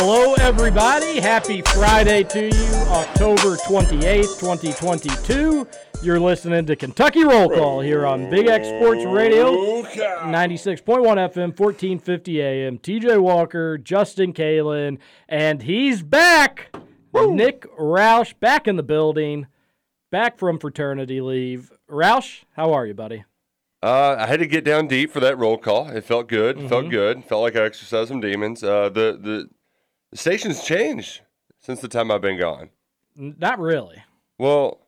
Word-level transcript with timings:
Hello, 0.00 0.34
everybody. 0.34 1.18
Happy 1.18 1.60
Friday 1.60 2.22
to 2.22 2.44
you, 2.44 2.74
October 2.86 3.56
28th, 3.56 4.38
2022. 4.38 5.66
You're 6.04 6.20
listening 6.20 6.66
to 6.66 6.76
Kentucky 6.76 7.24
Roll 7.24 7.48
Call 7.48 7.80
here 7.80 8.06
on 8.06 8.30
Big 8.30 8.46
X 8.46 8.68
Sports 8.68 9.04
Radio, 9.04 9.82
96.1 9.82 10.84
FM, 10.86 11.58
1450 11.58 12.40
AM. 12.40 12.78
TJ 12.78 13.20
Walker, 13.20 13.76
Justin 13.76 14.32
Kalen, 14.32 14.98
and 15.28 15.62
he's 15.62 16.04
back. 16.04 16.72
Nick 17.12 17.62
Roush 17.76 18.34
back 18.38 18.68
in 18.68 18.76
the 18.76 18.84
building, 18.84 19.48
back 20.12 20.38
from 20.38 20.60
fraternity 20.60 21.20
leave. 21.20 21.72
Roush, 21.90 22.44
how 22.52 22.72
are 22.72 22.86
you, 22.86 22.94
buddy? 22.94 23.24
Uh, 23.82 24.14
I 24.16 24.26
had 24.26 24.38
to 24.38 24.46
get 24.46 24.64
down 24.64 24.86
deep 24.86 25.10
for 25.10 25.18
that 25.18 25.36
roll 25.36 25.58
call. 25.58 25.88
It 25.88 26.04
felt 26.04 26.28
good. 26.28 26.56
Mm-hmm. 26.56 26.68
Felt 26.68 26.88
good. 26.88 27.24
Felt 27.24 27.42
like 27.42 27.56
I 27.56 27.62
exercised 27.62 28.08
some 28.08 28.20
demons. 28.20 28.62
Uh, 28.62 28.88
the, 28.88 29.18
the 29.20 29.48
the 30.10 30.16
station's 30.16 30.62
changed 30.62 31.20
since 31.60 31.80
the 31.80 31.88
time 31.88 32.10
I've 32.10 32.20
been 32.20 32.38
gone. 32.38 32.70
Not 33.16 33.58
really. 33.58 34.02
Well, 34.38 34.80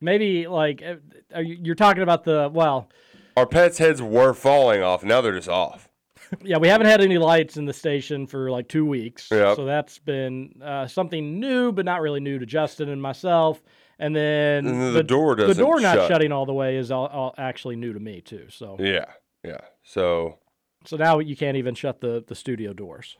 Maybe 0.00 0.46
like 0.46 0.80
uh, 0.82 0.96
are 1.34 1.42
you- 1.42 1.58
you're 1.60 1.74
talking 1.74 2.02
about 2.04 2.22
the 2.24 2.48
well. 2.52 2.88
our 3.36 3.46
pets' 3.46 3.78
heads 3.78 4.00
were 4.00 4.32
falling 4.32 4.80
off. 4.82 5.02
Now 5.02 5.20
they're 5.20 5.32
just 5.34 5.48
off. 5.48 5.88
Yeah, 6.44 6.58
we 6.58 6.68
haven't 6.68 6.88
had 6.88 7.00
any 7.00 7.16
lights 7.16 7.56
in 7.56 7.64
the 7.64 7.72
station 7.72 8.26
for 8.26 8.50
like 8.50 8.68
two 8.68 8.84
weeks. 8.84 9.28
Yep. 9.30 9.56
So 9.56 9.64
that's 9.64 9.98
been 9.98 10.60
uh, 10.62 10.86
something 10.86 11.40
new, 11.40 11.72
but 11.72 11.86
not 11.86 12.02
really 12.02 12.20
new 12.20 12.38
to 12.38 12.44
Justin 12.44 12.90
and 12.90 13.00
myself. 13.00 13.62
And 13.98 14.14
then, 14.14 14.66
And 14.66 14.80
then 14.82 14.92
the 14.92 15.02
door 15.02 15.34
the 15.36 15.46
doesn't 15.46 15.64
door 15.64 15.80
not 15.80 15.94
shut. 15.96 16.08
shutting 16.08 16.30
all 16.30 16.44
the 16.44 16.52
way 16.52 16.76
is 16.76 16.90
all, 16.90 17.06
all 17.06 17.34
actually 17.38 17.76
new 17.76 17.94
to 17.94 17.98
me 18.00 18.20
too. 18.20 18.46
So 18.50 18.76
Yeah, 18.78 19.06
yeah. 19.42 19.60
So 19.82 20.38
so 20.84 20.96
now 20.98 21.18
you 21.18 21.34
can't 21.34 21.56
even 21.56 21.74
shut 21.74 22.00
the 22.02 22.22
the 22.26 22.34
studio 22.34 22.72
doors 22.74 23.16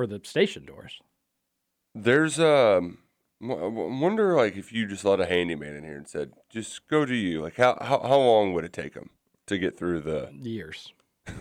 or 0.00 0.06
the 0.06 0.20
station 0.24 0.64
doors. 0.64 1.00
there's 1.94 2.38
um. 2.40 2.98
wonder 3.40 4.34
like 4.34 4.56
if 4.56 4.72
you 4.72 4.86
just 4.86 5.04
let 5.04 5.20
a 5.20 5.26
handyman 5.26 5.76
in 5.76 5.84
here 5.84 5.96
and 5.96 6.08
said, 6.08 6.32
"Just 6.48 6.86
go 6.88 7.04
to 7.04 7.14
you." 7.14 7.42
Like 7.42 7.56
how 7.56 7.76
how, 7.80 8.00
how 8.00 8.18
long 8.18 8.52
would 8.54 8.64
it 8.64 8.72
take 8.72 8.94
them 8.94 9.10
to 9.46 9.58
get 9.58 9.76
through 9.78 10.00
the? 10.00 10.30
Years. 10.32 10.92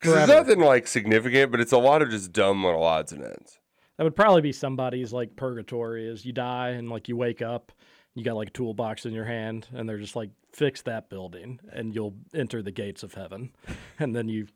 Because 0.00 0.16
it's 0.16 0.26
Forever. 0.26 0.48
nothing 0.48 0.60
like 0.64 0.86
significant, 0.86 1.50
but 1.50 1.60
it's 1.60 1.72
a 1.72 1.78
lot 1.78 2.00
of 2.00 2.08
just 2.08 2.32
dumb 2.32 2.64
little 2.64 2.82
odds 2.82 3.12
and 3.12 3.22
ends. 3.22 3.58
That 3.98 4.04
would 4.04 4.16
probably 4.16 4.40
be 4.40 4.52
somebody's 4.52 5.12
like 5.12 5.36
purgatory 5.36 6.08
is 6.08 6.24
you 6.24 6.32
die 6.32 6.70
and 6.70 6.88
like 6.88 7.06
you 7.06 7.18
wake 7.18 7.42
up, 7.42 7.70
you 8.14 8.24
got 8.24 8.36
like 8.36 8.48
a 8.48 8.52
toolbox 8.52 9.04
in 9.04 9.12
your 9.12 9.26
hand, 9.26 9.66
and 9.74 9.86
they're 9.86 9.98
just 9.98 10.16
like, 10.16 10.30
fix 10.54 10.80
that 10.82 11.10
building 11.10 11.60
and 11.70 11.94
you'll 11.94 12.14
enter 12.34 12.62
the 12.62 12.70
gates 12.70 13.02
of 13.02 13.12
heaven. 13.12 13.50
And 13.98 14.16
then 14.16 14.30
you, 14.30 14.46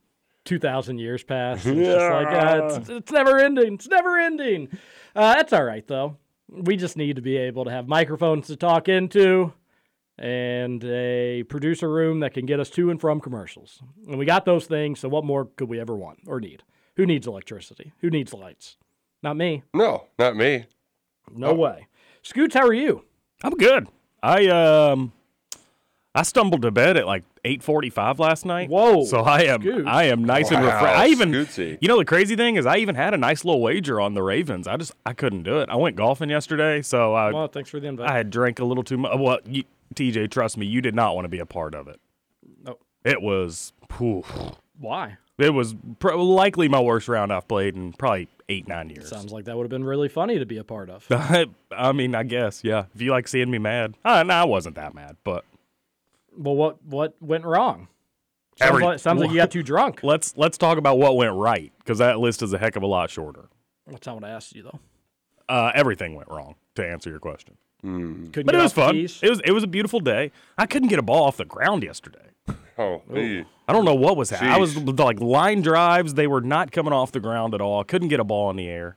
2,000 0.44 0.99
years 0.99 1.22
pass. 1.22 1.65
And 1.65 1.78
it's 1.78 1.88
just 1.88 2.10
like, 2.10 2.27
ah, 2.28 2.77
it's, 2.77 2.88
it's 2.88 3.12
never 3.12 3.38
ending. 3.38 3.75
It's 3.75 3.88
never 3.88 4.19
ending. 4.19 4.69
Uh, 5.15 5.34
that's 5.34 5.53
all 5.53 5.65
right 5.65 5.87
though. 5.87 6.16
We 6.49 6.77
just 6.77 6.97
need 6.97 7.16
to 7.16 7.22
be 7.22 7.37
able 7.37 7.65
to 7.65 7.71
have 7.71 7.88
microphones 7.88 8.47
to 8.49 8.56
talk 8.56 8.88
into 8.88 9.53
and 10.19 10.84
a 10.84 11.43
producer 11.44 11.91
room 11.91 12.21
that 12.21 12.34
can 12.34 12.47
get 12.47 12.60
us 12.60 12.71
to 12.71 12.91
and 12.91 13.00
from 13.00 13.21
commercials. 13.21 13.81
And 14.06 14.19
we 14.19 14.27
got 14.27 14.44
those 14.44 14.66
things, 14.66 15.00
so 15.00 15.09
what 15.09 15.25
more 15.25 15.47
could 15.56 15.69
we 15.69 15.81
ever 15.81 15.97
want 15.97 16.21
or 16.27 16.41
need? 16.41 16.62
Who 16.97 17.06
needs 17.06 17.26
electricity? 17.26 17.93
Who 18.00 18.11
needs 18.11 18.32
lights? 18.32 18.76
Not 19.22 19.37
me. 19.37 19.65
No, 19.72 20.06
not 20.19 20.37
me. 20.37 20.66
No 21.34 21.55
way. 21.55 21.88
Scoots, 22.22 22.55
how 22.55 22.66
are 22.66 22.75
you? 22.75 23.05
I'm 23.43 23.55
good. 23.55 23.88
I 24.22 24.47
um 24.47 25.12
I 26.15 26.22
stumbled 26.22 26.62
to 26.62 26.71
bed 26.71 26.97
at 26.97 27.06
like 27.06 27.25
8:45 27.44 28.19
last 28.19 28.47
night. 28.47 28.69
Whoa, 28.71 29.05
So 29.05 29.21
I 29.21 29.43
am 29.43 29.60
Scoots. 29.60 29.87
I 29.87 30.05
am 30.05 30.25
nice 30.25 30.50
and 30.50 30.65
refreshed. 30.65 30.99
I 30.99 31.09
even 31.09 31.31
Scootsy. 31.31 31.78
You 31.81 31.88
know 31.88 31.99
the 31.99 32.05
crazy 32.05 32.37
thing 32.37 32.56
is 32.56 32.66
I 32.66 32.78
even 32.78 32.94
had 32.94 33.12
a 33.15 33.19
nice 33.19 33.44
little 33.44 33.60
wager 33.60 34.00
on 34.00 34.15
the 34.15 34.22
Ravens. 34.22 34.66
I 34.66 34.77
just 34.77 34.93
I 35.05 35.12
couldn't 35.12 35.43
do 35.43 35.59
it. 35.60 35.69
I 35.69 35.77
went 35.77 35.97
golfing 35.97 36.31
yesterday, 36.31 36.82
so 36.82 37.15
I 37.15 37.32
Well, 37.32 37.49
thanks 37.49 37.71
for 37.71 37.81
the 37.81 37.88
invite. 37.88 38.09
I 38.09 38.16
had 38.16 38.31
drank 38.31 38.59
a 38.59 38.65
little 38.65 38.84
too 38.84 38.97
much. 38.97 39.19
Well, 39.19 39.38
you, 39.44 39.65
TJ, 39.94 40.31
trust 40.31 40.56
me, 40.56 40.66
you 40.66 40.81
did 40.81 40.94
not 40.94 41.15
want 41.15 41.27
to 41.27 41.28
be 41.28 41.38
a 41.38 41.47
part 41.47 41.75
of 41.75 41.87
it. 41.88 42.00
No. 42.65 42.78
It 43.05 43.21
was 43.21 43.72
phew, 43.91 44.25
Why? 44.78 45.19
it 45.38 45.50
was 45.50 45.75
pr- 45.99 46.15
likely 46.15 46.69
my 46.69 46.81
worst 46.81 47.09
round 47.09 47.32
I've 47.32 47.47
played 47.49 47.75
in 47.76 47.93
probably 47.93 48.28
8 48.49 48.69
9 48.69 48.91
years. 48.91 49.09
Sounds 49.09 49.32
like 49.32 49.44
that 49.47 49.56
would 49.56 49.65
have 49.65 49.71
been 49.71 49.84
really 49.84 50.09
funny 50.09 50.38
to 50.38 50.47
be 50.47 50.56
a 50.59 50.65
part 50.65 50.88
of. 50.91 51.06
I 51.76 51.93
mean, 51.93 52.15
I 52.15 52.22
guess, 52.22 52.62
yeah. 52.65 52.84
If 52.94 53.03
you 53.03 53.11
like 53.11 53.28
seeing 53.28 53.50
me 53.50 53.59
mad. 53.59 53.97
Uh, 54.05 54.22
no, 54.22 54.34
I 54.34 54.44
wasn't 54.44 54.76
that 54.76 54.94
mad, 54.94 55.16
but 55.25 55.44
well, 56.37 56.55
what 56.56 56.84
what 56.84 57.15
went 57.21 57.45
wrong? 57.45 57.89
Sounds, 58.59 58.71
Every- 58.71 58.84
like, 58.84 58.99
sounds 59.00 59.21
like 59.21 59.31
you 59.31 59.37
got 59.37 59.50
too 59.50 59.62
drunk. 59.62 60.00
let's 60.03 60.37
let's 60.37 60.56
talk 60.56 60.78
about 60.78 60.99
what 60.99 61.17
went 61.17 61.34
right 61.34 61.72
because 61.78 61.99
that 61.99 62.21
list 62.21 62.43
is 62.43 62.53
a 62.53 62.59
heck 62.59 62.77
of 62.77 62.83
a 62.83 62.87
lot 62.87 63.11
shorter. 63.11 63.49
That's 63.87 64.06
not 64.06 64.15
what 64.17 64.25
I 64.25 64.31
asked 64.31 64.55
you 64.55 64.62
though. 64.62 64.78
Uh, 65.49 65.73
everything 65.75 66.15
went 66.15 66.28
wrong 66.28 66.55
to 66.75 66.87
answer 66.87 67.11
your 67.11 67.19
question, 67.19 67.56
Couldn't 67.83 68.33
but 68.33 68.47
get 68.47 68.55
it 68.55 68.62
was 68.62 68.73
fun. 68.73 68.97
It 68.97 69.28
was 69.28 69.41
it 69.44 69.53
was 69.53 69.62
a 69.62 69.67
beautiful 69.67 70.00
day. 70.00 70.33
I 70.56 70.67
couldn't 70.67 70.89
get 70.89 70.99
a 70.99 71.03
ball 71.03 71.25
off 71.25 71.37
the 71.37 71.44
ground 71.44 71.83
yesterday. 71.83 72.31
Oh, 72.77 73.03
hey. 73.12 73.44
I 73.69 73.73
don't 73.73 73.84
know 73.84 73.94
what 73.94 74.17
was 74.17 74.31
happening. 74.31 74.53
I 74.53 74.59
was 74.59 74.77
like 74.77 75.21
line 75.21 75.62
drives; 75.62 76.15
they 76.15 76.27
were 76.27 76.41
not 76.41 76.73
coming 76.73 76.93
off 76.93 77.12
the 77.12 77.21
ground 77.21 77.55
at 77.55 77.61
all. 77.61 77.78
I 77.81 77.84
couldn't 77.84 78.09
get 78.09 78.19
a 78.19 78.25
ball 78.25 78.50
in 78.50 78.56
the 78.56 78.67
air. 78.67 78.97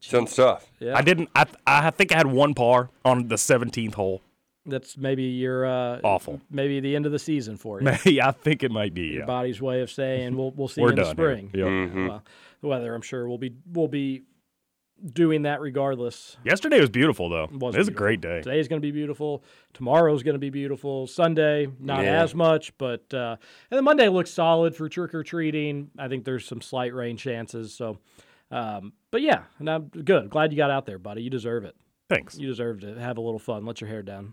sounds 0.00 0.34
tough. 0.34 0.70
Yeah. 0.80 0.96
I 0.96 1.02
didn't. 1.02 1.28
I 1.34 1.44
I 1.66 1.90
think 1.90 2.12
I 2.12 2.16
had 2.16 2.28
one 2.28 2.54
par 2.54 2.88
on 3.04 3.28
the 3.28 3.36
seventeenth 3.36 3.92
hole. 3.94 4.22
That's 4.66 4.96
maybe 4.96 5.22
your 5.22 5.64
uh, 5.64 6.00
Awful. 6.02 6.40
Maybe 6.50 6.80
the 6.80 6.96
end 6.96 7.06
of 7.06 7.12
the 7.12 7.18
season 7.18 7.56
for 7.56 7.80
you. 7.80 7.84
Maybe 8.04 8.20
I 8.20 8.32
think 8.32 8.62
it 8.62 8.70
might 8.72 8.94
be. 8.94 9.02
Your 9.02 9.20
Yeah. 9.20 9.26
body's 9.26 9.60
way 9.62 9.80
of 9.80 9.90
saying 9.90 10.36
we'll 10.36 10.50
we'll 10.50 10.68
see 10.68 10.80
We're 10.80 10.88
you 10.88 10.90
in 10.90 10.96
the 10.96 11.02
done 11.04 11.16
here. 11.16 11.26
spring. 11.36 11.50
Yep. 11.54 11.66
Mm-hmm. 11.66 12.06
Well, 12.08 12.24
the 12.62 12.66
weather, 12.68 12.94
I'm 12.94 13.02
sure, 13.02 13.28
will 13.28 13.38
be 13.38 13.54
will 13.72 13.88
be 13.88 14.22
doing 15.12 15.42
that 15.42 15.60
regardless. 15.60 16.36
Yesterday 16.42 16.80
was 16.80 16.88
beautiful 16.90 17.28
though. 17.28 17.48
was 17.52 17.74
it 17.74 17.78
was 17.78 17.88
a 17.88 17.92
great 17.92 18.20
day. 18.20 18.40
Today's 18.42 18.66
going 18.66 18.80
to 18.80 18.86
be 18.86 18.92
beautiful. 18.92 19.44
Tomorrow's 19.74 20.22
going 20.22 20.34
to 20.36 20.40
be 20.40 20.50
beautiful. 20.50 21.06
Sunday, 21.06 21.68
not 21.78 22.02
Yeah. 22.02 22.22
as 22.22 22.34
much, 22.34 22.76
but 22.78 23.12
uh, 23.12 23.36
and 23.70 23.76
then 23.76 23.84
Monday 23.84 24.08
looks 24.08 24.30
solid 24.30 24.74
for 24.74 24.88
trick 24.88 25.14
or 25.14 25.22
treating. 25.22 25.90
I 25.98 26.08
think 26.08 26.24
there's 26.24 26.46
some 26.46 26.60
slight 26.62 26.94
rain 26.94 27.16
chances. 27.18 27.74
So, 27.74 27.98
um, 28.50 28.94
but 29.10 29.20
yeah, 29.22 29.42
and 29.58 29.68
I'm 29.68 29.88
good. 29.88 30.30
Glad 30.30 30.50
you 30.52 30.56
got 30.56 30.70
out 30.70 30.86
there, 30.86 30.98
buddy. 30.98 31.22
You 31.22 31.30
deserve 31.30 31.64
it. 31.64 31.76
Thanks. 32.08 32.38
You 32.38 32.46
deserve 32.46 32.80
to 32.80 32.98
have 32.98 33.18
a 33.18 33.20
little 33.20 33.38
fun. 33.40 33.66
Let 33.66 33.80
your 33.80 33.88
hair 33.90 34.02
down. 34.02 34.32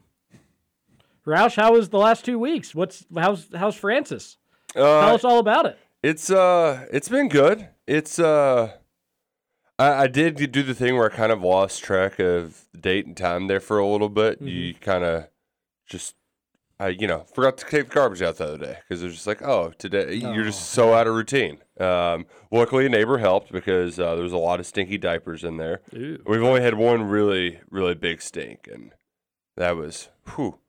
Roush, 1.26 1.56
how 1.56 1.74
was 1.74 1.90
the 1.90 1.98
last 1.98 2.26
two 2.26 2.38
weeks? 2.38 2.76
What's 2.76 3.06
how's 3.16 3.48
how's 3.56 3.76
Francis? 3.76 4.38
Tell 4.74 4.84
Uh, 4.86 5.16
us 5.16 5.24
all 5.24 5.40
about 5.40 5.66
it. 5.66 5.78
it's 6.02 6.30
uh, 6.30 6.86
it's 6.92 7.10
been 7.10 7.30
good. 7.30 7.70
It's 7.88 8.20
uh, 8.20 8.74
I, 9.80 10.04
I 10.04 10.08
did 10.08 10.36
do 10.52 10.64
the 10.64 10.74
thing 10.76 10.96
where 10.96 11.12
I 11.12 11.16
kind 11.16 11.32
of 11.32 11.42
lost 11.42 11.84
track 11.84 12.20
of 12.20 12.66
date 12.80 13.06
and 13.06 13.16
time 13.16 13.48
there 13.48 13.60
for 13.60 13.78
a 13.80 13.88
little 13.88 14.10
bit. 14.10 14.38
Mm-hmm. 14.38 14.48
You 14.48 14.74
kind 14.76 15.04
of 15.04 15.28
just, 15.88 16.16
I 16.80 16.90
you 16.90 17.08
know, 17.08 17.26
forgot 17.34 17.58
to 17.60 17.66
take 17.66 17.88
the 17.90 17.94
garbage 17.94 18.22
out 18.22 18.38
the 18.38 18.46
other 18.46 18.58
day 18.58 18.78
because 18.88 19.02
it 19.02 19.06
was 19.06 19.16
just 19.16 19.28
like, 19.28 19.42
oh, 19.42 19.72
today 19.78 20.14
you're 20.16 20.44
just 20.44 20.72
so 20.72 20.94
out 20.94 21.08
of 21.08 21.16
routine. 21.16 21.60
Um, 21.80 22.26
luckily, 22.52 22.86
a 22.86 22.90
neighbor 22.90 23.18
helped 23.20 23.52
because 23.52 23.98
uh, 24.00 24.16
there 24.16 24.24
was 24.24 24.34
a 24.34 24.38
lot 24.38 24.60
of 24.60 24.66
stinky 24.66 24.98
diapers 24.98 25.44
in 25.44 25.58
there. 25.58 25.82
Ew. 25.94 26.22
We've 26.26 26.44
only 26.44 26.62
had 26.62 26.74
one 26.76 27.04
really, 27.04 27.62
really 27.70 27.96
big 27.96 28.22
stink, 28.22 28.68
and 28.72 28.92
that 29.56 29.76
was, 29.78 30.10
whew. 30.36 30.60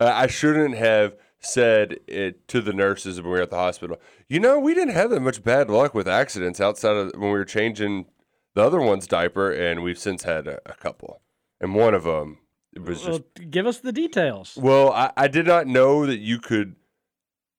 Uh, 0.00 0.12
I 0.14 0.26
shouldn't 0.26 0.76
have 0.76 1.14
said 1.40 1.98
it 2.06 2.46
to 2.48 2.60
the 2.60 2.72
nurses 2.72 3.16
when 3.20 3.26
we 3.26 3.30
were 3.38 3.42
at 3.42 3.50
the 3.50 3.56
hospital. 3.56 3.98
You 4.28 4.40
know, 4.40 4.58
we 4.58 4.74
didn't 4.74 4.94
have 4.94 5.10
that 5.10 5.20
much 5.20 5.42
bad 5.42 5.68
luck 5.70 5.94
with 5.94 6.08
accidents 6.08 6.60
outside 6.60 6.96
of 6.96 7.12
when 7.12 7.30
we 7.32 7.38
were 7.38 7.44
changing 7.44 8.06
the 8.54 8.62
other 8.62 8.80
one's 8.80 9.06
diaper, 9.06 9.50
and 9.50 9.82
we've 9.82 9.98
since 9.98 10.24
had 10.24 10.46
a, 10.46 10.58
a 10.66 10.74
couple. 10.74 11.20
And 11.60 11.74
one 11.74 11.94
of 11.94 12.04
them 12.04 12.38
it 12.74 12.82
was 12.82 12.98
just 13.02 13.08
Well, 13.10 13.46
give 13.50 13.66
us 13.66 13.78
the 13.78 13.92
details. 13.92 14.56
well, 14.60 14.92
I, 14.92 15.12
I 15.16 15.28
did 15.28 15.46
not 15.46 15.66
know 15.66 16.06
that 16.06 16.18
you 16.18 16.38
could, 16.38 16.76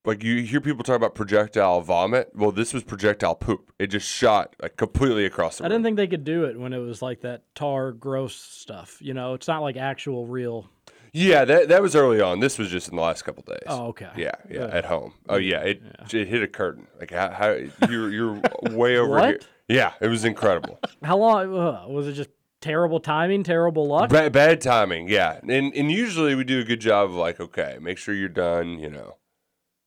like, 0.06 0.24
you 0.24 0.42
hear 0.44 0.62
people 0.62 0.84
talk 0.84 0.96
about 0.96 1.16
projectile 1.16 1.82
vomit. 1.82 2.32
Well, 2.34 2.52
this 2.52 2.74
was 2.74 2.84
projectile 2.84 3.36
poop. 3.36 3.72
It 3.78 3.88
just 3.88 4.08
shot 4.08 4.56
like 4.62 4.78
completely 4.78 5.26
across 5.26 5.58
the 5.58 5.64
I 5.64 5.68
room. 5.68 5.72
didn't 5.74 5.86
think 5.86 5.98
they 5.98 6.08
could 6.08 6.24
do 6.24 6.46
it 6.46 6.60
when 6.60 6.74
it 6.74 6.80
was 6.80 7.02
like 7.02 7.22
that 7.22 7.44
tar, 7.56 7.92
gross 7.92 8.36
stuff. 8.36 8.98
You 9.02 9.14
know, 9.14 9.34
it's 9.34 9.48
not 9.48 9.62
like 9.62 9.76
actual 9.78 10.26
real. 10.28 10.70
Yeah, 11.14 11.44
that 11.46 11.68
that 11.68 11.82
was 11.82 11.96
early 11.96 12.22
on. 12.22 12.40
This 12.40 12.58
was 12.58 12.70
just 12.70 12.88
in 12.90 12.96
the 12.96 13.02
last 13.02 13.24
couple 13.24 13.44
days. 13.44 13.60
Oh, 13.68 13.88
okay. 13.88 14.10
Yeah, 14.16 14.32
yeah, 14.50 14.66
at 14.68 14.86
home. 14.86 15.14
Oh 15.28 15.36
yeah, 15.36 15.60
it 15.60 15.82
it 16.14 16.28
hit 16.28 16.42
a 16.42 16.48
curtain. 16.48 16.88
Like 17.00 17.12
how, 17.12 17.30
how 17.32 17.58
you're 17.90 18.10
you're 18.10 18.42
way 18.72 18.98
over 18.98 19.20
here. 19.20 19.34
What? 19.34 19.48
Yeah, 19.68 19.94
it 20.02 20.08
was 20.08 20.26
incredible. 20.26 20.80
How 21.04 21.18
long 21.18 21.58
uh, 21.58 21.86
was 21.88 22.06
it? 22.08 22.14
Just 22.14 22.30
terrible 22.60 23.00
timing, 23.00 23.44
terrible 23.44 23.88
luck. 23.88 24.10
bad, 24.10 24.34
bad 24.34 24.60
timing. 24.62 25.08
Yeah, 25.08 25.40
and 25.48 25.74
and 25.74 25.92
usually 25.92 26.36
we 26.36 26.44
do 26.44 26.60
a 26.60 26.64
good 26.66 26.82
job 26.82 27.10
of 27.10 27.16
like, 27.16 27.40
okay, 27.40 27.78
make 27.82 27.98
sure 27.98 28.14
you're 28.14 28.28
done. 28.30 28.80
You 28.80 28.90
know, 28.90 29.16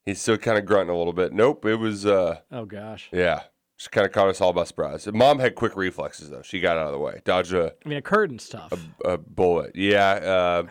he's 0.06 0.20
still 0.22 0.38
kind 0.38 0.56
of 0.58 0.64
grunting 0.64 0.94
a 0.94 0.96
little 0.98 1.12
bit. 1.12 1.32
Nope, 1.34 1.64
it 1.66 1.76
was. 1.76 2.06
uh 2.06 2.40
Oh 2.50 2.64
gosh. 2.64 3.10
Yeah, 3.12 3.42
just 3.78 3.92
kind 3.92 4.06
of 4.06 4.12
caught 4.12 4.28
us 4.28 4.40
all 4.40 4.52
by 4.54 4.64
surprise. 4.64 5.06
Mom 5.12 5.38
had 5.38 5.54
quick 5.54 5.76
reflexes 5.76 6.30
though. 6.30 6.42
She 6.42 6.60
got 6.60 6.78
out 6.78 6.86
of 6.86 6.92
the 6.92 6.98
way, 6.98 7.20
dodged 7.24 7.52
a, 7.52 7.74
I 7.84 7.88
mean, 7.88 7.98
a 7.98 8.02
curtain's 8.02 8.48
tough. 8.48 8.72
a 9.04 9.18
bullet. 9.18 9.72
Yeah. 9.74 10.12
Uh, 10.12 10.62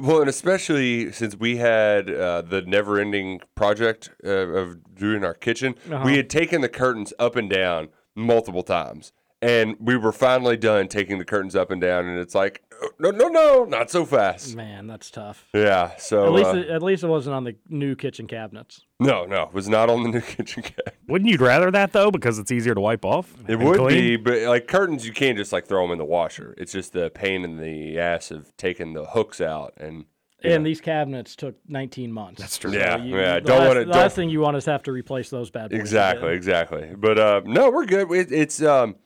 well, 0.00 0.20
and 0.20 0.28
especially 0.28 1.12
since 1.12 1.36
we 1.36 1.56
had 1.58 2.10
uh, 2.10 2.42
the 2.42 2.62
never-ending 2.62 3.40
project 3.54 4.10
uh, 4.24 4.28
of 4.30 4.94
doing 4.94 5.24
our 5.24 5.34
kitchen, 5.34 5.74
Uh-huh. 5.90 6.02
we 6.04 6.16
had 6.16 6.28
taken 6.30 6.60
the 6.60 6.68
curtains 6.68 7.12
up 7.18 7.36
and 7.36 7.48
down 7.50 7.88
multiple 8.16 8.62
times, 8.62 9.12
and 9.42 9.76
we 9.80 9.96
were 9.96 10.12
finally 10.12 10.56
done 10.56 10.88
taking 10.88 11.18
the 11.18 11.24
curtains 11.24 11.54
up 11.56 11.70
and 11.70 11.80
down. 11.80 12.06
And 12.06 12.18
it's 12.18 12.34
like, 12.34 12.62
no, 12.98 13.10
no, 13.10 13.28
no, 13.28 13.64
not 13.64 13.90
so 13.90 14.04
fast. 14.04 14.54
Man, 14.56 14.86
that's 14.86 15.10
tough. 15.10 15.46
Yeah. 15.54 15.96
So 15.98 16.26
At 16.26 16.32
least, 16.32 16.50
uh, 16.50 16.56
it, 16.56 16.68
at 16.70 16.82
least 16.82 17.02
it 17.04 17.08
wasn't 17.08 17.34
on 17.34 17.44
the 17.44 17.56
new 17.68 17.94
kitchen 17.94 18.26
cabinets. 18.26 18.82
no, 18.98 19.24
no, 19.26 19.42
it 19.44 19.52
was 19.54 19.68
not 19.68 19.88
on 19.90 20.02
the 20.02 20.08
new 20.10 20.20
kitchen 20.36 20.62
cabinet. 20.62 20.96
Wouldn't 21.08 21.30
you 21.30 21.38
rather 21.38 21.70
that 21.70 21.92
though, 21.92 22.10
because 22.10 22.38
it's 22.38 22.52
easier 22.52 22.74
to 22.74 22.80
wipe 22.80 23.04
off? 23.04 23.32
It 23.48 23.58
would 23.58 23.78
clean? 23.78 23.88
be, 24.00 24.16
but 24.16 24.42
like 24.42 24.66
curtains, 24.68 25.06
you 25.06 25.12
can't 25.12 25.36
just 25.36 25.52
like 25.52 25.66
throw 25.66 25.82
them 25.82 25.92
in 25.92 25.98
the 25.98 26.04
washer. 26.04 26.54
It's 26.58 26.72
just 26.72 26.92
the 26.92 27.10
pain 27.10 27.44
in 27.44 27.56
the 27.58 27.98
ass 27.98 28.30
of 28.30 28.56
taking 28.56 28.92
the 28.94 29.04
hooks 29.06 29.40
out 29.40 29.74
and. 29.76 30.04
And 30.42 30.64
these 30.64 30.80
cabinets 30.80 31.36
took 31.36 31.56
19 31.68 32.10
months. 32.10 32.40
That's 32.40 32.56
true. 32.56 32.72
Yeah, 32.72 32.96
you- 32.96 33.14
yeah. 33.14 33.34
The 33.34 33.40
Don't 33.42 33.58
last, 33.58 33.68
wanna- 33.68 33.80
the 33.80 33.84
don't- 33.86 33.94
last 33.96 34.16
thing 34.16 34.30
you 34.30 34.40
want 34.40 34.56
is 34.56 34.64
have 34.64 34.82
to 34.84 34.90
replace 34.92 35.28
those 35.28 35.50
bad 35.50 35.70
boys. 35.70 35.78
Exactly, 35.78 36.28
again. 36.28 36.36
exactly. 36.36 36.90
But 36.96 37.18
uh, 37.18 37.42
no, 37.44 37.70
we're 37.70 37.84
good. 37.84 38.10
It, 38.10 38.32
it's 38.32 38.62
um, 38.62 38.96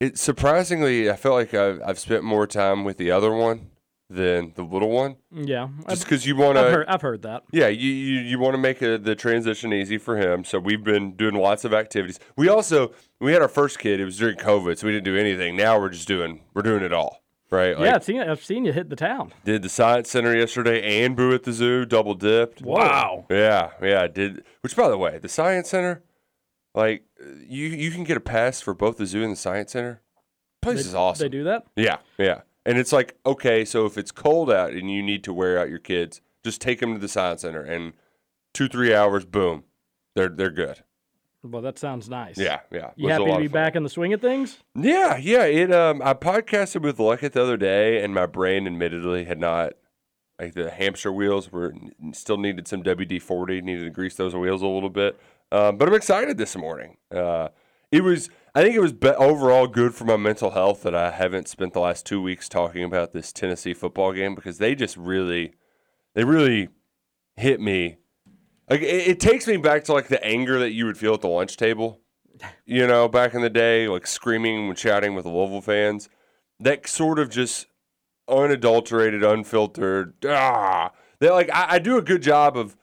it 0.00 0.18
surprisingly, 0.18 1.10
I 1.10 1.16
felt 1.16 1.34
like 1.34 1.54
I've, 1.54 1.80
I've 1.84 1.98
spent 1.98 2.24
more 2.24 2.46
time 2.46 2.84
with 2.84 2.96
the 2.98 3.10
other 3.10 3.32
one 3.32 3.70
than 4.10 4.52
the 4.56 4.62
little 4.62 4.88
one, 4.90 5.16
Yeah. 5.30 5.68
just 5.88 6.04
because 6.04 6.26
you 6.26 6.34
want 6.34 6.56
I've, 6.56 6.72
to. 6.72 6.90
I've 6.92 7.02
heard 7.02 7.22
that. 7.22 7.42
Yeah, 7.52 7.68
you 7.68 7.90
you, 7.92 8.20
you 8.20 8.38
want 8.38 8.54
to 8.54 8.58
make 8.58 8.80
a, 8.80 8.96
the 8.96 9.14
transition 9.14 9.72
easy 9.72 9.98
for 9.98 10.16
him. 10.16 10.44
So 10.44 10.58
we've 10.58 10.82
been 10.82 11.14
doing 11.14 11.34
lots 11.34 11.64
of 11.66 11.74
activities. 11.74 12.18
We 12.36 12.48
also 12.48 12.92
we 13.20 13.32
had 13.32 13.42
our 13.42 13.48
first 13.48 13.78
kid. 13.78 14.00
It 14.00 14.06
was 14.06 14.16
during 14.16 14.38
COVID, 14.38 14.78
so 14.78 14.86
we 14.86 14.92
didn't 14.94 15.04
do 15.04 15.16
anything. 15.16 15.56
Now 15.56 15.78
we're 15.78 15.90
just 15.90 16.08
doing 16.08 16.40
we're 16.54 16.62
doing 16.62 16.82
it 16.82 16.92
all. 16.92 17.22
Right? 17.50 17.78
yeah, 17.78 17.94
I've 17.94 18.04
seen, 18.04 18.20
I've 18.20 18.44
seen 18.44 18.66
you 18.66 18.74
hit 18.74 18.90
the 18.90 18.96
town. 18.96 19.32
Did 19.46 19.62
the 19.62 19.70
science 19.70 20.10
center 20.10 20.36
yesterday 20.36 21.02
and 21.02 21.16
Boo 21.16 21.32
at 21.32 21.44
the 21.44 21.52
zoo, 21.52 21.86
double 21.86 22.12
dipped. 22.12 22.60
Wow. 22.60 23.24
Yeah, 23.30 23.70
yeah, 23.82 24.02
I 24.02 24.06
did. 24.06 24.44
Which, 24.60 24.76
by 24.76 24.90
the 24.90 24.98
way, 24.98 25.16
the 25.16 25.30
science 25.30 25.70
center, 25.70 26.02
like 26.74 27.04
you 27.46 27.66
you 27.66 27.90
can 27.90 28.04
get 28.04 28.16
a 28.16 28.20
pass 28.20 28.60
for 28.60 28.74
both 28.74 28.98
the 28.98 29.06
zoo 29.06 29.22
and 29.22 29.32
the 29.32 29.36
science 29.36 29.72
center. 29.72 30.02
Place 30.60 30.82
They, 30.82 30.88
is 30.88 30.94
awesome. 30.94 31.24
They 31.24 31.28
do 31.28 31.44
that? 31.44 31.66
Yeah, 31.76 31.98
yeah, 32.18 32.40
and 32.66 32.78
it's 32.78 32.92
like 32.92 33.16
okay, 33.24 33.64
so 33.64 33.86
if 33.86 33.96
it's 33.96 34.10
cold 34.10 34.50
out 34.50 34.72
and 34.72 34.90
you 34.90 35.02
need 35.02 35.24
to 35.24 35.32
wear 35.32 35.58
out 35.58 35.68
your 35.68 35.78
kids, 35.78 36.20
just 36.44 36.60
take 36.60 36.80
them 36.80 36.94
to 36.94 37.00
the 37.00 37.08
science 37.08 37.42
center 37.42 37.62
and 37.62 37.92
two 38.54 38.68
three 38.68 38.94
hours, 38.94 39.24
boom, 39.24 39.64
they're 40.14 40.28
they're 40.28 40.50
good. 40.50 40.82
Well, 41.44 41.62
that 41.62 41.78
sounds 41.78 42.08
nice. 42.08 42.36
Yeah, 42.36 42.60
yeah. 42.72 42.90
You 42.96 43.08
happy 43.08 43.26
to 43.26 43.38
be 43.38 43.48
back 43.48 43.76
in 43.76 43.84
the 43.84 43.88
swing 43.88 44.12
of 44.12 44.20
things? 44.20 44.58
Yeah, 44.74 45.16
yeah. 45.16 45.44
It 45.44 45.72
um 45.72 46.02
I 46.02 46.14
podcasted 46.14 46.82
with 46.82 46.98
Luckett 46.98 47.32
the 47.32 47.42
other 47.42 47.56
day 47.56 48.02
and 48.02 48.12
my 48.12 48.26
brain 48.26 48.66
admittedly 48.66 49.24
had 49.24 49.38
not 49.38 49.74
like 50.40 50.54
the 50.54 50.70
hamster 50.70 51.12
wheels 51.12 51.52
were 51.52 51.74
still 52.12 52.38
needed 52.38 52.66
some 52.66 52.82
WD 52.82 53.22
forty, 53.22 53.60
needed 53.60 53.84
to 53.84 53.90
grease 53.90 54.16
those 54.16 54.34
wheels 54.34 54.62
a 54.62 54.66
little 54.66 54.90
bit. 54.90 55.18
Um, 55.50 55.78
but 55.78 55.88
I'm 55.88 55.94
excited 55.94 56.36
this 56.38 56.56
morning. 56.56 56.96
Uh, 57.14 57.48
it 57.90 58.02
was 58.02 58.28
I 58.54 58.62
think 58.62 58.74
it 58.74 58.80
was 58.80 58.92
be- 58.92 59.08
overall 59.08 59.66
good 59.66 59.94
for 59.94 60.04
my 60.04 60.16
mental 60.16 60.50
health 60.50 60.82
that 60.82 60.94
I 60.94 61.10
haven't 61.10 61.48
spent 61.48 61.72
the 61.72 61.80
last 61.80 62.04
two 62.04 62.20
weeks 62.20 62.48
talking 62.48 62.84
about 62.84 63.12
this 63.12 63.32
Tennessee 63.32 63.74
football 63.74 64.12
game 64.12 64.34
because 64.34 64.58
they 64.58 64.74
just 64.74 64.96
really 64.96 65.54
they 66.14 66.24
really 66.24 66.68
hit 67.36 67.60
me. 67.60 67.96
Like 68.68 68.82
it, 68.82 69.08
it 69.08 69.20
takes 69.20 69.46
me 69.46 69.56
back 69.56 69.84
to 69.84 69.92
like 69.92 70.08
the 70.08 70.22
anger 70.24 70.58
that 70.58 70.72
you 70.72 70.84
would 70.86 70.98
feel 70.98 71.14
at 71.14 71.20
the 71.20 71.28
lunch 71.28 71.56
table 71.56 72.00
you 72.66 72.86
know, 72.86 73.08
back 73.08 73.34
in 73.34 73.42
the 73.42 73.50
day, 73.50 73.88
like 73.88 74.06
screaming 74.06 74.68
and 74.68 74.78
shouting 74.78 75.14
with 75.14 75.24
the 75.24 75.30
Louisville 75.30 75.60
fans. 75.60 76.08
That 76.60 76.86
sort 76.88 77.18
of 77.18 77.30
just 77.30 77.66
unadulterated, 78.28 79.22
unfiltered. 79.22 80.14
Ah, 80.26 80.92
they 81.20 81.30
like 81.30 81.50
I, 81.52 81.74
I 81.74 81.78
do 81.78 81.96
a 81.98 82.02
good 82.02 82.22
job 82.22 82.56
of. 82.56 82.76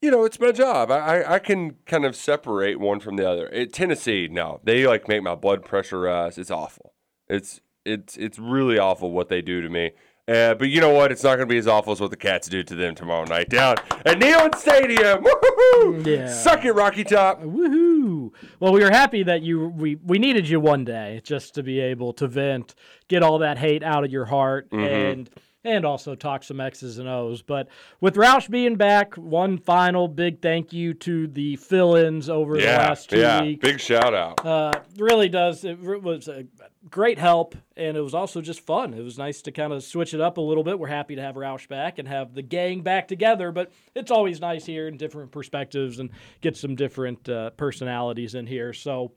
You 0.00 0.10
know, 0.12 0.24
it's 0.24 0.38
my 0.38 0.52
job. 0.52 0.90
I, 0.92 0.98
I, 1.22 1.34
I 1.34 1.38
can 1.40 1.76
kind 1.86 2.04
of 2.04 2.14
separate 2.14 2.78
one 2.78 3.00
from 3.00 3.16
the 3.16 3.28
other. 3.28 3.48
At 3.52 3.72
Tennessee, 3.72 4.28
no, 4.30 4.60
they 4.62 4.86
like 4.86 5.08
make 5.08 5.22
my 5.22 5.34
blood 5.34 5.64
pressure 5.64 6.00
rise. 6.00 6.38
It's 6.38 6.50
awful. 6.52 6.94
It's 7.28 7.60
it's 7.84 8.16
it's 8.16 8.38
really 8.38 8.78
awful 8.78 9.10
what 9.10 9.28
they 9.28 9.42
do 9.42 9.60
to 9.60 9.68
me. 9.68 9.90
Uh, 10.28 10.54
but 10.54 10.68
you 10.68 10.78
know 10.80 10.90
what? 10.90 11.10
It's 11.10 11.24
not 11.24 11.36
going 11.36 11.48
to 11.48 11.52
be 11.52 11.56
as 11.56 11.66
awful 11.66 11.90
as 11.94 12.00
what 12.02 12.10
the 12.10 12.16
Cats 12.16 12.48
do 12.48 12.62
to 12.62 12.74
them 12.74 12.94
tomorrow 12.94 13.24
night 13.24 13.48
down 13.48 13.76
at 14.04 14.18
Neyland 14.20 14.54
Stadium. 14.56 15.22
Woo-hoo-hoo! 15.24 16.02
Yeah. 16.04 16.28
Suck 16.30 16.66
it, 16.66 16.72
Rocky 16.72 17.02
Top. 17.02 17.42
Woohoo! 17.42 18.30
Well, 18.60 18.72
we 18.74 18.82
were 18.84 18.90
happy 18.90 19.22
that 19.22 19.40
you 19.42 19.68
we 19.68 19.96
we 19.96 20.18
needed 20.18 20.46
you 20.48 20.60
one 20.60 20.84
day 20.84 21.22
just 21.24 21.54
to 21.54 21.62
be 21.62 21.80
able 21.80 22.12
to 22.12 22.28
vent, 22.28 22.74
get 23.08 23.22
all 23.22 23.38
that 23.38 23.58
hate 23.58 23.82
out 23.82 24.04
of 24.04 24.12
your 24.12 24.26
heart, 24.26 24.70
Mm-hmm. 24.70 24.84
and 24.84 25.30
and 25.68 25.84
also 25.84 26.14
talk 26.14 26.42
some 26.42 26.60
X's 26.60 26.98
and 26.98 27.08
O's. 27.08 27.42
But 27.42 27.68
with 28.00 28.14
Roush 28.16 28.50
being 28.50 28.76
back, 28.76 29.14
one 29.14 29.58
final 29.58 30.08
big 30.08 30.40
thank 30.40 30.72
you 30.72 30.94
to 30.94 31.26
the 31.26 31.56
fill-ins 31.56 32.28
over 32.28 32.56
the 32.56 32.64
last 32.64 33.10
two 33.10 33.20
yeah. 33.20 33.42
weeks. 33.42 33.60
Big 33.60 33.80
shout 33.80 34.14
out. 34.14 34.44
uh, 34.44 34.72
really 34.96 35.28
does. 35.28 35.64
It 35.64 35.78
was 35.78 36.28
a 36.28 36.46
great 36.90 37.18
help, 37.18 37.54
and 37.76 37.96
it 37.96 38.00
was 38.00 38.14
also 38.14 38.40
just 38.40 38.60
fun. 38.60 38.94
It 38.94 39.02
was 39.02 39.18
nice 39.18 39.42
to 39.42 39.52
kind 39.52 39.72
of 39.72 39.84
switch 39.84 40.14
it 40.14 40.20
up 40.20 40.38
a 40.38 40.40
little 40.40 40.64
bit. 40.64 40.78
We're 40.78 40.86
happy 40.88 41.16
to 41.16 41.22
have 41.22 41.34
Roush 41.34 41.68
back 41.68 41.98
and 41.98 42.08
have 42.08 42.34
the 42.34 42.42
gang 42.42 42.80
back 42.80 43.08
together, 43.08 43.52
but 43.52 43.70
it's 43.94 44.10
always 44.10 44.40
nice 44.40 44.64
here 44.64 44.78
hearing 44.78 44.96
different 44.96 45.32
perspectives 45.32 45.98
and 45.98 46.10
get 46.40 46.56
some 46.56 46.76
different 46.76 47.28
uh, 47.28 47.50
personalities 47.50 48.34
in 48.34 48.46
here. 48.46 48.72
So, 48.72 49.12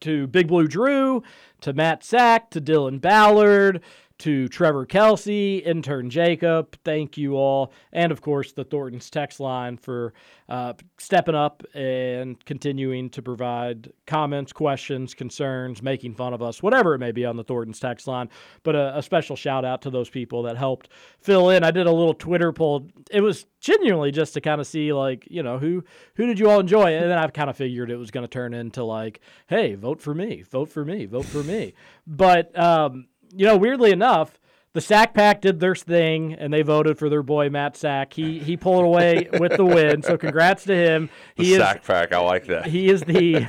to 0.00 0.26
Big 0.26 0.48
Blue 0.48 0.66
Drew, 0.66 1.22
to 1.60 1.72
Matt 1.72 2.02
Sack, 2.02 2.50
to 2.50 2.60
Dylan 2.60 3.00
Ballard, 3.00 3.82
to 4.22 4.46
Trevor 4.46 4.86
Kelsey, 4.86 5.58
intern 5.58 6.08
Jacob, 6.08 6.76
thank 6.84 7.18
you 7.18 7.34
all. 7.34 7.72
And 7.92 8.12
of 8.12 8.20
course, 8.20 8.52
the 8.52 8.62
Thornton's 8.62 9.10
text 9.10 9.40
line 9.40 9.76
for 9.76 10.14
uh, 10.48 10.74
stepping 10.96 11.34
up 11.34 11.64
and 11.74 12.42
continuing 12.44 13.10
to 13.10 13.20
provide 13.20 13.92
comments, 14.06 14.52
questions, 14.52 15.12
concerns, 15.12 15.82
making 15.82 16.14
fun 16.14 16.34
of 16.34 16.40
us, 16.40 16.62
whatever 16.62 16.94
it 16.94 17.00
may 17.00 17.10
be 17.10 17.24
on 17.24 17.36
the 17.36 17.42
Thornton's 17.42 17.80
text 17.80 18.06
line. 18.06 18.28
But 18.62 18.76
a, 18.76 18.98
a 18.98 19.02
special 19.02 19.34
shout 19.34 19.64
out 19.64 19.82
to 19.82 19.90
those 19.90 20.08
people 20.08 20.44
that 20.44 20.56
helped 20.56 20.90
fill 21.20 21.50
in. 21.50 21.64
I 21.64 21.72
did 21.72 21.88
a 21.88 21.92
little 21.92 22.14
Twitter 22.14 22.52
poll. 22.52 22.88
It 23.10 23.22
was 23.22 23.46
genuinely 23.60 24.12
just 24.12 24.34
to 24.34 24.40
kind 24.40 24.60
of 24.60 24.68
see, 24.68 24.92
like, 24.92 25.26
you 25.28 25.42
know, 25.42 25.58
who 25.58 25.82
who 26.14 26.26
did 26.26 26.38
you 26.38 26.48
all 26.48 26.60
enjoy? 26.60 26.94
And 26.94 27.10
then 27.10 27.18
I 27.18 27.26
kind 27.26 27.50
of 27.50 27.56
figured 27.56 27.90
it 27.90 27.96
was 27.96 28.12
going 28.12 28.24
to 28.24 28.28
turn 28.28 28.54
into 28.54 28.84
like, 28.84 29.20
hey, 29.48 29.74
vote 29.74 30.00
for 30.00 30.14
me, 30.14 30.42
vote 30.42 30.68
for 30.68 30.84
me, 30.84 31.06
vote 31.06 31.26
for 31.26 31.42
me. 31.42 31.74
But 32.06 32.56
um, 32.56 33.06
you 33.34 33.46
know, 33.46 33.56
weirdly 33.56 33.90
enough, 33.90 34.38
the 34.74 34.80
Sack 34.80 35.12
Pack 35.12 35.42
did 35.42 35.60
their 35.60 35.74
thing, 35.74 36.32
and 36.32 36.50
they 36.52 36.62
voted 36.62 36.98
for 36.98 37.10
their 37.10 37.22
boy 37.22 37.50
Matt 37.50 37.76
Sack. 37.76 38.14
He 38.14 38.38
he 38.38 38.56
pulled 38.56 38.84
away 38.84 39.28
with 39.38 39.56
the 39.56 39.66
win, 39.66 40.02
so 40.02 40.16
congrats 40.16 40.64
to 40.64 40.74
him. 40.74 41.10
The 41.36 41.44
He 41.44 41.52
is 41.52 41.58
sack 41.58 41.84
pack. 41.84 42.12
I 42.14 42.18
like 42.20 42.46
that. 42.46 42.66
he 42.66 42.88
is 42.88 43.02
the 43.02 43.46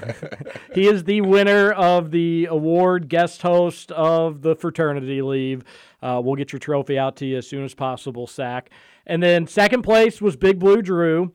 he 0.76 0.88
is 0.88 1.06
the 1.06 1.22
winner 1.22 1.72
of 1.72 2.12
the 2.12 2.48
award 2.50 3.08
guest 3.08 3.42
host 3.42 3.92
of 3.94 4.42
the 4.42 4.56
fraternity 4.56 5.22
leave. 5.22 5.64
Uh, 6.02 6.20
we'll 6.22 6.36
get 6.36 6.52
your 6.52 6.60
trophy 6.60 7.00
out 7.00 7.16
to 7.18 7.26
you 7.26 7.38
as 7.38 7.48
soon 7.48 7.64
as 7.64 7.74
possible, 7.74 8.28
Sack. 8.28 8.70
And 9.06 9.24
then 9.24 9.48
second 9.48 9.84
place 9.84 10.22
was 10.22 10.36
Big 10.36 10.60
Blue 10.60 10.82
Drew. 10.82 11.32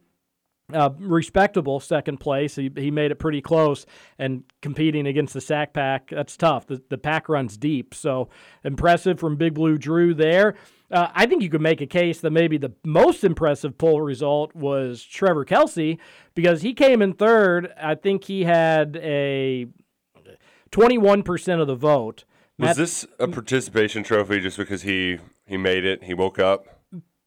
Uh, 0.71 0.91
respectable 0.99 1.81
second 1.81 2.19
place. 2.19 2.55
He, 2.57 2.71
he 2.77 2.91
made 2.91 3.11
it 3.11 3.19
pretty 3.19 3.41
close 3.41 3.87
and 4.19 4.45
competing 4.61 5.07
against 5.07 5.33
the 5.33 5.41
sack 5.41 5.73
pack. 5.73 6.11
That's 6.11 6.37
tough. 6.37 6.67
The, 6.67 6.83
the 6.91 6.99
pack 6.99 7.31
runs 7.31 7.57
deep. 7.57 7.95
So 7.95 8.29
impressive 8.65 9.19
from 9.19 9.37
Big 9.37 9.55
Blue 9.55 9.79
Drew 9.79 10.13
there. 10.13 10.57
Uh, 10.91 11.09
I 11.15 11.25
think 11.25 11.43
you 11.43 11.49
could 11.49 11.63
make 11.63 11.81
a 11.81 11.87
case 11.87 12.21
that 12.21 12.33
maybe 12.33 12.59
the 12.59 12.73
most 12.85 13.25
impressive 13.25 13.79
poll 13.79 14.03
result 14.03 14.55
was 14.55 15.03
Trevor 15.03 15.47
Kelsey 15.47 15.99
because 16.35 16.61
he 16.61 16.75
came 16.75 17.01
in 17.01 17.15
third. 17.15 17.73
I 17.81 17.95
think 17.95 18.25
he 18.25 18.45
had 18.45 18.97
a 18.97 19.69
21% 20.71 21.61
of 21.61 21.67
the 21.67 21.75
vote. 21.75 22.25
Was 22.59 22.69
Matt- 22.69 22.77
this 22.77 23.07
a 23.19 23.29
participation 23.29 24.03
trophy 24.03 24.41
just 24.41 24.59
because 24.59 24.83
he 24.83 25.19
he 25.47 25.57
made 25.57 25.85
it? 25.85 26.05
He 26.05 26.13
woke 26.13 26.39
up. 26.39 26.67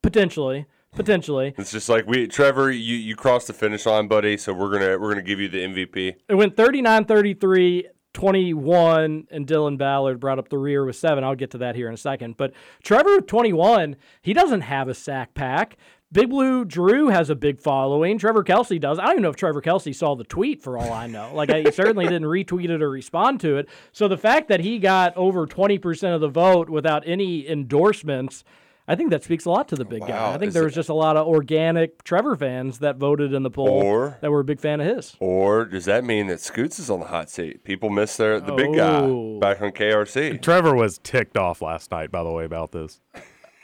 potentially? 0.04 0.66
Potentially. 0.96 1.54
It's 1.58 1.72
just 1.72 1.88
like 1.88 2.06
we, 2.06 2.28
Trevor. 2.28 2.70
You 2.70 2.96
you 2.96 3.16
crossed 3.16 3.48
the 3.48 3.54
finish 3.54 3.86
line, 3.86 4.08
buddy. 4.08 4.36
So 4.38 4.54
we're 4.54 4.72
gonna 4.72 5.00
we're 5.00 5.10
gonna 5.10 5.22
give 5.22 5.40
you 5.40 5.48
the 5.48 5.60
MVP. 5.60 6.16
It 6.28 6.36
went 6.36 6.58
39 6.58 7.06
33 7.06 7.88
21, 8.14 9.28
and 9.32 9.48
Dylan 9.48 9.78
Ballard 9.78 10.20
brought 10.20 10.38
up 10.38 10.50
the 10.50 10.58
rear 10.58 10.84
with 10.86 10.96
seven. 10.96 11.24
I'll 11.24 11.36
get 11.36 11.52
to 11.52 11.60
that 11.60 11.76
here 11.76 11.88
in 11.88 11.94
a 11.94 11.98
second. 11.98 12.36
But 12.38 12.54
Trevor, 12.84 13.22
21, 13.22 13.96
he 14.22 14.34
doesn't 14.34 14.62
have 14.62 14.90
a 14.90 14.94
sack 14.94 15.34
pack. 15.34 15.78
Big 16.12 16.30
Blue 16.30 16.66
Drew 16.66 17.08
has 17.08 17.30
a 17.30 17.36
big 17.36 17.62
following. 17.62 18.18
Trevor 18.18 18.44
Kelsey 18.44 18.80
does. 18.80 19.00
I 19.00 19.04
don't 19.04 19.14
even 19.14 19.24
know 19.24 19.30
if 19.30 19.38
Trevor 19.38 19.62
Kelsey 19.62 19.94
saw 19.94 20.16
the 20.16 20.26
tweet 20.26 20.62
for 20.62 20.78
all 20.78 20.92
I 20.92 21.08
know. 21.08 21.34
Like, 21.34 21.50
he 21.56 21.72
certainly 21.72 22.06
didn't 22.06 22.28
retweet 22.28 22.70
it 22.70 22.82
or 22.82 22.90
respond 22.90 23.40
to 23.42 23.56
it. 23.56 23.70
So 23.94 24.10
the 24.10 24.18
fact 24.18 24.50
that 24.50 24.60
he 24.60 24.78
got 24.78 25.16
over 25.16 25.48
20% 25.48 26.14
of 26.14 26.20
the 26.20 26.28
vote 26.28 26.70
without 26.70 27.08
any 27.08 27.48
endorsements. 27.48 28.44
I 28.92 28.96
think 28.96 29.10
that 29.12 29.24
speaks 29.24 29.46
a 29.46 29.50
lot 29.50 29.70
to 29.70 29.76
the 29.78 29.86
big 29.86 30.02
guy. 30.06 30.34
I 30.34 30.38
think 30.38 30.50
is 30.50 30.54
there 30.54 30.64
it- 30.64 30.66
was 30.66 30.76
just 30.76 30.90
a 30.90 30.94
lot 30.94 31.16
of 31.16 31.26
organic 31.26 32.04
Trevor 32.04 32.36
fans 32.36 32.80
that 32.80 32.98
voted 32.98 33.34
in 33.34 33.42
the 33.42 33.50
poll 33.50 33.70
Or- 33.70 34.18
that 34.20 34.30
were 34.30 34.42
a 34.42 34.44
big 34.44 34.60
fan 34.60 34.82
of 34.82 34.88
his. 34.98 35.16
Or 35.22 35.64
does 35.64 35.86
that 35.86 36.04
mean 36.04 36.28
that 36.28 36.42
Scoots 36.42 36.78
is 36.78 36.90
on 36.90 37.00
the 37.00 37.06
hot 37.06 37.30
seat? 37.30 37.64
People 37.64 37.90
miss 37.90 38.18
their 38.18 38.42
the 38.42 38.52
big 38.52 38.78
Oh. 38.78 39.40
guy 39.40 39.54
back 39.54 39.62
on 39.62 39.72
KRC. 39.72 40.38
Trevor 40.42 40.76
was 40.76 40.98
ticked 40.98 41.38
off 41.38 41.62
last 41.62 41.90
night, 41.92 42.12
by 42.12 42.22
the 42.22 42.32
way, 42.32 42.44
about 42.44 42.74
this. 42.74 43.00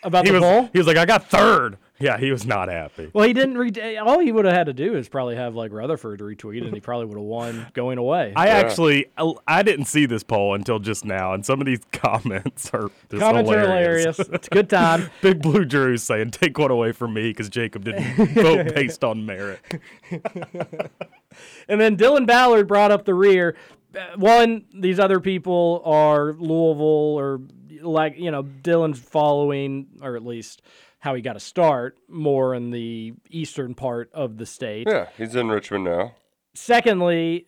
About 0.03 0.25
He 0.25 0.31
the 0.31 0.39
was, 0.39 0.43
poll? 0.43 0.69
he 0.71 0.77
was 0.77 0.87
like, 0.87 0.97
I 0.97 1.05
got 1.05 1.27
third. 1.29 1.77
Yeah, 1.99 2.19
he 2.19 2.29
was 2.29 2.45
not 2.45 2.69
happy. 2.69 3.09
Well, 3.11 3.25
he 3.25 3.33
didn't. 3.33 3.57
Re- 3.57 3.97
all 3.97 4.19
he 4.19 4.31
would 4.31 4.45
have 4.45 4.53
had 4.53 4.67
to 4.67 4.73
do 4.73 4.95
is 4.95 5.09
probably 5.09 5.35
have 5.35 5.55
like 5.55 5.71
Rutherford 5.71 6.19
retweet, 6.19 6.63
and 6.63 6.71
he 6.71 6.79
probably 6.79 7.07
would 7.07 7.17
have 7.17 7.25
won 7.25 7.65
going 7.73 7.97
away. 7.97 8.33
I 8.35 8.49
actually, 8.49 9.07
I 9.47 9.63
didn't 9.63 9.85
see 9.85 10.05
this 10.05 10.21
poll 10.21 10.53
until 10.53 10.77
just 10.77 11.03
now, 11.05 11.33
and 11.33 11.43
some 11.43 11.59
of 11.59 11.65
these 11.65 11.79
comments 11.91 12.69
are 12.71 12.91
just 13.09 13.19
Comments 13.19 13.49
are 13.49 13.59
hilarious. 13.59 14.17
hilarious. 14.17 14.19
It's 14.31 14.47
a 14.47 14.51
good 14.51 14.69
time. 14.69 15.09
Big 15.23 15.41
Blue 15.41 15.65
Drew's 15.65 16.03
saying, 16.03 16.29
"Take 16.31 16.59
one 16.59 16.69
away 16.69 16.91
from 16.91 17.15
me," 17.15 17.29
because 17.31 17.49
Jacob 17.49 17.85
didn't 17.85 18.35
vote 18.35 18.75
based 18.75 19.03
on 19.03 19.25
merit. 19.25 19.59
And 21.69 21.79
then 21.79 21.97
Dylan 21.97 22.25
Ballard 22.25 22.67
brought 22.67 22.91
up 22.91 23.05
the 23.05 23.13
rear. 23.13 23.55
Uh, 23.95 24.17
One, 24.17 24.65
these 24.73 24.99
other 24.99 25.19
people 25.19 25.81
are 25.85 26.33
Louisville 26.33 27.15
or 27.17 27.41
like 27.81 28.17
you 28.17 28.31
know 28.31 28.43
Dylan's 28.43 28.99
following, 28.99 29.87
or 30.01 30.15
at 30.15 30.25
least 30.25 30.61
how 30.99 31.15
he 31.15 31.21
got 31.21 31.33
to 31.33 31.39
start 31.39 31.97
more 32.09 32.53
in 32.55 32.71
the 32.71 33.13
eastern 33.29 33.75
part 33.75 34.09
of 34.13 34.37
the 34.37 34.45
state. 34.45 34.87
Yeah, 34.89 35.07
he's 35.17 35.35
in 35.35 35.47
Richmond 35.47 35.85
now. 35.85 36.15
Secondly, 36.55 37.45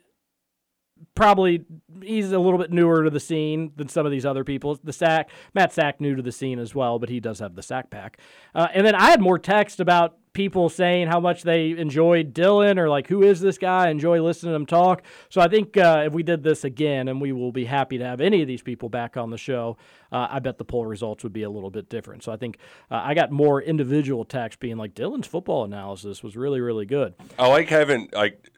probably 1.15 1.65
he's 2.01 2.31
a 2.31 2.39
little 2.39 2.59
bit 2.59 2.71
newer 2.71 3.03
to 3.03 3.09
the 3.09 3.19
scene 3.19 3.71
than 3.75 3.87
some 3.87 4.05
of 4.05 4.11
these 4.11 4.25
other 4.25 4.43
people. 4.43 4.79
The 4.83 4.93
sack, 4.93 5.29
Matt 5.53 5.73
Sack, 5.73 5.99
new 5.99 6.15
to 6.15 6.21
the 6.21 6.31
scene 6.31 6.59
as 6.59 6.75
well, 6.75 6.99
but 6.99 7.09
he 7.09 7.19
does 7.19 7.39
have 7.39 7.55
the 7.55 7.63
sack 7.63 7.89
pack. 7.89 8.19
Uh, 8.53 8.67
and 8.73 8.85
then 8.85 8.95
I 8.95 9.09
had 9.09 9.21
more 9.21 9.39
text 9.39 9.79
about 9.79 10.17
people 10.39 10.69
saying 10.69 11.05
how 11.05 11.19
much 11.19 11.43
they 11.43 11.71
enjoyed 11.71 12.33
Dylan 12.33 12.77
or 12.77 12.87
like 12.87 13.07
who 13.07 13.23
is 13.23 13.41
this 13.41 13.57
guy? 13.57 13.87
I 13.87 13.89
enjoy 13.89 14.21
listening 14.23 14.51
to 14.51 14.55
him 14.55 14.65
talk. 14.65 15.03
So 15.27 15.41
I 15.41 15.49
think 15.49 15.75
uh, 15.75 16.03
if 16.05 16.13
we 16.13 16.23
did 16.23 16.43
this 16.43 16.63
again, 16.63 17.09
and 17.09 17.19
we 17.19 17.33
will 17.33 17.51
be 17.51 17.65
happy 17.65 17.97
to 17.97 18.05
have 18.05 18.21
any 18.21 18.41
of 18.41 18.47
these 18.47 18.61
people 18.61 18.87
back 18.87 19.17
on 19.17 19.31
the 19.31 19.37
show, 19.37 19.75
uh, 20.13 20.29
I 20.29 20.39
bet 20.39 20.57
the 20.57 20.63
poll 20.63 20.85
results 20.85 21.25
would 21.25 21.33
be 21.33 21.43
a 21.43 21.49
little 21.49 21.69
bit 21.69 21.89
different. 21.89 22.23
So 22.23 22.31
I 22.31 22.37
think 22.37 22.57
uh, 22.89 23.01
I 23.03 23.15
got 23.15 23.33
more 23.33 23.61
individual 23.61 24.23
text 24.23 24.61
being 24.61 24.77
like 24.77 24.95
Dylan's 24.95 25.27
football 25.27 25.65
analysis 25.65 26.23
was 26.23 26.37
really 26.37 26.61
really 26.61 26.85
good. 26.85 27.15
I 27.37 27.49
like 27.49 27.67
having 27.67 28.07
like 28.13 28.49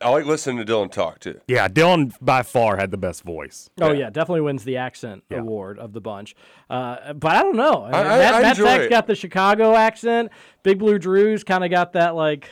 I 0.00 0.10
like 0.10 0.24
listening 0.24 0.64
to 0.64 0.72
Dylan 0.72 0.90
talk 0.92 1.18
too. 1.18 1.40
Yeah, 1.48 1.66
Dylan 1.68 2.12
by 2.20 2.42
far 2.42 2.76
had 2.76 2.90
the 2.92 2.96
best 2.96 3.22
voice. 3.24 3.68
Oh 3.80 3.92
yeah, 3.92 4.08
definitely 4.10 4.42
wins 4.42 4.62
the 4.64 4.76
accent 4.76 5.24
Yeah. 5.30 5.38
award 5.38 5.78
of 5.80 5.92
the 5.92 6.00
bunch. 6.00 6.36
Uh, 6.70 7.12
but 7.14 7.34
I 7.36 7.42
don't 7.42 7.56
know. 7.56 7.82
I- 7.82 7.88
I- 8.00 8.04
Matt, 8.18 8.34
I 8.34 8.42
Matt 8.42 8.58
enjoy 8.58 8.74
it. 8.84 8.90
got 8.90 9.06
the 9.08 9.16
Chicago 9.16 9.74
accent. 9.74 10.30
Big 10.62 10.78
Blue 10.78 10.98
Drew's 10.98 11.42
kind 11.42 11.64
of 11.64 11.70
got 11.70 11.92
that 11.94 12.14
like 12.14 12.48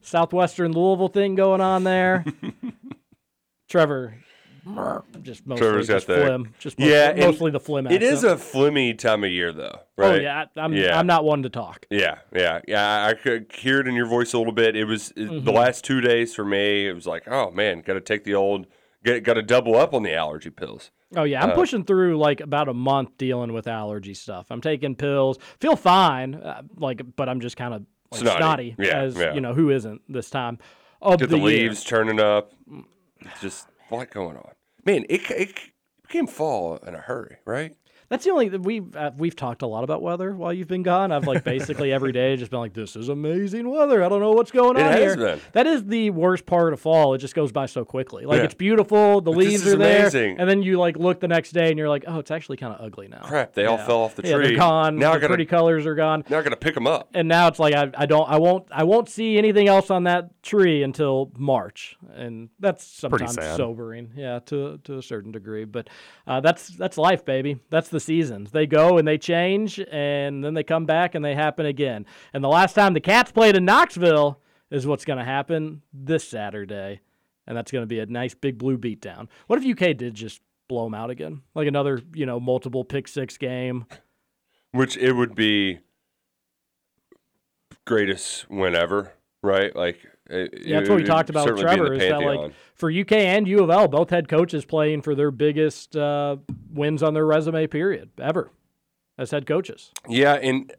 southwestern 0.00 0.72
Louisville 0.72 1.08
thing 1.08 1.34
going 1.36 1.60
on 1.60 1.84
there. 1.84 2.24
Trevor, 3.68 4.16
just 5.22 5.46
mostly 5.46 5.62
Trevor's 5.64 5.88
got 5.88 5.94
just 5.94 6.06
the 6.06 6.16
phlegm. 6.16 6.54
Just 6.58 6.78
mostly, 6.78 6.92
yeah, 6.92 7.10
and 7.10 7.20
mostly 7.20 7.50
the 7.50 7.60
phlegm. 7.60 7.86
It 7.86 8.02
is 8.02 8.24
a 8.24 8.36
flimmy 8.36 8.96
time 8.98 9.24
of 9.24 9.30
year 9.30 9.52
though, 9.52 9.80
Oh 9.98 10.10
right? 10.10 10.22
yeah, 10.22 10.44
I- 10.56 10.60
I'm 10.60 10.72
Yeah. 10.74 10.98
I'm 10.98 11.06
not 11.06 11.24
one 11.24 11.42
to 11.42 11.48
talk. 11.50 11.86
Yeah, 11.90 12.18
yeah, 12.34 12.60
yeah. 12.68 13.06
I 13.06 13.14
could 13.14 13.52
hear 13.52 13.80
it 13.80 13.88
in 13.88 13.94
your 13.94 14.06
voice 14.06 14.32
a 14.32 14.38
little 14.38 14.52
bit. 14.52 14.76
It 14.76 14.84
was 14.84 15.10
it- 15.12 15.28
Mm-hmm. 15.28 15.44
the 15.44 15.52
last 15.52 15.84
two 15.84 16.00
days 16.00 16.34
for 16.34 16.44
me. 16.44 16.86
It 16.88 16.92
was 16.92 17.06
like, 17.06 17.26
oh 17.28 17.50
man, 17.50 17.80
got 17.80 17.94
to 17.94 18.00
take 18.00 18.24
the 18.24 18.34
old, 18.34 18.66
get 19.04 19.22
got 19.24 19.34
to 19.34 19.42
double 19.42 19.76
up 19.76 19.94
on 19.94 20.02
the 20.02 20.14
allergy 20.14 20.50
pills. 20.50 20.90
Oh 21.16 21.24
yeah, 21.24 21.42
I'm 21.42 21.50
Uh, 21.50 21.54
pushing 21.54 21.84
through 21.84 22.18
like 22.18 22.40
about 22.40 22.68
a 22.68 22.74
month 22.74 23.16
dealing 23.16 23.52
with 23.52 23.66
allergy 23.66 24.12
stuff. 24.14 24.46
I'm 24.50 24.60
taking 24.60 24.94
pills, 24.94 25.38
feel 25.60 25.74
fine, 25.76 26.34
uh, 26.34 26.62
like, 26.76 27.00
but 27.16 27.28
I'm 27.28 27.40
just 27.40 27.56
kind 27.56 27.72
of 27.74 27.82
like 28.10 28.20
Snotty. 28.20 28.36
snotty, 28.38 28.76
Yeah, 28.78 29.00
as 29.02 29.16
yeah. 29.16 29.32
you 29.34 29.40
know 29.40 29.54
who 29.54 29.70
isn't 29.70 30.00
this 30.08 30.28
time 30.30 30.58
of 31.00 31.18
Get 31.20 31.28
the, 31.30 31.36
the, 31.36 31.38
year. 31.38 31.46
leaves 31.68 31.84
turning 31.84 32.20
up. 32.20 32.52
It's 33.20 33.40
just 33.40 33.68
lot 33.90 34.10
going 34.10 34.36
on. 34.36 34.50
Man, 34.88 35.04
it 35.10 35.30
it 35.30 35.52
became 36.00 36.26
fall 36.26 36.76
in 36.78 36.94
a 36.94 36.98
hurry, 36.98 37.36
right? 37.44 37.76
That's 38.10 38.24
the 38.24 38.30
only 38.30 38.48
we've 38.56 38.96
uh, 38.96 39.10
we've 39.18 39.36
talked 39.36 39.60
a 39.60 39.66
lot 39.66 39.84
about 39.84 40.00
weather 40.00 40.32
while 40.32 40.50
you've 40.50 40.66
been 40.68 40.82
gone. 40.82 41.12
I've 41.12 41.26
like 41.26 41.44
basically 41.44 41.92
every 41.92 42.10
day 42.10 42.34
just 42.36 42.50
been 42.50 42.60
like, 42.60 42.72
"This 42.72 42.96
is 42.96 43.10
amazing 43.10 43.68
weather." 43.68 44.02
I 44.02 44.08
don't 44.08 44.20
know 44.20 44.32
what's 44.32 44.50
going 44.50 44.78
It 44.78 44.82
on 44.82 44.96
here. 44.96 45.14
been. 45.14 45.40
That 45.52 45.66
is 45.66 45.84
the 45.84 46.08
worst 46.10 46.46
part 46.46 46.72
of 46.72 46.80
fall. 46.80 47.12
It 47.12 47.18
just 47.18 47.34
goes 47.34 47.52
by 47.52 47.66
so 47.66 47.84
quickly. 47.84 48.24
Like 48.24 48.38
Yeah. 48.38 48.44
it's 48.44 48.54
beautiful, 48.54 49.20
the 49.20 49.30
But 49.30 49.36
leaves 49.38 49.66
are 49.66 49.76
there, 49.76 50.00
amazing. 50.00 50.40
and 50.40 50.48
then 50.48 50.62
you 50.62 50.78
like 50.78 50.96
look 50.96 51.20
the 51.20 51.28
next 51.28 51.52
day 51.52 51.68
and 51.68 51.78
you're 51.78 51.90
like, 51.90 52.04
"Oh, 52.06 52.18
it's 52.18 52.30
actually 52.30 52.56
kind 52.56 52.72
of 52.74 52.80
ugly 52.80 53.08
now." 53.08 53.20
Crap, 53.24 53.52
they 53.52 53.66
all 53.66 53.76
fell 53.76 53.98
off 53.98 54.14
the 54.16 54.26
Yeah, 54.26 54.36
tree. 54.36 54.48
they're 54.48 54.56
gone. 54.56 54.96
Now 54.96 55.10
I 55.10 55.14
the 55.16 55.20
gotta- 55.20 55.28
pretty 55.34 55.44
colors 55.46 55.84
are 55.84 55.94
gone. 55.94 56.24
Now 56.30 56.38
I 56.38 56.42
got 56.42 56.50
to 56.50 56.56
pick 56.56 56.74
them 56.74 56.86
up. 56.86 57.10
And 57.12 57.28
now 57.28 57.48
it's 57.48 57.58
like 57.58 57.74
I, 57.74 57.90
I 57.94 58.06
don't 58.06 58.26
I 58.26 58.38
won't 58.38 58.64
I 58.70 58.84
won't 58.84 59.10
see 59.10 59.36
anything 59.36 59.68
else 59.68 59.90
on 59.90 60.04
that 60.04 60.42
tree 60.42 60.82
until 60.82 61.30
March, 61.36 61.98
and 62.14 62.48
that's 62.58 62.84
sometimes 62.86 63.34
sobering, 63.56 64.12
yeah, 64.16 64.38
to 64.46 64.78
to 64.84 64.96
a 64.96 65.02
certain 65.02 65.30
degree. 65.30 65.64
But 65.66 65.90
uh, 66.26 66.40
that's 66.40 66.68
that's 66.68 66.96
life, 66.96 67.26
baby. 67.26 67.58
That's 67.68 67.90
the 67.90 67.97
seasons. 68.00 68.50
They 68.50 68.66
go 68.66 68.98
and 68.98 69.06
they 69.06 69.18
change, 69.18 69.80
and 69.90 70.44
then 70.44 70.54
they 70.54 70.62
come 70.62 70.86
back 70.86 71.14
and 71.14 71.24
they 71.24 71.34
happen 71.34 71.66
again. 71.66 72.06
And 72.32 72.42
the 72.42 72.48
last 72.48 72.74
time 72.74 72.94
the 72.94 73.00
Cats 73.00 73.32
played 73.32 73.56
in 73.56 73.64
Knoxville 73.64 74.40
is 74.70 74.86
what's 74.86 75.04
going 75.04 75.18
to 75.18 75.24
happen 75.24 75.82
this 75.92 76.26
Saturday, 76.26 77.00
and 77.46 77.56
that's 77.56 77.70
going 77.70 77.82
to 77.82 77.86
be 77.86 78.00
a 78.00 78.06
nice 78.06 78.34
big 78.34 78.58
blue 78.58 78.78
beatdown. 78.78 79.28
What 79.46 79.62
if 79.62 79.70
UK 79.70 79.96
did 79.96 80.14
just 80.14 80.40
blow 80.68 80.84
them 80.84 80.94
out 80.94 81.10
again, 81.10 81.42
like 81.54 81.66
another 81.66 82.00
you 82.14 82.26
know 82.26 82.38
multiple 82.38 82.84
pick 82.84 83.08
six 83.08 83.36
game? 83.38 83.86
Which 84.72 84.96
it 84.96 85.12
would 85.12 85.34
be 85.34 85.78
greatest 87.86 88.48
win 88.50 88.74
ever, 88.74 89.14
right? 89.42 89.74
Like 89.74 89.98
it, 90.28 90.66
Yeah, 90.66 90.78
that's 90.78 90.90
what 90.90 90.96
we 90.96 91.04
talked 91.04 91.30
about 91.30 91.46
with 91.46 91.58
certainly 91.58 91.76
be 91.76 92.04
in 92.04 92.08
Trevor. 92.10 92.26
Is 92.26 92.36
that 92.36 92.42
like 92.42 92.52
for 92.74 92.90
UK 92.90 93.12
and 93.12 93.48
U 93.48 93.62
of 93.62 93.70
L, 93.70 93.88
both 93.88 94.10
head 94.10 94.28
coaches 94.28 94.64
playing 94.64 95.02
for 95.02 95.14
their 95.14 95.30
biggest 95.30 95.96
uh, 95.96 96.36
wins 96.70 97.02
on 97.02 97.14
their 97.14 97.26
resume 97.26 97.66
period 97.66 98.10
ever 98.18 98.50
as 99.16 99.30
head 99.30 99.46
coaches. 99.46 99.90
Yeah, 100.08 100.34
and 100.34 100.72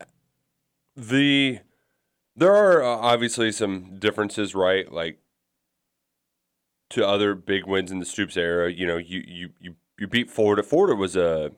the 0.96 1.60
there 2.36 2.56
are 2.56 2.84
uh, 2.84 2.88
obviously 2.88 3.52
some 3.52 3.98
differences, 4.00 4.56
right? 4.56 4.92
Like 4.92 5.20
to 6.92 7.06
other 7.06 7.36
big 7.36 7.66
wins 7.66 7.92
in 7.92 8.00
the 8.00 8.06
Stoops 8.06 8.38
era, 8.38 8.72
you 8.72 8.88
know, 8.88 8.98
you 8.98 9.24
you 9.28 9.50
you, 9.60 9.76
you 9.98 10.08
beat 10.08 10.30
Florida. 10.30 10.64
Florida 10.64 10.96
was 10.96 11.16
a 11.16 11.52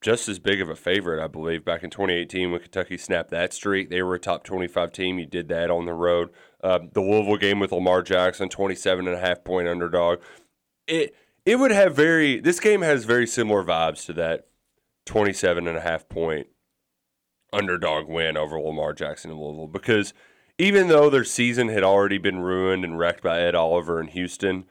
just 0.00 0.28
as 0.28 0.38
big 0.38 0.60
of 0.60 0.68
a 0.68 0.76
favorite, 0.76 1.22
I 1.22 1.26
believe, 1.26 1.64
back 1.64 1.82
in 1.82 1.90
2018 1.90 2.52
when 2.52 2.60
Kentucky 2.60 2.96
snapped 2.96 3.30
that 3.30 3.52
streak. 3.52 3.90
They 3.90 4.02
were 4.02 4.14
a 4.14 4.20
top 4.20 4.44
25 4.44 4.92
team. 4.92 5.18
You 5.18 5.26
did 5.26 5.48
that 5.48 5.70
on 5.70 5.86
the 5.86 5.94
road. 5.94 6.30
Uh, 6.62 6.80
the 6.92 7.00
Louisville 7.00 7.36
game 7.36 7.58
with 7.58 7.72
Lamar 7.72 8.02
Jackson, 8.02 8.48
27 8.48 9.08
and 9.08 9.16
a 9.16 9.20
half 9.20 9.44
point 9.44 9.68
underdog. 9.68 10.20
It 10.86 11.14
it 11.44 11.58
would 11.58 11.70
have 11.70 11.96
very 11.96 12.40
this 12.40 12.60
game 12.60 12.82
has 12.82 13.04
very 13.04 13.26
similar 13.26 13.64
vibes 13.64 14.04
to 14.06 14.12
that 14.14 14.46
27 15.06 15.66
and 15.66 15.76
a 15.76 15.80
half 15.80 16.08
point 16.08 16.46
underdog 17.52 18.06
win 18.06 18.36
over 18.36 18.58
Lamar 18.58 18.92
Jackson 18.92 19.30
in 19.30 19.38
Louisville 19.38 19.66
because 19.66 20.12
even 20.58 20.88
though 20.88 21.08
their 21.08 21.24
season 21.24 21.68
had 21.68 21.82
already 21.82 22.18
been 22.18 22.40
ruined 22.40 22.84
and 22.84 22.98
wrecked 22.98 23.22
by 23.22 23.40
Ed 23.40 23.54
Oliver 23.54 24.00
in 24.00 24.08
Houston, 24.08 24.64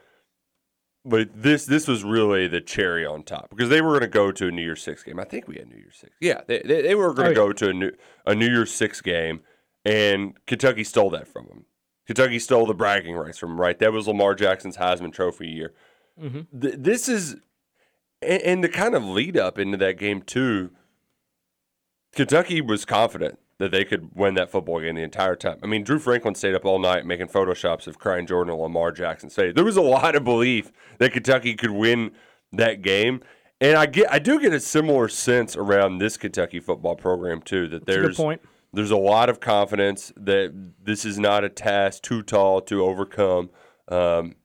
but 1.07 1.29
this 1.33 1.65
this 1.65 1.87
was 1.87 2.03
really 2.03 2.47
the 2.47 2.61
cherry 2.61 3.05
on 3.05 3.23
top 3.23 3.49
because 3.49 3.69
they 3.69 3.81
were 3.81 3.91
going 3.91 4.01
to 4.01 4.07
go 4.07 4.31
to 4.31 4.47
a 4.47 4.51
New 4.51 4.61
Year's 4.61 4.81
Six 4.83 5.03
game. 5.03 5.19
I 5.19 5.23
think 5.23 5.47
we 5.47 5.55
had 5.55 5.67
New 5.69 5.77
Year's 5.77 5.95
Six. 5.97 6.13
Yeah, 6.21 6.41
they, 6.47 6.59
they, 6.63 6.81
they 6.81 6.95
were 6.95 7.13
going 7.13 7.33
to 7.33 7.39
Oh, 7.41 7.45
yeah. 7.45 7.47
go 7.49 7.53
to 7.53 7.69
a 7.69 7.73
new 7.73 7.91
a 8.25 8.35
New 8.35 8.47
Year's 8.47 8.71
Six 8.73 9.01
game, 9.01 9.41
and 9.85 10.33
Kentucky 10.45 10.83
stole 10.83 11.09
that 11.11 11.27
from 11.27 11.45
them. 11.47 11.65
Kentucky 12.05 12.39
stole 12.39 12.65
the 12.65 12.73
bragging 12.73 13.15
rights 13.15 13.37
from 13.37 13.49
them. 13.51 13.61
Right, 13.61 13.77
that 13.79 13.91
was 13.93 14.07
Lamar 14.07 14.35
Jackson's 14.35 14.77
Heisman 14.77 15.11
Trophy 15.13 15.47
year. 15.47 15.73
Mm-hmm. 16.21 16.59
Th- 16.59 16.75
this 16.77 17.07
is 17.09 17.35
and, 18.21 18.41
and 18.43 18.63
the 18.63 18.69
kind 18.69 18.95
of 18.95 19.03
lead 19.03 19.37
up 19.37 19.57
into 19.59 19.77
that 19.77 19.97
game 19.97 20.21
too. 20.21 20.71
Kentucky 22.13 22.61
was 22.61 22.85
confident 22.85 23.37
that 23.59 23.71
they 23.71 23.83
could 23.83 24.15
win 24.15 24.35
that 24.35 24.51
football 24.51 24.79
game 24.79 24.95
the 24.95 25.01
entire 25.01 25.35
time. 25.35 25.57
I 25.63 25.67
mean, 25.67 25.83
Drew 25.83 25.99
Franklin 25.99 26.35
stayed 26.35 26.53
up 26.55 26.65
all 26.65 26.79
night 26.79 27.05
making 27.05 27.27
photoshops 27.27 27.87
of 27.87 27.97
crying 27.97 28.27
Jordan 28.27 28.53
and 28.53 28.61
Lamar 28.61 28.91
Jackson 28.91 29.29
face. 29.29 29.53
There 29.55 29.65
was 29.65 29.77
a 29.77 29.81
lot 29.81 30.15
of 30.15 30.23
belief 30.23 30.71
that 30.99 31.11
Kentucky 31.13 31.55
could 31.55 31.71
win 31.71 32.11
that 32.51 32.81
game. 32.81 33.21
And 33.59 33.75
I 33.75 33.87
get 33.87 34.11
I 34.11 34.19
do 34.19 34.39
get 34.39 34.53
a 34.53 34.59
similar 34.59 35.07
sense 35.07 35.55
around 35.55 35.97
this 35.97 36.15
Kentucky 36.17 36.59
football 36.59 36.95
program 36.95 37.41
too 37.41 37.67
that 37.69 37.85
That's 37.87 37.97
a 37.97 38.01
there's 38.01 38.15
point. 38.17 38.41
there's 38.71 38.91
a 38.91 38.97
lot 38.97 39.29
of 39.29 39.39
confidence 39.39 40.13
that 40.15 40.73
this 40.83 41.05
is 41.05 41.17
not 41.17 41.43
a 41.43 41.49
task 41.49 42.03
too 42.03 42.21
tall 42.21 42.61
to 42.61 42.83
overcome. 42.83 43.49
Um, 43.87 44.35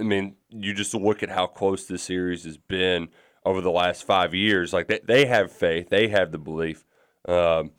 I 0.00 0.04
mean, 0.04 0.36
you 0.48 0.72
just 0.72 0.94
look 0.94 1.22
at 1.22 1.28
how 1.28 1.46
close 1.46 1.84
this 1.84 2.02
series 2.04 2.44
has 2.44 2.56
been 2.56 3.08
over 3.44 3.60
the 3.60 3.70
last 3.70 4.04
five 4.04 4.34
years. 4.34 4.72
Like 4.72 4.88
they, 4.88 5.00
they 5.04 5.26
have 5.26 5.52
faith, 5.52 5.90
they 5.90 6.08
have 6.08 6.32
the 6.32 6.38
belief. 6.38 6.86
Um, 7.28 7.72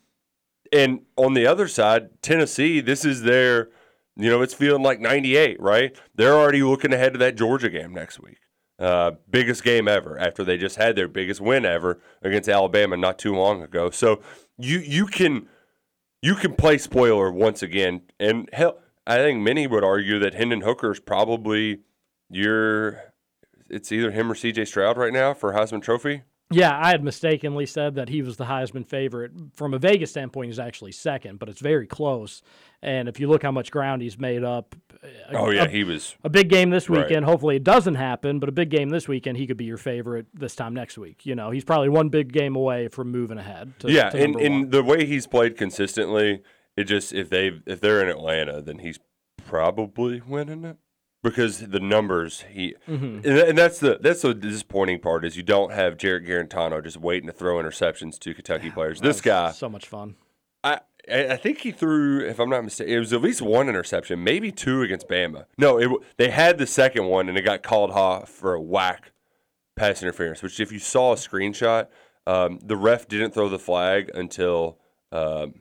and 0.74 1.00
on 1.16 1.34
the 1.34 1.46
other 1.46 1.68
side, 1.68 2.20
Tennessee, 2.20 2.80
this 2.80 3.04
is 3.04 3.22
their, 3.22 3.68
you 4.16 4.28
know, 4.28 4.42
it's 4.42 4.54
feeling 4.54 4.82
like 4.82 5.00
98, 5.00 5.60
right? 5.60 5.96
They're 6.14 6.34
already 6.34 6.62
looking 6.62 6.92
ahead 6.92 7.12
to 7.12 7.18
that 7.20 7.36
Georgia 7.36 7.70
game 7.70 7.92
next 7.92 8.20
week. 8.20 8.38
Uh, 8.78 9.12
biggest 9.30 9.62
game 9.62 9.86
ever 9.86 10.18
after 10.18 10.42
they 10.42 10.58
just 10.58 10.76
had 10.76 10.96
their 10.96 11.06
biggest 11.06 11.40
win 11.40 11.64
ever 11.64 12.00
against 12.22 12.48
Alabama 12.48 12.96
not 12.96 13.20
too 13.20 13.32
long 13.32 13.62
ago. 13.62 13.88
So 13.88 14.20
you 14.58 14.80
you 14.80 15.06
can 15.06 15.48
you 16.20 16.34
can 16.34 16.54
play 16.54 16.78
spoiler 16.78 17.30
once 17.30 17.62
again, 17.62 18.02
and 18.18 18.48
hell, 18.52 18.78
I 19.06 19.18
think 19.18 19.40
many 19.42 19.68
would 19.68 19.84
argue 19.84 20.18
that 20.18 20.34
Hendon 20.34 20.62
Hooker 20.62 20.90
is 20.90 20.98
probably 20.98 21.82
your. 22.28 23.12
It's 23.70 23.92
either 23.92 24.10
him 24.10 24.30
or 24.30 24.34
C.J. 24.34 24.64
Stroud 24.66 24.96
right 24.98 25.12
now 25.12 25.34
for 25.34 25.52
Heisman 25.52 25.82
Trophy. 25.82 26.22
Yeah, 26.54 26.78
I 26.80 26.90
had 26.90 27.02
mistakenly 27.02 27.66
said 27.66 27.96
that 27.96 28.08
he 28.08 28.22
was 28.22 28.36
the 28.36 28.44
Heisman 28.44 28.86
favorite. 28.86 29.32
From 29.54 29.74
a 29.74 29.78
Vegas 29.78 30.10
standpoint, 30.10 30.46
he's 30.48 30.58
actually 30.58 30.92
second, 30.92 31.38
but 31.38 31.48
it's 31.48 31.60
very 31.60 31.86
close. 31.86 32.42
And 32.82 33.08
if 33.08 33.18
you 33.18 33.28
look 33.28 33.42
how 33.42 33.50
much 33.50 33.70
ground 33.70 34.02
he's 34.02 34.18
made 34.18 34.44
up, 34.44 34.74
a- 35.02 35.36
Oh 35.36 35.50
yeah, 35.50 35.64
a, 35.64 35.68
he 35.68 35.84
was. 35.84 36.14
a 36.22 36.28
big 36.30 36.48
game 36.48 36.70
this 36.70 36.88
Right. 36.88 37.06
weekend. 37.08 37.24
Hopefully, 37.24 37.56
it 37.56 37.64
doesn't 37.64 37.94
happen, 37.94 38.38
but 38.38 38.48
a 38.48 38.52
big 38.52 38.68
game 38.70 38.90
this 38.90 39.08
weekend, 39.08 39.36
he 39.38 39.46
could 39.46 39.56
be 39.56 39.64
your 39.64 39.76
favorite 39.78 40.26
this 40.34 40.54
time 40.54 40.74
next 40.74 40.96
week. 40.98 41.24
You 41.26 41.34
know, 41.34 41.50
he's 41.50 41.64
probably 41.64 41.88
one 41.88 42.08
big 42.08 42.32
game 42.32 42.56
away 42.56 42.88
from 42.88 43.10
moving 43.10 43.38
ahead. 43.38 43.72
To, 43.80 43.90
yeah, 43.90 44.10
to 44.10 44.22
and, 44.22 44.36
and 44.36 44.70
the 44.70 44.82
way 44.82 45.06
he's 45.06 45.26
played 45.26 45.56
consistently, 45.56 46.42
it 46.76 46.84
just 46.84 47.12
if 47.12 47.30
they 47.30 47.52
if 47.66 47.80
they're 47.80 48.02
in 48.02 48.08
Atlanta, 48.08 48.60
then 48.60 48.78
he's 48.80 48.98
probably 49.46 50.20
winning 50.26 50.64
it 50.64 50.76
because 51.24 51.58
the 51.58 51.80
numbers 51.80 52.44
he 52.52 52.76
Mhm. 52.88 53.24
and, 53.24 53.26
and 53.26 53.58
that's 53.58 53.80
the 53.80 53.98
that's 54.00 54.22
the 54.22 54.32
disappointing 54.34 55.00
part 55.00 55.24
is 55.24 55.36
you 55.36 55.42
don't 55.42 55.72
have 55.72 55.96
Jarrett 55.96 56.24
Guarantano 56.24 56.80
just 56.84 56.98
waiting 56.98 57.26
to 57.26 57.32
throw 57.32 57.56
interceptions 57.56 58.18
to 58.20 58.32
Kentucky 58.34 58.70
players. 58.70 59.00
This 59.00 59.20
guy, 59.20 59.50
so 59.50 59.68
much 59.68 59.88
fun. 59.88 60.14
I 60.62 60.80
I 61.10 61.32
I 61.32 61.36
think 61.36 61.58
he 61.58 61.72
threw, 61.72 62.20
if 62.24 62.38
I'm 62.38 62.48
not 62.50 62.62
mistaken, 62.62 62.94
it 62.94 62.98
was 62.98 63.12
at 63.12 63.20
least 63.22 63.42
one 63.42 63.68
interception, 63.68 64.22
maybe 64.22 64.52
two 64.52 64.82
against 64.82 65.08
Bama. 65.08 65.46
No, 65.58 65.78
it, 65.78 65.90
they 66.18 66.30
had 66.30 66.58
the 66.58 66.66
second 66.66 67.06
one 67.06 67.28
and 67.28 67.36
it 67.36 67.42
got 67.42 67.62
called 67.64 67.90
off 67.90 68.28
for 68.28 68.54
a 68.54 68.60
whack 68.60 69.10
pass 69.76 70.02
interference. 70.02 70.42
Which, 70.42 70.60
if 70.60 70.70
you 70.70 70.78
saw 70.78 71.12
a 71.12 71.16
screenshot, 71.16 71.88
um, 72.26 72.60
the 72.62 72.76
ref 72.76 73.08
didn't 73.08 73.32
throw 73.34 73.48
the 73.48 73.58
flag 73.58 74.10
until 74.14 74.78
um, 75.12 75.54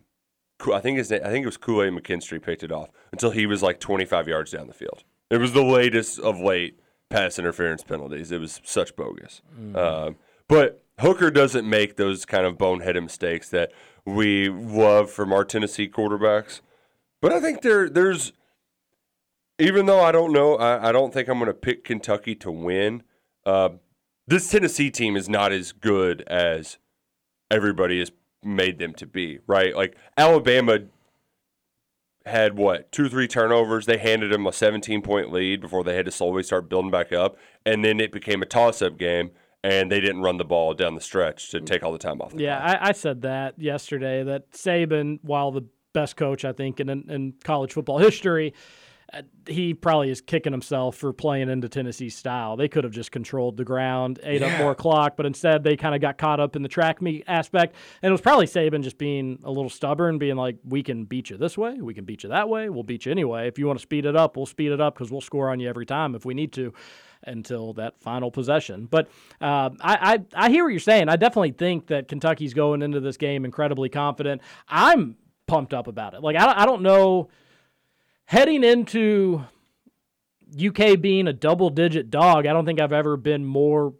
I 0.73 0.79
think 0.79 0.97
his 0.97 1.09
name, 1.09 1.21
I 1.25 1.29
think 1.29 1.43
it 1.43 1.47
was 1.47 1.57
Kool 1.57 1.83
Aid 1.83 1.91
McKinstry 1.93 2.41
picked 2.41 2.63
it 2.63 2.71
off 2.71 2.89
until 3.11 3.31
he 3.31 3.45
was 3.45 3.61
like 3.61 3.79
25 3.81 4.27
yards 4.29 4.51
down 4.51 4.67
the 4.67 4.73
field. 4.73 5.03
It 5.33 5.39
was 5.39 5.53
the 5.53 5.63
latest 5.63 6.19
of 6.19 6.39
late 6.39 6.79
pass 7.09 7.39
interference 7.39 7.83
penalties. 7.83 8.31
It 8.31 8.39
was 8.39 8.61
such 8.63 8.95
bogus. 8.95 9.41
Um, 9.75 10.17
but 10.47 10.83
Hooker 10.99 11.31
doesn't 11.31 11.67
make 11.67 11.95
those 11.95 12.23
kind 12.23 12.45
of 12.45 12.55
boneheaded 12.55 13.01
mistakes 13.01 13.49
that 13.49 13.71
we 14.05 14.47
love 14.49 15.09
from 15.09 15.33
our 15.33 15.43
Tennessee 15.43 15.89
quarterbacks. 15.89 16.61
But 17.19 17.33
I 17.33 17.39
think 17.39 17.61
there 17.61 17.89
there's 17.89 18.33
even 19.57 19.87
though 19.87 20.01
I 20.01 20.11
don't 20.11 20.33
know, 20.33 20.55
I, 20.55 20.89
I 20.89 20.91
don't 20.91 21.11
think 21.11 21.27
I'm 21.27 21.39
going 21.39 21.47
to 21.47 21.53
pick 21.55 21.83
Kentucky 21.83 22.35
to 22.35 22.51
win. 22.51 23.01
Uh, 23.43 23.69
this 24.27 24.51
Tennessee 24.51 24.91
team 24.91 25.15
is 25.15 25.27
not 25.27 25.51
as 25.51 25.71
good 25.71 26.21
as 26.27 26.77
everybody 27.49 27.97
has 27.97 28.11
made 28.43 28.77
them 28.77 28.93
to 28.93 29.07
be, 29.07 29.39
right? 29.47 29.75
Like 29.75 29.97
Alabama 30.15 30.81
had 32.25 32.57
what 32.57 32.91
two, 32.91 33.09
three 33.09 33.27
turnovers. 33.27 33.85
They 33.85 33.97
handed 33.97 34.31
him 34.31 34.47
a 34.47 34.51
17 34.51 35.01
point 35.01 35.31
lead 35.31 35.61
before 35.61 35.83
they 35.83 35.95
had 35.95 36.05
to 36.05 36.11
slowly 36.11 36.43
start 36.43 36.69
building 36.69 36.91
back 36.91 37.11
up, 37.11 37.37
and 37.65 37.83
then 37.83 37.99
it 37.99 38.11
became 38.11 38.41
a 38.41 38.45
toss 38.45 38.81
up 38.81 38.97
game, 38.97 39.31
and 39.63 39.91
they 39.91 39.99
didn't 39.99 40.21
run 40.21 40.37
the 40.37 40.45
ball 40.45 40.73
down 40.73 40.95
the 40.95 41.01
stretch 41.01 41.49
to 41.51 41.61
take 41.61 41.83
all 41.83 41.91
the 41.91 41.97
time 41.97 42.21
off. 42.21 42.33
The 42.33 42.43
Yeah, 42.43 42.59
I, 42.59 42.89
I 42.89 42.91
said 42.93 43.21
that 43.23 43.59
yesterday. 43.59 44.23
That 44.23 44.51
Saban, 44.51 45.19
while 45.21 45.51
the 45.51 45.65
best 45.93 46.15
coach 46.15 46.45
I 46.45 46.53
think 46.53 46.79
in 46.79 46.89
in 46.89 47.33
college 47.43 47.73
football 47.73 47.97
history, 47.99 48.53
he 49.47 49.73
probably 49.73 50.09
is 50.09 50.21
kicking 50.21 50.51
himself 50.51 50.95
for 50.95 51.13
playing 51.13 51.49
into 51.49 51.69
Tennessee 51.69 52.09
style. 52.09 52.55
They 52.55 52.67
could 52.67 52.83
have 52.83 52.93
just 52.93 53.11
controlled 53.11 53.57
the 53.57 53.63
ground, 53.65 54.19
ate 54.23 54.41
up 54.41 54.49
Yeah. 54.51 54.57
more 54.59 54.73
clock, 54.75 55.15
but 55.17 55.25
instead 55.25 55.63
they 55.63 55.75
kind 55.75 55.93
of 55.93 56.01
got 56.01 56.17
caught 56.17 56.39
up 56.39 56.55
in 56.55 56.63
the 56.63 56.69
track 56.69 57.01
meet 57.01 57.23
aspect. 57.27 57.75
And 58.01 58.09
it 58.09 58.11
was 58.11 58.21
probably 58.21 58.47
Saban 58.47 58.81
just 58.83 58.97
being 58.97 59.39
a 59.43 59.51
little 59.51 59.69
stubborn, 59.69 60.17
being 60.17 60.35
like, 60.35 60.57
"We 60.63 60.81
can 60.83 61.05
beat 61.05 61.29
you 61.29 61.37
this 61.37 61.57
way, 61.57 61.81
we 61.81 61.93
can 61.93 62.05
beat 62.05 62.23
you 62.23 62.29
that 62.29 62.49
way, 62.49 62.69
we'll 62.69 62.83
beat 62.83 63.05
you 63.05 63.11
anyway. 63.11 63.47
If 63.47 63.59
you 63.59 63.67
want 63.67 63.79
to 63.79 63.83
speed 63.83 64.05
it 64.05 64.15
up, 64.15 64.35
we'll 64.37 64.45
speed 64.45 64.71
it 64.71 64.81
up 64.81 64.95
because 64.95 65.11
we'll 65.11 65.21
score 65.21 65.49
on 65.49 65.59
you 65.59 65.69
every 65.69 65.85
time 65.85 66.15
if 66.15 66.25
we 66.25 66.33
need 66.33 66.51
to." 66.53 66.73
Until 67.25 67.71
that 67.75 68.01
final 68.01 68.31
possession, 68.31 68.85
but 68.91 69.07
uh, 69.39 69.69
I, 69.79 70.19
I 70.35 70.47
I 70.47 70.49
hear 70.49 70.65
what 70.65 70.71
you're 70.71 70.79
saying. 70.81 71.07
I 71.07 71.15
definitely 71.15 71.51
think 71.53 71.87
that 71.87 72.09
Kentucky's 72.09 72.53
going 72.53 72.81
into 72.81 72.99
this 72.99 73.15
game 73.15 73.45
incredibly 73.45 73.87
confident. 73.87 74.41
I'm 74.67 75.15
pumped 75.47 75.73
up 75.73 75.87
about 75.87 76.15
it. 76.15 76.21
Like 76.21 76.35
I, 76.35 76.63
I 76.63 76.65
don't 76.65 76.81
know 76.81 77.29
heading 78.33 78.63
into 78.63 79.43
UK 80.57 80.99
being 80.99 81.27
a 81.27 81.33
double 81.33 81.69
digit 81.69 82.09
dog, 82.09 82.47
I 82.47 82.53
don't 82.53 82.65
think 82.65 82.81
I've 82.81 82.91
ever 82.91 83.15
been 83.15 83.45
more 83.45 83.93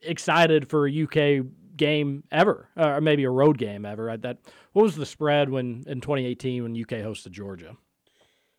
excited 0.00 0.70
for 0.70 0.86
a 0.86 1.02
UK 1.02 1.44
game 1.76 2.22
ever, 2.30 2.68
or 2.76 3.00
maybe 3.00 3.24
a 3.24 3.30
road 3.30 3.58
game 3.58 3.84
ever. 3.84 4.08
I, 4.08 4.16
that 4.18 4.38
what 4.72 4.82
was 4.82 4.94
the 4.94 5.04
spread 5.04 5.50
when 5.50 5.82
in 5.88 6.00
2018 6.00 6.62
when 6.62 6.80
UK 6.80 7.04
hosted 7.04 7.32
Georgia? 7.32 7.76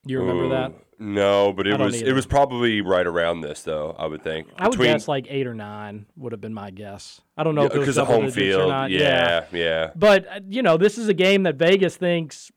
You 0.06 0.20
remember 0.20 0.44
Ooh, 0.44 0.50
that? 0.50 0.74
No, 1.00 1.54
but 1.54 1.68
it 1.68 1.80
was 1.80 2.02
it 2.02 2.14
was 2.14 2.26
probably 2.26 2.82
right 2.82 3.06
around 3.06 3.42
this 3.42 3.62
though. 3.62 3.96
I 3.98 4.08
would 4.08 4.24
think. 4.24 4.48
I 4.58 4.68
would 4.68 4.78
guess 4.78 5.08
like 5.08 5.28
eight 5.30 5.48
or 5.48 5.54
nine 5.54 6.06
would 6.18 6.34
have 6.34 6.42
been 6.42 6.54
my 6.54 6.72
guess. 6.72 7.22
I 7.38 7.44
don't 7.44 7.56
know 7.56 7.64
if 7.64 7.74
it 7.74 7.78
was 7.78 7.86
because 7.86 7.98
of 7.98 8.08
home 8.08 8.32
field. 8.32 8.70
not. 8.70 8.90
Yeah, 8.90 9.46
yeah. 9.52 9.92
But 9.96 10.28
uh, 10.28 10.40
you 10.48 10.64
know, 10.64 10.76
this 10.78 10.98
is 10.98 11.08
a 11.08 11.14
game 11.14 11.44
that 11.44 11.56
Vegas 11.56 11.96
thinks 11.98 12.52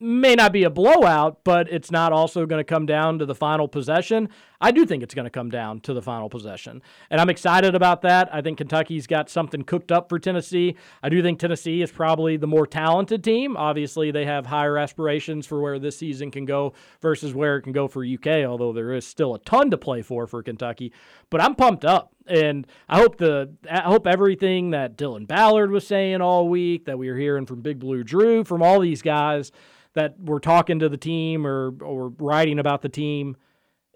may 0.00 0.36
not 0.36 0.52
be 0.52 0.62
a 0.62 0.70
blowout, 0.70 1.40
but 1.42 1.70
it's 1.72 1.90
not 1.90 2.12
also 2.12 2.46
going 2.46 2.60
to 2.60 2.64
come 2.64 2.86
down 2.86 3.18
to 3.18 3.26
the 3.26 3.34
final 3.34 3.66
possession. 3.66 4.28
I 4.60 4.70
do 4.70 4.86
think 4.86 5.02
it's 5.02 5.14
going 5.14 5.24
to 5.24 5.30
come 5.30 5.50
down 5.50 5.80
to 5.80 5.94
the 5.94 6.02
final 6.02 6.28
possession. 6.28 6.82
And 7.10 7.20
I'm 7.20 7.30
excited 7.30 7.74
about 7.74 8.02
that. 8.02 8.28
I 8.32 8.40
think 8.40 8.58
Kentucky's 8.58 9.06
got 9.06 9.28
something 9.28 9.62
cooked 9.62 9.90
up 9.90 10.08
for 10.08 10.18
Tennessee. 10.18 10.76
I 11.02 11.08
do 11.08 11.20
think 11.20 11.38
Tennessee 11.38 11.82
is 11.82 11.90
probably 11.90 12.36
the 12.36 12.46
more 12.46 12.66
talented 12.66 13.24
team. 13.24 13.56
Obviously, 13.56 14.10
they 14.10 14.24
have 14.24 14.46
higher 14.46 14.78
aspirations 14.78 15.46
for 15.46 15.60
where 15.60 15.78
this 15.78 15.98
season 15.98 16.30
can 16.30 16.44
go 16.44 16.74
versus 17.00 17.34
where 17.34 17.56
it 17.56 17.62
can 17.62 17.72
go 17.72 17.88
for 17.88 18.04
UK, 18.04 18.44
although 18.44 18.72
there 18.72 18.92
is 18.92 19.06
still 19.06 19.34
a 19.34 19.40
ton 19.40 19.70
to 19.70 19.78
play 19.78 20.02
for 20.02 20.26
for 20.26 20.42
Kentucky. 20.42 20.92
But 21.30 21.40
I'm 21.40 21.54
pumped 21.54 21.84
up. 21.84 22.12
And 22.26 22.66
I 22.90 22.98
hope 23.00 23.16
the 23.16 23.54
I 23.70 23.80
hope 23.80 24.06
everything 24.06 24.72
that 24.72 24.98
Dylan 24.98 25.26
Ballard 25.26 25.70
was 25.70 25.86
saying 25.86 26.20
all 26.20 26.46
week, 26.46 26.84
that 26.84 26.98
we 26.98 27.08
were 27.08 27.16
hearing 27.16 27.46
from 27.46 27.62
Big 27.62 27.78
Blue 27.78 28.04
Drew, 28.04 28.44
from 28.44 28.62
all 28.62 28.80
these 28.80 29.00
guys 29.00 29.50
that 29.94 30.14
were 30.20 30.40
talking 30.40 30.78
to 30.80 30.88
the 30.88 30.96
team 30.96 31.46
or 31.46 31.72
or 31.82 32.08
writing 32.18 32.58
about 32.58 32.82
the 32.82 32.88
team 32.88 33.36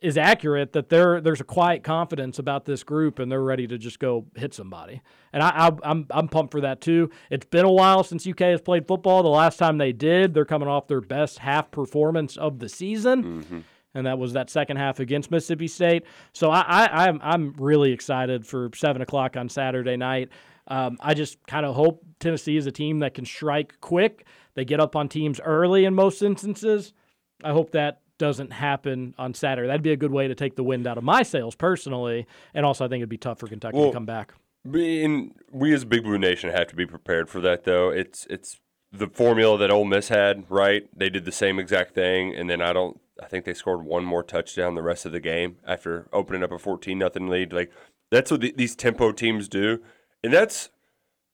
is 0.02 0.18
accurate 0.18 0.72
that 0.72 0.88
there 0.88 1.20
there's 1.20 1.40
a 1.40 1.44
quiet 1.44 1.84
confidence 1.84 2.38
about 2.40 2.64
this 2.64 2.82
group 2.82 3.20
and 3.20 3.30
they're 3.30 3.42
ready 3.42 3.68
to 3.68 3.78
just 3.78 4.00
go 4.00 4.26
hit 4.34 4.52
somebody. 4.52 5.00
And 5.32 5.42
I, 5.42 5.68
I 5.68 5.70
I'm 5.84 6.06
I'm 6.10 6.28
pumped 6.28 6.50
for 6.50 6.60
that 6.62 6.80
too. 6.80 7.10
It's 7.30 7.46
been 7.46 7.64
a 7.64 7.70
while 7.72 8.02
since 8.02 8.26
UK 8.26 8.40
has 8.40 8.60
played 8.60 8.88
football. 8.88 9.22
The 9.22 9.28
last 9.28 9.58
time 9.58 9.78
they 9.78 9.92
did, 9.92 10.34
they're 10.34 10.44
coming 10.44 10.68
off 10.68 10.88
their 10.88 11.00
best 11.00 11.38
half 11.38 11.70
performance 11.70 12.36
of 12.36 12.58
the 12.58 12.68
season. 12.68 13.64
and 13.94 14.06
that 14.06 14.18
was 14.18 14.32
that 14.32 14.50
second 14.50 14.78
half 14.78 14.98
against 15.00 15.30
Mississippi 15.30 15.68
State. 15.68 16.02
So 16.32 16.50
I, 16.50 16.62
I 16.62 17.06
I'm 17.06 17.20
I'm 17.22 17.52
really 17.58 17.92
excited 17.92 18.44
for 18.44 18.70
seven 18.74 19.02
o'clock 19.02 19.36
on 19.36 19.48
Saturday 19.48 19.96
night. 19.96 20.30
Um, 20.66 20.96
I 21.00 21.14
just 21.14 21.44
kind 21.46 21.66
of 21.66 21.74
hope 21.74 22.04
Tennessee 22.18 22.56
is 22.56 22.66
a 22.66 22.72
team 22.72 23.00
that 23.00 23.14
can 23.14 23.24
strike 23.24 23.80
quick. 23.80 24.26
They 24.54 24.64
get 24.64 24.80
up 24.80 24.96
on 24.96 25.08
teams 25.08 25.40
early 25.40 25.84
in 25.84 25.94
most 25.94 26.22
instances. 26.22 26.92
I 27.42 27.52
hope 27.52 27.72
that 27.72 28.00
doesn't 28.18 28.52
happen 28.52 29.14
on 29.18 29.34
Saturday. 29.34 29.66
That'd 29.66 29.82
be 29.82 29.92
a 29.92 29.96
good 29.96 30.12
way 30.12 30.28
to 30.28 30.34
take 30.34 30.54
the 30.54 30.62
wind 30.62 30.86
out 30.86 30.98
of 30.98 31.04
my 31.04 31.22
sails 31.22 31.54
personally, 31.56 32.26
and 32.54 32.64
also 32.64 32.84
I 32.84 32.88
think 32.88 33.00
it'd 33.00 33.08
be 33.08 33.18
tough 33.18 33.38
for 33.38 33.48
Kentucky 33.48 33.76
Well, 33.76 33.88
to 33.88 33.94
come 33.94 34.06
back. 34.06 34.34
Being, 34.70 35.34
we 35.50 35.74
as 35.74 35.84
Big 35.84 36.04
Blue 36.04 36.18
Nation 36.18 36.50
have 36.50 36.68
to 36.68 36.76
be 36.76 36.86
prepared 36.86 37.28
for 37.28 37.40
that, 37.40 37.64
though. 37.64 37.90
It's 37.90 38.26
it's 38.30 38.60
the 38.92 39.08
formula 39.08 39.58
that 39.58 39.70
Ole 39.70 39.86
Miss 39.86 40.08
had, 40.08 40.44
right? 40.48 40.86
They 40.96 41.10
did 41.10 41.24
the 41.24 41.32
same 41.32 41.58
exact 41.58 41.94
thing, 41.94 42.34
and 42.34 42.48
then 42.48 42.60
I 42.60 42.72
don't. 42.72 43.00
I 43.20 43.26
think 43.26 43.44
they 43.44 43.54
scored 43.54 43.84
one 43.84 44.04
more 44.04 44.22
touchdown 44.22 44.74
the 44.74 44.82
rest 44.82 45.04
of 45.04 45.12
the 45.12 45.20
game 45.20 45.56
after 45.66 46.08
opening 46.12 46.44
up 46.44 46.52
a 46.52 46.58
fourteen 46.58 46.98
nothing 46.98 47.28
lead. 47.28 47.52
Like 47.52 47.72
that's 48.10 48.30
what 48.30 48.40
the, 48.40 48.54
these 48.56 48.76
tempo 48.76 49.10
teams 49.10 49.48
do, 49.48 49.80
and 50.22 50.32
that's 50.32 50.70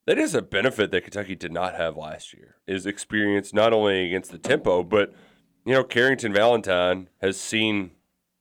that 0.09 0.17
is 0.17 0.33
a 0.33 0.41
benefit 0.41 0.89
that 0.89 1.03
Kentucky 1.03 1.35
did 1.35 1.51
not 1.51 1.75
have 1.75 1.95
last 1.95 2.33
year. 2.33 2.55
Is 2.65 2.87
experience 2.87 3.53
not 3.53 3.73
only 3.73 4.07
against 4.07 4.31
the 4.31 4.39
tempo, 4.39 4.81
but 4.81 5.13
you 5.65 5.73
know 5.73 5.83
Carrington 5.83 6.33
Valentine 6.33 7.09
has 7.21 7.39
seen 7.39 7.91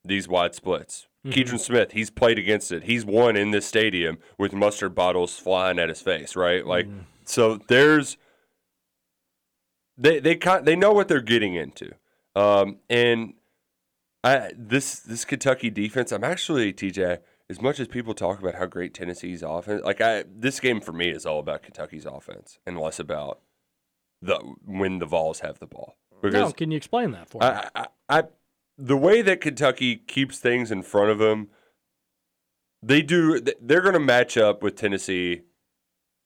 these 0.03 0.27
wide 0.27 0.55
splits. 0.55 1.09
Keidron 1.27 1.61
Smith, 1.61 1.93
he's 1.93 2.09
played 2.09 2.39
against 2.39 2.73
it. 2.73 2.85
He's 2.85 3.05
won 3.05 3.37
in 3.37 3.51
this 3.51 3.67
stadium 3.67 4.17
with 4.39 4.55
mustard 4.55 4.95
bottles 4.95 5.39
flying 5.39 5.79
at 5.79 5.91
his 5.91 6.01
face, 6.01 6.35
right? 6.35 6.65
Like, 6.67 6.87
so 7.27 7.59
there's 7.69 8.17
they 9.99 10.21
they 10.21 10.37
kind 10.37 10.65
they 10.65 10.75
know 10.75 10.93
what 10.93 11.07
they're 11.07 11.21
getting 11.21 11.55
into, 11.55 11.93
um, 12.35 12.79
and 12.89 13.35
I 14.25 14.53
this 14.57 15.01
this 15.01 15.27
Kentucky 15.27 15.69
defense. 15.69 16.13
I'm 16.13 16.25
actually 16.25 16.73
TJ. 16.73 17.19
As 17.51 17.63
much 17.63 17.81
as 17.81 17.89
people 17.89 18.13
talk 18.13 18.39
about 18.41 18.57
how 18.57 18.67
great 18.67 18.93
Tennessee's 18.93 19.43
offense, 19.43 19.83
like 19.83 20.01
I 20.01 20.25
this 20.29 20.61
game 20.61 20.81
for 20.81 20.93
me 20.93 21.09
is 21.09 21.25
all 21.25 21.39
about 21.39 21.63
Kentucky's 21.63 22.05
offense 22.05 22.59
and 22.67 22.79
less 22.79 22.99
about 22.99 23.41
the 24.21 24.37
when 24.65 24.99
the 24.99 25.07
Vols 25.07 25.41
have 25.41 25.59
the 25.59 25.67
ball. 25.67 25.97
No, 26.23 26.53
can 26.53 26.71
you 26.71 26.77
explain 26.77 27.13
that 27.13 27.29
for 27.29 27.41
me? 27.41 27.47
I, 27.47 27.69
I, 27.75 27.87
I, 28.09 28.23
the 28.77 28.97
way 28.97 29.23
that 29.23 29.41
Kentucky 29.41 29.97
keeps 29.97 30.39
things 30.39 30.71
in 30.71 30.83
front 30.83 31.11
of 31.11 31.19
them, 31.19 31.49
they 32.83 33.03
do. 33.03 33.41
They're 33.61 33.83
going 33.83 33.95
to 33.95 34.01
match 34.01 34.37
up 34.37 34.63
with 34.63 34.77
Tennessee 34.77 35.43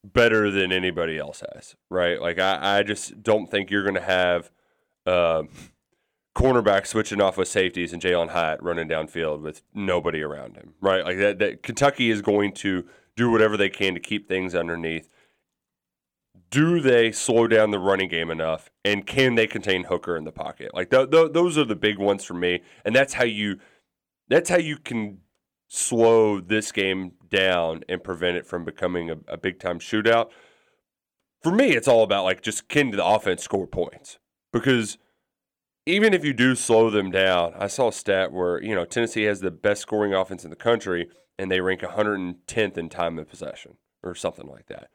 better 0.05 0.51
than 0.51 0.73
anybody 0.73 1.19
else 1.19 1.43
has, 1.55 1.77
right? 1.91 2.21
Like 2.21 2.39
I, 2.39 2.79
I 2.79 2.83
just 2.83 3.23
don't 3.23 3.51
think 3.51 3.71
you're 3.71 3.85
going 3.85 3.95
to 3.95 4.01
have 4.01 4.51
uh, 5.07 5.45
cornerback 6.35 6.87
switching 6.87 7.21
off 7.21 7.37
with 7.37 7.49
safeties 7.49 7.93
and 7.93 8.01
Jalin 8.01 8.31
Hyatt 8.31 8.63
running 8.63 8.89
downfield 8.89 9.43
with 9.43 9.63
nobody 9.75 10.23
around 10.23 10.57
him, 10.57 10.75
right? 10.81 11.05
Like 11.05 11.19
that, 11.19 11.39
that. 11.39 11.63
Kentucky 11.63 12.11
is 12.11 12.23
going 12.23 12.53
to 12.55 12.87
do 13.17 13.31
whatever 13.31 13.57
they 13.57 13.69
can 13.69 13.95
to 13.95 14.01
keep 14.01 14.29
things 14.29 14.55
underneath. 14.55 15.09
Do 16.51 16.81
they 16.81 17.13
slow 17.13 17.47
down 17.47 17.71
the 17.71 17.79
running 17.79 18.09
game 18.09 18.31
enough, 18.31 18.71
and 18.85 19.07
can 19.07 19.35
they 19.35 19.47
contain 19.47 19.85
Hooker 19.85 20.17
in 20.17 20.25
the 20.25 20.33
pocket? 20.33 20.75
Like 20.75 20.91
th- 20.91 21.11
th- 21.11 21.33
those 21.33 21.57
are 21.57 21.65
the 21.65 21.77
big 21.77 21.99
ones 21.99 22.25
for 22.25 22.35
me, 22.35 22.63
and 22.85 22.95
that's 22.95 23.15
how 23.15 23.25
you 23.25 23.59
that's 24.29 24.49
how 24.51 24.59
you 24.59 24.77
can 24.77 25.19
slow 25.69 26.41
this 26.41 26.73
game 26.73 27.13
down 27.31 27.83
and 27.89 28.05
prevent 28.05 28.37
it 28.37 28.47
from 28.47 28.65
becoming 28.65 29.11
a, 29.11 29.17
a 29.29 29.37
big 29.39 29.59
time 29.59 29.79
shootout. 29.79 30.29
For 31.43 31.51
me, 31.51 31.71
it's 31.71 31.89
all 31.89 32.03
about 32.03 32.25
like 32.25 32.43
just 32.43 32.69
can 32.69 32.91
the 32.91 33.05
offense 33.05 33.43
score 33.43 33.67
points 33.67 34.19
because 34.53 34.99
even 35.87 36.15
if 36.15 36.25
you 36.25 36.33
do 36.33 36.55
slow 36.55 36.91
them 36.91 37.11
down, 37.11 37.55
I 37.59 37.67
saw 37.67 37.89
a 37.89 37.93
stat 37.93 38.33
where 38.33 38.63
you 38.63 38.75
know 38.75 38.85
Tennessee 38.85 39.25
has 39.25 39.41
the 39.41 39.51
best 39.51 39.83
scoring 39.83 40.15
offense 40.15 40.45
in 40.45 40.51
the 40.51 40.57
country, 40.57 41.09
and 41.39 41.51
they 41.51 41.61
rank 41.61 41.81
110th 41.81 42.79
in 42.79 42.89
time 42.89 43.19
of 43.19 43.29
possession 43.29 43.77
or 44.03 44.15
something 44.15 44.47
like 44.47 44.67
that. 44.67 44.91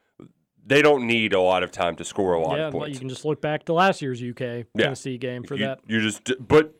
They 0.65 0.81
don't 0.81 1.07
need 1.07 1.33
a 1.33 1.39
lot 1.39 1.63
of 1.63 1.71
time 1.71 1.95
to 1.95 2.03
score 2.03 2.33
a 2.33 2.41
lot 2.41 2.57
yeah, 2.57 2.67
of 2.67 2.73
points. 2.73 2.95
you 2.95 2.99
can 2.99 3.09
just 3.09 3.23
look 3.23 3.41
back 3.41 3.63
to 3.65 3.73
last 3.73 4.01
year's 4.01 4.21
UK 4.21 4.65
Tennessee 4.77 5.17
game 5.17 5.43
for 5.43 5.55
you, 5.55 5.65
that. 5.65 5.79
You 5.87 6.01
just 6.01 6.31
but 6.45 6.73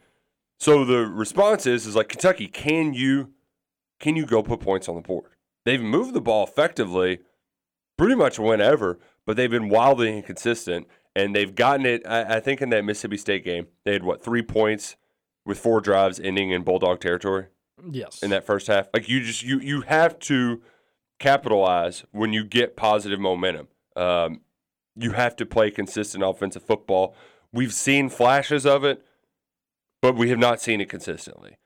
so 0.60 0.84
the 0.84 1.06
response 1.06 1.66
is 1.66 1.86
is 1.86 1.96
like 1.96 2.10
Kentucky, 2.10 2.48
can 2.48 2.94
you 2.94 3.32
can 4.00 4.16
you 4.16 4.26
go 4.26 4.44
put 4.44 4.60
points 4.60 4.88
on 4.88 4.96
the 4.96 5.02
board? 5.02 5.32
They've 5.66 5.82
moved 5.82 6.14
the 6.14 6.22
ball 6.22 6.46
effectively 6.46 7.20
pretty 7.98 8.16
much 8.16 8.40
whenever, 8.40 9.00
but 9.26 9.36
they've 9.36 9.52
been 9.52 9.70
wildly 9.70 10.16
inconsistent 10.16 10.88
and 11.18 11.36
they've 11.36 11.56
gotten 11.56 11.86
it 11.86 12.06
I, 12.08 12.38
I 12.38 12.40
think 12.40 12.62
in 12.62 12.70
that 12.70 12.86
Mississippi 12.86 13.18
State 13.18 13.44
game, 13.44 13.68
they 13.84 13.94
had 13.94 14.04
what, 14.04 14.24
three 14.24 14.44
points 14.44 14.96
with 15.46 15.58
four 15.60 15.82
drives 15.82 16.20
ending 16.20 16.52
in 16.52 16.64
Bulldog 16.64 17.00
territory? 17.00 17.48
Yes. 17.90 18.22
In 18.22 18.30
that 18.30 18.46
first 18.46 18.68
half. 18.68 18.88
Like 18.94 19.10
you 19.10 19.22
just 19.22 19.44
you 19.44 19.60
you 19.60 19.82
have 19.82 20.20
to 20.20 20.62
capitalize 21.20 22.06
when 22.12 22.34
you 22.34 22.44
get 22.44 22.76
positive 22.76 23.20
momentum. 23.20 23.68
Um, 23.96 24.42
you 24.96 25.12
have 25.12 25.36
to 25.38 25.46
play 25.46 25.72
consistent 25.72 26.24
offensive 26.24 26.64
football. 26.64 27.16
We've 27.52 27.74
seen 27.74 28.10
flashes 28.10 28.66
of 28.66 28.84
it, 28.84 29.04
but 30.02 30.16
we 30.16 30.30
have 30.30 30.40
not 30.40 30.62
seen 30.62 30.82
it 30.82 30.90
consistently. 30.90 31.58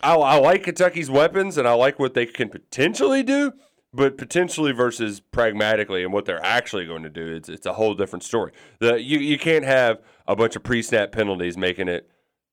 I, 0.00 0.14
I 0.14 0.38
like 0.38 0.64
Kentucky's 0.64 1.10
weapons 1.10 1.56
and 1.56 1.66
I 1.66 1.72
like 1.72 1.98
what 1.98 2.14
they 2.14 2.26
can 2.26 2.48
potentially 2.48 3.22
do, 3.22 3.52
but 3.96 4.18
potentially 4.18 4.72
versus 4.72 5.20
pragmatically 5.20 6.04
and 6.04 6.12
what 6.12 6.26
they're 6.26 6.44
actually 6.44 6.86
going 6.86 7.02
to 7.02 7.10
do, 7.10 7.34
it's, 7.34 7.48
it's 7.48 7.66
a 7.66 7.72
whole 7.72 7.94
different 7.94 8.22
story. 8.22 8.52
The, 8.78 9.00
you, 9.00 9.18
you 9.18 9.38
can't 9.38 9.64
have 9.64 10.00
a 10.26 10.36
bunch 10.36 10.54
of 10.54 10.62
pre 10.62 10.82
snap 10.82 11.12
penalties 11.12 11.56
making 11.56 11.88
it 11.88 12.08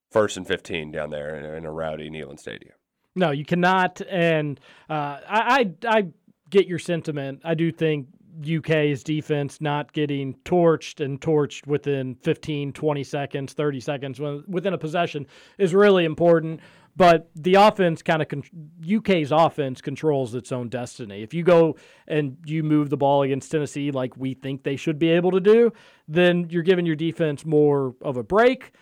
first 0.09 0.37
and 0.37 0.47
15 0.47 0.91
down 0.91 1.09
there 1.09 1.35
in, 1.35 1.45
in 1.45 1.65
a 1.65 1.71
rowdy 1.71 2.09
Neyland 2.09 2.39
Stadium. 2.39 2.75
No, 3.15 3.31
you 3.31 3.45
cannot. 3.45 4.01
And 4.09 4.59
uh, 4.89 5.19
I, 5.27 5.73
I, 5.83 5.97
I 5.97 6.07
get 6.49 6.67
your 6.67 6.79
sentiment. 6.79 7.41
I 7.43 7.53
do 7.53 7.71
think 7.71 8.07
UK's 8.41 9.03
defense 9.03 9.61
not 9.61 9.93
getting 9.93 10.33
torched 10.45 11.03
and 11.03 11.21
torched 11.21 11.67
within 11.67 12.15
15, 12.15 12.73
20 12.73 13.03
seconds, 13.03 13.53
30 13.53 13.79
seconds 13.79 14.19
within 14.47 14.73
a 14.73 14.77
possession 14.77 15.27
is 15.57 15.73
really 15.73 16.05
important. 16.05 16.59
But 16.95 17.29
the 17.35 17.55
offense 17.55 18.01
kind 18.01 18.21
of 18.21 18.27
con- 18.27 18.43
UK's 18.87 19.31
offense 19.31 19.81
controls 19.81 20.35
its 20.35 20.51
own 20.51 20.69
destiny. 20.69 21.23
If 21.23 21.33
you 21.33 21.43
go 21.43 21.75
and 22.07 22.37
you 22.45 22.63
move 22.63 22.89
the 22.89 22.97
ball 22.97 23.23
against 23.23 23.51
Tennessee 23.51 23.91
like 23.91 24.15
we 24.15 24.33
think 24.33 24.63
they 24.63 24.75
should 24.75 24.99
be 24.99 25.09
able 25.09 25.31
to 25.31 25.39
do, 25.39 25.71
then 26.07 26.47
you're 26.49 26.63
giving 26.63 26.85
your 26.85 26.95
defense 26.95 27.45
more 27.45 27.95
of 28.01 28.17
a 28.17 28.23
break 28.23 28.73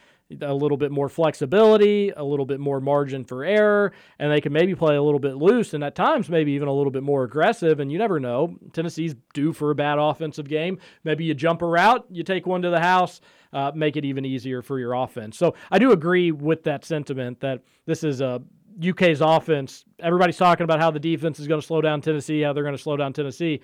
a 0.41 0.53
little 0.53 0.77
bit 0.77 0.91
more 0.91 1.09
flexibility, 1.09 2.09
a 2.15 2.23
little 2.23 2.45
bit 2.45 2.59
more 2.59 2.79
margin 2.79 3.23
for 3.23 3.43
error, 3.43 3.91
and 4.19 4.31
they 4.31 4.41
can 4.41 4.53
maybe 4.53 4.75
play 4.75 4.95
a 4.95 5.01
little 5.01 5.19
bit 5.19 5.35
loose 5.35 5.73
and 5.73 5.83
at 5.83 5.95
times 5.95 6.29
maybe 6.29 6.51
even 6.53 6.67
a 6.67 6.73
little 6.73 6.91
bit 6.91 7.03
more 7.03 7.23
aggressive. 7.23 7.79
And 7.79 7.91
you 7.91 7.97
never 7.97 8.19
know. 8.19 8.55
Tennessee's 8.73 9.15
due 9.33 9.53
for 9.53 9.71
a 9.71 9.75
bad 9.75 9.97
offensive 9.99 10.47
game. 10.47 10.79
Maybe 11.03 11.25
you 11.25 11.33
jump 11.33 11.61
a 11.61 11.67
route, 11.67 12.05
you 12.09 12.23
take 12.23 12.45
one 12.45 12.61
to 12.61 12.69
the 12.69 12.79
house, 12.79 13.21
uh, 13.53 13.71
make 13.75 13.97
it 13.97 14.05
even 14.05 14.25
easier 14.25 14.61
for 14.61 14.79
your 14.79 14.93
offense. 14.93 15.37
So 15.37 15.55
I 15.69 15.79
do 15.79 15.91
agree 15.91 16.31
with 16.31 16.63
that 16.63 16.85
sentiment 16.85 17.39
that 17.41 17.61
this 17.85 18.03
is 18.03 18.21
a 18.21 18.41
UK's 18.87 19.21
offense. 19.21 19.83
Everybody's 19.99 20.37
talking 20.37 20.63
about 20.63 20.79
how 20.79 20.91
the 20.91 20.99
defense 20.99 21.39
is 21.39 21.47
going 21.47 21.61
to 21.61 21.67
slow 21.67 21.81
down 21.81 22.01
Tennessee, 22.01 22.41
how 22.41 22.53
they're 22.53 22.63
going 22.63 22.75
to 22.75 22.81
slow 22.81 22.97
down 22.97 23.13
Tennessee. 23.13 23.61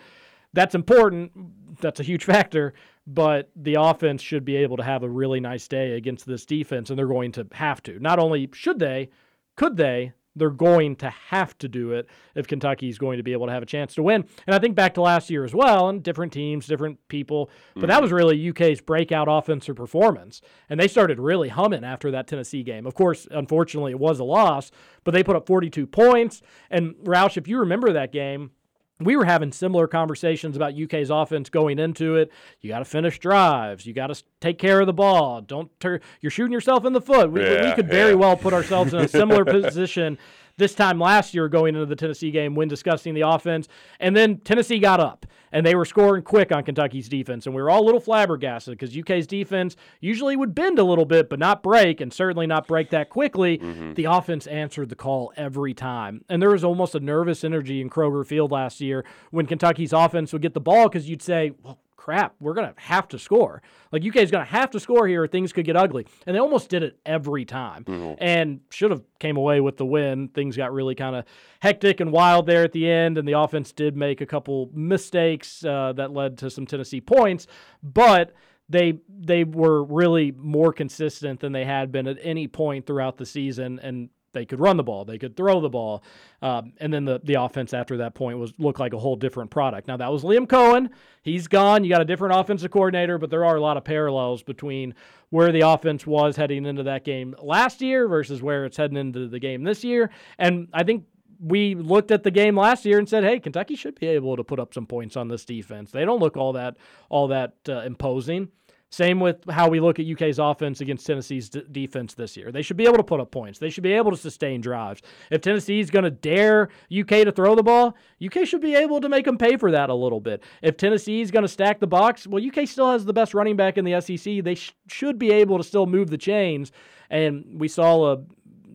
That's 0.53 0.75
important. 0.75 1.31
That's 1.79 1.99
a 1.99 2.03
huge 2.03 2.23
factor 2.25 2.73
but 3.07 3.49
the 3.55 3.75
offense 3.79 4.21
should 4.21 4.43
be 4.43 4.57
able 4.57 4.75
to 4.75 4.83
have 4.83 5.01
a 5.01 5.09
really 5.09 5.39
nice 5.39 5.67
day 5.67 5.93
against 5.93 6.25
this 6.25 6.45
defense, 6.45 6.89
and 6.89 6.99
they're 6.99 7.07
going 7.07 7.31
to 7.31 7.47
have 7.53 7.81
to. 7.83 7.97
Not 7.99 8.19
only 8.19 8.49
should 8.53 8.79
they, 8.79 9.09
could 9.55 9.77
they, 9.77 10.11
they're 10.37 10.49
going 10.49 10.95
to 10.97 11.09
have 11.09 11.57
to 11.59 11.67
do 11.67 11.91
it 11.91 12.07
if 12.35 12.47
Kentucky 12.47 12.89
is 12.89 12.97
going 12.97 13.17
to 13.17 13.23
be 13.23 13.33
able 13.33 13.47
to 13.47 13.51
have 13.51 13.63
a 13.63 13.67
chance 13.67 13.95
to 13.95 14.03
win. 14.03 14.25
And 14.45 14.55
I 14.55 14.59
think 14.59 14.75
back 14.75 14.93
to 14.95 15.01
last 15.01 15.29
year 15.29 15.43
as 15.43 15.53
well, 15.53 15.89
and 15.89 16.03
different 16.03 16.33
teams, 16.33 16.67
different 16.67 16.99
people, 17.07 17.49
but 17.73 17.81
mm-hmm. 17.81 17.89
that 17.89 18.01
was 18.01 18.11
really 18.11 18.49
UK's 18.49 18.81
breakout 18.81 19.27
offensive 19.29 19.75
performance. 19.75 20.41
And 20.69 20.79
they 20.79 20.87
started 20.87 21.19
really 21.19 21.49
humming 21.49 21.83
after 21.83 22.11
that 22.11 22.27
Tennessee 22.27 22.63
game. 22.63 22.85
Of 22.85 22.93
course, 22.93 23.27
unfortunately, 23.31 23.91
it 23.91 23.99
was 23.99 24.19
a 24.19 24.23
loss, 24.23 24.71
but 25.03 25.13
they 25.13 25.23
put 25.23 25.35
up 25.35 25.47
42 25.47 25.87
points. 25.87 26.41
And 26.69 26.95
Roush, 27.03 27.37
if 27.37 27.47
you 27.47 27.59
remember 27.59 27.93
that 27.93 28.11
game, 28.11 28.51
we 28.99 29.15
were 29.15 29.25
having 29.25 29.51
similar 29.51 29.87
conversations 29.87 30.55
about 30.55 30.73
UK's 30.79 31.09
offense 31.09 31.49
going 31.49 31.77
into 31.77 32.15
it. 32.15 32.31
You 32.61 32.69
got 32.69 32.79
to 32.79 32.85
finish 32.85 33.19
drives. 33.19 33.85
You 33.85 33.93
got 33.93 34.07
to 34.07 34.23
take 34.41 34.57
care 34.57 34.79
of 34.79 34.87
the 34.87 34.93
ball. 34.93 35.41
Don't 35.41 35.69
turn. 35.79 36.01
You're 36.21 36.31
shooting 36.31 36.51
yourself 36.51 36.83
in 36.83 36.93
the 36.93 37.01
foot. 37.01 37.31
We, 37.31 37.41
yeah, 37.41 37.69
we 37.69 37.75
could 37.75 37.87
very 37.87 38.11
yeah. 38.11 38.17
well 38.17 38.35
put 38.35 38.53
ourselves 38.53 38.93
in 38.93 38.99
a 38.99 39.07
similar 39.07 39.45
position 39.45 40.17
this 40.57 40.73
time 40.73 40.99
last 40.99 41.33
year 41.33 41.47
going 41.47 41.75
into 41.75 41.85
the 41.85 41.95
Tennessee 41.95 42.31
game 42.31 42.55
when 42.55 42.67
discussing 42.67 43.13
the 43.13 43.21
offense. 43.21 43.67
And 43.99 44.15
then 44.15 44.37
Tennessee 44.39 44.79
got 44.79 44.99
up 44.99 45.25
and 45.51 45.65
they 45.65 45.75
were 45.75 45.85
scoring 45.85 46.23
quick 46.23 46.51
on 46.51 46.63
Kentucky's 46.63 47.07
defense. 47.07 47.45
And 47.45 47.55
we 47.55 47.61
were 47.61 47.69
all 47.69 47.83
a 47.83 47.85
little 47.85 47.99
flabbergasted 47.99 48.77
because 48.77 48.97
UK's 48.97 49.27
defense 49.27 49.75
usually 50.01 50.35
would 50.35 50.53
bend 50.53 50.79
a 50.79 50.83
little 50.83 51.05
bit, 51.05 51.29
but 51.29 51.39
not 51.39 51.63
break, 51.63 52.01
and 52.01 52.11
certainly 52.11 52.47
not 52.47 52.67
break 52.67 52.89
that 52.89 53.09
quickly. 53.09 53.59
Mm-hmm. 53.59 53.93
The 53.93 54.05
offense 54.05 54.47
answered 54.47 54.89
the 54.89 54.95
call 54.95 55.31
every 55.37 55.73
time. 55.73 56.25
And 56.27 56.41
there 56.41 56.51
was 56.51 56.63
almost 56.63 56.95
a 56.95 56.99
nervous 56.99 57.43
energy 57.43 57.79
in 57.79 57.89
Kroger 57.89 58.25
Field 58.25 58.51
last 58.51 58.81
year 58.81 59.05
when 59.31 59.45
Kentucky's 59.45 59.93
offense 59.93 60.33
would 60.33 60.41
get 60.41 60.53
the 60.53 60.59
ball 60.59 60.89
because 60.89 61.09
you'd 61.09 61.21
say, 61.21 61.53
well, 61.63 61.79
crap, 62.07 62.33
we're 62.39 62.53
going 62.53 62.73
to 62.73 62.81
have 62.81 63.05
to 63.09 63.19
score. 63.19 63.61
Like 63.91 64.01
UK 64.01 64.15
is 64.17 64.31
going 64.31 64.45
to 64.45 64.49
have 64.49 64.69
to 64.71 64.79
score 64.79 65.09
here 65.09 65.23
or 65.23 65.27
things 65.27 65.51
could 65.51 65.65
get 65.65 65.75
ugly. 65.75 66.07
And 66.25 66.33
they 66.33 66.39
almost 66.39 66.69
did 66.69 66.81
it 66.81 66.97
every 67.05 67.43
time 67.43 67.83
and 68.19 68.61
should 68.71 68.91
have 68.91 69.03
came 69.19 69.35
away 69.35 69.59
with 69.59 69.75
the 69.75 69.85
win. 69.85 70.29
Things 70.29 70.55
got 70.55 70.71
really 70.71 70.95
kind 70.95 71.17
of 71.17 71.25
hectic 71.59 71.99
and 71.99 72.13
wild 72.13 72.45
there 72.45 72.63
at 72.63 72.71
the 72.71 72.89
end, 72.89 73.17
and 73.17 73.27
the 73.27 73.33
offense 73.33 73.73
did 73.73 73.97
make 73.97 74.21
a 74.21 74.25
couple 74.25 74.69
mistakes 74.73 75.65
uh, 75.65 75.91
that 75.97 76.13
led 76.13 76.37
to 76.37 76.49
some 76.49 76.65
Tennessee 76.65 77.01
points, 77.01 77.45
but 77.83 78.33
they 78.69 78.99
they 79.09 79.43
were 79.43 79.83
really 79.83 80.31
more 80.31 80.71
consistent 80.71 81.41
than 81.41 81.51
they 81.51 81.65
had 81.65 81.91
been 81.91 82.07
at 82.07 82.17
any 82.21 82.47
point 82.47 82.85
throughout 82.85 83.17
the 83.17 83.25
season, 83.25 83.79
and 83.81 84.09
they 84.33 84.45
could 84.45 84.59
run 84.59 84.77
the 84.77 84.83
ball, 84.83 85.05
they 85.05 85.17
could 85.17 85.35
throw 85.35 85.59
the 85.61 85.69
ball, 85.69 86.03
um, 86.41 86.73
and 86.77 86.93
then 86.93 87.05
the 87.05 87.19
the 87.23 87.35
offense 87.35 87.73
after 87.73 87.97
that 87.97 88.13
point 88.13 88.37
was 88.37 88.53
looked 88.57 88.79
like 88.79 88.93
a 88.93 88.99
whole 88.99 89.15
different 89.15 89.51
product. 89.51 89.87
Now 89.87 89.97
that 89.97 90.11
was 90.11 90.23
Liam 90.23 90.47
Coen, 90.47 90.89
he's 91.21 91.47
gone. 91.47 91.83
You 91.83 91.89
got 91.89 92.01
a 92.01 92.05
different 92.05 92.39
offensive 92.39 92.71
coordinator, 92.71 93.17
but 93.17 93.29
there 93.29 93.45
are 93.45 93.55
a 93.55 93.61
lot 93.61 93.77
of 93.77 93.83
parallels 93.83 94.43
between 94.43 94.93
where 95.29 95.51
the 95.51 95.61
offense 95.61 96.05
was 96.05 96.35
heading 96.35 96.65
into 96.65 96.83
that 96.83 97.03
game 97.03 97.35
last 97.41 97.81
year 97.81 98.07
versus 98.07 98.41
where 98.41 98.65
it's 98.65 98.77
heading 98.77 98.97
into 98.97 99.27
the 99.27 99.39
game 99.39 99.63
this 99.63 99.83
year, 99.83 100.09
and 100.37 100.67
I 100.73 100.83
think 100.83 101.05
we 101.39 101.75
looked 101.75 102.11
at 102.11 102.23
the 102.23 102.31
game 102.31 102.57
last 102.57 102.85
year 102.85 102.97
and 102.97 103.07
said, 103.07 103.23
"Hey, 103.23 103.39
Kentucky 103.39 103.75
should 103.75 103.99
be 103.99 104.07
able 104.07 104.35
to 104.37 104.43
put 104.43 104.59
up 104.59 104.73
some 104.73 104.85
points 104.85 105.15
on 105.15 105.27
this 105.27 105.45
defense. 105.45 105.91
They 105.91 106.05
don't 106.05 106.19
look 106.19 106.37
all 106.37 106.53
that 106.53 106.77
all 107.09 107.27
that 107.29 107.53
uh, 107.69 107.81
imposing." 107.81 108.49
Same 108.89 109.19
with 109.19 109.43
how 109.49 109.67
we 109.67 109.81
look 109.81 109.99
at 109.99 110.05
UK's 110.05 110.39
offense 110.39 110.79
against 110.79 111.05
Tennessee's 111.05 111.49
d- 111.49 111.63
defense 111.71 112.13
this 112.13 112.37
year. 112.37 112.53
They 112.53 112.61
should 112.61 112.77
be 112.77 112.85
able 112.85 112.97
to 112.97 113.03
put 113.03 113.19
up 113.19 113.31
points. 113.31 113.59
They 113.59 113.69
should 113.69 113.83
be 113.83 113.91
able 113.91 114.11
to 114.11 114.17
sustain 114.17 114.61
drives. 114.61 115.01
If 115.29 115.41
Tennessee's 115.41 115.89
going 115.89 116.05
to 116.05 116.11
dare 116.11 116.69
UK 116.97 117.25
to 117.25 117.33
throw 117.33 117.53
the 117.53 117.63
ball, 117.63 117.97
UK 118.25 118.47
should 118.47 118.61
be 118.61 118.75
able 118.75 119.01
to 119.01 119.09
make 119.09 119.25
them 119.25 119.37
pay 119.37 119.57
for 119.57 119.71
that 119.71 119.89
a 119.89 119.93
little 119.93 120.21
bit. 120.21 120.41
If 120.61 120.77
Tennessee's 120.77 121.31
going 121.31 121.43
to 121.43 121.49
stack 121.49 121.79
the 121.79 121.87
box, 121.87 122.25
well, 122.25 122.41
UK 122.41 122.65
still 122.65 122.89
has 122.91 123.03
the 123.03 123.13
best 123.13 123.33
running 123.33 123.57
back 123.57 123.77
in 123.77 123.83
the 123.83 123.99
SEC. 123.99 124.43
They 124.43 124.55
sh- 124.55 124.73
should 124.87 125.19
be 125.19 125.31
able 125.31 125.57
to 125.57 125.63
still 125.65 125.85
move 125.85 126.09
the 126.09 126.17
chains. 126.17 126.71
And 127.09 127.59
we 127.59 127.67
saw 127.67 128.13
uh, 128.13 128.17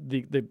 the 0.08 0.26
the 0.28 0.46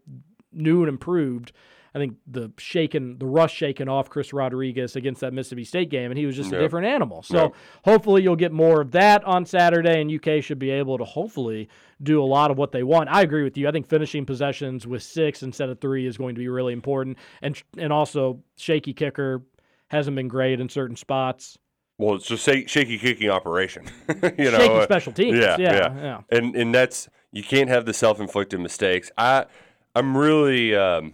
new 0.52 0.82
and 0.82 0.90
improved. 0.90 1.52
I 1.94 2.00
think 2.00 2.16
the 2.26 2.52
shaken, 2.58 3.18
the 3.18 3.26
rush 3.26 3.54
shaking 3.54 3.90
off 3.90 4.10
Chris 4.10 4.32
Rodriguez 4.32 4.96
against 4.96 5.22
that 5.22 5.34
Mississippi 5.34 5.66
State 5.66 5.90
game, 5.90 6.10
and 6.10 6.18
he 6.18 6.26
was 6.26 6.38
just 6.38 6.54
a 6.54 6.60
different 6.60 6.88
animal. 6.88 7.22
So 7.22 7.54
hopefully 7.84 8.24
you'll 8.24 8.38
get 8.38 8.54
more 8.54 8.80
of 8.80 8.92
that 8.92 9.24
on 9.26 9.46
Saturday, 9.46 10.00
and 10.00 10.10
UK 10.10 10.42
should 10.42 10.60
be 10.60 10.70
able 10.70 10.98
to 10.98 11.04
hopefully 11.04 11.68
do 12.02 12.24
a 12.24 12.26
lot 12.26 12.50
of 12.50 12.58
what 12.58 12.72
they 12.72 12.84
want. 12.84 13.10
I 13.10 13.22
agree 13.22 13.44
with 13.44 13.58
you. 13.58 13.68
I 13.68 13.72
think 13.72 13.88
finishing 13.88 14.26
possessions 14.26 14.88
with 14.88 15.04
six 15.04 15.44
instead 15.44 15.70
of 15.70 15.82
three 15.82 16.08
is 16.08 16.18
going 16.18 16.36
to 16.36 16.40
be 16.40 16.48
really 16.48 16.72
important, 16.72 17.18
and 17.42 17.62
and 17.78 17.92
also 17.92 18.42
shaky 18.56 18.94
kicker 18.94 19.44
hasn't 19.90 20.16
been 20.16 20.30
great 20.30 20.62
in 20.62 20.70
certain 20.70 20.96
spots. 20.96 21.58
Well, 21.98 22.16
it's 22.16 22.26
just 22.26 22.46
shake, 22.46 22.70
shaky 22.70 22.98
kicking 22.98 23.30
operation. 23.30 23.86
you 24.38 24.50
know, 24.50 24.58
Shaky 24.58 24.74
uh, 24.74 24.84
special 24.86 25.12
teams. 25.12 25.38
Yeah, 25.38 25.58
Yeah, 25.60 25.74
yeah, 25.74 26.02
yeah. 26.02 26.22
And 26.32 26.56
and 26.56 26.74
that's 26.74 27.10
you 27.34 27.44
can't 27.44 27.70
have 27.70 27.86
the 27.86 27.94
self-inflicted 27.94 28.60
mistakes. 28.60 29.12
I 29.18 29.46
I'm 29.94 30.18
really 30.18 30.74
um, 30.74 31.14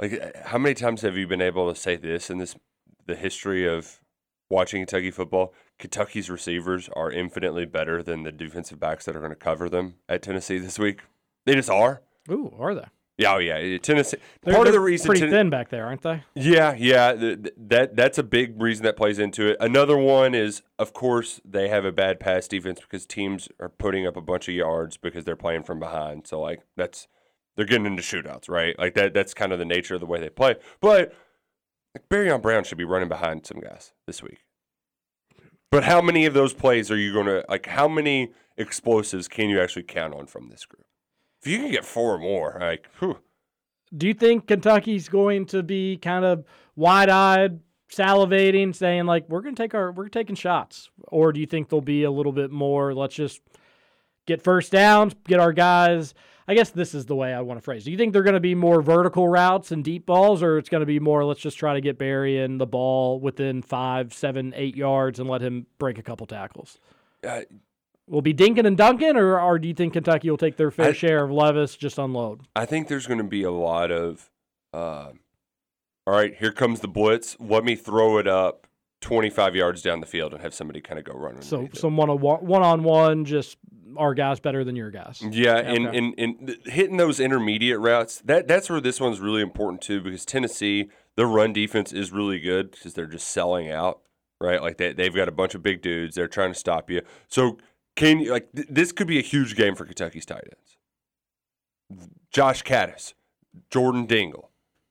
like 0.00 0.12
uh, 0.20 0.48
how 0.48 0.58
many 0.58 0.74
times 0.74 1.02
have 1.02 1.16
you 1.16 1.26
been 1.26 1.42
able 1.42 1.72
to 1.72 1.78
say 1.78 1.96
this 1.96 2.30
in 2.30 2.38
this 2.38 2.56
the 3.06 3.14
history 3.14 3.66
of 3.66 4.00
watching 4.48 4.80
Kentucky 4.80 5.10
football? 5.10 5.54
Kentucky's 5.78 6.28
receivers 6.30 6.88
are 6.94 7.10
infinitely 7.10 7.64
better 7.64 8.02
than 8.02 8.22
the 8.22 8.32
defensive 8.32 8.78
backs 8.80 9.04
that 9.04 9.16
are 9.16 9.20
going 9.20 9.30
to 9.30 9.36
cover 9.36 9.68
them 9.68 9.94
at 10.08 10.22
Tennessee 10.22 10.58
this 10.58 10.78
week. 10.78 11.00
They 11.46 11.54
just 11.54 11.70
are. 11.70 12.02
Ooh, 12.30 12.54
are 12.58 12.74
they? 12.74 12.86
Yeah, 13.16 13.34
oh 13.34 13.38
yeah. 13.38 13.76
Tennessee. 13.78 14.16
They're, 14.42 14.54
part 14.54 14.66
of 14.66 14.72
they're 14.72 14.80
the 14.80 14.84
reason 14.84 15.06
pretty 15.06 15.20
Ten- 15.20 15.30
thin 15.30 15.50
back 15.50 15.68
there, 15.68 15.84
aren't 15.84 16.00
they? 16.00 16.22
yeah, 16.34 16.74
yeah, 16.74 17.12
th- 17.12 17.42
th- 17.42 17.54
that 17.58 17.96
that's 17.96 18.16
a 18.16 18.22
big 18.22 18.60
reason 18.60 18.84
that 18.84 18.96
plays 18.96 19.18
into 19.18 19.48
it. 19.48 19.58
Another 19.60 19.98
one 19.98 20.34
is, 20.34 20.62
of 20.78 20.94
course, 20.94 21.38
they 21.44 21.68
have 21.68 21.84
a 21.84 21.92
bad 21.92 22.18
pass 22.18 22.48
defense 22.48 22.80
because 22.80 23.04
teams 23.04 23.48
are 23.58 23.68
putting 23.68 24.06
up 24.06 24.16
a 24.16 24.22
bunch 24.22 24.48
of 24.48 24.54
yards 24.54 24.96
because 24.96 25.24
they're 25.24 25.36
playing 25.36 25.64
from 25.64 25.78
behind. 25.78 26.26
So 26.26 26.40
like 26.40 26.62
that's 26.78 27.08
they're 27.56 27.66
getting 27.66 27.86
into 27.86 28.02
shootouts, 28.02 28.48
right? 28.48 28.78
Like 28.78 28.94
that 28.94 29.14
that's 29.14 29.34
kind 29.34 29.52
of 29.52 29.58
the 29.58 29.64
nature 29.64 29.94
of 29.94 30.00
the 30.00 30.06
way 30.06 30.20
they 30.20 30.30
play. 30.30 30.56
But 30.80 31.12
like 31.94 32.08
Barion 32.08 32.40
Brown 32.40 32.64
should 32.64 32.78
be 32.78 32.84
running 32.84 33.08
behind 33.08 33.46
some 33.46 33.60
guys 33.60 33.92
this 34.06 34.22
week. 34.22 34.38
But 35.70 35.84
how 35.84 36.00
many 36.00 36.26
of 36.26 36.34
those 36.34 36.52
plays 36.52 36.90
are 36.90 36.96
you 36.96 37.12
going 37.12 37.26
to 37.26 37.44
like? 37.48 37.66
How 37.66 37.86
many 37.86 38.32
explosives 38.56 39.28
can 39.28 39.48
you 39.48 39.60
actually 39.60 39.84
count 39.84 40.14
on 40.14 40.26
from 40.26 40.48
this 40.48 40.66
group? 40.66 40.84
If 41.40 41.46
you 41.46 41.58
can 41.58 41.70
get 41.70 41.84
four 41.84 42.14
or 42.14 42.18
more, 42.18 42.58
like, 42.60 42.88
whew, 42.98 43.18
Do 43.96 44.06
you 44.06 44.14
think 44.14 44.46
Kentucky's 44.46 45.08
going 45.08 45.46
to 45.46 45.62
be 45.62 45.96
kind 45.96 46.24
of 46.24 46.44
wide-eyed, 46.76 47.60
salivating, 47.92 48.74
saying 48.74 49.06
like 49.06 49.28
we're 49.28 49.40
going 49.40 49.54
to 49.54 49.62
take 49.62 49.74
our 49.74 49.90
we're 49.90 50.08
taking 50.08 50.36
shots, 50.36 50.90
or 51.08 51.32
do 51.32 51.40
you 51.40 51.46
think 51.46 51.68
they'll 51.68 51.80
be 51.80 52.04
a 52.04 52.10
little 52.10 52.32
bit 52.32 52.50
more? 52.52 52.94
Let's 52.94 53.16
just 53.16 53.40
get 54.26 54.42
first 54.42 54.70
downs, 54.70 55.14
get 55.26 55.40
our 55.40 55.52
guys. 55.52 56.14
I 56.48 56.54
guess 56.54 56.70
this 56.70 56.94
is 56.94 57.06
the 57.06 57.14
way 57.14 57.32
I 57.32 57.40
want 57.42 57.58
to 57.58 57.62
phrase. 57.62 57.82
it. 57.82 57.84
Do 57.86 57.90
you 57.92 57.96
think 57.96 58.12
they're 58.12 58.22
going 58.22 58.34
to 58.34 58.40
be 58.40 58.54
more 58.54 58.82
vertical 58.82 59.28
routes 59.28 59.70
and 59.72 59.84
deep 59.84 60.06
balls, 60.06 60.42
or 60.42 60.58
it's 60.58 60.68
going 60.68 60.80
to 60.80 60.86
be 60.86 60.98
more 60.98 61.24
let's 61.24 61.40
just 61.40 61.58
try 61.58 61.74
to 61.74 61.80
get 61.80 61.98
Barion 61.98 62.58
the 62.58 62.66
ball 62.66 63.20
within 63.20 63.62
five, 63.62 64.12
seven, 64.12 64.52
eight 64.56 64.76
yards 64.76 65.20
and 65.20 65.28
let 65.28 65.40
him 65.42 65.66
break 65.78 65.98
a 65.98 66.02
couple 66.02 66.26
tackles? 66.26 66.78
uh, 67.26 67.42
Will 68.08 68.22
be 68.22 68.34
Dinkin 68.34 68.66
and 68.66 68.76
Duncan, 68.76 69.16
or, 69.16 69.38
or 69.40 69.56
do 69.60 69.68
you 69.68 69.74
think 69.74 69.92
Kentucky 69.92 70.28
will 70.28 70.36
take 70.36 70.56
their 70.56 70.72
fair 70.72 70.88
I- 70.88 70.92
share 70.92 71.22
of 71.22 71.30
Levis 71.30 71.76
just 71.76 71.96
unload? 71.96 72.40
I 72.56 72.66
think 72.66 72.88
there's 72.88 73.06
going 73.06 73.18
to 73.18 73.24
be 73.24 73.44
a 73.44 73.52
lot 73.52 73.92
of, 73.92 74.28
uh, 74.74 75.10
all 76.08 76.14
right, 76.14 76.34
here 76.34 76.50
comes 76.50 76.80
the 76.80 76.88
blitz. 76.88 77.36
Let 77.38 77.62
me 77.62 77.76
throw 77.76 78.18
it 78.18 78.26
up 78.26 78.66
25 79.02 79.54
yards 79.54 79.80
down 79.82 80.00
the 80.00 80.06
field 80.06 80.32
and 80.32 80.42
have 80.42 80.52
somebody 80.54 80.80
kind 80.80 80.98
of 80.98 81.04
go 81.04 81.12
running. 81.12 81.42
So 81.42 81.68
some 81.72 81.96
one 81.96 82.10
on 82.10 82.20
one, 82.20 82.44
one 82.44 82.62
on 82.64 82.82
one, 82.82 83.24
just 83.24 83.58
our 83.96 84.14
guys 84.14 84.40
better 84.40 84.64
than 84.64 84.76
your 84.76 84.90
guys. 84.90 85.22
Yeah, 85.22 85.56
and, 85.58 85.86
Okay. 85.86 85.98
and, 85.98 86.14
and 86.18 86.46
th- 86.46 86.60
hitting 86.66 86.96
those 86.96 87.20
intermediate 87.20 87.78
routes, 87.78 88.20
that 88.24 88.48
that's 88.48 88.68
where 88.70 88.80
this 88.80 89.00
one's 89.00 89.20
really 89.20 89.42
important 89.42 89.82
too, 89.82 90.00
because 90.00 90.24
Tennessee, 90.24 90.88
their 91.16 91.26
run 91.26 91.52
defense 91.52 91.92
is 91.92 92.12
really 92.12 92.38
good 92.40 92.70
because 92.70 92.94
they're 92.94 93.06
just 93.06 93.28
selling 93.28 93.70
out, 93.70 94.00
right? 94.40 94.62
Like 94.62 94.76
they, 94.78 94.92
they've 94.92 95.14
got 95.14 95.28
a 95.28 95.32
bunch 95.32 95.54
of 95.54 95.62
big 95.62 95.82
dudes. 95.82 96.14
They're 96.16 96.28
trying 96.28 96.52
to 96.52 96.58
stop 96.58 96.90
you. 96.90 97.02
So 97.28 97.58
can 97.96 98.20
you, 98.20 98.30
like, 98.32 98.50
th- 98.54 98.68
this 98.70 98.92
could 98.92 99.06
be 99.06 99.18
a 99.18 99.22
huge 99.22 99.56
game 99.56 99.74
for 99.74 99.84
Kentucky's 99.84 100.26
tight 100.26 100.44
ends. 100.44 102.06
Josh 102.32 102.62
Kattus, 102.62 103.14
Jordan 103.70 104.06
Dingle, 104.06 104.50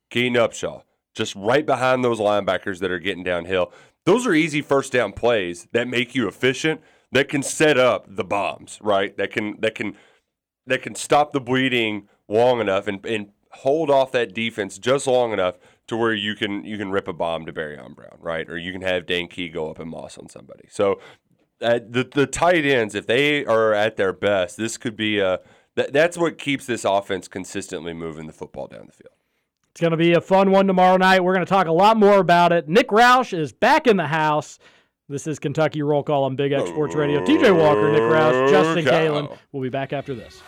Keaton 0.09 0.33
Upshaw, 0.33 0.83
just 1.15 1.35
right 1.35 1.65
behind 1.65 2.03
those 2.03 2.19
linebackers 2.19 2.79
that 2.79 2.91
are 2.91 2.99
getting 2.99 3.23
downhill. 3.23 3.71
Those 4.05 4.25
are 4.27 4.33
easy 4.33 4.61
first 4.61 4.91
down 4.91 5.13
plays 5.13 5.67
that 5.71 5.87
make 5.87 6.15
you 6.15 6.27
efficient, 6.27 6.81
that 7.11 7.29
can 7.29 7.43
set 7.43 7.77
up 7.77 8.05
the 8.07 8.23
bombs, 8.23 8.79
right? 8.81 9.15
That 9.17 9.31
can 9.31 9.59
that 9.61 9.75
can 9.75 9.95
that 10.67 10.81
can 10.81 10.95
stop 10.95 11.33
the 11.33 11.41
bleeding 11.41 12.07
long 12.27 12.59
enough 12.61 12.87
and, 12.87 13.03
and 13.05 13.29
hold 13.51 13.89
off 13.89 14.11
that 14.11 14.33
defense 14.33 14.77
just 14.77 15.07
long 15.07 15.33
enough 15.33 15.57
to 15.87 15.97
where 15.97 16.13
you 16.13 16.35
can 16.35 16.63
you 16.63 16.77
can 16.77 16.91
rip 16.91 17.07
a 17.07 17.13
bomb 17.13 17.45
to 17.45 17.53
Barion 17.53 17.95
Brown, 17.95 18.17
right? 18.19 18.47
Or 18.49 18.57
you 18.57 18.71
can 18.71 18.81
have 18.81 19.05
Dane 19.05 19.27
Key 19.27 19.49
go 19.49 19.69
up 19.69 19.79
and 19.79 19.89
moss 19.89 20.17
on 20.17 20.29
somebody. 20.29 20.67
So 20.69 20.99
uh, 21.61 21.79
the 21.87 22.07
the 22.13 22.27
tight 22.27 22.65
ends, 22.65 22.95
if 22.95 23.07
they 23.07 23.45
are 23.45 23.73
at 23.73 23.97
their 23.97 24.13
best, 24.13 24.57
this 24.57 24.77
could 24.77 24.95
be 24.95 25.19
a 25.19 25.39
that, 25.75 25.93
that's 25.93 26.17
what 26.17 26.37
keeps 26.37 26.65
this 26.65 26.85
offense 26.85 27.27
consistently 27.27 27.93
moving 27.93 28.27
the 28.27 28.33
football 28.33 28.67
down 28.67 28.85
the 28.85 28.91
field. 28.91 29.13
It's 29.71 29.81
going 29.81 29.91
to 29.91 29.97
be 29.97 30.13
a 30.13 30.21
fun 30.21 30.51
one 30.51 30.67
tomorrow 30.67 30.97
night. 30.97 31.23
We're 31.23 31.33
going 31.33 31.45
to 31.45 31.49
talk 31.49 31.67
a 31.67 31.71
lot 31.71 31.95
more 31.95 32.19
about 32.19 32.51
it. 32.51 32.67
Nick 32.67 32.89
Roush 32.89 33.37
is 33.37 33.53
back 33.53 33.87
in 33.87 33.97
the 33.97 34.07
house. 34.07 34.59
This 35.09 35.25
is 35.25 35.39
Kentucky 35.39 35.81
Roll 35.81 36.03
Call 36.03 36.23
on 36.25 36.35
Big 36.35 36.51
X 36.51 36.69
Sports 36.69 36.93
Radio. 36.93 37.23
Uh, 37.23 37.25
TJ 37.25 37.57
Walker, 37.57 37.91
Nick 37.91 38.01
Roush, 38.01 38.51
Justin 38.51 38.85
cow. 38.85 38.91
Kalen. 38.91 39.37
We'll 39.51 39.63
be 39.63 39.69
back 39.69 39.91
after 39.91 40.13
this. 40.13 40.43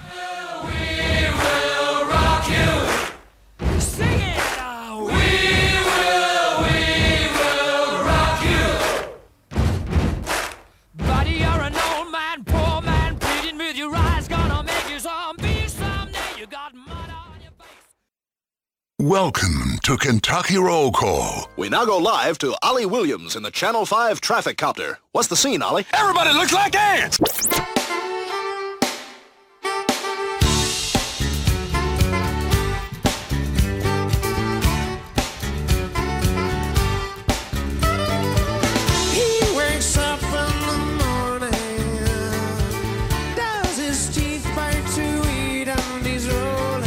Welcome 19.02 19.80
to 19.82 19.98
Kentucky 19.98 20.60
Roll 20.60 20.92
Call. 20.92 21.50
We 21.58 21.70
now 21.70 21.86
go 21.86 21.98
live 21.98 22.38
to 22.38 22.56
Ollie 22.62 22.86
Williams 22.86 23.36
in 23.36 23.42
the 23.42 23.50
Channel 23.50 23.84
5 23.84 24.22
traffic 24.22 24.60
copter. 24.60 25.00
What's 25.12 25.28
the 25.28 25.36
scene, 25.36 25.64
Ollie? 25.64 25.88
Everybody 25.92 26.32
looks 26.34 26.54
like 26.54 26.76
ants! 26.76 27.20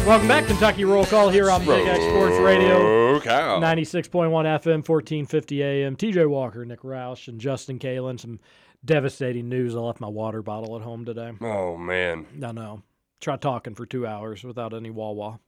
Welcome 0.06 0.28
back, 0.28 0.44
Kentucky 0.44 0.84
Roll 0.84 1.06
Call 1.06 1.30
here 1.30 1.50
on 1.50 1.64
Big 1.64 1.86
X 1.86 2.04
Sports 2.04 2.36
Radio. 2.36 3.14
Oh, 3.14 3.20
cow. 3.20 3.58
96.1 3.58 4.10
FM, 4.30 4.86
1450 4.86 5.62
AM. 5.62 5.96
TJ 5.96 6.28
Walker, 6.28 6.62
Nick 6.66 6.82
Roush, 6.82 7.26
and 7.26 7.40
Justin 7.40 7.78
Kalen. 7.78 8.20
Some 8.20 8.38
devastating 8.84 9.48
news. 9.48 9.74
I 9.74 9.78
left 9.78 10.00
my 10.00 10.08
water 10.08 10.42
bottle 10.42 10.76
at 10.76 10.82
home 10.82 11.06
today. 11.06 11.32
Oh, 11.40 11.78
man. 11.78 12.26
I 12.44 12.52
know. 12.52 12.82
Try 13.22 13.38
talking 13.38 13.74
for 13.74 13.86
two 13.86 14.06
hours 14.06 14.44
without 14.44 14.74
any 14.74 14.90
Wawa. 14.90 15.40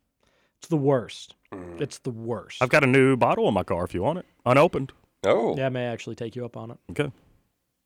It's 0.59 0.69
the 0.69 0.79
worst. 0.79 1.35
Mm. 1.53 1.79
It's 1.79 1.99
the 1.99 2.11
worst. 2.11 2.63
I've 2.63 2.71
got 2.71 2.83
a 2.83 2.87
new 2.87 3.15
bottle 3.15 3.47
in 3.49 3.53
my 3.53 3.63
car 3.63 3.85
if 3.85 3.93
you 3.93 4.01
want 4.03 4.21
it, 4.21 4.27
unopened. 4.47 4.91
Oh. 5.27 5.55
Yeah, 5.55 5.67
I 5.67 5.69
may 5.69 5.85
actually 5.85 6.17
take 6.17 6.35
you 6.35 6.47
up 6.47 6.57
on 6.57 6.71
it. 6.71 6.79
Okay. 6.93 7.13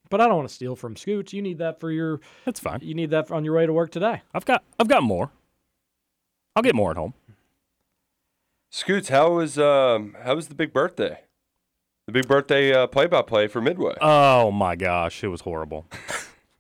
But 0.09 0.21
I 0.21 0.29
don't 0.29 0.37
want 0.37 0.49
to 0.49 0.55
steal 0.55 0.77
from 0.77 0.95
Scoots. 0.95 1.33
You 1.33 1.43
need 1.43 1.59
that 1.59 1.81
for 1.81 1.91
your. 1.91 2.21
That's 2.45 2.61
fine. 2.61 2.79
You 2.81 2.95
need 2.95 3.11
that 3.11 3.33
on 3.33 3.45
your 3.45 3.57
way 3.57 3.67
to 3.67 3.73
work 3.73 3.91
today. 3.91 4.23
I've 4.33 4.45
got 4.45 4.63
I've 4.79 4.89
got 4.89 5.03
more. 5.03 5.33
I'll 6.55 6.63
get 6.63 6.75
more 6.75 6.91
at 6.91 6.97
home. 6.97 7.15
Scoots, 8.71 9.09
how 9.09 9.33
was 9.33 9.59
um 9.59 10.17
how 10.23 10.37
was 10.37 10.49
the 10.49 10.55
big 10.55 10.73
birthday? 10.73 11.21
The 12.07 12.13
big 12.13 12.29
birthday 12.29 12.73
uh, 12.73 12.87
play-by-play 12.89 13.47
for 13.49 13.61
Midway. 13.61 13.95
Oh 14.01 14.51
my 14.51 14.75
gosh, 14.75 15.23
it 15.23 15.29
was 15.29 15.43
horrible. 15.43 15.87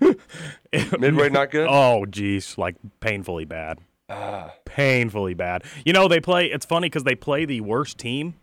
Midway 0.72 1.29
not 1.29 1.50
good. 1.50 1.66
Oh 1.68 2.07
geez, 2.07 2.57
like 2.57 2.76
painfully 3.00 3.44
bad. 3.44 3.79
Ah. 4.09 4.53
Painfully 4.64 5.35
bad. 5.35 5.62
You 5.85 5.92
know 5.92 6.09
they 6.09 6.20
play. 6.20 6.46
It's 6.46 6.66
funny 6.66 6.87
because 6.87 7.05
they 7.05 7.14
play 7.14 7.44
the 7.44 7.61
worst 7.61 7.98
team 7.98 8.35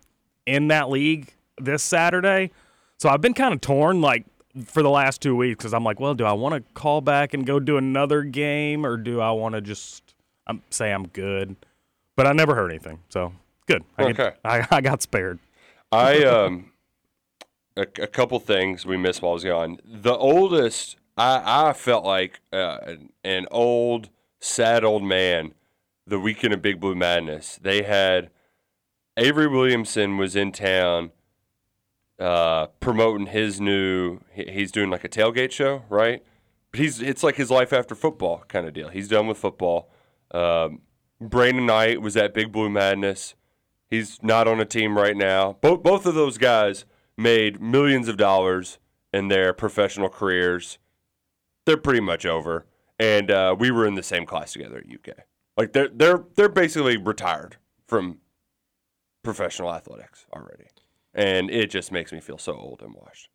in 0.46 0.68
that 0.68 0.88
league 0.88 1.32
this 1.58 1.82
Saturday. 1.82 2.50
So 2.98 3.08
I've 3.08 3.20
been 3.20 3.34
kind 3.34 3.54
of 3.54 3.60
torn, 3.60 4.00
like 4.00 4.24
for 4.64 4.82
the 4.82 4.90
last 4.90 5.20
two 5.20 5.36
weeks, 5.36 5.58
because 5.58 5.74
I'm 5.74 5.84
like, 5.84 6.00
well, 6.00 6.14
do 6.14 6.24
I 6.24 6.32
want 6.32 6.54
to 6.54 6.72
call 6.72 7.00
back 7.00 7.34
and 7.34 7.46
go 7.46 7.60
do 7.60 7.76
another 7.76 8.22
game, 8.22 8.84
or 8.84 8.96
do 8.96 9.20
I 9.20 9.30
want 9.32 9.54
to 9.54 9.60
just 9.60 10.07
um, 10.48 10.62
say 10.70 10.92
I'm 10.92 11.08
good? 11.08 11.56
But 12.16 12.26
I 12.26 12.32
never 12.32 12.54
heard 12.54 12.70
anything, 12.70 13.00
so 13.08 13.32
good. 13.66 13.84
I 13.96 14.10
get- 14.12 14.20
Okay. 14.20 14.36
I, 14.44 14.66
I 14.70 14.80
got 14.80 15.02
spared. 15.02 15.38
I 15.92 16.24
um 16.24 16.72
a, 17.76 17.82
a 17.82 18.06
couple 18.06 18.38
things 18.40 18.84
we 18.84 18.96
missed 18.96 19.22
while 19.22 19.30
I 19.30 19.34
was 19.34 19.44
gone. 19.44 19.78
The 19.84 20.14
oldest, 20.16 20.96
I 21.16 21.68
I 21.70 21.72
felt 21.72 22.04
like 22.04 22.40
uh, 22.52 22.78
an, 22.82 23.10
an 23.24 23.46
old, 23.50 24.10
sad 24.40 24.84
old 24.84 25.04
man. 25.04 25.54
The 26.06 26.18
weekend 26.18 26.54
of 26.54 26.62
Big 26.62 26.80
Blue 26.80 26.94
Madness, 26.94 27.58
they 27.60 27.82
had 27.82 28.30
Avery 29.18 29.46
Williamson 29.46 30.16
was 30.16 30.34
in 30.34 30.52
town, 30.52 31.10
uh, 32.18 32.68
promoting 32.80 33.26
his 33.26 33.60
new. 33.60 34.20
He's 34.32 34.72
doing 34.72 34.88
like 34.90 35.04
a 35.04 35.08
tailgate 35.08 35.52
show, 35.52 35.82
right? 35.88 36.24
But 36.70 36.80
he's 36.80 37.00
it's 37.00 37.22
like 37.22 37.36
his 37.36 37.50
life 37.50 37.72
after 37.72 37.94
football 37.94 38.44
kind 38.48 38.66
of 38.66 38.72
deal. 38.74 38.88
He's 38.88 39.08
done 39.08 39.26
with 39.26 39.38
football. 39.38 39.90
Um, 40.30 40.82
Brandon 41.20 41.66
Knight 41.66 42.00
was 42.00 42.16
at 42.16 42.34
Big 42.34 42.52
Blue 42.52 42.70
Madness. 42.70 43.34
He's 43.90 44.22
not 44.22 44.46
on 44.46 44.60
a 44.60 44.64
team 44.64 44.96
right 44.96 45.16
now. 45.16 45.56
Both 45.60 45.82
both 45.82 46.06
of 46.06 46.14
those 46.14 46.38
guys 46.38 46.84
made 47.16 47.60
millions 47.60 48.08
of 48.08 48.16
dollars 48.16 48.78
in 49.12 49.28
their 49.28 49.52
professional 49.52 50.08
careers. 50.08 50.78
They're 51.64 51.76
pretty 51.76 52.00
much 52.00 52.24
over, 52.24 52.66
and 52.98 53.30
uh, 53.30 53.56
we 53.58 53.70
were 53.70 53.86
in 53.86 53.94
the 53.94 54.02
same 54.02 54.26
class 54.26 54.52
together 54.52 54.78
at 54.78 54.84
UK. 54.86 55.18
Like 55.56 55.72
they're 55.72 55.88
they're 55.88 56.24
they're 56.36 56.48
basically 56.48 56.96
retired 56.96 57.56
from 57.86 58.18
professional 59.22 59.72
athletics 59.74 60.26
already, 60.32 60.66
and 61.14 61.50
it 61.50 61.70
just 61.70 61.90
makes 61.90 62.12
me 62.12 62.20
feel 62.20 62.38
so 62.38 62.54
old 62.54 62.82
and 62.82 62.94
washed. 62.94 63.28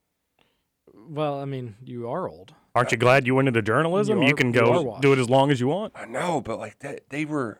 Well, 0.93 1.39
I 1.39 1.45
mean, 1.45 1.75
you 1.83 2.09
are 2.09 2.29
old. 2.29 2.53
Aren't 2.75 2.91
you 2.91 2.97
glad 2.97 3.27
you 3.27 3.35
went 3.35 3.47
into 3.47 3.61
journalism? 3.61 4.19
You 4.21 4.27
You, 4.29 4.33
are- 4.33 4.37
can 4.37 4.53
you 4.53 4.59
are 4.61 4.63
go 4.65 4.81
washed. 4.81 5.01
do 5.01 5.13
it 5.13 5.19
as 5.19 5.29
long 5.29 5.51
as 5.51 5.59
you 5.59 5.67
want. 5.67 5.93
I 5.95 6.05
know, 6.05 6.41
but 6.41 6.57
like 6.57 6.79
that, 6.79 7.09
they 7.09 7.25
were. 7.25 7.59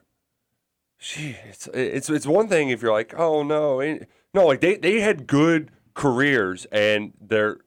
Gee, 0.98 1.36
it's 1.48 1.68
it's 1.74 2.08
it's 2.10 2.26
one 2.26 2.48
thing 2.48 2.70
if 2.70 2.80
you're 2.82 2.92
like, 2.92 3.14
oh 3.18 3.42
no, 3.42 3.80
eh," 3.80 3.98
no, 4.32 4.46
like 4.46 4.60
they 4.60 4.76
they 4.76 5.00
had 5.00 5.26
good 5.26 5.70
careers 5.94 6.66
and 6.72 7.12
they're, 7.20 7.58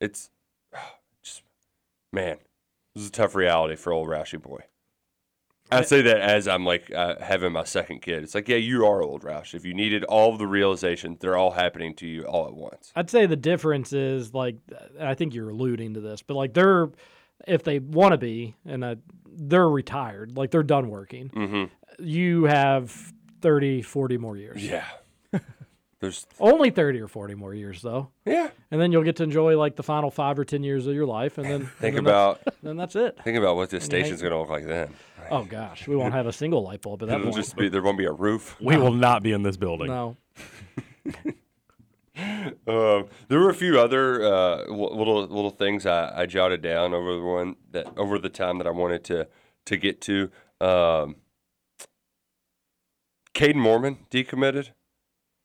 it's, 0.00 0.30
just 1.22 1.42
man, 2.12 2.38
this 2.94 3.02
is 3.04 3.08
a 3.08 3.12
tough 3.12 3.34
reality 3.34 3.74
for 3.76 3.92
old 3.92 4.08
Roushy 4.08 4.36
boy. 4.36 4.60
I 5.70 5.82
say 5.82 6.02
that 6.02 6.20
as 6.20 6.48
I'm 6.48 6.64
like 6.64 6.92
uh, 6.94 7.16
having 7.20 7.52
my 7.52 7.64
second 7.64 8.00
kid. 8.02 8.22
It's 8.22 8.34
like, 8.34 8.48
yeah, 8.48 8.56
you 8.56 8.86
are 8.86 9.02
old 9.02 9.22
Roush. 9.22 9.54
If 9.54 9.64
you 9.64 9.74
needed 9.74 10.04
all 10.04 10.36
the 10.36 10.46
realizations, 10.46 11.18
they're 11.20 11.36
all 11.36 11.50
happening 11.52 11.94
to 11.96 12.06
you 12.06 12.24
all 12.24 12.46
at 12.46 12.54
once. 12.54 12.92
I'd 12.96 13.10
say 13.10 13.26
the 13.26 13.36
difference 13.36 13.92
is 13.92 14.32
like 14.34 14.56
I 15.00 15.14
think 15.14 15.34
you're 15.34 15.50
alluding 15.50 15.94
to 15.94 16.00
this, 16.00 16.22
but 16.22 16.34
like 16.34 16.54
they're 16.54 16.88
if 17.46 17.62
they 17.62 17.78
want 17.78 18.12
to 18.12 18.18
be 18.18 18.56
and 18.66 18.82
uh, 18.84 18.94
they're 19.30 19.68
retired, 19.68 20.36
like 20.36 20.50
they're 20.50 20.62
done 20.62 20.88
working. 20.88 21.28
Mm-hmm. 21.30 22.04
You 22.04 22.44
have 22.44 23.12
30, 23.42 23.82
40 23.82 24.16
more 24.18 24.36
years. 24.36 24.64
Yeah. 24.64 24.84
There's 26.00 26.26
Only 26.38 26.70
30 26.70 27.00
or 27.00 27.08
40 27.08 27.34
more 27.34 27.52
years 27.54 27.82
though. 27.82 28.10
Yeah. 28.24 28.50
And 28.70 28.80
then 28.80 28.92
you'll 28.92 29.02
get 29.02 29.16
to 29.16 29.24
enjoy 29.24 29.58
like 29.58 29.74
the 29.74 29.82
final 29.82 30.12
5 30.12 30.38
or 30.38 30.44
10 30.44 30.62
years 30.62 30.86
of 30.86 30.94
your 30.94 31.06
life 31.06 31.38
and 31.38 31.46
then 31.50 31.66
Think 31.80 31.96
and 31.96 32.06
then 32.06 32.14
that's- 32.14 32.38
about- 32.40 32.54
then 32.62 32.76
that's 32.76 32.96
it. 32.96 33.18
think 33.24 33.36
about 33.36 33.56
what 33.56 33.70
this 33.70 33.82
And 33.84 33.90
station's 33.92 34.22
gonna 34.22 34.38
look 34.38 34.48
like 34.48 34.64
then. 34.66 34.94
Oh 35.30 35.44
gosh, 35.44 35.86
we 35.88 35.96
won't 35.96 36.14
have 36.14 36.26
a 36.26 36.32
single 36.32 36.62
light 36.62 36.82
bulb 36.82 37.02
at 37.02 37.08
that 37.08 37.14
It'll 37.16 37.24
point. 37.32 37.36
just 37.36 37.56
be 37.56 37.68
there 37.68 37.82
won't 37.82 37.98
be 37.98 38.04
a 38.06 38.12
roof. 38.12 38.56
We 38.60 38.76
will 38.76 38.92
not 38.92 39.22
be 39.22 39.32
in 39.32 39.42
this 39.42 39.56
building. 39.56 39.88
No. 39.88 40.16
Um, 42.66 43.06
there 43.28 43.38
were 43.38 43.48
a 43.50 43.54
few 43.54 43.78
other 43.78 44.24
uh, 44.24 44.64
l- 44.68 44.96
little 44.96 45.20
little 45.20 45.50
things 45.50 45.86
I, 45.86 46.22
I 46.22 46.26
jotted 46.26 46.62
down 46.62 46.92
over 46.92 47.14
the 47.14 47.22
one 47.22 47.54
that 47.70 47.86
over 47.96 48.18
the 48.18 48.28
time 48.28 48.58
that 48.58 48.66
I 48.66 48.70
wanted 48.70 49.04
to 49.04 49.28
to 49.66 49.76
get 49.76 50.00
to. 50.02 50.28
Um, 50.60 51.14
Caden 53.34 53.54
Mormon 53.54 53.98
decommitted. 54.10 54.70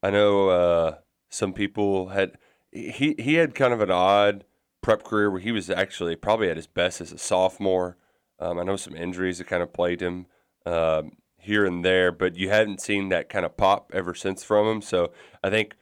I 0.02 0.10
know 0.10 0.48
uh, 0.48 0.94
some 1.30 1.52
people 1.52 2.08
had 2.08 2.38
he 2.72 3.14
he 3.20 3.34
had 3.34 3.54
kind 3.54 3.72
of 3.72 3.80
an 3.80 3.92
odd 3.92 4.44
prep 4.82 5.04
career 5.04 5.30
where 5.30 5.40
he 5.40 5.52
was 5.52 5.70
actually 5.70 6.16
probably 6.16 6.50
at 6.50 6.56
his 6.56 6.66
best 6.66 7.00
as 7.00 7.12
a 7.12 7.18
sophomore. 7.18 7.96
Um, 8.38 8.58
I 8.58 8.62
know 8.62 8.76
some 8.76 8.96
injuries 8.96 9.38
that 9.38 9.46
kind 9.46 9.62
of 9.62 9.72
plagued 9.72 10.02
him 10.02 10.26
um, 10.66 11.12
here 11.38 11.64
and 11.64 11.84
there, 11.84 12.10
but 12.10 12.36
you 12.36 12.48
hadn't 12.48 12.80
seen 12.80 13.08
that 13.10 13.28
kind 13.28 13.44
of 13.44 13.56
pop 13.56 13.90
ever 13.94 14.14
since 14.14 14.42
from 14.42 14.66
him. 14.66 14.82
So 14.82 15.12
I 15.42 15.50
think 15.50 15.76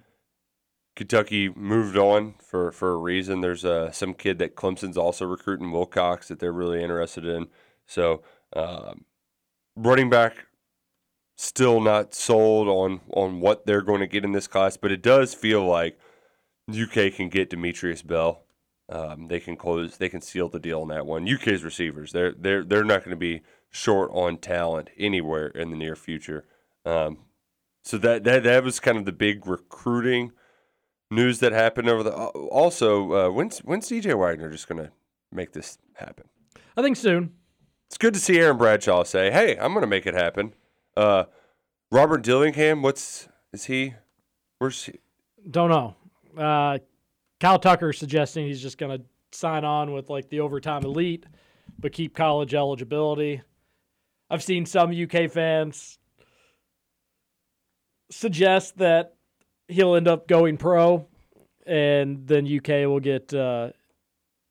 Kentucky 0.95 1.49
moved 1.49 1.97
on 1.97 2.35
for, 2.45 2.73
for 2.73 2.93
a 2.93 2.97
reason. 2.97 3.41
There's 3.41 3.65
uh, 3.65 3.91
some 3.93 4.15
kid 4.15 4.39
that 4.39 4.57
Clemson's 4.57 4.99
also 4.99 5.25
recruiting, 5.25 5.71
Wilcox, 5.71 6.29
that 6.29 6.39
they're 6.39 6.53
really 6.53 6.83
interested 6.83 7.25
in. 7.25 7.47
So 7.87 8.23
um, 8.55 9.05
running 9.77 10.11
back, 10.11 10.47
still 11.37 11.81
not 11.81 12.15
sold 12.15 12.69
on 12.69 13.01
on 13.13 13.41
what 13.41 13.67
they're 13.67 13.83
going 13.83 14.01
to 14.01 14.07
get 14.07 14.25
in 14.25 14.33
this 14.33 14.47
class, 14.47 14.77
but 14.77 14.93
it 14.93 15.03
does 15.03 15.35
feel 15.35 15.65
like 15.65 15.99
UK 16.71 17.13
can 17.15 17.29
get 17.29 17.51
Demetrius 17.51 18.03
Bell. 18.03 18.45
Um, 18.93 19.29
they 19.29 19.41
can 19.41 19.57
close, 19.57 19.97
they 19.97 20.11
can 20.11 20.21
seal 20.21 20.51
the 20.51 20.61
deal 20.61 20.83
on 20.83 20.89
that 20.89 21.07
one. 21.07 21.27
UK's 21.27 21.65
receivers, 21.65 22.13
they're 22.13 22.33
they're 22.33 22.63
they're 22.63 22.85
not 22.85 23.01
going 23.01 23.17
to 23.17 23.17
be 23.17 23.41
short 23.71 24.11
on 24.13 24.37
talent 24.37 24.91
anywhere 24.99 25.47
in 25.47 25.71
the 25.71 25.77
near 25.77 25.97
future. 25.97 26.45
Um, 26.85 27.19
so 27.83 27.97
that 27.99 28.25
that 28.25 28.43
that 28.43 28.65
was 28.65 28.81
kind 28.81 28.99
of 28.99 29.07
the 29.07 29.13
big 29.13 29.47
recruiting 29.47 30.33
news 31.11 31.39
that 31.39 31.53
happened 31.53 31.89
over 31.89 32.03
the. 32.03 32.13
Also, 32.13 33.13
uh, 33.13 33.31
when's 33.31 33.61
when's 33.61 33.89
DJ 33.89 34.15
Wagner 34.19 34.51
just 34.51 34.69
going 34.69 34.85
to 34.85 34.93
make 35.33 35.53
this 35.53 35.79
happen? 35.95 36.25
I 36.77 36.83
think 36.83 36.99
soon. 36.99 37.33
It's 37.87 37.97
good 37.97 38.13
to 38.13 38.21
see 38.21 38.39
Aaron 38.39 38.59
Bradshaw 38.59 39.05
say, 39.05 39.31
"Hey, 39.31 39.57
I'm 39.57 39.73
going 39.73 39.83
to 39.83 39.87
make 39.87 40.07
it 40.07 40.15
happen." 40.15 40.53
Uh, 40.95 41.25
Robert 41.91 42.23
Dillingham, 42.23 42.83
what's 42.83 43.29
is 43.55 43.65
he? 43.65 43.95
Where's 44.59 44.85
he? 44.85 45.01
Don't 45.51 45.71
know. 45.71 45.97
Uh, 46.37 46.79
Kyle 47.43 47.59
Tucker 47.59 47.93
suggesting 47.93 48.47
he's 48.47 48.63
just 48.63 48.79
going 48.79 48.97
to 48.97 49.05
sign 49.33 49.65
on 49.65 49.93
with 49.93 50.09
like 50.09 50.29
the 50.29 50.39
overtime 50.39 50.85
elite, 50.85 51.27
but 51.81 51.91
keep 51.91 52.15
college 52.15 52.55
eligibility. 52.55 53.43
I've 54.31 54.45
seen 54.45 54.65
some 54.65 54.93
UK 54.93 55.29
fans 55.29 55.99
suggest 58.13 58.79
that 58.79 59.15
he'll 59.67 59.97
end 59.97 60.07
up 60.07 60.29
going 60.29 60.57
pro, 60.57 61.09
and 61.67 62.25
then 62.29 62.47
UK 62.47 62.87
will 62.87 63.01
get 63.01 63.35
uh, 63.35 63.71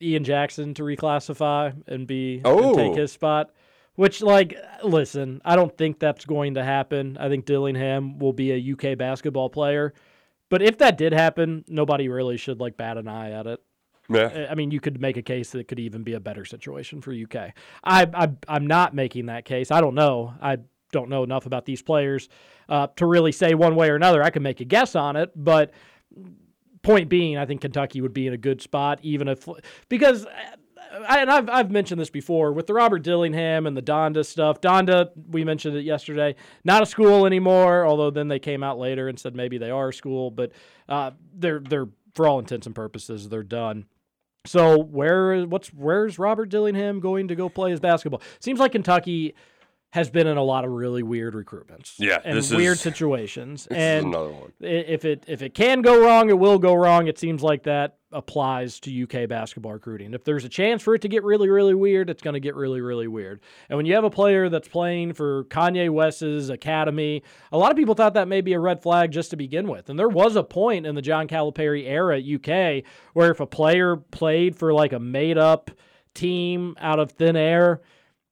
Ian 0.02 0.26
Jackson 0.26 0.74
to 0.74 0.84
reclassify 0.84 1.74
and 1.88 2.06
be 2.06 2.42
and 2.44 2.76
take 2.76 2.92
Oh. 2.92 2.96
his 2.96 3.14
spot. 3.14 3.52
Which, 3.96 4.22
like, 4.22 4.58
listen, 4.84 5.42
I 5.46 5.56
don't 5.56 5.78
think 5.78 6.00
that's 6.00 6.26
going 6.26 6.56
to 6.56 6.64
happen. 6.64 7.18
I 7.18 7.30
think 7.30 7.46
Dillingham 7.46 8.20
will 8.20 8.34
be 8.34 8.52
a 8.52 8.74
UK 8.74 8.98
basketball 8.98 9.50
player. 9.50 9.94
But 10.52 10.62
if 10.62 10.78
that 10.80 10.98
did 10.98 11.14
happen, 11.14 11.64
nobody 11.70 12.10
really 12.10 12.36
should 12.36 12.60
like 12.60 12.76
bat 12.76 12.98
an 12.98 13.08
eye 13.08 13.32
at 13.32 13.48
it. 13.48 13.62
Yeah. 14.10 14.48
I 14.52 14.56
mean, 14.56 14.70
you 14.70 14.82
could 14.82 15.00
make 15.00 15.16
a 15.16 15.22
case 15.22 15.52
that 15.52 15.60
it 15.60 15.70
could 15.70 15.80
even 15.80 16.04
be 16.04 16.14
a 16.14 16.20
better 16.20 16.44
situation 16.44 17.00
for 17.00 17.14
UK. 17.14 17.54
I, 17.86 18.06
I 18.14 18.30
I'm 18.50 18.68
not 18.68 18.94
making 18.94 19.28
that 19.28 19.46
case. 19.46 19.72
I 19.72 19.80
don't 19.80 19.96
know. 19.96 20.34
I 20.42 20.58
don't 20.92 21.10
know 21.10 21.24
enough 21.24 21.46
about 21.46 21.66
these 21.66 21.82
players 21.82 22.28
uh, 22.68 22.88
to 22.98 23.06
really 23.06 23.32
say 23.32 23.54
one 23.54 23.78
way 23.78 23.90
or 23.90 23.96
another. 23.96 24.22
I 24.22 24.30
can 24.30 24.44
make 24.44 24.60
a 24.60 24.66
guess 24.66 24.94
on 24.94 25.16
it, 25.16 25.32
but 25.38 25.72
point 26.82 27.08
being, 27.08 27.38
I 27.38 27.46
think 27.46 27.62
Kentucky 27.62 28.02
would 28.02 28.14
be 28.14 28.28
in 28.28 28.34
a 28.34 28.38
good 28.38 28.62
spot, 28.62 29.00
even 29.04 29.30
if 29.30 29.48
because 29.88 30.28
I, 31.08 31.22
and 31.22 31.32
I've 31.32 31.50
I've 31.50 31.72
mentioned 31.72 32.00
this 32.00 32.10
before 32.10 32.52
with 32.54 32.68
the 32.68 32.74
Robert 32.74 33.04
Dillingham 33.04 33.66
and 33.66 33.76
the 33.76 33.82
Donda 33.82 34.26
stuff. 34.26 34.62
Donda, 34.62 35.10
we 35.30 35.44
mentioned 35.44 35.76
it 35.78 35.84
yesterday, 35.84 36.36
not 36.64 36.84
a 36.84 36.86
school 36.86 37.26
anymore. 37.26 37.86
Although 37.86 38.12
then 38.12 38.28
they 38.28 38.40
came 38.40 38.64
out 38.64 38.78
later 38.78 39.08
and 39.08 39.20
said 39.20 39.36
maybe 39.36 39.58
they 39.58 39.72
are 39.72 39.90
a 39.90 39.94
school, 39.94 40.32
but 40.32 40.52
uh, 40.90 41.12
they're 41.34 41.60
they're 41.60 41.88
for 42.14 42.28
all 42.28 42.40
intents 42.40 42.66
and 42.66 42.76
purposes 42.76 43.30
they're 43.30 43.44
done. 43.44 43.86
So 44.46 44.80
where 44.80 45.44
what's 45.44 45.70
where's 45.70 46.18
Robert 46.18 46.50
Dillingham 46.50 47.00
going 47.00 47.28
to 47.28 47.36
go 47.36 47.48
play 47.48 47.72
his 47.72 47.80
basketball? 47.80 48.22
Seems 48.40 48.60
like 48.60 48.72
Kentucky 48.72 49.36
has 49.92 50.10
been 50.10 50.26
in 50.26 50.38
a 50.38 50.44
lot 50.44 50.64
of 50.64 50.72
really 50.72 51.04
weird 51.04 51.34
recruitments. 51.34 51.96
Yeah, 52.00 52.20
and 52.24 52.36
weird 52.52 52.74
is- 52.76 52.82
situations. 52.82 53.68
and 53.70 54.08
another 54.08 54.32
one. 54.32 54.52
if 54.62 55.06
it 55.06 55.26
if 55.28 55.42
it 55.42 55.54
can 55.54 55.82
go 55.82 56.04
wrong, 56.04 56.30
it 56.30 56.40
will 56.40 56.60
go 56.60 56.74
wrong. 56.74 57.08
It 57.08 57.20
seems 57.20 57.44
like 57.44 57.64
that 57.64 57.98
applies 58.14 58.80
to 58.82 59.04
UK 59.04 59.28
basketball 59.28 59.74
recruiting. 59.74 60.14
If 60.14 60.24
there's 60.24 60.44
a 60.46 60.50
chance 60.50 60.82
for 60.82 60.96
it 60.96 61.02
to 61.02 61.08
get 61.10 61.24
really 61.24 61.50
really 61.50 61.74
weird, 61.74 62.10
it's 62.10 62.22
going 62.22 62.34
to 62.36 62.40
get 62.40 62.56
really 62.56 62.80
really 62.80 63.08
weird. 63.08 63.42
And 63.70 63.76
when 63.76 63.86
you 63.86 63.94
have 63.96 64.06
a 64.06 64.10
player 64.10 64.48
that's 64.48 64.68
playing 64.70 65.14
for 65.14 65.44
Kanye 65.46 65.90
West's 65.90 66.48
academy, 66.50 67.22
a 67.52 67.58
lot 67.58 67.72
of 67.72 67.78
people 67.78 67.96
thought 67.96 68.14
that 68.14 68.30
may 68.30 68.40
be 68.42 68.54
a 68.54 68.60
red 68.60 68.82
flag 68.82 69.12
just 69.12 69.30
to 69.32 69.36
begin 69.36 69.68
with. 69.68 69.90
And 69.90 70.00
there 70.00 70.10
was 70.10 70.38
a 70.38 70.44
point 70.44 70.86
in 70.86 70.96
the 70.96 71.02
John 71.02 71.28
Calipari 71.28 71.86
era 71.86 72.18
at 72.18 72.24
UK 72.26 72.84
where 73.14 73.30
if 73.32 73.42
a 73.42 73.46
player 73.46 73.98
played 73.98 74.56
for 74.56 74.74
like 74.74 74.94
a 74.94 75.00
made 75.00 75.38
up 75.38 75.70
team 76.14 76.76
out 76.80 77.00
of 77.00 77.12
thin 77.12 77.36
air, 77.36 77.82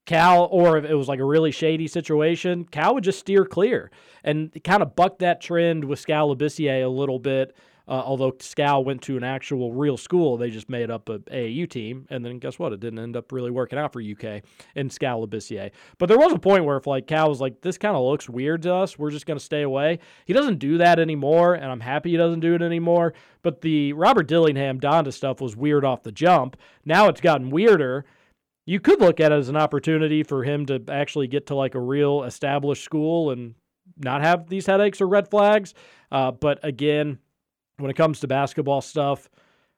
Cal, 0.10 0.46
or 0.50 0.76
if 0.76 0.86
it 0.86 0.96
was 0.96 1.08
like 1.08 1.20
a 1.20 1.24
really 1.24 1.52
shady 1.52 1.88
situation, 1.88 2.66
Cal 2.66 2.96
would 2.96 3.04
just 3.04 3.20
steer 3.20 3.46
clear 3.46 3.92
and 4.24 4.52
kind 4.64 4.82
of 4.82 4.96
buck 4.96 5.20
that 5.20 5.40
trend 5.40 5.86
with 5.86 6.00
Skal 6.00 6.32
a 6.32 6.88
little 6.88 7.20
bit. 7.20 7.56
Uh, 7.88 8.02
although 8.06 8.36
Skal 8.40 8.84
went 8.84 9.04
to 9.04 9.18
an 9.18 9.24
actual 9.24 9.72
real 9.72 9.98
school, 9.98 10.36
they 10.36 10.50
just 10.50 10.68
made 10.68 10.90
up 10.90 11.10
a 11.10 11.20
AAU 11.20 11.70
team, 11.70 12.08
and 12.10 12.26
then 12.26 12.40
guess 12.40 12.58
what? 12.58 12.74
It 12.74 12.80
didn't 12.80 12.98
end 12.98 13.16
up 13.18 13.32
really 13.32 13.52
working 13.52 13.78
out 13.78 13.94
for 13.94 14.02
UK 14.02 14.42
and 14.76 14.92
Skal. 14.92 15.28
But 15.28 16.08
there 16.08 16.18
was 16.18 16.34
a 16.34 16.40
point 16.40 16.66
where 16.66 16.78
if 16.78 16.88
like 16.88 17.06
Cal 17.06 17.30
was 17.30 17.40
like, 17.40 17.62
"This 17.62 17.78
kind 17.78 17.96
of 17.96 18.04
looks 18.04 18.28
weird 18.28 18.64
to 18.64 18.74
us, 18.74 18.98
we're 18.98 19.12
just 19.12 19.28
going 19.28 19.38
to 19.38 19.46
stay 19.46 19.62
away." 19.62 20.00
He 20.26 20.34
doesn't 20.34 20.58
do 20.58 20.80
that 20.80 20.98
anymore, 20.98 21.54
and 21.54 21.66
I'm 21.66 21.82
happy 21.82 22.10
he 22.10 22.18
doesn't 22.18 22.40
do 22.40 22.56
it 22.56 22.64
anymore. 22.64 23.14
But 23.44 23.62
the 23.62 23.94
Robert 23.94 24.28
Dillingham 24.28 24.80
Donda 24.80 25.14
stuff 25.14 25.40
was 25.40 25.56
weird 25.56 25.86
off 25.86 26.02
the 26.02 26.12
jump. 26.12 26.58
Now 26.84 27.10
it's 27.10 27.22
gotten 27.22 27.52
weirder 27.52 28.06
you 28.70 28.80
could 28.80 29.02
look 29.02 29.20
at 29.20 29.32
it 29.32 29.36
as 29.36 29.50
an 29.50 29.56
opportunity 29.58 30.22
for 30.22 30.44
him 30.44 30.66
to 30.68 30.80
actually 30.90 31.26
get 31.28 31.48
to 31.48 31.56
like 31.56 31.74
a 31.74 31.80
real 31.80 32.24
established 32.24 32.84
school 32.84 33.32
and 33.32 33.56
not 33.98 34.22
have 34.22 34.48
these 34.48 34.68
headaches 34.68 35.02
or 35.02 35.08
red 35.08 35.28
flags. 35.28 35.74
Uh, 36.12 36.30
but 36.30 36.60
again, 36.62 37.18
when 37.78 37.90
it 37.90 37.96
comes 37.96 38.20
to 38.20 38.28
basketball 38.28 38.82
stuff, 38.82 39.28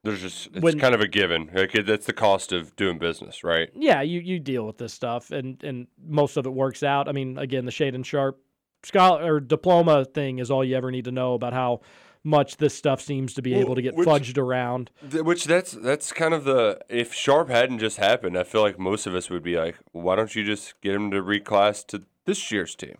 There's 0.04 0.20
just 0.20 0.48
it's 0.48 0.60
When- 0.60 0.78
kind 0.78 0.94
of 0.94 1.00
a 1.00 1.08
given. 1.08 1.50
Like 1.54 1.72
that's 1.86 2.04
the 2.04 2.12
cost 2.12 2.52
of 2.52 2.76
doing 2.76 2.98
business, 2.98 3.42
right? 3.42 3.70
yeah, 3.74 4.02
you, 4.02 4.20
you 4.20 4.38
deal 4.38 4.66
with 4.66 4.76
this 4.76 4.92
stuff 4.92 5.30
and, 5.30 5.62
and 5.64 5.86
most 6.06 6.36
of 6.36 6.44
it 6.44 6.50
works 6.50 6.82
out. 6.82 7.08
I 7.08 7.12
mean, 7.12 7.38
again, 7.38 7.64
the 7.64 7.72
Shaedon 7.72 8.04
Sharpe 8.04 8.38
scholar 8.84 9.36
or 9.36 9.40
diploma 9.40 10.04
thing 10.04 10.38
is 10.38 10.50
all 10.50 10.62
you 10.64 10.76
ever 10.76 10.90
need 10.90 11.04
to 11.06 11.12
know 11.12 11.32
about 11.32 11.52
how 11.54 11.80
much 12.24 12.56
this 12.58 12.74
stuff 12.74 13.00
seems 13.00 13.34
to 13.34 13.42
be 13.42 13.52
Well, 13.52 13.60
able 13.62 13.74
to 13.74 13.82
get 13.82 13.94
which- 13.94 14.06
fudged 14.08 14.38
around. 14.38 14.90
Th- 15.10 15.22
Which 15.24 15.44
that's 15.44 15.72
that's 15.72 16.12
kind 16.12 16.32
of 16.34 16.44
the 16.44 16.78
if 16.88 17.12
Sharpe 17.12 17.48
hadn't 17.50 17.78
just 17.78 17.96
happened, 17.96 18.38
I 18.38 18.44
feel 18.44 18.62
like 18.62 18.78
most 18.78 19.06
of 19.06 19.14
us 19.14 19.28
would 19.30 19.42
be 19.42 19.56
like, 19.56 19.76
why 19.92 20.16
don't 20.16 20.34
you 20.34 20.44
just 20.44 20.80
get 20.80 20.94
him 20.94 21.10
to 21.10 21.22
reclass 21.22 21.84
to 21.88 22.02
this 22.24 22.50
year's 22.52 22.74
team? 22.74 22.96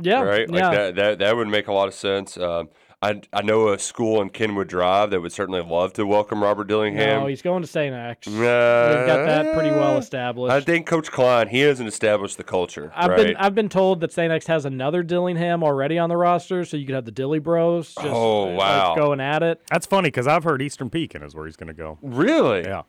Yeah, 0.00 0.22
right. 0.22 0.48
Like 0.48 0.60
yeah. 0.60 0.70
that 0.70 0.94
that 0.96 1.18
that 1.18 1.36
would 1.36 1.48
make 1.48 1.66
a 1.68 1.72
lot 1.72 1.88
of 1.88 1.94
sense. 1.94 2.38
Um, 2.38 2.68
I 3.02 3.20
I 3.32 3.42
know 3.42 3.68
a 3.68 3.78
school 3.78 4.22
in 4.22 4.30
Kenwood 4.30 4.68
Drive 4.68 5.10
that 5.10 5.20
would 5.20 5.32
certainly 5.32 5.60
love 5.60 5.92
to 5.94 6.06
welcome 6.06 6.42
Robert 6.42 6.68
Dillingham. 6.68 7.20
No, 7.22 7.26
he's 7.26 7.42
going 7.42 7.62
to 7.62 7.66
St. 7.68 7.92
X. 7.94 8.26
They've 8.28 8.36
got 8.36 9.24
that 9.26 9.54
pretty 9.54 9.70
well 9.70 9.98
established. 9.98 10.52
I 10.52 10.60
think 10.60 10.86
Coach 10.86 11.10
Klein 11.10 11.48
he 11.48 11.60
hasn't 11.60 11.88
established 11.88 12.36
the 12.36 12.44
culture. 12.44 12.92
I've 12.94 13.10
right? 13.10 13.26
been 13.28 13.36
I've 13.36 13.54
been 13.56 13.68
told 13.68 14.00
that 14.00 14.12
St. 14.12 14.32
X 14.32 14.46
has 14.46 14.64
another 14.64 15.02
Dillingham 15.02 15.64
already 15.64 15.98
on 15.98 16.08
the 16.08 16.16
roster, 16.16 16.64
so 16.64 16.76
you 16.76 16.86
could 16.86 16.94
have 16.94 17.04
the 17.04 17.10
Dilly 17.10 17.40
Bros. 17.40 17.88
Just, 17.94 18.06
Oh, 18.06 18.44
uh, 18.44 18.46
like, 18.50 18.58
wow. 18.58 18.94
going 18.94 19.20
at 19.20 19.42
it. 19.42 19.60
That's 19.70 19.86
funny 19.86 20.06
because 20.08 20.28
I've 20.28 20.44
heard 20.44 20.62
Eastern 20.62 20.88
Pekin 20.88 21.22
is 21.22 21.34
where 21.34 21.46
he's 21.46 21.56
going 21.56 21.68
to 21.68 21.74
go. 21.74 21.98
really. 22.02 22.60
Yeah, 22.62 22.82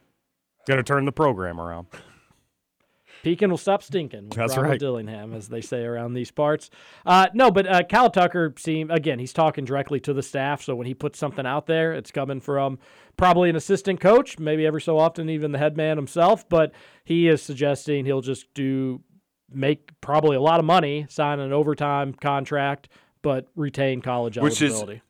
going 0.68 0.78
to 0.78 0.84
turn 0.84 1.05
the 1.05 1.11
program 1.11 1.59
around. 1.59 1.88
Pekin 3.24 3.49
will 3.49 3.57
stop 3.57 3.82
stinking. 3.82 4.26
With 4.26 4.38
That's 4.38 4.57
Robert 4.57 4.69
right. 4.69 4.80
Dillingham, 4.80 5.34
as 5.34 5.47
they 5.47 5.61
say 5.61 5.84
around 5.84 6.13
these 6.13 6.30
parts. 6.30 6.69
Uh, 7.05 7.28
no, 7.34 7.51
but 7.51 7.65
uh, 7.65 7.84
Kyle 7.84 8.09
Tucker 8.09 8.53
seem 8.57 8.91
again. 8.91 9.17
He's 9.17 9.32
talking 9.32 9.63
directly 9.63 10.01
to 10.01 10.13
the 10.13 10.21
staff, 10.21 10.61
so 10.61 10.76
when 10.76 10.86
he 10.86 10.93
puts 10.93 11.17
something 11.17 11.45
out 11.45 11.65
there, 11.65 11.93
it's 11.93 12.11
coming 12.11 12.41
from 12.41 12.80
probably 13.15 13.49
an 13.49 13.55
assistant 13.55 14.01
coach, 14.01 14.38
maybe 14.39 14.65
every 14.65 14.82
so 14.82 14.99
often 14.99 15.30
even 15.30 15.53
the 15.53 15.57
head 15.57 15.78
man 15.78 15.95
himself. 15.95 16.47
But 16.49 16.74
he 17.05 17.30
is 17.30 17.41
suggesting 17.41 18.05
he'll 18.05 18.21
just 18.21 18.53
do 18.53 19.01
make 19.49 19.89
probably 20.01 20.36
a 20.36 20.41
lot 20.41 20.59
of 20.59 20.65
money, 20.65 21.05
sign 21.09 21.39
an 21.39 21.53
overtime 21.53 22.13
contract, 22.13 22.89
but 23.21 23.47
retain 23.55 24.01
college 24.01 24.38
Which 24.38 24.61
is 24.61 24.74
eligibility. 24.74 25.01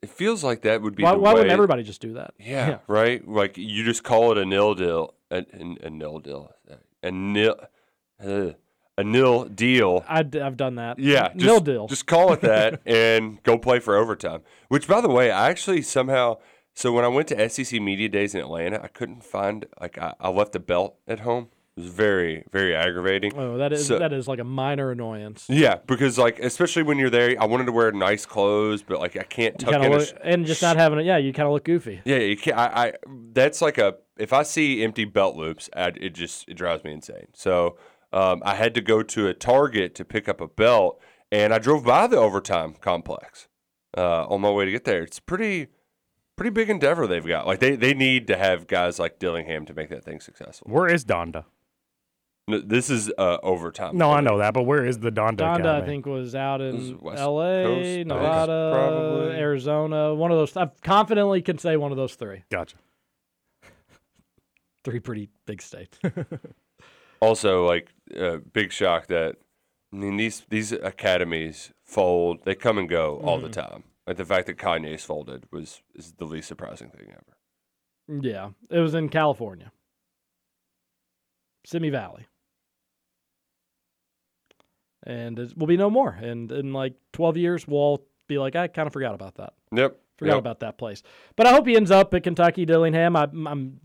It 0.00 0.10
feels 0.10 0.44
like 0.44 0.62
that 0.62 0.80
would 0.82 0.94
be 0.94 1.02
why 1.02 1.12
the 1.12 1.18
why 1.18 1.30
way. 1.30 1.40
wouldn't 1.40 1.52
everybody 1.52 1.82
just 1.82 2.00
do 2.00 2.14
that? 2.14 2.34
Yeah, 2.38 2.78
right. 2.86 3.26
Like 3.26 3.58
you 3.58 3.84
just 3.84 4.04
call 4.04 4.30
it 4.30 4.38
a 4.38 4.44
nil 4.44 4.74
deal, 4.74 5.14
a, 5.30 5.38
a, 5.38 5.86
a 5.86 5.90
nil 5.90 6.20
deal, 6.20 6.52
a 7.02 7.10
nil, 7.10 7.56
uh, 8.24 8.50
a 8.98 9.04
nil 9.04 9.44
deal. 9.44 10.04
I, 10.08 10.18
have 10.34 10.56
done 10.56 10.76
that. 10.76 10.98
Yeah, 10.98 11.28
just, 11.32 11.44
nil 11.44 11.60
deal. 11.60 11.86
Just 11.88 12.06
call 12.06 12.32
it 12.32 12.40
that 12.42 12.80
and 12.86 13.42
go 13.42 13.58
play 13.58 13.78
for 13.80 13.96
overtime. 13.96 14.42
Which, 14.68 14.86
by 14.86 15.00
the 15.00 15.08
way, 15.08 15.30
I 15.30 15.48
actually 15.50 15.82
somehow. 15.82 16.38
So 16.74 16.90
when 16.92 17.04
I 17.04 17.08
went 17.08 17.28
to 17.28 17.48
SEC 17.50 17.80
Media 17.82 18.08
Days 18.08 18.34
in 18.34 18.40
Atlanta, 18.40 18.82
I 18.82 18.88
couldn't 18.88 19.24
find 19.24 19.66
like 19.80 19.98
I, 19.98 20.14
I 20.20 20.30
left 20.30 20.54
a 20.56 20.60
belt 20.60 20.96
at 21.06 21.20
home. 21.20 21.48
It 21.76 21.82
was 21.82 21.90
very 21.90 22.44
very 22.50 22.74
aggravating. 22.74 23.32
Oh, 23.36 23.58
that 23.58 23.72
is 23.74 23.86
So- 23.86 23.98
that 23.98 24.12
is 24.12 24.26
like 24.28 24.38
a 24.38 24.44
minor 24.44 24.90
annoyance. 24.90 25.46
Yeah, 25.48 25.76
because 25.86 26.18
like 26.18 26.38
especially 26.38 26.82
when 26.82 26.96
you're 26.98 27.10
there, 27.10 27.34
I 27.40 27.44
wanted 27.46 27.64
to 27.66 27.72
wear 27.72 27.92
nice 27.92 28.24
clothes, 28.24 28.82
but 28.82 29.00
like 29.00 29.16
I 29.16 29.22
can't 29.22 29.54
You 29.60 29.66
tuck 29.66 29.82
in 29.82 29.92
a 29.92 29.96
look, 29.96 30.08
sh- 30.08 30.12
and 30.22 30.46
just 30.46 30.62
not 30.62 30.76
having 30.76 30.98
it. 30.98 31.04
Yeah, 31.06 31.16
you 31.18 31.32
kind 31.34 31.46
of 31.46 31.52
look 31.52 31.64
goofy. 31.64 32.00
Yeah, 32.04 32.16
you 32.18 32.36
can't. 32.38 32.56
I, 32.58 32.64
I 32.66 32.92
that's 33.34 33.60
like 33.60 33.76
a 33.78 33.96
if 34.22 34.32
I 34.32 34.44
see 34.44 34.84
empty 34.84 35.04
belt 35.04 35.34
loops, 35.34 35.68
I, 35.74 35.88
it 36.00 36.10
just 36.10 36.48
it 36.48 36.54
drives 36.54 36.84
me 36.84 36.92
insane. 36.92 37.26
So 37.34 37.76
um, 38.12 38.40
I 38.44 38.54
had 38.54 38.72
to 38.76 38.80
go 38.80 39.02
to 39.02 39.26
a 39.26 39.34
Target 39.34 39.96
to 39.96 40.04
pick 40.04 40.28
up 40.28 40.40
a 40.40 40.46
belt, 40.46 41.02
and 41.32 41.52
I 41.52 41.58
drove 41.58 41.84
by 41.84 42.06
the 42.06 42.18
overtime 42.18 42.74
complex 42.80 43.48
uh, 43.98 44.26
on 44.26 44.40
my 44.40 44.50
way 44.50 44.64
to 44.64 44.70
get 44.70 44.84
there. 44.84 45.02
It's 45.02 45.18
pretty 45.18 45.66
pretty 46.36 46.50
big 46.50 46.70
endeavor 46.70 47.08
they've 47.08 47.26
got. 47.26 47.48
Like 47.48 47.58
they 47.58 47.74
they 47.74 47.94
need 47.94 48.28
to 48.28 48.36
have 48.36 48.68
guys 48.68 49.00
like 49.00 49.18
Dillingham 49.18 49.66
to 49.66 49.74
make 49.74 49.88
that 49.88 50.04
thing 50.04 50.20
successful. 50.20 50.70
Where 50.70 50.86
is 50.86 51.04
Donda? 51.04 51.44
No, 52.46 52.60
this 52.60 52.90
is 52.90 53.10
uh, 53.18 53.38
overtime. 53.42 53.96
No, 53.96 54.12
I 54.12 54.20
know 54.20 54.38
that, 54.38 54.54
but 54.54 54.62
where 54.62 54.84
is 54.84 55.00
the 55.00 55.10
Donda? 55.10 55.38
Donda, 55.38 55.82
I 55.82 55.86
think, 55.86 56.06
was 56.06 56.36
out 56.36 56.60
in 56.60 56.76
is 56.76 56.92
West 56.94 57.20
L.A., 57.20 57.62
Coast, 57.64 58.06
Nevada, 58.06 58.70
probably. 58.72 59.36
Arizona. 59.36 60.14
One 60.14 60.30
of 60.30 60.38
those. 60.38 60.56
I 60.56 60.70
confidently 60.82 61.42
can 61.42 61.58
say 61.58 61.76
one 61.76 61.90
of 61.90 61.96
those 61.96 62.14
three. 62.14 62.44
Gotcha. 62.50 62.76
Three 64.84 65.00
pretty 65.00 65.30
big 65.46 65.62
states. 65.62 65.98
Also, 67.22 67.64
like 67.64 67.94
uh, 68.18 68.38
big 68.52 68.72
shock 68.72 69.06
that 69.06 69.36
I 69.92 69.96
mean 69.96 70.16
these 70.16 70.44
these 70.48 70.72
academies 70.72 71.72
fold. 71.84 72.40
They 72.44 72.56
come 72.56 72.78
and 72.78 72.88
go 72.88 73.20
all 73.22 73.38
the 73.38 73.48
time. 73.48 73.84
Like 74.08 74.16
the 74.16 74.24
fact 74.24 74.48
that 74.48 74.58
Kanye's 74.58 75.04
folded 75.04 75.44
was 75.52 75.82
is 75.94 76.14
the 76.18 76.24
least 76.24 76.48
surprising 76.48 76.90
thing 76.90 77.12
ever. 77.12 78.20
yeah, 78.26 78.50
it 78.70 78.80
was 78.80 78.94
in 78.94 79.08
California, 79.08 79.70
Simi 81.64 81.90
Valley, 81.90 82.26
and 85.04 85.38
it 85.38 85.56
will 85.56 85.68
be 85.68 85.76
no 85.76 85.90
more. 85.90 86.10
And 86.10 86.50
in 86.50 86.72
like 86.72 86.94
twelve 87.12 87.36
years, 87.36 87.68
we'll 87.68 87.78
all 87.78 88.06
be 88.26 88.38
like, 88.38 88.56
I 88.56 88.66
kind 88.66 88.88
of 88.88 88.92
forgot 88.92 89.14
about 89.14 89.36
that. 89.36 89.52
Yep. 89.70 89.96
Forgot 90.18 90.32
yep. 90.32 90.38
about 90.40 90.60
that 90.60 90.76
place. 90.76 91.04
But 91.36 91.46
I 91.46 91.52
hope 91.52 91.68
he 91.68 91.76
ends 91.76 91.92
up 91.92 92.12
at 92.14 92.24
Kentucky 92.24 92.66
Dillingham. 92.66 93.14
I 93.14 93.24
I'm, 93.24 93.78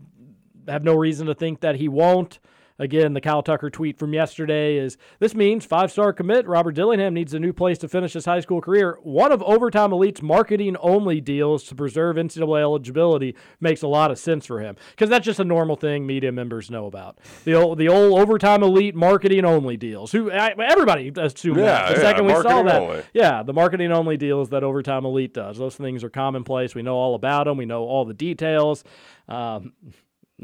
have 0.68 0.84
no 0.84 0.94
reason 0.94 1.26
to 1.26 1.34
think 1.34 1.60
that 1.60 1.76
he 1.76 1.88
won't. 1.88 2.38
Again, 2.80 3.12
the 3.12 3.20
Kyle 3.20 3.42
Tucker 3.42 3.70
tweet 3.70 3.98
from 3.98 4.14
yesterday 4.14 4.76
is 4.76 4.96
this 5.18 5.34
means 5.34 5.64
five 5.64 5.90
star 5.90 6.12
commit 6.12 6.46
Robert 6.46 6.76
Dillingham 6.76 7.12
needs 7.12 7.34
a 7.34 7.40
new 7.40 7.52
place 7.52 7.76
to 7.78 7.88
finish 7.88 8.12
his 8.12 8.24
high 8.24 8.38
school 8.38 8.60
career. 8.60 9.00
One 9.02 9.32
of 9.32 9.42
Overtime 9.42 9.92
Elite's 9.92 10.22
marketing 10.22 10.76
only 10.76 11.20
deals 11.20 11.64
to 11.64 11.74
preserve 11.74 12.14
NCAA 12.14 12.60
eligibility 12.60 13.34
makes 13.60 13.82
a 13.82 13.88
lot 13.88 14.12
of 14.12 14.18
sense 14.20 14.46
for 14.46 14.60
him 14.60 14.76
because 14.90 15.10
that's 15.10 15.26
just 15.26 15.40
a 15.40 15.44
normal 15.44 15.74
thing 15.74 16.06
media 16.06 16.30
members 16.30 16.70
know 16.70 16.86
about. 16.86 17.18
The 17.44 17.54
old, 17.54 17.78
the 17.78 17.88
old 17.88 18.20
Overtime 18.20 18.62
Elite 18.62 18.94
marketing 18.94 19.44
only 19.44 19.76
deals. 19.76 20.12
Who 20.12 20.30
I, 20.30 20.54
everybody 20.64 21.08
assumed 21.16 21.56
that 21.58 21.88
Yeah, 21.88 21.88
the 21.88 21.94
yeah, 21.96 22.00
second 22.00 22.26
we 22.26 22.32
saw 22.34 22.62
that. 22.62 22.80
only. 22.80 23.02
Yeah, 23.12 23.42
the 23.42 23.54
marketing 23.54 23.90
only 23.90 24.16
deals 24.16 24.50
that 24.50 24.62
Overtime 24.62 25.04
Elite 25.04 25.34
does. 25.34 25.58
Those 25.58 25.74
things 25.74 26.04
are 26.04 26.10
commonplace. 26.10 26.76
We 26.76 26.82
know 26.82 26.94
all 26.94 27.16
about 27.16 27.46
them. 27.46 27.56
We 27.56 27.66
know 27.66 27.82
all 27.82 28.04
the 28.04 28.14
details. 28.14 28.84
Um, 29.28 29.72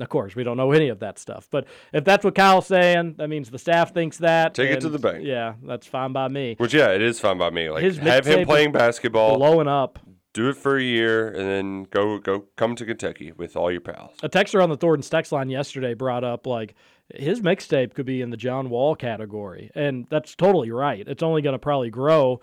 of 0.01 0.09
course, 0.09 0.35
we 0.35 0.43
don't 0.45 0.57
know 0.57 0.73
any 0.73 0.89
of 0.89 1.01
that 1.01 1.19
stuff. 1.19 1.49
But 1.51 1.67
if 1.93 2.05
that's 2.05 2.25
what 2.25 2.35
Kyle's 2.35 2.67
saying, 2.67 3.15
that 3.19 3.29
means 3.29 3.51
the 3.51 3.59
staff 3.59 3.95
thinks 3.95 4.19
that. 4.19 4.55
Take 4.55 4.71
it 4.71 4.81
to 4.81 4.89
the 4.89 4.99
bank. 4.99 5.25
Yeah, 5.25 5.55
that's 5.63 5.87
fine 5.87 6.13
by 6.13 6.29
me. 6.29 6.55
Which 6.59 6.75
yeah, 6.75 6.91
it 6.91 7.03
is 7.03 7.21
fine 7.21 7.39
by 7.39 7.51
me. 7.51 7.71
Like 7.71 7.83
His 7.85 7.99
have 7.99 8.27
him 8.27 8.47
playing 8.47 8.73
basketball. 8.73 9.37
Blowing 9.37 9.69
up. 9.69 9.99
do 10.33 10.49
it 10.49 10.57
for 10.57 10.77
a 10.77 10.83
year 10.83 11.29
and 11.29 11.49
then 11.49 11.85
go 11.91 12.19
go 12.19 12.47
come 12.57 12.75
to 12.77 12.85
Kentucky 12.85 13.33
with 13.33 13.57
all 13.57 13.71
your 13.71 13.81
pals. 13.81 14.13
A 14.23 14.29
texter 14.29 14.63
on 14.63 14.69
the 14.69 14.77
Thornton's 14.77 15.09
text 15.09 15.31
line 15.33 15.49
yesterday 15.49 15.95
brought 15.95 16.25
up 16.25 16.47
like 16.47 16.75
his 17.15 17.41
mixtape 17.43 17.95
could 17.95 18.07
be 18.07 18.21
in 18.23 18.31
the 18.31 18.37
John 18.37 18.71
Wall 18.71 18.97
category, 18.97 19.71
and 19.75 20.07
that's 20.11 20.35
totally 20.35 20.71
right. 20.71 21.07
It's 21.07 21.23
only 21.23 21.43
going 21.43 21.53
to 21.53 21.59
probably 21.59 21.91
grow. 21.91 22.41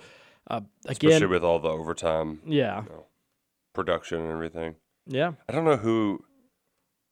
Uh, 0.49 0.61
again, 0.85 1.11
Especially 1.11 1.27
with 1.27 1.43
all 1.43 1.59
the 1.59 1.69
overtime 1.69 2.39
yeah, 2.45 2.83
you 2.83 2.89
know, 2.89 3.05
production 3.73 4.19
and 4.21 4.31
everything. 4.31 4.75
yeah. 5.07 5.33
I 5.49 5.51
don't 5.51 5.65
know 5.65 5.77
who 5.77 6.23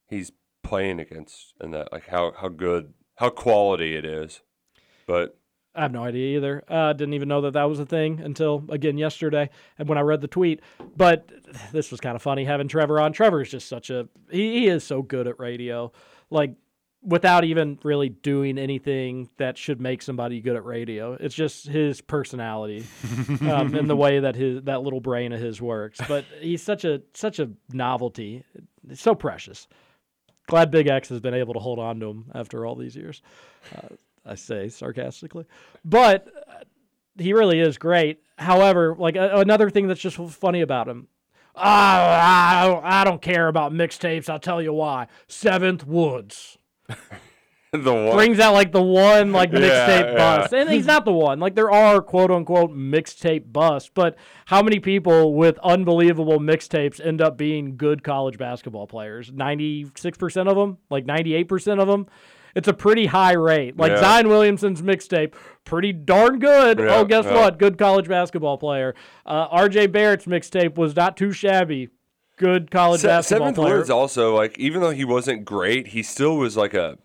he's 0.09 0.31
playing 0.63 0.99
against 0.99 1.53
and 1.59 1.73
that 1.73 1.91
like 1.91 2.07
how 2.07 2.33
how 2.39 2.49
good 2.49 2.93
how 3.15 3.29
quality 3.29 3.95
it 3.95 4.05
is. 4.05 4.41
But 5.07 5.37
I 5.75 5.83
have 5.83 5.91
no 5.91 6.03
idea 6.03 6.37
either. 6.37 6.63
Uh, 6.67 6.93
didn't 6.93 7.13
even 7.13 7.27
know 7.27 7.41
that 7.41 7.53
that 7.53 7.63
was 7.63 7.79
a 7.79 7.85
thing 7.85 8.19
until 8.19 8.63
again 8.69 8.97
yesterday, 8.97 9.49
and 9.77 9.87
when 9.87 9.97
I 9.97 10.01
read 10.01 10.21
the 10.21 10.27
tweet. 10.27 10.61
But 10.97 11.31
this 11.71 11.91
was 11.91 11.99
kind 11.99 12.15
of 12.15 12.21
funny 12.21 12.45
having 12.45 12.67
Trevor 12.67 12.99
on. 12.99 13.13
Trevor 13.13 13.41
is 13.41 13.49
just 13.49 13.67
such 13.67 13.89
a 13.89 14.07
he, 14.29 14.59
he 14.59 14.67
is 14.67 14.83
so 14.83 15.01
good 15.01 15.27
at 15.27 15.39
radio, 15.39 15.91
like 16.29 16.55
without 17.01 17.45
even 17.45 17.79
really 17.83 18.09
doing 18.09 18.57
anything 18.57 19.29
that 19.37 19.57
should 19.57 19.79
make 19.79 20.01
somebody 20.01 20.41
good 20.41 20.55
at 20.55 20.65
radio. 20.65 21.13
It's 21.13 21.35
just 21.35 21.65
his 21.65 22.01
personality 22.01 22.85
um, 23.41 23.73
and 23.73 23.89
the 23.89 23.95
way 23.95 24.19
that 24.19 24.35
his 24.35 24.63
that 24.63 24.81
little 24.81 24.99
brain 24.99 25.31
of 25.31 25.39
his 25.39 25.61
works. 25.61 25.99
But 26.07 26.25
he's 26.41 26.63
such 26.63 26.83
a 26.83 27.01
such 27.13 27.39
a 27.39 27.49
novelty, 27.71 28.43
It's 28.89 29.01
so 29.01 29.15
precious. 29.15 29.67
Glad 30.49 30.71
Big 30.71 30.87
X 30.87 31.09
has 31.09 31.19
been 31.19 31.33
able 31.33 31.53
to 31.53 31.59
hold 31.59 31.79
on 31.79 31.99
to 31.99 32.07
him 32.07 32.25
after 32.33 32.65
all 32.65 32.75
these 32.75 32.95
years. 32.95 33.21
Uh, 33.75 33.95
I 34.25 34.35
say 34.35 34.67
sarcastically, 34.67 35.45
but 35.85 36.27
uh, 36.47 36.63
he 37.17 37.33
really 37.33 37.59
is 37.59 37.77
great. 37.77 38.21
However, 38.37 38.95
like 38.97 39.15
a, 39.15 39.37
another 39.37 39.69
thing 39.69 39.87
that's 39.87 40.01
just 40.01 40.17
funny 40.17 40.61
about 40.61 40.87
him. 40.87 41.07
I, 41.55 42.79
I 42.83 43.03
don't 43.03 43.21
care 43.21 43.47
about 43.47 43.73
mixtapes. 43.73 44.29
I'll 44.29 44.39
tell 44.39 44.61
you 44.61 44.73
why. 44.73 45.07
Seventh 45.27 45.85
Woods 45.85 46.57
the 47.73 47.93
one 47.93 48.15
brings 48.15 48.39
out 48.39 48.53
like 48.53 48.71
the 48.71 48.81
one 48.81 49.31
like 49.31 49.51
mixtape 49.51 50.13
yeah. 50.13 50.15
bust, 50.15 50.53
and 50.53 50.69
he's 50.69 50.87
not 50.87 51.05
the 51.05 51.11
one. 51.11 51.39
Like 51.39 51.53
there 51.55 51.69
are 51.71 52.01
quote 52.01 52.31
unquote 52.31 52.71
mixtape 52.71 53.51
busts, 53.53 53.91
but 53.93 54.15
how 54.45 54.63
many 54.63 54.79
people 54.79 55.35
with 55.35 55.59
unbelievable 55.59 56.39
mixtapes 56.39 57.05
end 57.05 57.21
up 57.21 57.37
being 57.37 57.77
good 57.77 58.03
college 58.03 58.37
basketball 58.37 58.87
players? 58.87 59.31
Ninety 59.31 59.85
six 59.95 60.17
percent 60.17 60.49
of 60.49 60.55
them, 60.55 60.77
like 60.89 61.05
ninety 61.05 61.35
eight 61.35 61.47
percent 61.47 61.79
of 61.79 61.87
them. 61.87 62.07
It's 62.55 62.67
a 62.67 62.73
pretty 62.73 63.05
high 63.05 63.33
rate. 63.33 63.77
Like 63.77 63.91
Yeah. 63.91 63.99
Zion 63.99 64.27
Williamson's 64.27 64.81
mixtape, 64.81 65.35
pretty 65.65 65.93
darn 65.93 66.39
good. 66.39 66.79
Yeah, 66.79 66.95
oh, 66.95 67.05
guess 67.05 67.25
yeah. 67.25 67.35
what? 67.35 67.59
Good 67.59 67.77
college 67.77 68.07
basketball 68.07 68.57
player. 68.57 68.95
Uh, 69.25 69.47
R.J. 69.51 69.87
Barrett's 69.87 70.25
mixtape 70.25 70.75
was 70.75 70.95
not 70.95 71.15
too 71.15 71.31
shabby. 71.31 71.89
Good 72.37 72.71
college 72.71 73.01
Se- 73.01 73.07
basketball 73.07 73.47
Seventh 73.49 73.55
player. 73.57 73.77
Woods 73.77 73.89
also 73.91 74.35
like 74.35 74.57
even 74.57 74.81
though 74.81 74.89
he 74.89 75.05
wasn't 75.05 75.45
great, 75.45 75.89
he 75.89 76.01
still 76.01 76.37
was 76.37 76.57
like 76.57 76.73
a 76.73 76.97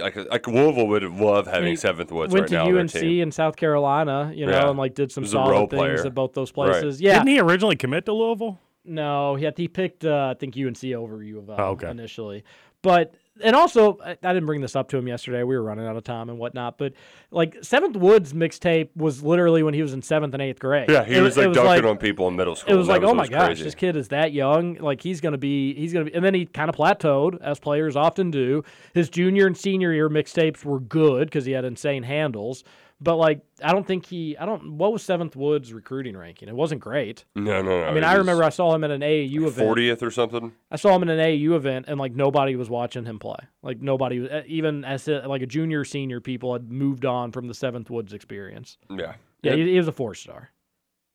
like 0.00 0.16
a, 0.16 0.22
like 0.30 0.46
Louisville 0.46 0.86
would 0.86 1.02
love 1.04 1.46
having 1.46 1.70
he 1.70 1.76
Seventh 1.76 2.12
Woods 2.12 2.32
went 2.32 2.42
right 2.44 2.48
to 2.48 2.54
now. 2.54 2.66
on 2.66 2.72
their 2.72 2.80
UNC 2.82 2.92
team. 2.92 3.22
in 3.22 3.32
South 3.32 3.56
Carolina, 3.56 4.32
you 4.34 4.46
know, 4.46 4.52
Yeah. 4.52 4.68
and 4.70 4.78
like 4.78 4.94
did 4.94 5.10
some 5.12 5.22
Was 5.22 5.34
a 5.34 5.38
role 5.38 5.46
solid 5.48 5.70
things 5.70 5.80
player. 5.80 6.06
at 6.06 6.14
both 6.14 6.32
those 6.32 6.52
Right. 6.56 6.70
places. 6.70 7.00
Yeah, 7.00 7.14
Didn't 7.14 7.28
he 7.28 7.40
originally 7.40 7.76
commit 7.76 8.04
to 8.06 8.12
Louisville? 8.12 8.60
no, 8.84 9.34
he 9.34 9.44
had 9.44 9.56
he 9.58 9.66
picked 9.68 10.04
uh, 10.04 10.32
I 10.34 10.38
think 10.38 10.56
UNC 10.56 10.94
over 10.94 11.22
U 11.22 11.38
of 11.38 11.48
L 11.50 11.56
Oh, 11.58 11.64
okay. 11.72 11.90
initially, 11.90 12.44
but 12.82 13.14
and 13.42 13.56
also 13.56 13.98
I, 14.04 14.10
I 14.10 14.32
didn't 14.32 14.46
bring 14.46 14.60
this 14.60 14.76
up 14.76 14.88
to 14.90 14.96
him 14.96 15.08
yesterday. 15.08 15.42
We 15.42 15.56
were 15.56 15.62
running 15.62 15.86
out 15.86 15.96
of 15.96 16.04
time 16.04 16.28
and 16.28 16.38
whatnot, 16.38 16.78
but 16.78 16.92
like 17.30 17.56
Seventh 17.62 17.96
Woods 17.96 18.32
mixtape 18.32 18.90
was 18.96 19.22
literally 19.22 19.62
when 19.62 19.74
he 19.74 19.82
was 19.82 19.92
in 19.92 20.02
seventh 20.02 20.34
and 20.34 20.42
eighth 20.42 20.60
grade. 20.60 20.88
Yeah, 20.88 21.04
he 21.04 21.14
It 21.14 21.20
was 21.20 21.36
it 21.36 21.48
like 21.48 21.54
dunking 21.54 21.84
on 21.90 21.98
people 21.98 22.28
in 22.28 22.36
middle 22.36 22.54
school. 22.54 22.72
It 22.72 22.76
was 22.76 22.88
like, 22.88 23.02
oh 23.02 23.14
my 23.14 23.22
was 23.22 23.30
gosh, 23.30 23.46
crazy. 23.46 23.64
this 23.64 23.74
kid 23.74 23.96
is 23.96 24.08
that 24.08 24.32
young. 24.32 24.74
Like 24.74 25.00
he's 25.00 25.20
gonna 25.20 25.38
be, 25.38 25.74
he's 25.74 25.92
gonna 25.92 26.06
be, 26.06 26.14
and 26.14 26.24
then 26.24 26.34
he 26.34 26.46
kind 26.46 26.68
of 26.68 26.76
plateaued 26.76 27.40
as 27.42 27.58
players 27.58 27.96
often 27.96 28.30
do. 28.30 28.64
His 28.92 29.08
junior 29.08 29.46
and 29.46 29.56
senior 29.56 29.92
year 29.92 30.08
mixtapes 30.08 30.64
were 30.64 30.80
good 30.80 31.26
because 31.26 31.44
he 31.44 31.52
had 31.52 31.64
insane 31.64 32.04
handles. 32.04 32.64
But 33.00 33.16
like, 33.16 33.40
I 33.62 33.72
don't 33.72 33.86
think 33.86 34.06
he, 34.06 34.36
I 34.38 34.46
don't. 34.46 34.78
What 34.78 34.92
was 34.92 35.02
Seventh 35.02 35.34
Woods 35.36 35.72
recruiting 35.72 36.16
ranking? 36.16 36.48
It 36.48 36.54
wasn't 36.54 36.80
great. 36.80 37.24
No, 37.34 37.60
no, 37.60 37.80
no. 37.80 37.84
I 37.84 37.92
mean, 37.92 38.04
I 38.04 38.14
remember 38.14 38.44
I 38.44 38.48
saw 38.50 38.74
him 38.74 38.84
at 38.84 38.90
an 38.90 39.00
AAU 39.00 39.46
event. 39.48 39.56
fortieth 39.56 40.02
or 40.02 40.10
something. 40.10 40.52
I 40.70 40.76
saw 40.76 40.94
him 40.94 41.02
in 41.02 41.08
an 41.10 41.18
AAU 41.18 41.54
event, 41.56 41.86
and 41.88 41.98
like 41.98 42.14
nobody 42.14 42.56
was 42.56 42.70
watching 42.70 43.04
him 43.04 43.18
play. 43.18 43.36
Like 43.62 43.80
nobody, 43.80 44.20
was- 44.20 44.30
even 44.46 44.84
as 44.84 45.08
a, 45.08 45.26
like 45.26 45.42
a 45.42 45.46
junior, 45.46 45.84
senior, 45.84 46.20
people 46.20 46.52
had 46.52 46.70
moved 46.70 47.04
on 47.04 47.32
from 47.32 47.48
the 47.48 47.54
Seventh 47.54 47.90
Woods 47.90 48.12
experience. 48.12 48.78
Yeah, 48.88 49.14
Yeah, 49.42 49.54
he, 49.56 49.72
he 49.72 49.76
was 49.76 49.88
a 49.88 49.92
four 49.92 50.14
star. 50.14 50.50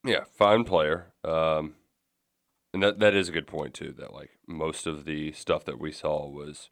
Yeah, 0.05 0.25
fine 0.33 0.65
player. 0.65 1.07
Um, 1.23 1.75
and 2.73 2.83
that 2.83 2.99
that 2.99 3.15
is 3.15 3.29
a 3.29 3.31
good 3.31 3.47
point 3.47 3.73
too. 3.73 3.93
That 3.97 4.13
like 4.13 4.31
most 4.47 4.85
of 4.85 5.05
the 5.05 5.31
stuff 5.31 5.63
that 5.65 5.79
we 5.79 5.91
saw 5.91 6.27
was 6.27 6.69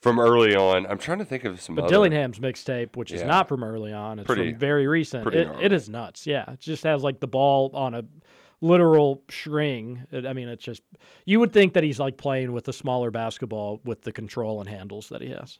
from 0.00 0.18
early 0.18 0.54
on. 0.56 0.86
I'm 0.86 0.98
trying 0.98 1.18
to 1.18 1.24
think 1.24 1.44
of 1.44 1.60
some. 1.60 1.74
But 1.74 1.84
other, 1.84 1.92
Dillingham's 1.94 2.38
mixtape, 2.38 2.96
which 2.96 3.12
is 3.12 3.20
Yeah. 3.20 3.26
not 3.26 3.48
from 3.48 3.62
early 3.62 3.92
on, 3.92 4.18
it's 4.18 4.26
Pretty- 4.26 4.50
from 4.52 4.58
very 4.58 4.86
recent. 4.86 5.22
pretty 5.22 5.38
It, 5.40 5.48
it 5.60 5.72
is 5.72 5.88
nuts. 5.88 6.26
Yeah, 6.26 6.50
it 6.52 6.60
just 6.60 6.84
has 6.84 7.02
like 7.02 7.20
the 7.20 7.26
ball 7.28 7.70
on 7.74 7.94
a 7.94 8.04
literal 8.62 9.22
string. 9.30 10.06
It- 10.10 10.26
I 10.26 10.32
mean, 10.32 10.48
it's 10.48 10.64
just 10.64 10.82
you 11.26 11.40
would 11.40 11.52
think 11.52 11.74
that 11.74 11.84
he's 11.84 11.98
like 12.00 12.16
playing 12.16 12.52
with 12.52 12.66
a 12.68 12.72
smaller 12.72 13.10
basketball 13.10 13.80
with 13.84 14.02
the 14.02 14.12
control 14.12 14.60
and 14.60 14.68
handles 14.68 15.08
that 15.10 15.20
he 15.20 15.30
has. 15.30 15.58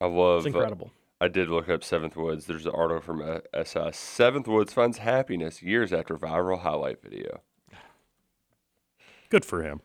I 0.00 0.06
love. 0.06 0.46
It's 0.46 0.54
uh, 0.54 0.58
incredible. 0.58 0.90
I 1.20 1.28
did 1.28 1.48
look 1.48 1.70
up 1.70 1.82
Seventh 1.82 2.14
Woods. 2.14 2.44
There's 2.44 2.66
an 2.66 2.72
article 2.74 3.00
from 3.00 3.22
uh, 3.22 3.38
SI. 3.64 3.90
Seventh 3.92 4.46
Woods 4.46 4.74
finds 4.74 4.98
happiness 4.98 5.62
years 5.62 5.90
after 5.92 6.14
viral 6.16 6.60
highlight 6.60 7.02
video. 7.02 7.40
Good 9.30 9.44
for 9.44 9.62
him. 9.62 9.80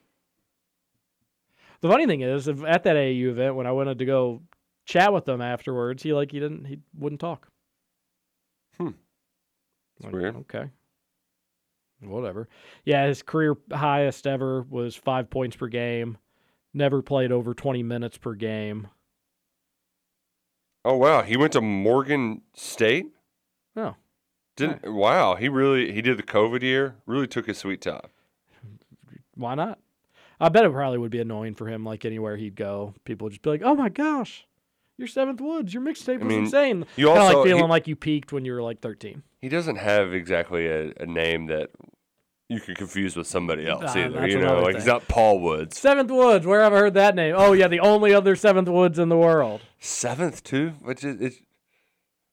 The 1.81 1.89
funny 1.89 2.05
thing 2.05 2.21
is, 2.21 2.47
at 2.47 2.83
that 2.83 2.95
AAU 2.95 3.29
event 3.29 3.55
when 3.55 3.67
I 3.67 3.71
wanted 3.71 3.99
to 3.99 4.05
go 4.05 4.41
chat 4.85 5.11
with 5.13 5.27
him 5.27 5.41
afterwards, 5.41 6.03
he 6.03 6.13
like 6.13 6.31
he 6.31 6.39
didn't 6.39 6.65
he 6.65 6.79
wouldn't 6.97 7.21
talk. 7.21 7.47
Hmm. 8.77 8.89
Like, 10.01 10.13
weird. 10.13 10.35
Okay. 10.37 10.69
Whatever. 12.01 12.47
Yeah, 12.83 13.05
his 13.07 13.21
career 13.21 13.55
highest 13.71 14.25
ever 14.25 14.63
was 14.63 14.95
five 14.95 15.29
points 15.29 15.55
per 15.55 15.67
game. 15.67 16.17
Never 16.73 17.01
played 17.01 17.31
over 17.31 17.53
twenty 17.53 17.83
minutes 17.83 18.17
per 18.17 18.33
game. 18.33 18.87
Oh 20.83 20.97
wow, 20.97 21.21
he 21.21 21.37
went 21.37 21.53
to 21.53 21.61
Morgan 21.61 22.41
State. 22.55 23.07
Oh, 23.75 23.95
Didn't 24.55 24.91
wow? 24.91 25.35
He 25.35 25.47
really 25.47 25.91
he 25.91 26.01
did 26.01 26.17
the 26.17 26.23
COVID 26.23 26.63
year. 26.63 26.95
Really 27.05 27.27
took 27.27 27.45
his 27.45 27.57
sweet 27.59 27.81
time. 27.81 28.07
why 29.35 29.55
not? 29.55 29.79
I 30.41 30.49
bet 30.49 30.65
it 30.65 30.71
probably 30.71 30.97
would 30.97 31.11
be 31.11 31.19
annoying 31.21 31.53
for 31.55 31.67
him. 31.67 31.83
Like 31.85 32.03
anywhere 32.05 32.35
he'd 32.37 32.55
go, 32.55 32.93
people 33.05 33.25
would 33.25 33.31
just 33.33 33.41
be 33.43 33.49
like, 33.51 33.61
"Oh 33.63 33.75
my 33.75 33.89
gosh, 33.89 34.45
your 34.97 35.07
Seventh 35.07 35.39
Woods, 35.39 35.73
your 35.73 35.83
mixtape 35.83 36.19
was 36.19 36.27
mean, 36.27 36.43
insane." 36.45 36.85
you 36.95 37.07
Kinda 37.07 37.21
also- 37.21 37.37
like 37.39 37.47
feeling 37.47 37.63
he- 37.63 37.69
like 37.69 37.87
you 37.87 37.95
peaked 37.95 38.33
when 38.33 38.43
you 38.45 38.53
were 38.53 38.61
like 38.63 38.81
thirteen. 38.81 39.23
He 39.41 39.49
doesn't 39.49 39.77
have 39.77 40.13
exactly 40.13 40.67
a, 40.67 40.93
a 40.99 41.05
name 41.05 41.47
that 41.47 41.69
you 42.49 42.59
could 42.59 42.75
confuse 42.77 43.15
with 43.15 43.27
somebody 43.27 43.65
else 43.67 43.83
Ah, 43.87 43.97
either. 43.97 44.27
You 44.27 44.37
know, 44.39 44.47
another 44.47 44.61
like 44.61 44.75
he's 44.75 44.83
thing. 44.83 44.93
not 44.93 45.07
Paul 45.07 45.39
Woods. 45.39 45.79
Seventh 45.79 46.11
Woods, 46.11 46.45
where 46.45 46.61
have 46.61 46.73
I 46.73 46.79
heard 46.79 46.93
that 46.95 47.15
name? 47.15 47.33
Oh 47.37 47.53
yeah, 47.53 47.67
the 47.69 47.79
only 47.79 48.13
other 48.13 48.35
Seventh 48.35 48.67
Woods 48.67 48.99
in 48.99 49.07
the 49.09 49.17
world. 49.17 49.61
Seventh 49.79 50.43
too, 50.43 50.73
which 50.81 51.03
is 51.03 51.21
it's, 51.21 51.37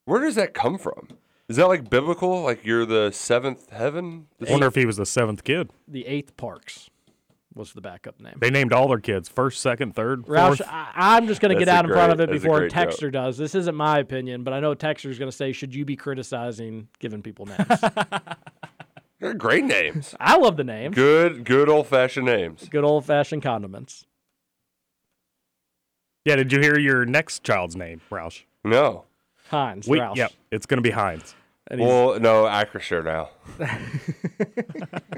where 0.07 0.21
does 0.21 0.35
that 0.35 0.55
come 0.55 0.77
from? 0.79 1.09
Is 1.49 1.57
that 1.57 1.69
like 1.69 1.89
biblical? 1.89 2.43
Like 2.43 2.65
you're 2.65 2.85
the 2.85 3.11
seventh 3.13 3.71
heaven? 3.71 4.27
I 4.47 4.51
wonder 4.51 4.67
if 4.67 4.75
he 4.75 4.85
was 4.87 4.97
the 4.99 5.07
seventh 5.07 5.45
kid. 5.45 5.71
The 5.87 6.05
Eighth 6.07 6.37
Parks 6.37 6.91
was 7.59 7.73
the 7.73 7.81
backup 7.81 8.21
name. 8.21 8.35
They 8.39 8.51
named 8.51 8.73
all 8.73 8.89
their 8.89 9.01
kids 9.01 9.29
first, 9.29 9.61
second, 9.61 9.95
third, 9.95 10.25
Roush, 10.27 10.59
fourth. 10.59 10.63
I, 10.67 10.93
I'm 10.95 11.27
just 11.27 11.41
going 11.41 11.53
to 11.53 11.59
get 11.59 11.67
That's 11.67 11.75
a 11.75 11.79
out 11.79 11.85
in 11.85 11.91
front 11.91 12.13
of 12.13 12.21
it 12.21 12.31
before 12.31 12.61
great 12.61 12.73
joke. 12.73 13.13
Does. 13.13 13.37
This 13.37 13.55
isn't 13.55 13.75
my 13.75 13.99
opinion, 13.99 14.45
but 14.45 14.55
I 14.55 14.61
know 14.61 14.75
Texter's 14.75 15.19
going 15.19 15.31
to 15.31 15.37
say, 15.37 15.53
"Should 15.53 15.75
you 15.75 15.85
be 15.85 15.97
criticizing 15.97 16.89
giving 16.99 17.21
people 17.23 17.47
names?" 17.47 17.67
They're 19.21 19.35
great 19.35 19.65
names. 19.65 20.15
I 20.21 20.37
love 20.37 20.57
the 20.57 20.65
names. 20.65 20.95
Good, 20.95 21.45
good 21.45 21.69
old 21.69 21.89
fashioned 21.89 22.27
names. 22.27 22.69
Good 22.69 22.85
old 22.85 23.05
fashioned 23.05 23.43
condiments. 23.43 24.07
Yeah, 26.25 26.37
did 26.37 26.53
you 26.53 26.61
hear 26.61 26.79
your 26.79 27.05
next 27.05 27.43
child's 27.43 27.75
name, 27.75 28.01
Roush? 28.11 28.43
No. 28.63 29.05
Heinz. 29.51 29.89
We, 29.89 29.99
Roush. 29.99 30.17
yep, 30.17 30.33
it's 30.53 30.67
going 30.67 30.79
to 30.79 30.83
be 30.83 30.91
Heinz. 30.91 31.35
Well, 31.71 32.19
no, 32.21 32.45
Acrisure 32.45 33.05
now. 33.05 33.31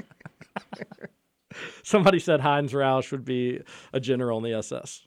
Somebody 1.83 2.19
said 2.19 2.39
Heinz 2.39 2.73
Roush 2.73 3.11
would 3.11 3.25
be 3.25 3.61
a 3.93 3.99
general 3.99 4.37
in 4.37 4.43
the 4.43 4.57
SS. 4.57 5.01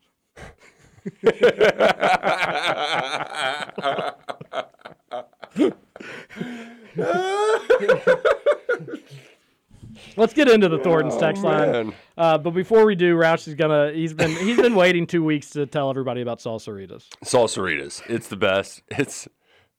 Let's 10.17 10.33
get 10.33 10.49
into 10.49 10.69
the 10.69 10.79
Thornton's 10.79 11.17
text 11.17 11.43
line. 11.43 11.93
Uh, 12.17 12.39
but 12.39 12.51
before 12.51 12.85
we 12.87 12.95
do, 12.95 13.17
Roush 13.17 13.49
is 13.49 13.55
gonna. 13.55 13.93
He's 13.93 14.15
been 14.15 14.31
he's 14.31 14.57
been 14.57 14.75
waiting 14.75 15.07
two 15.07 15.25
weeks 15.25 15.51
to 15.51 15.67
tell 15.67 15.91
everybody 15.91 16.23
about 16.23 16.39
Salsaritas. 16.39 17.09
Salsaritas. 17.25 18.03
It's 18.09 18.29
the 18.29 18.37
best. 18.37 18.83
It's 18.91 19.29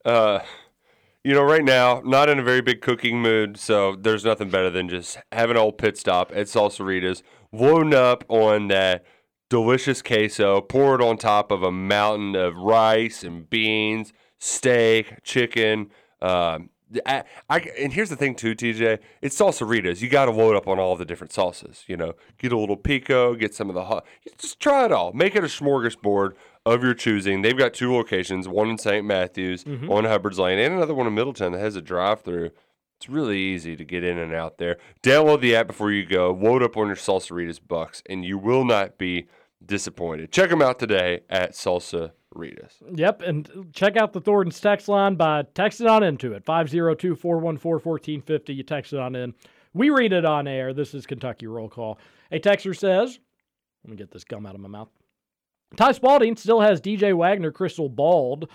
uh 0.04 0.40
you 1.26 1.34
know, 1.34 1.42
right 1.42 1.64
now, 1.64 2.04
not 2.06 2.30
in 2.30 2.38
a 2.38 2.44
very 2.44 2.62
big 2.62 2.82
cooking 2.82 3.20
mood, 3.20 3.58
so 3.58 3.96
there's 3.96 4.24
nothing 4.24 4.52
better 4.52 4.70
than 4.70 4.88
just 4.88 5.18
having 5.32 5.56
an 5.56 5.62
old 5.62 5.80
pit 5.80 5.98
stop 5.98 6.32
at 6.36 6.46
Salsaritas, 6.46 7.24
loading 7.52 7.96
up 7.96 8.24
on 8.30 8.68
that 8.68 9.04
delicious 9.50 10.04
queso, 10.04 10.62
pour 10.62 10.94
it 10.94 11.02
on 11.02 11.18
top 11.18 11.50
of 11.50 11.64
a 11.64 11.72
mountain 11.72 12.36
of 12.36 12.56
rice 12.56 13.24
and 13.24 13.50
beans, 13.50 14.14
steak, 14.38 15.24
chicken. 15.24 15.90
Um, 16.22 16.70
I, 17.08 17.24
I, 17.50 17.60
and 17.80 17.92
here's 17.92 18.12
the 18.12 18.16
thing 18.16 18.36
too, 18.36 18.54
TJ. 18.54 19.00
It's 19.24 19.36
salsaritas. 19.36 20.04
You 20.04 20.10
got 20.10 20.26
to 20.26 20.32
load 20.32 20.56
up 20.56 20.68
on 20.68 20.78
all 20.78 20.96
the 20.96 21.06
different 21.06 21.34
sauces. 21.34 21.86
You 21.88 21.98
know, 21.98 22.14
get 22.38 22.52
a 22.52 22.58
little 22.58 22.78
pico, 22.78 23.34
get 23.34 23.56
some 23.56 23.70
of 23.70 23.74
the 23.74 23.86
hot. 23.86 24.06
Just 24.38 24.60
try 24.60 24.86
it 24.86 24.92
all. 24.92 25.12
Make 25.12 25.36
it 25.36 25.44
a 25.44 25.48
smorgasbord 25.48 26.34
of 26.66 26.84
your 26.84 26.94
choosing. 26.94 27.42
They've 27.42 27.58
got 27.58 27.74
two 27.74 27.94
locations: 27.94 28.48
one 28.48 28.70
in 28.70 28.78
St. 28.78 29.06
Matthews, 29.06 29.64
Mhm. 29.64 29.90
on 29.90 30.06
Hubbard's 30.06 30.40
Lane, 30.40 30.60
and 30.60 30.74
another 30.74 30.94
one 30.96 31.08
in 31.08 31.14
Middletown 31.14 31.52
that 31.52 31.60
has 31.60 31.76
a 31.76 31.82
drive-through. 31.82 32.52
It's 32.98 33.10
really 33.10 33.38
easy 33.40 33.76
to 33.76 33.84
get 33.84 34.04
in 34.04 34.18
and 34.18 34.34
out 34.34 34.58
there. 34.58 34.78
Download 35.04 35.42
the 35.42 35.56
app 35.56 35.68
before 35.68 35.92
you 35.92 36.06
go. 36.06 36.32
Load 36.32 36.64
up 36.64 36.78
on 36.78 36.88
your 36.88 36.96
Salsaritas 36.96 37.60
bucks, 37.66 38.02
and 38.10 38.24
you 38.24 38.38
will 38.38 38.64
not 38.66 38.98
be 38.98 39.28
disappointed. 39.66 40.32
Check 40.32 40.50
them 40.50 40.62
out 40.62 40.80
today 40.80 41.22
at 41.30 41.52
Salsa 41.52 42.12
Ritas. 42.34 42.76
Yep, 42.94 43.22
and 43.22 43.70
check 43.74 43.96
out 43.98 44.14
the 44.14 44.22
Thornton's 44.22 44.60
text 44.60 44.88
line 44.88 45.16
by 45.16 45.44
texting 45.44 45.90
on 45.90 46.04
into 46.04 46.34
it 46.34 46.46
502 46.46 47.16
414 47.16 47.80
1450. 47.82 48.54
You 48.54 48.64
text 48.64 48.94
it 48.94 49.00
on 49.00 49.16
in. 49.16 49.34
We 49.74 49.90
read 49.90 50.14
it 50.14 50.24
on 50.26 50.48
air. 50.48 50.74
This 50.74 50.94
is 50.94 51.06
Kentucky 51.06 51.48
Roll 51.48 51.68
Call. 51.70 52.00
A 52.32 52.40
texter 52.40 52.76
says, 52.76 53.20
let 53.84 53.92
me 53.92 53.98
get 53.98 54.12
this 54.12 54.24
gum 54.24 54.46
out 54.46 54.56
of 54.56 54.62
my 54.62 54.70
mouth. 54.70 54.90
Ty 55.76 55.92
Spalding 55.92 56.36
still 56.38 56.62
has 56.62 56.80
DJ 56.80 57.14
Wagner 57.14 57.52
crystal 57.52 57.90
balled, 57.90 58.50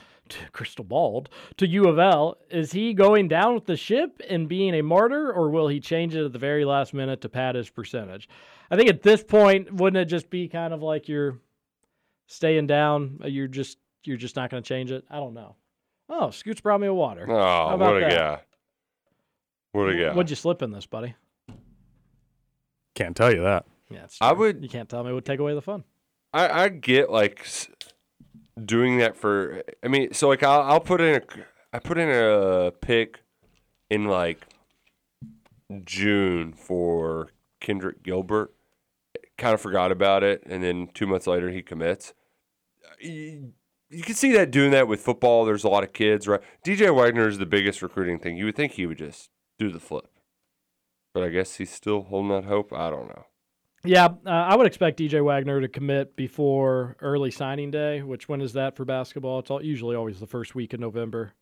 crystal 0.52 0.84
balled 0.84 1.28
to 1.58 1.66
U 1.66 1.86
of 1.88 1.98
L. 1.98 2.38
Is 2.50 2.72
he 2.72 2.94
going 2.94 3.28
down 3.28 3.54
with 3.54 3.66
the 3.66 3.76
ship 3.76 4.20
and 4.28 4.48
being 4.48 4.74
a 4.74 4.82
martyr, 4.82 5.30
or 5.32 5.50
will 5.50 5.68
he 5.68 5.80
change 5.80 6.14
it 6.14 6.24
at 6.24 6.32
the 6.32 6.38
very 6.38 6.64
last 6.64 6.94
minute 6.94 7.20
to 7.22 7.28
pad 7.28 7.56
his 7.56 7.68
percentage? 7.68 8.28
I 8.70 8.76
think 8.76 8.88
at 8.88 9.02
this 9.02 9.22
point, 9.22 9.72
wouldn't 9.74 10.00
it 10.00 10.06
just 10.06 10.30
be 10.30 10.48
kind 10.48 10.72
of 10.72 10.82
like 10.82 11.08
you're 11.08 11.38
staying 12.26 12.68
down? 12.68 13.18
Uh, 13.22 13.26
you're 13.28 13.48
just 13.48 13.78
you're 14.04 14.16
just 14.16 14.36
not 14.36 14.48
going 14.50 14.62
to 14.62 14.66
change 14.68 14.90
it. 14.90 15.04
I 15.10 15.16
don't 15.16 15.34
know. 15.34 15.56
Oh, 16.08 16.30
Scoots 16.30 16.60
brought 16.62 16.80
me 16.80 16.86
a 16.86 16.94
water. 16.94 17.26
Oh, 17.28 17.34
How 17.68 17.74
about 17.74 17.92
what 17.94 17.96
a 18.02 18.06
that? 18.06 18.10
guy. 18.18 18.40
What 19.72 19.88
a 19.90 19.96
guy. 19.96 20.14
What'd 20.14 20.30
you 20.30 20.36
slip 20.36 20.62
in 20.62 20.70
this, 20.70 20.86
buddy? 20.86 21.14
Can't 22.94 23.14
tell 23.16 23.32
you 23.32 23.42
that. 23.42 23.66
Yeah, 23.90 24.04
it's 24.04 24.18
I 24.20 24.32
would- 24.32 24.62
You 24.62 24.68
can't 24.68 24.88
tell 24.88 25.04
me 25.04 25.10
it 25.10 25.12
would 25.14 25.24
take 25.26 25.38
away 25.40 25.54
the 25.54 25.62
fun. 25.62 25.84
I, 26.32 26.64
I 26.64 26.68
get 26.68 27.10
like 27.10 27.46
doing 28.62 28.98
that 28.98 29.16
for. 29.16 29.62
I 29.82 29.88
mean, 29.88 30.12
so 30.12 30.28
like 30.28 30.42
I'll, 30.42 30.62
I'll 30.62 30.80
put 30.80 31.00
in 31.00 31.16
a 31.16 31.22
I 31.72 31.78
put 31.78 31.98
in 31.98 32.08
a 32.08 32.72
pick 32.72 33.20
in 33.88 34.06
like 34.06 34.46
June 35.84 36.52
for 36.52 37.30
Kendrick 37.60 38.02
Gilbert. 38.02 38.52
Kind 39.38 39.54
of 39.54 39.60
forgot 39.60 39.90
about 39.90 40.22
it, 40.22 40.42
and 40.46 40.62
then 40.62 40.88
two 40.92 41.06
months 41.06 41.26
later 41.26 41.50
he 41.50 41.62
commits. 41.62 42.12
You, 43.00 43.52
you 43.88 44.02
can 44.02 44.14
see 44.14 44.32
that 44.32 44.50
doing 44.50 44.70
that 44.72 44.86
with 44.86 45.00
football. 45.00 45.44
There's 45.44 45.64
a 45.64 45.68
lot 45.68 45.82
of 45.82 45.92
kids, 45.92 46.28
right? 46.28 46.40
DJ 46.64 46.94
Wagner 46.94 47.26
is 47.26 47.38
the 47.38 47.46
biggest 47.46 47.82
recruiting 47.82 48.18
thing. 48.18 48.36
You 48.36 48.44
would 48.46 48.56
think 48.56 48.72
he 48.72 48.86
would 48.86 48.98
just 48.98 49.30
do 49.58 49.70
the 49.70 49.80
flip, 49.80 50.08
but 51.14 51.22
I 51.22 51.30
guess 51.30 51.56
he's 51.56 51.70
still 51.70 52.02
holding 52.02 52.30
that 52.30 52.44
hope. 52.44 52.72
I 52.72 52.90
don't 52.90 53.08
know. 53.08 53.24
Yeah, 53.84 54.08
uh, 54.26 54.30
I 54.30 54.56
would 54.56 54.66
expect 54.66 54.98
DJ 54.98 55.24
Wagner 55.24 55.60
to 55.60 55.68
commit 55.68 56.14
before 56.14 56.96
early 57.00 57.30
signing 57.30 57.70
day. 57.70 58.02
Which 58.02 58.28
when 58.28 58.40
is 58.40 58.52
that 58.52 58.76
for 58.76 58.84
basketball? 58.84 59.38
It's 59.38 59.50
all, 59.50 59.64
usually 59.64 59.96
always 59.96 60.20
the 60.20 60.26
first 60.26 60.54
week 60.54 60.72
of 60.74 60.80
November. 60.80 61.32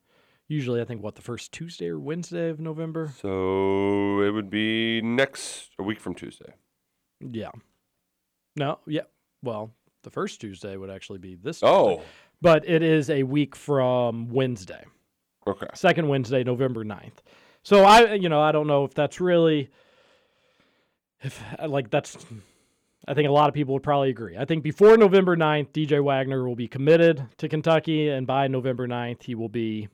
Usually, 0.47 0.81
I 0.81 0.85
think 0.85 1.03
what 1.03 1.15
the 1.15 1.23
first 1.23 1.53
Tuesday 1.53 1.89
or 1.89 1.99
Wednesday 1.99 2.49
of 2.49 2.61
November. 2.61 3.13
So 3.21 4.23
it 4.23 4.31
would 4.31 4.51
be 4.51 5.03
next 5.03 5.71
a 5.79 5.83
week 5.83 6.01
from 6.01 6.15
Tuesday. 6.15 6.55
Yeah. 7.21 7.51
No. 8.57 8.79
Yeah. 8.87 9.03
Well, 9.43 9.75
the 10.05 10.11
first 10.11 10.41
Tuesday 10.41 10.77
would 10.77 10.91
actually 10.91 11.19
be 11.19 11.35
this. 11.35 11.61
Oh. 11.63 11.97
Tuesday. 11.97 12.05
But 12.41 12.69
it 12.69 12.83
is 12.83 13.11
a 13.11 13.25
week 13.25 13.57
from 13.57 14.29
Wednesday. 14.29 14.85
Okay. 15.47 15.67
Second 15.75 16.09
Wednesday, 16.09 16.45
November 16.45 16.85
9th. 16.85 17.19
So 17.63 17.85
I, 17.85 18.15
you 18.15 18.29
know, 18.29 18.41
I 18.41 18.53
don't 18.53 18.69
know 18.69 18.85
if 18.85 18.95
that's 18.95 19.21
really, 19.21 19.71
if 21.23 21.43
like 21.67 21.91
that's, 21.91 22.17
I 23.07 23.15
think 23.15 23.29
a 23.29 23.33
lot 23.33 23.49
of 23.49 23.55
people 23.55 23.75
would 23.75 23.83
probably 23.83 24.11
agree. 24.11 24.37
I 24.37 24.45
think 24.45 24.63
before 24.63 24.97
November 24.97 25.37
9th, 25.37 25.71
DJ 25.71 26.03
Wagner 26.03 26.47
will 26.47 26.57
be 26.57 26.69
committed 26.69 27.27
to 27.39 27.49
Kentucky, 27.49 28.09
and 28.09 28.27
by 28.27 28.49
November 28.49 28.87
9th, 28.87 29.23
he 29.25 29.35
will 29.35 29.49
be 29.49 29.89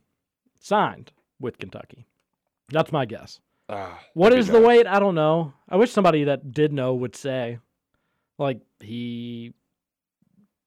signed 0.61 1.12
with 1.41 1.59
Kentucky. 1.59 2.07
That's 2.70 2.93
my 2.93 3.05
guess. 3.05 3.41
Ah, 3.68 3.99
What 4.14 4.33
is 4.35 4.49
the 4.49 4.61
wait? 4.61 4.87
I 4.87 4.99
don't 5.01 5.14
know. 5.14 5.55
I 5.68 5.77
wish 5.77 5.91
somebody 5.91 6.25
that 6.25 6.53
did 6.53 6.72
know 6.72 6.95
would 6.95 7.16
say, 7.16 7.59
like 8.39 8.61
he. 8.81 9.53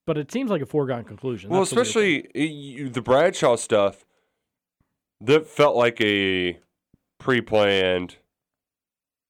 But 0.08 0.18
it 0.18 0.32
seems 0.32 0.50
like 0.50 0.62
a 0.62 0.66
foregone 0.66 1.04
conclusion. 1.04 1.50
Well, 1.50 1.60
That's 1.62 1.72
the 1.72 1.82
especially 1.82 2.28
you- 2.34 2.90
the 2.90 3.02
Bradshaw 3.02 3.56
stuff 3.58 4.06
that 5.22 5.48
felt 5.48 5.76
like 5.76 6.00
a 6.02 6.60
pre-planned. 7.20 8.16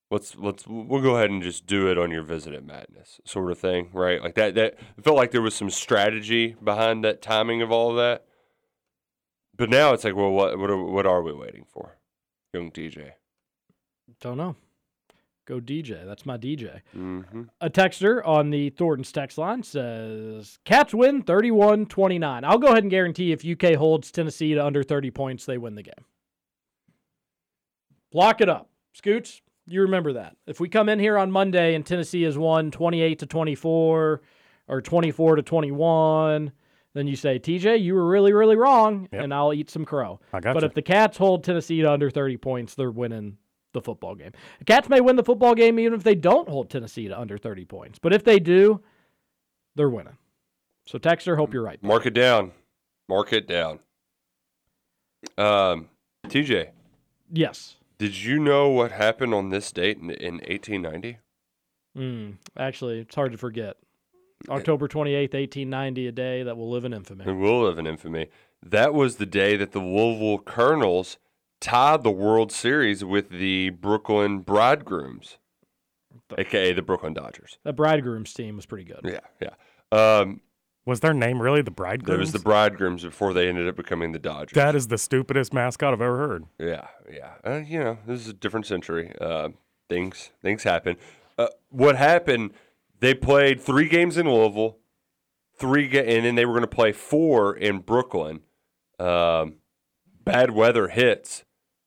Let's 0.10 0.36
let's 0.38 0.66
we'll 0.68 1.02
go 1.02 1.18
ahead 1.18 1.30
and 1.30 1.44
just 1.44 1.66
do 1.68 1.92
it 1.92 1.98
on 1.98 2.12
your 2.12 2.24
visit 2.24 2.54
at 2.54 2.66
Madness 2.66 3.20
sort 3.26 3.52
of 3.52 3.60
thing, 3.60 3.90
right? 3.92 4.22
Like 4.22 4.36
that. 4.36 4.56
That 4.56 4.76
it 4.98 5.04
felt 5.04 5.18
like 5.18 5.32
there 5.32 5.42
was 5.42 5.54
some 5.56 5.70
strategy 5.70 6.56
behind 6.64 7.04
that 7.04 7.22
timing 7.22 7.62
of 7.62 7.72
all 7.72 7.92
of 7.92 7.98
that. 7.98 8.26
But 9.56 9.70
now 9.70 9.92
it's 9.94 10.04
like, 10.06 10.16
well, 10.16 10.32
what 10.32 10.58
what 10.58 10.70
are, 10.70 10.82
what 10.82 11.06
are 11.06 11.22
we 11.22 11.34
waiting 11.34 11.66
for, 11.68 11.98
young 12.54 12.72
DJ? 12.72 13.12
Don't 14.22 14.38
know. 14.38 14.56
Go 15.46 15.60
DJ. 15.60 16.06
That's 16.06 16.26
my 16.26 16.38
DJ. 16.38 16.82
Mm-hmm. 16.96 17.44
A 17.62 17.70
texter 17.70 18.26
on 18.26 18.50
the 18.50 18.70
Thornton's 18.72 19.12
text 19.14 19.38
line 19.38 19.64
says 19.64 20.60
Cats 20.66 20.94
win 20.94 21.22
31 21.24 21.86
29. 21.86 22.44
I'll 22.46 22.58
go 22.58 22.68
ahead 22.68 22.84
and 22.84 22.92
guarantee 22.92 23.32
if 23.32 23.46
UK 23.46 23.76
holds 23.76 24.12
Tennessee 24.12 24.54
to 24.54 24.66
under 24.66 24.84
30 24.84 25.12
points, 25.12 25.46
they 25.46 25.58
win 25.58 25.76
the 25.76 25.84
game. 25.84 26.06
block 28.12 28.42
it 28.42 28.50
up. 28.50 28.70
Scoots, 28.94 29.42
you 29.68 29.82
remember 29.82 30.14
that. 30.14 30.36
If 30.48 30.60
we 30.60 30.70
come 30.70 30.90
in 30.90 31.00
here 31.00 31.18
on 31.18 31.32
Monday 31.32 31.76
and 31.76 31.86
Tennessee 31.86 32.24
has 32.24 32.38
won 32.38 32.72
28 32.72 33.20
to 33.20 33.26
24 33.26 34.22
or 34.70 34.82
24 34.82 35.36
to 35.38 35.42
21, 35.42 36.52
then 36.94 37.08
you 37.08 37.16
say, 37.16 37.38
TJ, 37.40 37.82
you 37.82 37.94
were 37.94 38.08
really, 38.08 38.34
really 38.34 38.56
wrong, 38.56 39.08
and 39.12 39.34
I'll 39.34 39.54
eat 39.54 39.70
some 39.70 39.86
crow. 39.86 40.20
I 40.34 40.40
got 40.40 40.54
But 40.54 40.64
you. 40.64 40.68
if 40.68 40.74
the 40.74 40.82
Cats 40.82 41.18
hold 41.18 41.44
Tennessee 41.44 41.82
to 41.82 41.92
under 41.92 42.10
30 42.10 42.38
points, 42.38 42.76
they're 42.76 42.90
winning 42.92 43.38
the 43.74 43.82
football 43.82 44.16
game. 44.16 44.32
The 44.60 44.66
Cats 44.66 44.90
may 44.90 45.02
win 45.02 45.16
the 45.16 45.24
football 45.24 45.54
game 45.54 45.78
even 45.80 45.94
if 45.94 46.04
they 46.04 46.16
don't 46.16 46.50
hold 46.50 46.70
Tennessee 46.70 47.08
to 47.08 47.20
under 47.20 47.38
30 47.38 47.66
points. 47.66 48.00
But 48.00 48.14
if 48.14 48.24
they 48.24 48.40
do, 48.40 48.82
they're 49.76 49.90
winning. 49.90 50.18
So, 50.86 50.98
Texter, 50.98 51.36
hope 51.38 51.54
you're 51.54 51.64
right. 51.64 51.82
Mark 51.84 52.06
it 52.06 52.14
down. 52.14 52.52
Mark 53.10 53.32
it 53.34 53.48
down. 53.48 53.80
Um, 55.38 55.90
TJ, 56.28 56.70
Yes. 57.32 57.76
Did 58.00 58.18
you 58.18 58.40
know 58.40 58.70
what 58.70 58.92
happened 58.92 59.34
on 59.34 59.50
this 59.50 59.72
date 59.72 59.98
in, 59.98 60.10
in 60.12 60.36
1890? 60.36 61.20
Mm, 61.98 62.36
actually, 62.58 63.00
it's 63.00 63.16
hard 63.16 63.32
to 63.32 63.38
forget. 63.38 63.78
October 64.50 64.88
28th, 64.88 65.34
1890, 65.34 66.08
a 66.08 66.12
day 66.12 66.44
that 66.44 66.56
will 66.56 66.70
live 66.70 66.86
in 66.86 66.94
infamy. 66.94 67.26
It 67.26 67.34
will 67.34 67.64
live 67.64 67.80
in 67.80 67.88
infamy. 67.88 68.28
That 68.64 68.94
was 68.94 69.16
the 69.16 69.26
day 69.26 69.56
that 69.58 69.72
the 69.72 69.80
Louisville 69.80 70.40
Colonels 70.40 71.18
tied 71.60 72.04
the 72.04 72.12
World 72.12 72.52
Series 72.52 73.04
with 73.04 73.30
the 73.30 73.72
Brooklyn 73.72 74.40
Bridegrooms, 74.40 75.38
aka 76.38 76.74
the 76.74 76.82
Brooklyn 76.82 77.14
Dodgers. 77.14 77.58
The 77.64 77.74
Bridegroom's 77.74 78.34
team 78.34 78.56
was 78.56 78.66
pretty 78.66 78.84
good. 78.84 79.02
Yeah, 79.04 79.20
yeah. 79.42 80.20
Um, 80.20 80.42
Was 80.88 81.02
their 81.02 81.14
name 81.14 81.42
really 81.42 81.62
the 81.62 81.70
bridegrooms? 81.70 82.16
it 82.16 82.20
was 82.20 82.32
the 82.32 82.40
Bridegrooms 82.40 83.04
before 83.04 83.34
they 83.34 83.50
ended 83.50 83.68
up 83.68 83.76
becoming 83.76 84.14
the 84.14 84.20
Dodgers. 84.20 84.56
That 84.56 84.74
is 84.74 84.88
the 84.88 84.98
stupidest 84.98 85.54
mascot 85.54 85.92
I've 85.92 86.02
ever 86.02 86.18
heard. 86.18 86.46
Yeah, 86.58 86.88
yeah. 87.12 87.34
Uh, 87.46 87.58
you 87.58 87.80
know, 87.80 87.98
this 88.08 88.22
is 88.22 88.30
a 88.30 88.34
different 88.34 88.66
century. 88.66 89.12
Uh, 89.20 89.50
things 89.90 90.32
things 90.42 90.64
happen. 90.64 90.96
Uh, 91.38 91.48
what 91.70 91.98
happened? 91.98 92.52
They 93.02 93.14
played 93.14 93.60
three 93.60 93.90
games 93.90 94.16
in 94.18 94.32
Louisville, 94.32 94.78
three, 95.58 95.90
ga- 95.90 96.08
and 96.08 96.26
then 96.26 96.36
they 96.36 96.46
were 96.46 96.54
going 96.54 96.62
to 96.62 96.68
play 96.68 96.94
four 96.94 97.54
in 97.54 97.80
Brooklyn. 97.80 98.40
Um, 98.98 99.56
bad 100.24 100.52
weather 100.52 100.88
hits. 100.88 101.44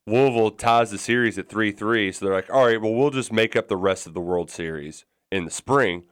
Louisville 0.06 0.50
ties 0.50 0.90
the 0.90 0.98
series 0.98 1.38
at 1.38 1.48
three 1.48 1.72
three. 1.72 2.12
So 2.12 2.26
they're 2.26 2.34
like, 2.34 2.52
all 2.52 2.66
right, 2.66 2.78
well, 2.78 2.92
we'll 2.92 3.08
just 3.08 3.32
make 3.32 3.56
up 3.56 3.68
the 3.68 3.78
rest 3.78 4.06
of 4.06 4.12
the 4.12 4.20
World 4.20 4.50
Series 4.50 5.06
in 5.32 5.46
the 5.46 5.50
spring. 5.50 6.04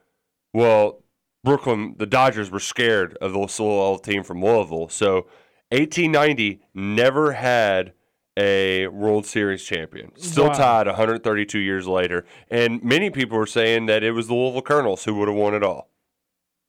Well, 0.54 1.02
Brooklyn, 1.44 1.94
the 1.98 2.06
Dodgers 2.06 2.50
were 2.50 2.60
scared 2.60 3.16
of 3.20 3.32
the 3.32 3.38
little 3.38 3.98
team 3.98 4.22
from 4.22 4.42
Louisville. 4.42 4.88
So 4.88 5.26
1890 5.70 6.60
never 6.74 7.32
had 7.32 7.92
a 8.36 8.86
World 8.88 9.26
Series 9.26 9.64
champion. 9.64 10.12
Still 10.16 10.48
Wow. 10.48 10.52
tied 10.52 10.86
132 10.86 11.58
years 11.58 11.86
later. 11.88 12.24
And 12.50 12.82
many 12.84 13.10
people 13.10 13.36
were 13.36 13.46
saying 13.46 13.86
that 13.86 14.02
it 14.04 14.12
was 14.12 14.28
the 14.28 14.34
Louisville 14.34 14.62
Colonels 14.62 15.04
who 15.04 15.14
would 15.16 15.28
have 15.28 15.36
won 15.36 15.54
it 15.54 15.62
all. 15.64 15.90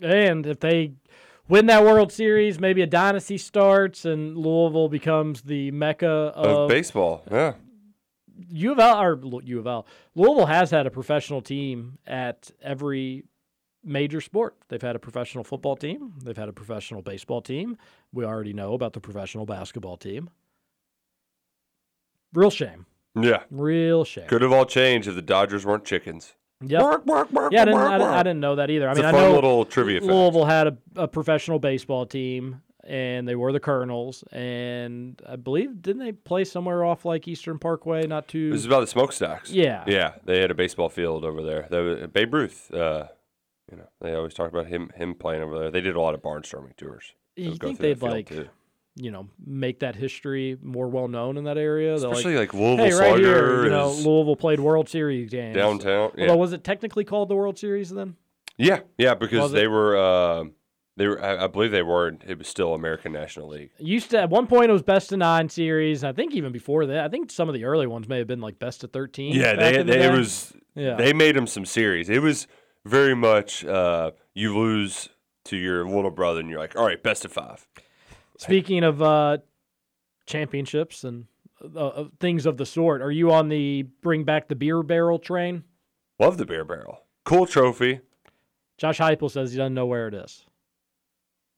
And 0.01 0.47
if 0.47 0.59
they 0.59 0.93
win 1.47 1.67
that 1.67 1.83
World 1.83 2.11
Series, 2.11 2.59
maybe 2.59 2.81
a 2.81 2.87
dynasty 2.87 3.37
starts, 3.37 4.05
and 4.05 4.35
Louisville 4.37 4.89
becomes 4.89 5.43
the 5.43 5.71
mecca 5.71 6.07
Of 6.07 6.45
of 6.45 6.69
baseball, 6.69 7.23
yeah. 7.29 7.53
U 8.51 8.71
of 8.71 8.79
L 8.79 9.01
or 9.01 9.19
U 9.43 9.59
of 9.59 9.67
L. 9.67 9.85
Louisville 10.15 10.45
has 10.45 10.71
had 10.71 10.87
a 10.87 10.91
professional 10.91 11.41
team 11.41 11.97
at 12.07 12.51
every 12.63 13.25
major 13.83 14.21
sport. 14.21 14.55
They've 14.67 14.81
had 14.81 14.95
a 14.95 14.99
professional 14.99 15.43
football 15.43 15.75
team. 15.75 16.13
They've 16.23 16.37
had 16.37 16.49
a 16.49 16.53
professional 16.53 17.01
baseball 17.01 17.41
team. 17.41 17.77
We 18.11 18.25
already 18.25 18.53
know 18.53 18.73
about 18.73 18.93
the 18.93 18.99
professional 18.99 19.45
basketball 19.45 19.97
team. 19.97 20.29
Real 22.33 22.51
shame. 22.51 22.85
Yeah. 23.19 23.43
Real 23.49 24.03
shame. 24.03 24.27
Could 24.27 24.41
have 24.41 24.51
all 24.51 24.65
changed 24.65 25.07
if 25.07 25.15
the 25.15 25.21
Dodgers 25.21 25.65
weren't 25.65 25.85
chickens. 25.85 26.35
Yep. 26.61 26.81
Bark, 26.81 27.05
bark, 27.05 27.31
bark, 27.31 27.53
yeah, 27.53 27.61
I 27.61 27.65
didn't, 27.65 27.79
I, 27.79 27.97
didn't, 27.97 28.13
I 28.13 28.23
didn't 28.23 28.39
know 28.41 28.55
that 28.57 28.69
either. 28.69 28.89
I 28.89 28.91
It's 28.91 28.99
mean, 28.99 29.05
a 29.05 29.09
I 29.09 29.11
fun 29.13 29.21
know 29.21 29.33
little 29.33 29.63
trivia 29.65 30.01
fact. 30.01 30.11
Louisville 30.11 30.45
had 30.45 30.67
a, 30.67 30.77
a 30.97 31.07
professional 31.07 31.57
baseball 31.57 32.05
team, 32.05 32.61
and 32.83 33.25
they 33.25 33.35
were 33.35 33.53
the 33.53 33.61
Colonels. 33.61 34.25
And 34.33 35.21
I 35.25 35.37
believe 35.37 35.81
didn't 35.81 36.03
they 36.03 36.11
play 36.11 36.43
somewhere 36.43 36.83
off 36.83 37.05
like 37.05 37.29
Eastern 37.29 37.59
Parkway? 37.59 38.05
Not 38.07 38.27
too. 38.27 38.49
It 38.49 38.51
was 38.51 38.65
about 38.65 38.81
the 38.81 38.87
smokestacks. 38.87 39.51
Yeah. 39.51 39.85
Yeah. 39.87 40.15
They 40.25 40.41
had 40.41 40.51
a 40.51 40.53
baseball 40.53 40.89
field 40.89 41.23
over 41.23 41.41
there. 41.41 41.65
That 41.69 41.79
was, 41.79 42.07
Babe 42.11 42.33
Ruth, 42.33 42.73
uh, 42.73 43.05
you 43.71 43.77
know, 43.77 43.87
they 44.01 44.13
always 44.13 44.33
talk 44.33 44.51
about 44.51 44.67
him 44.67 44.91
him 44.95 45.15
playing 45.15 45.43
over 45.43 45.59
there. 45.59 45.71
They 45.71 45.81
did 45.81 45.95
a 45.95 46.01
lot 46.01 46.13
of 46.13 46.21
barnstorming 46.21 46.75
tours. 46.77 47.13
You 47.35 47.55
think 47.55 47.79
they'd 47.79 48.01
like, 48.01 48.29
too. 48.29 48.49
you 48.95 49.11
know, 49.11 49.27
make 49.45 49.79
that 49.79 49.95
history 49.95 50.57
more 50.61 50.87
well 50.89 51.07
known 51.07 51.37
in 51.37 51.45
that 51.45 51.57
area? 51.57 51.97
They're 51.97 52.09
Especially, 52.09 52.35
like, 52.35 52.53
Louisville 52.53 52.85
hey, 52.85 52.93
right 52.93 53.19
here, 53.19 53.63
you 53.63 53.69
know, 53.69 53.91
Louisville 53.91 54.35
played 54.35 54.59
World 54.59 54.89
Series 54.89 55.29
games 55.29 55.55
Downtown, 55.55 56.11
yeah. 56.17 56.27
Although, 56.27 56.37
was 56.37 56.53
it 56.53 56.63
technically 56.63 57.05
called 57.05 57.29
the 57.29 57.35
World 57.35 57.57
Series 57.57 57.91
then? 57.91 58.15
Yeah, 58.57 58.81
yeah, 58.97 59.15
because 59.15 59.39
Was 59.39 59.53
it? 59.53 59.55
they 59.55 59.67
were, 59.67 59.97
uh, 59.97 60.43
they 60.97 61.07
were. 61.07 61.23
I, 61.23 61.45
I 61.45 61.47
believe 61.47 61.71
they 61.71 61.81
were. 61.81 62.17
It 62.27 62.37
was 62.37 62.47
still 62.49 62.73
American 62.73 63.13
National 63.13 63.47
League. 63.47 63.69
Used 63.77 64.11
to 64.11 64.19
at 64.19 64.29
one 64.29 64.47
point 64.47 64.69
it 64.69 64.73
was 64.73 64.83
best 64.83 65.13
of 65.13 65.19
nine 65.19 65.47
series. 65.47 66.03
I 66.03 66.11
think 66.11 66.33
even 66.35 66.51
before 66.51 66.85
that, 66.87 67.05
I 67.05 67.07
think 67.07 67.31
some 67.31 67.47
of 67.47 67.55
the 67.55 67.63
early 67.63 67.87
ones 67.87 68.09
may 68.09 68.17
have 68.17 68.27
been 68.27 68.41
like 68.41 68.59
best 68.59 68.83
of 68.83 68.91
thirteen. 68.91 69.33
Yeah, 69.33 69.55
they, 69.55 69.77
the 69.77 69.83
they 69.85 70.05
it 70.07 70.11
was. 70.11 70.51
Yeah. 70.75 70.95
They 70.95 71.13
made 71.13 71.37
them 71.37 71.47
some 71.47 71.65
series. 71.65 72.09
It 72.09 72.21
was 72.21 72.47
very 72.85 73.15
much 73.15 73.65
uh, 73.65 74.11
you 74.33 74.57
lose 74.57 75.09
to 75.45 75.57
your 75.57 75.85
little 75.87 76.11
brother, 76.11 76.39
and 76.39 76.49
you're 76.49 76.59
like, 76.59 76.75
all 76.75 76.85
right, 76.85 77.01
best 77.01 77.25
of 77.25 77.31
five. 77.31 77.67
Speaking 78.37 78.83
of 78.83 79.01
uh, 79.01 79.39
championships 80.25 81.03
and 81.03 81.25
uh, 81.75 82.05
things 82.19 82.45
of 82.45 82.57
the 82.57 82.65
sort, 82.65 83.01
are 83.01 83.11
you 83.11 83.31
on 83.31 83.49
the 83.49 83.83
bring 84.01 84.23
back 84.23 84.47
the 84.47 84.55
beer 84.55 84.81
barrel 84.83 85.19
train? 85.19 85.63
Love 86.19 86.37
the 86.37 86.45
beer 86.45 86.63
barrel. 86.65 87.01
Cool 87.25 87.45
trophy. 87.45 88.01
Josh 88.77 88.99
Heupel 88.99 89.29
says 89.29 89.51
he 89.51 89.57
doesn't 89.57 89.73
know 89.73 89.85
where 89.85 90.07
it 90.07 90.13
is. 90.13 90.45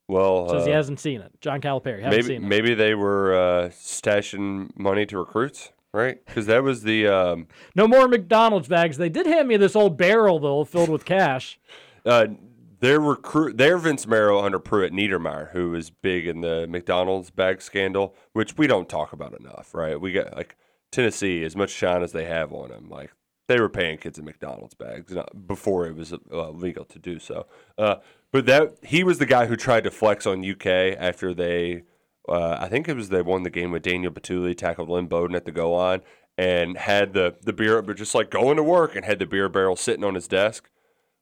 Well, 0.08 0.50
Says 0.50 0.66
he 0.66 0.72
uh, 0.72 0.76
hasn't 0.76 1.00
seen 1.00 1.22
it. 1.22 1.32
John 1.40 1.62
Calipari 1.62 2.02
hasn't 2.02 2.12
maybe 2.12 2.24
seen 2.24 2.44
it. 2.44 2.48
maybe 2.48 2.74
they 2.74 2.96
were 2.96 3.34
uh, 3.34 3.70
stashing 3.70 4.70
money 4.76 5.06
to 5.06 5.18
recruits, 5.20 5.72
right? 5.94 6.24
Because 6.26 6.46
that 6.48 6.64
was 6.64 6.84
the 6.84 7.08
um, 7.08 7.48
No 7.76 7.88
more 7.88 8.08
McDonald's 8.08 8.68
bags. 8.68 8.98
They 8.98 9.10
did 9.10 9.26
hand 9.26 9.48
me 9.48 9.58
this 9.58 9.76
old 9.76 9.98
barrel 9.98 10.40
though, 10.40 10.64
filled 10.64 10.90
with 10.90 11.06
cash. 11.06 11.60
uh, 12.06 12.28
their 12.80 13.00
recruit, 13.00 13.58
their 13.58 13.78
Vince 13.78 14.08
Marrow 14.08 14.42
under 14.42 14.58
Pruitt 14.58 14.92
Niedermeyer, 14.92 15.52
who 15.52 15.70
was 15.70 15.92
big 15.92 16.26
in 16.26 16.42
the 16.42 16.66
McDonald's 16.68 17.30
bag 17.30 17.62
scandal, 17.62 18.16
which 18.34 18.58
we 18.58 18.66
don't 18.66 18.90
talk 18.90 19.14
about 19.14 19.40
enough, 19.40 19.74
right? 19.76 20.02
We 20.02 20.12
got 20.12 20.36
like 20.36 20.56
Tennessee, 20.92 21.44
as 21.44 21.56
much 21.56 21.70
shine 21.70 22.02
as 22.02 22.12
they 22.12 22.26
have 22.26 22.52
on 22.52 22.70
them, 22.70 22.90
like 22.90 23.12
they 23.48 23.60
were 23.60 23.70
paying 23.70 23.98
kids 24.00 24.18
in 24.18 24.26
McDonald's 24.26 24.74
bags 24.74 25.14
not, 25.14 25.48
before 25.48 25.86
it 25.86 25.96
was 25.96 26.12
uh, 26.32 26.50
legal 26.50 26.86
to 26.86 26.98
do 26.98 27.20
so. 27.20 27.46
Uh, 27.78 27.98
but 28.32 28.46
that 28.48 28.78
he 28.82 29.04
was 29.04 29.20
the 29.20 29.26
guy 29.28 29.46
who 29.46 29.56
tried 29.56 29.84
to 29.84 29.92
flex 29.92 30.26
on 30.26 30.44
UK 30.50 30.66
after 30.98 31.34
they, 31.36 31.84
uh, 32.30 32.58
I 32.60 32.68
think 32.70 32.88
it 32.88 32.96
was 32.96 33.10
they 33.10 33.22
won 33.22 33.44
the 33.44 33.50
game 33.50 33.72
with 33.72 33.84
Daniel 33.84 34.12
Bituli 34.12 34.56
tackled 34.58 34.90
Lynn 34.90 35.08
Bowden 35.08 35.36
at 35.36 35.46
the 35.46 35.52
go 35.52 35.72
line 35.74 36.02
and 36.38 36.78
had 36.78 37.14
the 37.14 37.36
the 37.42 37.54
beer, 37.54 37.82
but 37.82 37.98
just 37.98 38.16
like 38.16 38.30
going 38.32 38.58
to 38.58 38.64
work 38.64 38.96
and 38.96 39.06
had 39.06 39.20
the 39.20 39.26
beer 39.26 39.50
barrel 39.50 39.76
sitting 39.76 40.04
on 40.04 40.16
his 40.16 40.28
desk. 40.28 40.70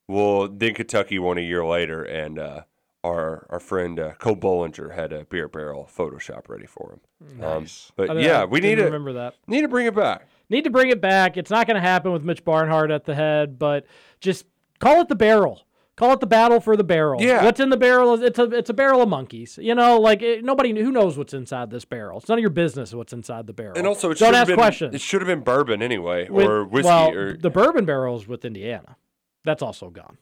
Well, 0.08 0.48
then 0.48 0.74
Kentucky 0.74 1.20
won 1.20 1.38
a 1.38 1.42
year 1.42 1.64
later, 1.66 2.04
and 2.04 2.40
uh, 2.40 2.62
our 3.04 3.46
our 3.50 3.60
friend 3.60 4.00
uh, 4.00 4.14
Cole 4.16 4.36
Bollinger 4.36 4.94
had 4.96 5.14
a 5.14 5.26
beer 5.26 5.48
barrel 5.48 5.88
Photoshop 5.96 6.50
ready 6.50 6.66
for 6.66 6.94
him. 6.94 7.44
Um, 7.44 7.66
but 7.96 8.10
I- 8.12 8.20
yeah, 8.22 8.42
I 8.42 8.46
we 8.46 8.60
need 8.60 8.76
to 8.76 8.86
remember 8.86 9.14
that. 9.14 9.36
Need 9.48 9.62
to 9.62 9.68
bring 9.68 9.86
it 9.86 9.96
back. 9.96 10.28
Need 10.50 10.64
to 10.64 10.72
bring 10.72 10.90
it 10.90 11.00
back. 11.00 11.38
It's 11.38 11.52
not 11.52 11.68
going 11.68 11.76
to 11.76 11.82
happen 11.82 12.12
with 12.12 12.24
Mitch 12.24 12.44
Barnhart 12.44 12.90
at 12.90 13.06
the 13.06 13.14
head, 13.14 13.60
but 13.60 13.86
just 14.20 14.46
call 14.80 15.00
it 15.02 15.08
the 15.08 15.16
barrel. 15.16 15.62
Call 16.00 16.14
it 16.14 16.22
the 16.22 16.28
battle 16.28 16.62
for 16.62 16.78
the 16.78 16.84
barrel. 16.86 17.22
Yeah. 17.22 17.44
What's 17.44 17.60
in 17.60 17.72
the 17.72 17.76
barrel? 17.76 18.14
is 18.14 18.22
It's 18.22 18.40
a 18.40 18.44
it's 18.52 18.70
a 18.70 18.74
barrel 18.74 19.02
of 19.02 19.10
monkeys. 19.10 19.60
You 19.62 19.76
know, 19.76 20.00
like 20.00 20.22
it, 20.22 20.46
nobody 20.46 20.70
who 20.82 20.94
knows 20.94 21.18
what's 21.18 21.34
inside 21.34 21.72
this 21.72 21.84
barrel. 21.84 22.20
It's 22.20 22.30
none 22.30 22.38
of 22.38 22.42
your 22.42 22.52
business 22.52 22.94
what's 22.94 23.12
inside 23.12 23.48
the 23.48 23.54
barrel. 23.54 23.78
And 23.78 23.86
also, 23.86 24.10
it 24.10 24.18
don't 24.18 24.30
should 24.30 24.36
have 24.36 24.44
ask 24.44 24.48
been 24.48 24.56
questions. 24.56 24.96
it 24.96 25.02
should 25.02 25.20
have 25.20 25.28
been 25.28 25.42
bourbon 25.42 25.82
anyway, 25.82 26.30
With- 26.30 26.46
or 26.46 26.64
whiskey, 26.64 26.88
well, 26.88 27.14
or 27.14 27.36
the 27.36 27.50
bourbon 27.50 27.84
barrels 27.84 28.30
with 28.30 28.46
Indiana. 28.46 28.96
That's 29.44 29.62
also 29.62 29.90
gone. 29.90 30.20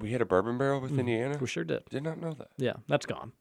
we 0.00 0.12
had 0.12 0.22
a 0.22 0.24
bourbon 0.24 0.56
barrel 0.56 0.80
with 0.80 0.92
mm-hmm. 0.92 1.00
Indiana. 1.00 1.36
We 1.38 1.46
sure 1.46 1.64
did. 1.64 1.84
Did 1.90 2.04
not 2.04 2.18
know 2.18 2.32
that. 2.32 2.48
Yeah, 2.56 2.76
that's 2.88 3.04
gone. 3.04 3.32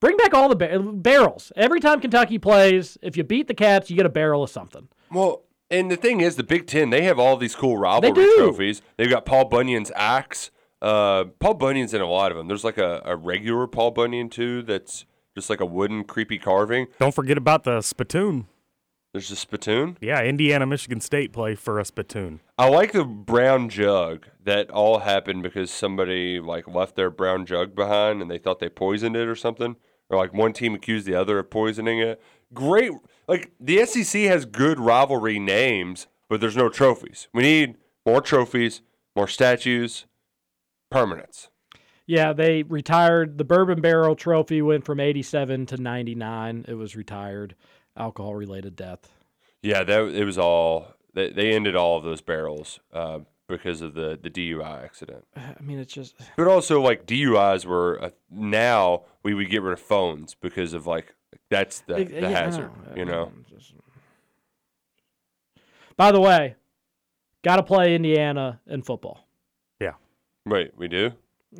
Bring 0.00 0.16
back 0.16 0.32
all 0.32 0.48
the 0.48 0.56
bar- 0.56 0.78
barrels. 0.78 1.52
Every 1.56 1.80
time 1.80 2.00
Kentucky 2.00 2.38
plays, 2.38 2.96
if 3.02 3.18
you 3.18 3.24
beat 3.24 3.48
the 3.48 3.54
Cats, 3.54 3.90
you 3.90 3.96
get 3.96 4.06
a 4.06 4.10
barrel 4.10 4.42
of 4.42 4.48
something. 4.48 4.88
Well, 5.10 5.42
and 5.70 5.90
the 5.90 5.96
thing 5.96 6.22
is, 6.22 6.36
the 6.36 6.42
Big 6.42 6.66
Ten 6.66 6.88
they 6.88 7.02
have 7.02 7.18
all 7.18 7.36
these 7.36 7.54
cool 7.54 7.76
rivalry 7.76 8.14
do. 8.14 8.36
trophies. 8.38 8.80
They've 8.96 9.10
got 9.10 9.26
Paul 9.26 9.44
Bunyan's 9.44 9.92
axe. 9.94 10.50
Uh, 10.80 11.24
Paul 11.40 11.54
Bunyan's 11.54 11.94
in 11.94 12.00
a 12.00 12.06
lot 12.06 12.30
of 12.30 12.36
them. 12.38 12.48
There's 12.48 12.64
like 12.64 12.78
a, 12.78 13.02
a 13.04 13.16
regular 13.16 13.66
Paul 13.66 13.90
Bunyan 13.90 14.28
too. 14.28 14.62
That's 14.62 15.04
just 15.34 15.50
like 15.50 15.60
a 15.60 15.66
wooden 15.66 16.04
creepy 16.04 16.38
carving. 16.38 16.86
Don't 16.98 17.14
forget 17.14 17.38
about 17.38 17.64
the 17.64 17.80
spittoon. 17.80 18.46
There's 19.12 19.30
a 19.30 19.36
spittoon. 19.36 19.96
Yeah, 20.00 20.22
Indiana, 20.22 20.66
Michigan 20.66 21.00
State 21.00 21.32
play 21.32 21.54
for 21.54 21.78
a 21.80 21.84
spittoon. 21.84 22.40
I 22.58 22.68
like 22.68 22.92
the 22.92 23.04
brown 23.04 23.68
jug. 23.70 24.26
That 24.44 24.70
all 24.70 25.00
happened 25.00 25.42
because 25.42 25.70
somebody 25.70 26.40
like 26.40 26.68
left 26.68 26.94
their 26.94 27.10
brown 27.10 27.46
jug 27.46 27.74
behind 27.74 28.20
and 28.20 28.30
they 28.30 28.38
thought 28.38 28.60
they 28.60 28.68
poisoned 28.68 29.16
it 29.16 29.26
or 29.26 29.34
something. 29.34 29.76
Or 30.10 30.18
like 30.18 30.32
one 30.32 30.52
team 30.52 30.74
accused 30.74 31.06
the 31.06 31.14
other 31.14 31.38
of 31.38 31.50
poisoning 31.50 31.98
it. 31.98 32.22
Great. 32.52 32.92
Like 33.26 33.52
the 33.58 33.84
SEC 33.86 34.22
has 34.22 34.44
good 34.44 34.78
rivalry 34.78 35.38
names, 35.38 36.06
but 36.28 36.40
there's 36.40 36.56
no 36.56 36.68
trophies. 36.68 37.28
We 37.32 37.42
need 37.42 37.76
more 38.06 38.20
trophies, 38.20 38.82
more 39.16 39.28
statues, 39.28 40.06
permanence. 40.90 41.48
Yeah, 42.06 42.32
they 42.32 42.62
retired 42.62 43.36
the 43.36 43.44
Bourbon 43.44 43.82
Barrel 43.82 44.16
Trophy 44.16 44.62
went 44.62 44.86
from 44.86 44.98
87 44.98 45.66
to 45.66 45.76
99. 45.76 46.64
It 46.66 46.74
was 46.74 46.96
retired. 46.96 47.54
Alcohol 47.96 48.34
related 48.34 48.76
death. 48.76 49.10
Yeah, 49.62 49.84
that 49.84 50.00
it 50.14 50.24
was 50.24 50.38
all. 50.38 50.94
They, 51.14 51.30
they 51.30 51.52
ended 51.52 51.76
all 51.76 51.98
of 51.98 52.04
those 52.04 52.20
barrels 52.20 52.80
uh, 52.92 53.20
because 53.48 53.82
of 53.82 53.94
the 53.94 54.18
the 54.20 54.30
DUI 54.30 54.84
accident. 54.84 55.26
I 55.36 55.60
mean, 55.60 55.78
it's 55.78 55.92
just 55.92 56.14
But 56.36 56.46
also, 56.46 56.80
like 56.80 57.06
DUIs 57.06 57.66
were 57.66 58.02
uh, 58.02 58.10
now 58.30 59.02
we 59.22 59.34
would 59.34 59.50
get 59.50 59.62
rid 59.62 59.74
of 59.74 59.80
phones 59.80 60.34
because 60.34 60.72
of 60.72 60.86
like 60.86 61.14
that's 61.50 61.80
the, 61.80 62.04
the 62.04 62.20
yeah, 62.20 62.28
hazard, 62.28 62.70
know. 62.86 62.96
you 62.96 63.04
know. 63.04 63.32
By 65.96 66.12
the 66.12 66.20
way, 66.20 66.54
got 67.42 67.56
to 67.56 67.62
play 67.62 67.94
Indiana 67.94 68.60
in 68.66 68.82
football. 68.82 69.27
Yeah. 70.48 70.54
Wait, 70.54 70.72
we 70.76 70.88
do? 70.88 71.12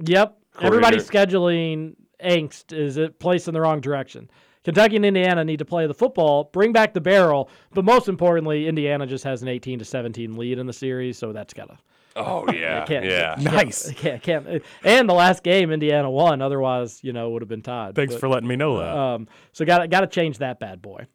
Yep. 0.05 0.37
According 0.55 0.67
Everybody's 0.79 1.07
to- 1.09 1.13
scheduling 1.13 1.95
angst 2.23 2.77
is 2.77 2.97
it 2.97 3.19
placed 3.19 3.49
in 3.49 3.55
the 3.55 3.61
wrong 3.61 3.81
direction. 3.81 4.31
Kentucky 4.65 4.97
and 4.97 5.07
Indiana 5.07 5.45
need 5.45 5.61
to 5.61 5.65
play 5.65 5.87
the 5.87 5.95
football, 5.95 6.45
bring 6.53 6.73
back 6.73 6.93
the 6.93 7.01
barrel, 7.01 7.49
but 7.73 7.85
most 7.85 8.09
importantly, 8.09 8.67
Indiana 8.67 9.07
just 9.07 9.25
has 9.25 9.41
an 9.43 9.49
18 9.49 9.79
to 9.79 9.85
17 9.85 10.37
lead 10.37 10.59
in 10.59 10.67
the 10.67 10.73
series, 10.73 11.17
so 11.17 11.33
that's 11.33 11.55
gotta. 11.55 11.79
Oh 12.17 12.45
yeah, 12.53 12.85
can't- 12.85 13.05
yeah. 13.07 13.35
can't- 13.37 13.45
Nice. 13.45 13.91
Can't, 13.97 14.21
can't, 14.23 14.63
and 14.83 15.09
the 15.09 15.15
last 15.15 15.43
game, 15.45 15.71
Indiana 15.71 16.11
won. 16.11 16.43
Otherwise, 16.43 16.99
you 17.05 17.13
know, 17.13 17.31
would 17.31 17.41
have 17.43 17.49
been 17.49 17.63
tied. 17.63 17.95
Thanks 17.95 18.15
But- 18.15 18.21
for 18.21 18.29
letting 18.29 18.49
me 18.49 18.57
know 18.57 18.79
that. 18.79 18.95
Um, 18.97 19.29
so 19.53 19.65
got 19.65 19.89
got 19.91 20.01
to 20.01 20.07
change 20.09 20.39
that 20.39 20.59
bad 20.59 20.83
boy. 20.83 21.07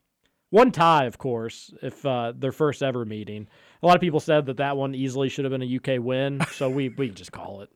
One 0.49 0.71
tie, 0.71 1.05
of 1.05 1.17
course, 1.17 1.73
if 1.81 2.05
uh, 2.05 2.31
their 2.35 2.51
first 2.53 2.81
ever 2.81 3.05
meeting. 3.05 3.47
A 3.83 3.85
lot 3.85 3.95
of 3.95 4.01
people 4.01 4.21
said 4.21 4.45
that 4.45 4.57
that 4.57 4.77
one 4.77 4.95
easily 4.95 5.27
should 5.27 5.43
have 5.43 5.51
been 5.51 5.61
a 5.61 5.75
UK 5.97 6.01
win, 6.01 6.39
so 6.53 6.69
we 6.69 6.87
we 6.89 7.07
can 7.07 7.15
just 7.15 7.33
call 7.33 7.61
it. 7.61 7.69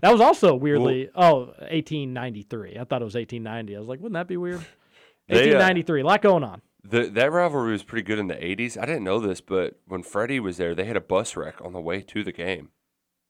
That 0.00 0.12
was 0.12 0.20
also 0.20 0.54
weirdly 0.54 1.10
oh 1.14 1.46
1893. 1.58 2.78
I 2.78 2.84
thought 2.84 3.02
it 3.02 3.04
was 3.04 3.14
1890. 3.16 3.76
I 3.76 3.78
was 3.80 3.88
like, 3.88 3.98
wouldn't 4.00 4.14
that 4.14 4.28
be 4.28 4.36
weird? 4.36 4.64
They, 5.28 5.52
uh, 5.54 5.58
1893. 5.58 6.00
a 6.00 6.04
lot 6.06 6.22
going 6.22 6.44
on. 6.44 6.62
The, 6.82 7.08
that 7.10 7.30
rivalry 7.30 7.72
was 7.72 7.82
pretty 7.82 8.02
good 8.04 8.18
in 8.18 8.28
the 8.28 8.34
'80s. 8.36 8.80
I 8.80 8.86
didn't 8.86 9.04
know 9.04 9.20
this, 9.20 9.40
but 9.40 9.78
when 9.86 10.02
Freddie 10.02 10.40
was 10.40 10.56
there, 10.56 10.74
they 10.74 10.84
had 10.84 10.96
a 10.96 11.00
bus 11.00 11.36
wreck 11.36 11.60
on 11.60 11.72
the 11.72 11.80
way 11.80 12.00
to 12.00 12.24
the 12.24 12.32
game. 12.32 12.70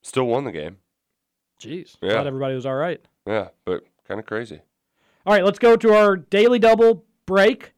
Still 0.03 0.25
won 0.27 0.45
the 0.45 0.53
game. 0.53 0.77
Jeez, 1.61 1.97
Yeah. 2.01 2.12
thought 2.12 2.27
everybody 2.27 2.55
was 2.55 2.64
all 2.64 2.77
right. 2.77 3.01
Yeah, 3.27 3.49
but 3.64 3.85
kind 4.07 4.21
of 4.21 4.27
crazy. 4.27 4.61
All 5.27 5.35
right, 5.35 5.45
let's 5.45 5.59
go 5.59 5.77
to 5.77 5.93
our 5.95 6.16
daily 6.16 6.59
double 6.59 7.05
break. 7.27 7.75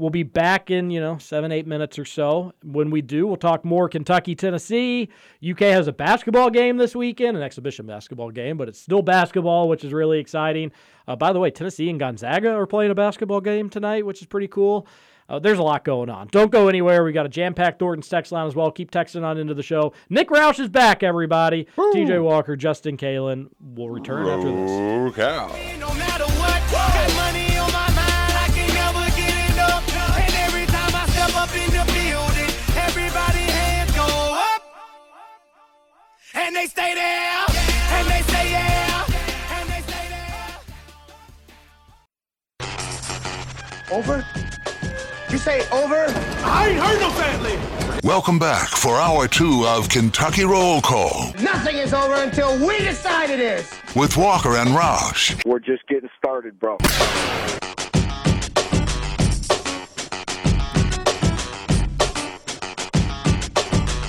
We'll 0.00 0.08
be 0.08 0.22
back 0.22 0.70
in, 0.70 0.90
you 0.90 0.98
know, 0.98 1.18
seven, 1.18 1.52
eight 1.52 1.66
minutes 1.66 1.98
or 1.98 2.06
so. 2.06 2.54
When 2.64 2.88
we 2.88 3.02
do, 3.02 3.26
we'll 3.26 3.36
talk 3.36 3.66
more 3.66 3.86
Kentucky, 3.86 4.34
Tennessee. 4.34 5.10
UK 5.46 5.58
has 5.58 5.88
a 5.88 5.92
basketball 5.92 6.48
game 6.48 6.78
this 6.78 6.96
weekend, 6.96 7.36
an 7.36 7.42
exhibition 7.42 7.84
basketball 7.84 8.30
game, 8.30 8.56
but 8.56 8.66
it's 8.66 8.80
still 8.80 9.02
basketball, 9.02 9.68
which 9.68 9.84
is 9.84 9.92
really 9.92 10.18
exciting. 10.18 10.72
Uh, 11.06 11.16
by 11.16 11.34
the 11.34 11.38
way, 11.38 11.50
Tennessee 11.50 11.90
and 11.90 12.00
Gonzaga 12.00 12.54
are 12.54 12.66
playing 12.66 12.90
a 12.90 12.94
basketball 12.94 13.42
game 13.42 13.68
tonight, 13.68 14.06
which 14.06 14.22
is 14.22 14.26
pretty 14.26 14.48
cool. 14.48 14.86
Uh, 15.28 15.38
there's 15.38 15.58
a 15.58 15.62
lot 15.62 15.84
going 15.84 16.08
on. 16.08 16.28
Don't 16.28 16.50
go 16.50 16.68
anywhere. 16.68 17.04
We 17.04 17.12
got 17.12 17.26
a 17.26 17.28
jam-packed 17.28 17.78
Thornton's 17.78 18.08
text 18.08 18.32
line 18.32 18.46
as 18.46 18.56
well. 18.56 18.70
Keep 18.70 18.90
texting 18.90 19.22
on 19.22 19.36
into 19.36 19.52
the 19.52 19.62
show. 19.62 19.92
Nick 20.08 20.30
Roush 20.30 20.60
is 20.60 20.70
back, 20.70 21.02
everybody. 21.02 21.66
TJ 21.76 22.22
Walker, 22.22 22.56
Justin 22.56 22.96
Kalen 22.96 23.48
will 23.60 23.90
return 23.90 24.26
after 24.26 24.50
this. 24.50 24.70
Oh, 24.70 25.12
cow. 25.14 25.48
And 36.50 36.56
they 36.56 36.66
stay 36.66 36.96
there, 36.96 37.44
and 37.48 38.08
they 38.08 38.22
say 38.22 38.50
yeah, 38.50 39.04
and 39.52 39.68
they 39.68 39.80
stay 39.82 40.08
there. 42.58 43.96
Over? 43.96 44.26
You 45.30 45.38
say 45.38 45.60
over? 45.70 46.06
I 46.44 46.70
ain't 46.70 46.80
heard 46.80 47.00
no 47.00 47.10
family. 47.10 47.56
Welcome 48.02 48.40
back 48.40 48.68
for 48.68 48.96
hour 48.96 49.28
two 49.28 49.64
of 49.64 49.88
Kentucky 49.88 50.42
Roll 50.42 50.80
Call 50.80 51.32
Nothing 51.40 51.76
is 51.76 51.94
over 51.94 52.14
until 52.14 52.58
we 52.66 52.80
decide 52.80 53.30
it 53.30 53.38
is. 53.38 53.70
with 53.94 54.16
Walker 54.16 54.56
and 54.56 54.70
Roush. 54.70 55.40
We're 55.46 55.60
just 55.60 55.86
getting 55.86 56.10
started, 56.18 56.58
bro. 56.58 56.78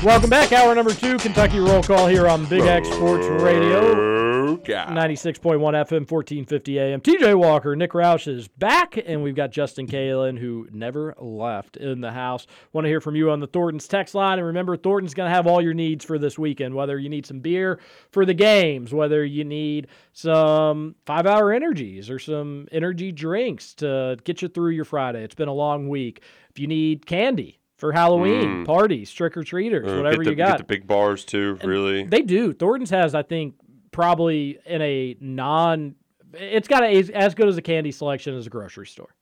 Welcome 0.04 0.32
back. 0.32 0.52
Hour 0.52 0.74
number 0.74 0.96
two, 0.96 1.20
Kentucky 1.20 1.60
Roll 1.60 1.84
Call 1.84 2.08
here 2.08 2.28
on 2.28 2.46
Big 2.46 2.62
X 2.62 2.90
Sports 2.90 3.28
Radio. 3.28 4.58
96.1 4.58 5.60
FM, 5.60 6.10
1450 6.10 6.80
AM. 6.80 7.02
TJ 7.02 7.36
Walker, 7.38 7.76
Nick 7.76 7.92
Roush 7.92 8.28
is 8.28 8.48
back, 8.48 8.98
and 8.98 9.22
we've 9.22 9.36
got 9.36 9.52
Justin 9.52 9.86
Kalen, 9.86 10.40
who 10.40 10.68
never 10.72 11.14
left 11.20 11.78
in 11.78 12.02
the 12.02 12.12
house. 12.12 12.48
Want 12.74 12.86
to 12.86 12.90
hear 12.90 13.00
from 13.00 13.16
you 13.16 13.30
on 13.30 13.42
the 13.42 13.48
Thornton's 13.48 13.88
text 13.88 14.16
line. 14.16 14.40
And 14.40 14.48
remember, 14.48 14.76
Thornton's 14.76 15.14
going 15.14 15.30
to 15.30 15.36
have 15.36 15.46
all 15.46 15.62
your 15.62 15.76
needs 15.76 16.04
for 16.04 16.18
this 16.18 16.38
weekend, 16.40 16.74
whether 16.74 16.98
you 16.98 17.08
need 17.08 17.28
some 17.28 17.40
beer 17.40 17.80
for 18.12 18.26
the 18.26 18.34
games, 18.34 18.92
whether 18.92 19.24
you 19.24 19.44
need 19.44 19.88
some 20.14 20.96
five 21.06 21.28
hour 21.28 21.52
energies 21.54 22.10
or 22.10 22.18
some 22.18 22.68
energy 22.72 23.12
drinks 23.12 23.76
to 23.76 24.18
get 24.24 24.42
you 24.42 24.48
through 24.48 24.72
your 24.72 24.86
Friday. 24.86 25.24
It's 25.24 25.36
been 25.36 25.48
a 25.48 25.54
long 25.54 25.90
week. 25.90 26.24
If 26.50 26.58
you 26.58 26.66
need 26.66 27.06
candy, 27.06 27.61
for 27.82 27.92
Halloween 27.92 28.62
Mm. 28.62 28.66
parties, 28.66 29.12
trick 29.12 29.36
or 29.36 29.44
treaters, 29.44 29.92
Uh, 29.92 29.98
whatever 29.98 30.24
the, 30.24 30.30
you 30.30 30.36
got. 30.36 30.52
Get 30.52 30.58
the 30.60 30.64
big 30.64 30.88
bars 30.88 31.26
too, 31.26 31.58
really. 31.64 32.04
They 32.04 32.22
do. 32.22 32.54
Thornton's 32.54 32.92
has, 32.92 33.16
I 33.16 33.24
think, 33.24 33.56
probably 33.92 34.60
in 34.66 34.82
a 34.82 35.18
non. 35.20 35.96
It's 36.34 36.68
got 36.68 36.84
a, 36.84 37.12
as 37.14 37.34
good 37.36 37.48
as 37.50 37.58
a 37.58 37.62
candy 37.62 37.92
selection 37.92 38.38
as 38.38 38.48
a 38.48 38.50
grocery 38.52 38.86
store. 38.88 39.14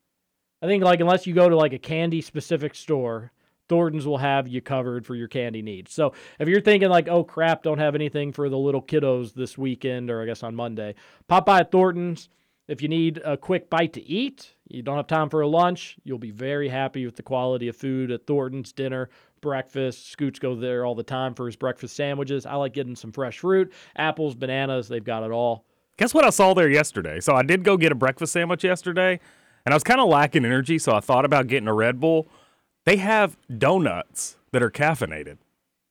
I 0.61 0.67
think, 0.67 0.83
like, 0.83 0.99
unless 0.99 1.25
you 1.25 1.33
go 1.33 1.47
to 1.47 1.55
like 1.55 1.71
a 1.71 1.79
candy 1.79 2.19
specific 2.21 2.75
store, 2.75 3.31
Thornton's 3.69 4.05
will 4.05 4.17
have 4.17 4.45
you 4.47 4.59
covered 4.61 5.05
for 5.05 5.15
your 5.15 5.29
candy 5.29 5.61
needs. 5.61 5.93
So 5.93 6.13
if 6.37 6.49
you're 6.49 6.59
thinking 6.59 6.89
like, 6.89 7.07
oh 7.07 7.23
crap, 7.23 7.63
don't 7.63 7.79
have 7.79 7.95
anything 7.95 8.33
for 8.33 8.49
the 8.49 8.57
little 8.57 8.81
kiddos 8.81 9.33
this 9.33 9.57
weekend, 9.57 10.09
or 10.11 10.21
I 10.21 10.25
guess 10.25 10.43
on 10.43 10.53
Monday, 10.53 10.95
pop 11.29 11.45
by 11.45 11.61
at 11.61 11.71
Thornton's. 11.71 12.27
If 12.69 12.83
you 12.83 12.87
need 12.87 13.19
a 13.25 13.35
quick 13.35 13.67
bite 13.67 13.93
to 13.93 14.07
eat, 14.07 14.53
you 14.67 14.83
don't 14.83 14.97
have 14.97 15.07
time 15.07 15.31
for 15.31 15.41
a 15.41 15.47
lunch, 15.47 15.97
you'll 16.03 16.19
be 16.19 16.29
very 16.29 16.69
happy 16.69 17.03
with 17.03 17.15
the 17.15 17.23
quality 17.23 17.67
of 17.67 17.75
food 17.75 18.11
at 18.11 18.27
Thornton's 18.27 18.71
dinner, 18.71 19.09
breakfast. 19.41 20.11
Scoots 20.11 20.37
go 20.37 20.53
there 20.53 20.85
all 20.85 20.93
the 20.93 21.01
time 21.01 21.33
for 21.33 21.47
his 21.47 21.55
breakfast 21.55 21.95
sandwiches. 21.95 22.45
I 22.45 22.53
like 22.53 22.73
getting 22.73 22.95
some 22.95 23.11
fresh 23.11 23.39
fruit, 23.39 23.73
apples, 23.95 24.35
bananas, 24.35 24.87
they've 24.87 25.03
got 25.03 25.23
it 25.23 25.31
all. 25.31 25.65
Guess 25.97 26.13
what 26.13 26.25
I 26.25 26.29
saw 26.29 26.53
there 26.53 26.69
yesterday? 26.69 27.19
So 27.21 27.33
I 27.33 27.41
did 27.41 27.63
go 27.63 27.75
get 27.75 27.91
a 27.91 27.95
breakfast 27.95 28.33
sandwich 28.33 28.63
yesterday, 28.63 29.19
and 29.65 29.73
I 29.73 29.75
was 29.75 29.83
kind 29.83 29.99
of 29.99 30.07
lacking 30.07 30.45
energy, 30.45 30.77
so 30.77 30.93
I 30.93 30.99
thought 30.99 31.25
about 31.25 31.47
getting 31.47 31.67
a 31.67 31.73
Red 31.73 31.99
Bull. 31.99 32.27
They 32.85 32.97
have 32.97 33.35
donuts 33.57 34.37
that 34.51 34.61
are 34.61 34.69
caffeinated. 34.69 35.39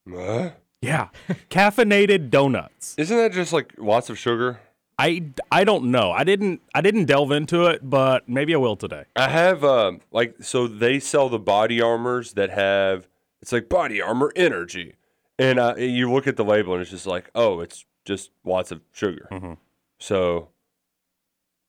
What? 0.04 0.62
Yeah, 0.80 1.08
caffeinated 1.50 2.30
donuts. 2.30 2.94
Isn't 2.96 3.16
that 3.16 3.32
just 3.32 3.52
like 3.52 3.74
lots 3.78 4.10
of 4.10 4.16
sugar? 4.16 4.60
I, 4.98 5.26
I 5.52 5.62
don't 5.64 5.92
know. 5.92 6.10
I 6.10 6.24
didn't 6.24 6.60
I 6.74 6.80
didn't 6.80 7.04
delve 7.04 7.30
into 7.30 7.66
it, 7.66 7.88
but 7.88 8.28
maybe 8.28 8.52
I 8.54 8.58
will 8.58 8.74
today. 8.76 9.04
I 9.14 9.28
have 9.28 9.62
um 9.64 10.00
like 10.10 10.34
so 10.40 10.66
they 10.66 10.98
sell 10.98 11.28
the 11.28 11.38
body 11.38 11.80
armors 11.80 12.32
that 12.32 12.50
have 12.50 13.06
it's 13.40 13.52
like 13.52 13.68
body 13.68 14.02
armor 14.02 14.32
energy, 14.34 14.96
and 15.38 15.60
uh, 15.60 15.74
you 15.78 16.10
look 16.12 16.26
at 16.26 16.36
the 16.36 16.44
label 16.44 16.72
and 16.72 16.82
it's 16.82 16.90
just 16.90 17.06
like 17.06 17.30
oh 17.36 17.60
it's 17.60 17.84
just 18.04 18.30
lots 18.44 18.72
of 18.72 18.80
sugar. 18.92 19.28
Mm-hmm. 19.30 19.52
So 20.00 20.48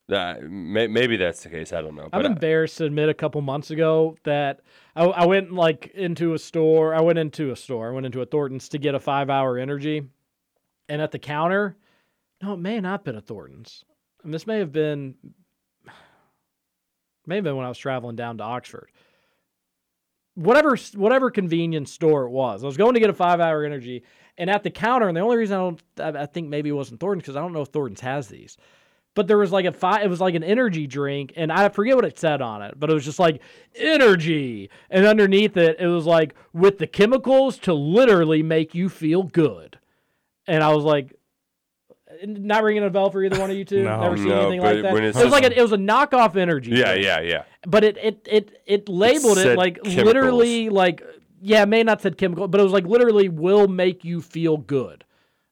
that 0.08 0.42
may, 0.50 0.88
maybe 0.88 1.18
that's 1.18 1.44
the 1.44 1.50
case. 1.50 1.72
I 1.72 1.82
don't 1.82 1.96
know. 1.96 2.06
I'm 2.06 2.10
But 2.10 2.26
I- 2.26 2.30
embarrassed 2.30 2.78
to 2.80 2.86
admit 2.86 3.10
a 3.10 3.14
couple 3.14 3.42
months 3.42 3.70
ago 3.70 4.18
that 4.24 4.62
I, 4.96 5.06
I 5.06 5.26
went 5.28 5.52
like 5.54 5.92
into 5.94 6.34
a 6.34 6.40
store. 6.40 6.96
I 6.96 7.02
went 7.02 7.20
into 7.20 7.52
a 7.52 7.56
store. 7.56 7.90
I 7.90 7.94
went 7.94 8.08
into 8.08 8.22
a 8.22 8.26
Thornton's 8.26 8.70
to 8.70 8.80
get 8.80 8.96
a 8.96 9.00
five 9.00 9.30
hour 9.30 9.58
energy. 9.60 10.04
And 10.88 11.00
at 11.04 11.12
the 11.12 11.20
counter, 11.20 11.78
no, 12.42 12.54
it 12.54 12.60
may 12.60 12.80
not 12.80 12.92
have 12.92 13.04
been 13.04 13.16
a 13.16 13.22
Thornton's. 13.22 13.84
And 14.24 14.34
this 14.34 14.48
may 14.48 14.60
have 14.60 14.72
been, 14.72 15.16
may 17.26 17.36
have 17.36 17.44
been 17.44 17.56
when 17.56 17.66
I 17.66 17.70
was 17.70 17.78
traveling 17.78 18.16
down 18.16 18.38
to 18.38 18.44
Oxford. 18.44 18.90
Whatever, 20.36 20.78
whatever 20.96 21.32
convenience 21.32 21.92
store 21.92 22.26
it 22.26 22.30
was, 22.30 22.64
I 22.64 22.68
was 22.68 22.78
going 22.78 22.94
to 22.94 23.00
get 23.00 23.10
a 23.10 23.14
five 23.14 23.40
hour 23.40 23.64
energy. 23.64 24.04
And 24.38 24.50
at 24.50 24.64
the 24.64 24.70
counter, 24.70 25.08
and 25.08 25.18
the 25.18 25.22
only 25.22 25.38
reason 25.38 25.58
I 25.58 25.60
don't, 25.60 26.18
I 26.18 26.26
think 26.26 26.48
maybe 26.48 26.70
it 26.70 26.74
wasn't 26.74 27.00
Thornton's 27.00 27.24
because 27.24 27.36
I 27.36 27.42
don't 27.42 27.54
know 27.54 27.62
if 27.62 27.70
Thornton's 27.70 28.02
has 28.02 28.28
these 28.28 28.58
but 29.16 29.28
there 29.28 29.38
was 29.38 29.52
like 29.52 29.66
a 29.66 29.72
five, 29.74 30.02
it 30.02 30.08
was 30.08 30.22
like 30.22 30.36
an 30.36 30.44
energy 30.44 30.88
drink, 30.88 31.34
and 31.36 31.52
I 31.52 31.68
forget 31.68 31.96
what 31.96 32.06
it 32.06 32.18
said 32.18 32.42
on 32.42 32.62
it, 32.62 32.80
but 32.80 32.90
it 32.90 32.94
was 32.94 33.04
just 33.06 33.20
like 33.20 33.42
energy, 33.76 34.70
and 34.90 35.06
underneath 35.06 35.58
it, 35.58 35.78
it 35.78 35.88
was 35.88 36.06
like 36.06 36.36
with 36.54 36.78
the 36.78 36.88
chemicals 36.88 37.58
to 37.60 37.74
literally 37.74 38.44
make 38.44 38.74
you 38.74 38.88
feel 38.88 39.24
good, 39.24 39.78
and 40.48 40.64
I 40.64 40.74
was 40.74 40.86
like, 40.86 41.19
not 42.26 42.64
ringing 42.64 42.84
a 42.84 42.90
bell 42.90 43.10
for 43.10 43.24
either 43.24 43.40
one 43.40 43.50
of 43.52 43.58
you 43.58 43.66
two. 43.66 43.84
No. 43.84 44.02
Never 44.02 44.18
seen 44.18 44.28
No, 44.30 44.42
anything 44.42 44.62
like 44.62 44.82
that. 44.82 44.96
It 44.96 45.16
was 45.24 45.32
like 45.32 45.44
a, 45.44 45.58
it 45.58 45.62
was 45.62 45.72
a 45.72 45.78
knockoff 45.78 46.36
energy. 46.36 46.72
yeah, 46.72 46.92
drink. 46.94 47.06
yeah, 47.06 47.22
yeah. 47.22 47.44
But 47.68 47.84
it 47.84 47.98
it 47.98 48.28
it 48.30 48.62
it 48.66 48.90
labeled 48.90 49.38
it, 49.38 49.44
said 49.44 49.58
like 49.58 49.76
chemicals. 49.84 50.06
literally 50.06 50.70
like 50.70 51.02
yeah, 51.42 51.64
it 51.64 51.68
may 51.68 51.84
not 51.84 52.02
said 52.02 52.18
chemical, 52.18 52.48
but 52.48 52.60
it 52.60 52.64
was 52.64 52.74
like 52.74 52.86
literally 52.86 53.30
will 53.30 53.68
make 53.68 54.04
you 54.04 54.22
feel 54.22 54.58
good, 54.58 55.06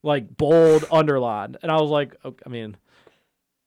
like 0.03 0.35
bold 0.35 0.83
underlined, 0.91 1.57
and 1.61 1.71
I 1.71 1.79
was 1.79 1.89
like, 1.89 2.15
okay, 2.25 2.43
I 2.45 2.49
mean, 2.49 2.75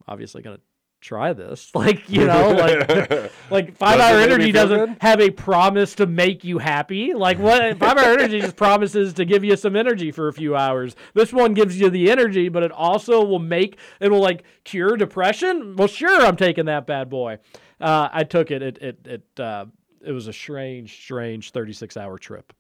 obviously 0.07 0.43
gonna 0.43 0.61
try 1.01 1.33
this, 1.33 1.71
like 1.75 2.09
you 2.09 2.27
know, 2.27 2.51
like 2.51 3.33
like 3.51 3.77
five 3.77 3.99
Does 3.99 4.13
hour 4.13 4.19
energy 4.21 4.53
doesn't 4.53 4.79
good? 4.79 4.97
have 5.01 5.21
a 5.21 5.31
promise 5.31 5.95
to 5.97 6.07
make 6.07 6.45
you 6.45 6.59
happy. 6.59 7.15
Like 7.15 7.39
what 7.39 7.77
five 7.79 7.99
hour 7.99 8.13
energy 8.13 8.41
just 8.41 8.57
promises 8.57 9.15
to 9.15 9.25
give 9.25 9.45
you 9.45 9.57
some 9.57 9.77
energy 9.77 10.13
for 10.13 10.29
a 10.29 10.33
few 10.33 10.57
hours. 10.57 10.97
This 11.15 11.33
one 11.33 11.55
gives 11.55 11.81
you 11.81 11.91
the 11.91 12.11
energy, 12.11 12.49
but 12.49 12.63
it 12.63 12.73
also 12.73 13.25
will 13.25 13.39
make 13.39 13.79
it 14.01 14.11
will 14.11 14.21
like 14.21 14.45
cure 14.65 14.97
depression. 14.97 15.77
Well, 15.77 15.89
sure, 15.89 16.21
I'm 16.21 16.37
taking 16.37 16.67
that 16.67 16.87
bad 16.87 17.09
boy. 17.09 17.39
Uh, 17.81 18.09
I 18.13 18.25
took 18.25 18.51
it. 18.51 18.63
It 18.63 18.79
it 18.81 19.07
it 19.07 19.41
uh, 19.41 19.67
it 20.05 20.13
was 20.13 20.29
a 20.29 20.33
strange, 20.33 21.03
strange 21.03 21.51
36 21.51 21.97
hour 21.97 22.19
trip. 22.19 22.53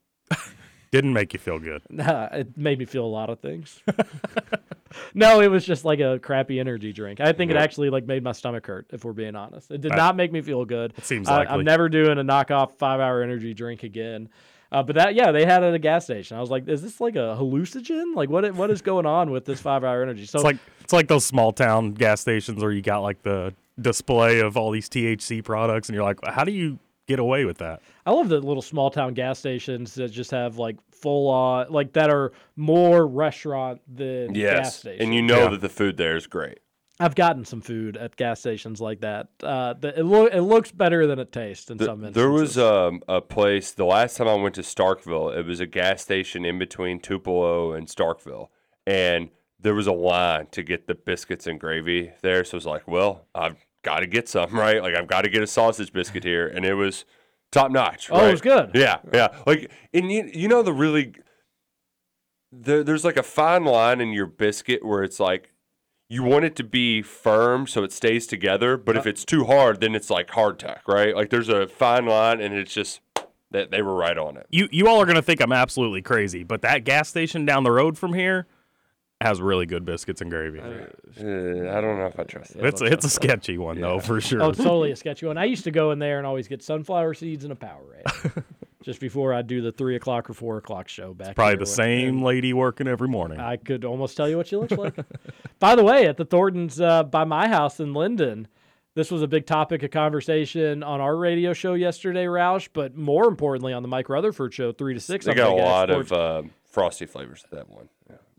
Didn't 0.92 1.12
make 1.12 1.32
you 1.32 1.38
feel 1.38 1.58
good. 1.58 1.82
Nah, 1.90 2.28
it 2.32 2.56
made 2.56 2.78
me 2.78 2.84
feel 2.84 3.04
a 3.04 3.06
lot 3.06 3.30
of 3.30 3.40
things. 3.40 3.82
no, 5.14 5.40
it 5.40 5.48
was 5.48 5.64
just 5.64 5.84
like 5.84 6.00
a 6.00 6.18
crappy 6.18 6.58
energy 6.58 6.92
drink. 6.92 7.20
I 7.20 7.32
think 7.32 7.50
it 7.50 7.56
actually 7.56 7.90
like 7.90 8.06
made 8.06 8.22
my 8.24 8.32
stomach 8.32 8.66
hurt. 8.66 8.86
If 8.90 9.04
we're 9.04 9.12
being 9.12 9.36
honest, 9.36 9.70
it 9.70 9.80
did 9.80 9.94
not 9.94 10.16
make 10.16 10.32
me 10.32 10.40
feel 10.40 10.64
good. 10.64 10.94
It 10.96 11.04
seems 11.04 11.28
likely. 11.28 11.54
I'm 11.54 11.64
never 11.64 11.88
doing 11.88 12.18
a 12.18 12.24
knockoff 12.24 12.72
five 12.72 13.00
hour 13.00 13.22
energy 13.22 13.54
drink 13.54 13.82
again. 13.82 14.28
Uh, 14.72 14.82
but 14.82 14.94
that, 14.94 15.14
yeah, 15.14 15.32
they 15.32 15.44
had 15.44 15.62
it 15.62 15.66
at 15.66 15.74
a 15.74 15.78
gas 15.78 16.04
station. 16.04 16.36
I 16.36 16.40
was 16.40 16.50
like, 16.50 16.68
is 16.68 16.80
this 16.80 17.00
like 17.00 17.16
a 17.16 17.36
hallucinogen? 17.38 18.14
Like, 18.14 18.30
what? 18.30 18.54
What 18.54 18.70
is 18.70 18.82
going 18.82 19.04
on 19.04 19.30
with 19.30 19.44
this 19.44 19.60
five 19.60 19.82
hour 19.82 20.02
energy? 20.02 20.26
So 20.26 20.38
it's 20.38 20.44
like 20.44 20.58
it's 20.80 20.92
like 20.92 21.08
those 21.08 21.24
small 21.24 21.52
town 21.52 21.92
gas 21.92 22.20
stations 22.20 22.62
where 22.62 22.72
you 22.72 22.80
got 22.80 23.00
like 23.00 23.22
the 23.22 23.52
display 23.80 24.40
of 24.40 24.56
all 24.56 24.70
these 24.70 24.88
THC 24.88 25.42
products, 25.42 25.88
and 25.88 25.94
you're 25.96 26.04
like, 26.04 26.18
how 26.24 26.44
do 26.44 26.52
you 26.52 26.78
get 27.10 27.18
away 27.18 27.44
with 27.44 27.58
that? 27.58 27.82
I 28.06 28.12
love 28.12 28.28
the 28.28 28.38
little 28.40 28.62
small 28.62 28.90
town 28.90 29.14
gas 29.14 29.38
stations 29.38 29.94
that 29.94 30.08
just 30.10 30.30
have 30.30 30.56
like 30.58 30.76
full 30.90 31.28
on, 31.28 31.66
like 31.70 31.92
that 31.94 32.08
are 32.10 32.32
more 32.56 33.06
restaurant 33.06 33.80
than 33.92 34.32
gas 34.32 34.36
Yes, 34.36 34.76
stations. 34.78 35.02
and 35.04 35.14
you 35.14 35.22
know 35.22 35.50
that 35.50 35.60
the 35.60 35.68
food 35.68 35.96
there 35.96 36.16
is 36.16 36.26
great. 36.26 36.60
I've 37.02 37.14
gotten 37.14 37.46
some 37.46 37.62
food 37.62 37.96
at 37.96 38.14
gas 38.16 38.40
stations 38.40 38.78
like 38.78 39.00
that. 39.00 39.28
Uh, 39.42 39.72
the, 39.72 39.98
it, 40.00 40.04
lo- 40.04 40.26
it 40.26 40.40
looks 40.40 40.70
better 40.70 41.06
than 41.06 41.18
it 41.18 41.32
tastes 41.32 41.70
in 41.70 41.78
Th- 41.78 41.86
some 41.88 42.04
instances. 42.04 42.14
there 42.14 42.30
was 42.30 42.58
um, 42.58 43.02
a 43.08 43.22
place 43.22 43.70
the 43.72 43.86
last 43.86 44.18
time 44.18 44.28
I 44.28 44.34
went 44.34 44.54
to 44.56 44.60
Starkville. 44.60 45.34
It 45.34 45.46
was 45.46 45.60
a 45.60 45.66
gas 45.66 46.02
station 46.02 46.44
in 46.44 46.58
between 46.58 47.00
Tupelo 47.00 47.72
and 47.72 47.86
Starkville, 47.86 48.48
and 48.86 49.30
there 49.58 49.74
was 49.74 49.86
a 49.86 49.92
line 49.92 50.48
to 50.50 50.62
get 50.62 50.86
the 50.86 50.94
biscuits 50.94 51.46
and 51.46 51.58
gravy 51.58 52.12
there. 52.20 52.44
So 52.44 52.56
I 52.56 52.58
was 52.58 52.66
like, 52.66 52.86
"Well, 52.86 53.24
I've 53.34 53.56
got 53.82 54.00
to 54.00 54.06
get 54.06 54.28
some, 54.28 54.52
right? 54.52 54.82
Like 54.82 54.94
I've 54.94 55.06
got 55.06 55.22
to 55.22 55.28
get 55.28 55.42
a 55.42 55.46
sausage 55.46 55.92
biscuit 55.92 56.24
here." 56.24 56.46
And 56.46 56.64
it 56.64 56.74
was 56.74 57.04
top 57.50 57.70
notch. 57.70 58.08
Oh, 58.10 58.26
it 58.26 58.32
was 58.32 58.40
good. 58.40 58.70
Yeah, 58.74 58.98
yeah. 59.12 59.28
Like, 59.46 59.70
and 59.92 60.10
you 60.10 60.30
you 60.32 60.48
know 60.48 60.62
the 60.62 60.72
really 60.72 61.14
there, 62.52 62.82
there's 62.82 63.04
like 63.04 63.16
a 63.16 63.22
fine 63.22 63.64
line 63.64 64.00
in 64.00 64.12
your 64.12 64.26
biscuit 64.26 64.84
where 64.84 65.02
it's 65.02 65.20
like 65.20 65.52
you 66.08 66.22
want 66.22 66.44
it 66.44 66.56
to 66.56 66.64
be 66.64 67.02
firm 67.02 67.66
so 67.66 67.84
it 67.84 67.92
stays 67.92 68.26
together, 68.26 68.76
but 68.76 68.96
if 68.96 69.02
uh-huh. 69.02 69.10
it's 69.10 69.24
too 69.24 69.44
hard, 69.44 69.80
then 69.80 69.94
it's 69.94 70.10
like 70.10 70.30
hard 70.30 70.58
hardtack, 70.58 70.80
right? 70.88 71.14
Like 71.14 71.30
there's 71.30 71.48
a 71.48 71.68
fine 71.68 72.06
line, 72.06 72.40
and 72.40 72.54
it's 72.54 72.74
just 72.74 73.00
that 73.52 73.70
they 73.70 73.82
were 73.82 73.94
right 73.94 74.18
on 74.18 74.36
it. 74.36 74.46
You 74.50 74.68
you 74.70 74.88
all 74.88 75.00
are 75.00 75.06
gonna 75.06 75.22
think 75.22 75.40
I'm 75.40 75.52
absolutely 75.52 76.02
crazy, 76.02 76.44
but 76.44 76.62
that 76.62 76.84
gas 76.84 77.08
station 77.08 77.44
down 77.44 77.64
the 77.64 77.72
road 77.72 77.96
from 77.96 78.14
here 78.14 78.46
has 79.20 79.40
really 79.40 79.66
good 79.66 79.84
biscuits 79.84 80.20
and 80.20 80.30
gravy. 80.30 80.60
Uh, 80.60 80.64
I 81.20 81.80
don't 81.80 81.98
know 81.98 82.06
if 82.06 82.18
I 82.18 82.24
trust 82.24 82.54
that. 82.54 82.64
it's 82.64 82.80
a, 82.80 82.86
it's 82.86 83.04
a 83.04 83.10
sketchy 83.10 83.58
one 83.58 83.80
though 83.80 84.00
for 84.00 84.20
sure. 84.20 84.42
Oh, 84.42 84.48
it's 84.50 84.58
totally 84.58 84.92
a 84.92 84.96
sketchy 84.96 85.26
one. 85.26 85.36
I 85.36 85.44
used 85.44 85.64
to 85.64 85.70
go 85.70 85.90
in 85.90 85.98
there 85.98 86.18
and 86.18 86.26
always 86.26 86.48
get 86.48 86.62
sunflower 86.62 87.14
seeds 87.14 87.44
and 87.44 87.52
a 87.52 87.56
Powerade 87.56 88.44
just 88.82 88.98
before 88.98 89.34
I'd 89.34 89.46
do 89.46 89.60
the 89.60 89.72
three 89.72 89.96
o'clock 89.96 90.30
or 90.30 90.32
four 90.34 90.56
o'clock 90.56 90.88
show 90.88 91.12
back. 91.12 91.34
Probably 91.34 91.52
here 91.52 91.56
the 91.58 91.60
when- 91.64 91.66
same 91.66 92.22
lady 92.22 92.52
working 92.54 92.88
every 92.88 93.08
morning. 93.08 93.40
I 93.40 93.56
could 93.56 93.84
almost 93.84 94.16
tell 94.16 94.28
you 94.28 94.38
what 94.38 94.46
she 94.46 94.56
looks 94.56 94.72
like. 94.72 94.94
by 95.58 95.74
the 95.76 95.84
way, 95.84 96.06
at 96.06 96.16
the 96.16 96.24
Thorntons 96.24 96.80
uh, 96.80 97.02
by 97.02 97.24
my 97.24 97.46
house 97.46 97.78
in 97.78 97.92
Linden, 97.92 98.48
this 98.94 99.10
was 99.10 99.20
a 99.20 99.28
big 99.28 99.46
topic 99.46 99.82
of 99.82 99.90
conversation 99.90 100.82
on 100.82 101.00
our 101.02 101.14
radio 101.14 101.52
show 101.52 101.74
yesterday, 101.74 102.24
Roush, 102.24 102.68
but 102.72 102.96
more 102.96 103.28
importantly 103.28 103.74
on 103.74 103.82
the 103.82 103.88
Mike 103.88 104.08
Rutherford 104.08 104.54
show, 104.54 104.72
three 104.72 104.94
to 104.94 105.00
six. 105.00 105.26
They 105.26 105.34
got 105.34 105.50
a 105.50 105.62
lot 105.62 105.90
of 105.90 106.10
uh, 106.10 106.42
frosty 106.64 107.04
flavors 107.04 107.44
at 107.44 107.50
that 107.50 107.68
one. 107.68 107.90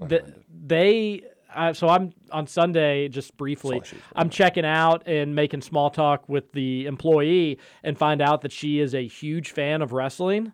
Yeah. 0.02 0.08
Th- 0.08 0.24
they 0.66 1.24
I, 1.54 1.72
so 1.74 1.90
I'm 1.90 2.14
on 2.32 2.48
Sunday 2.48 3.08
just 3.10 3.36
briefly. 3.38 3.82
I'm 4.16 4.30
checking 4.30 4.66
out 4.66 5.04
and 5.06 5.36
making 5.36 5.62
small 5.62 5.90
talk 5.90 6.28
with 6.30 6.52
the 6.54 6.86
employee 6.86 7.60
and 7.84 7.98
find 7.98 8.22
out 8.22 8.42
that 8.42 8.52
she 8.52 8.80
is 8.80 8.96
a 8.96 9.06
huge 9.06 9.52
fan 9.52 9.82
of 9.82 9.92
wrestling. 9.92 10.54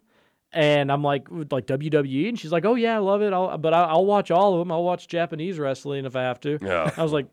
And 0.54 0.92
I'm 0.92 1.04
like, 1.04 1.28
like 1.30 1.68
WWE, 1.68 2.30
and 2.30 2.40
she's 2.40 2.54
like, 2.54 2.64
"Oh 2.66 2.76
yeah, 2.76 2.96
I 2.96 3.00
love 3.00 3.22
it. 3.22 3.34
I'll, 3.34 3.58
but 3.58 3.74
I'll, 3.74 3.98
I'll 3.98 4.06
watch 4.06 4.32
all 4.32 4.54
of 4.54 4.60
them. 4.60 4.72
I'll 4.72 4.84
watch 4.84 5.08
Japanese 5.10 5.60
wrestling 5.60 6.06
if 6.06 6.16
I 6.16 6.22
have 6.24 6.40
to." 6.42 6.58
Yeah. 6.62 6.90
I 6.96 7.04
was 7.04 7.12
like, 7.12 7.28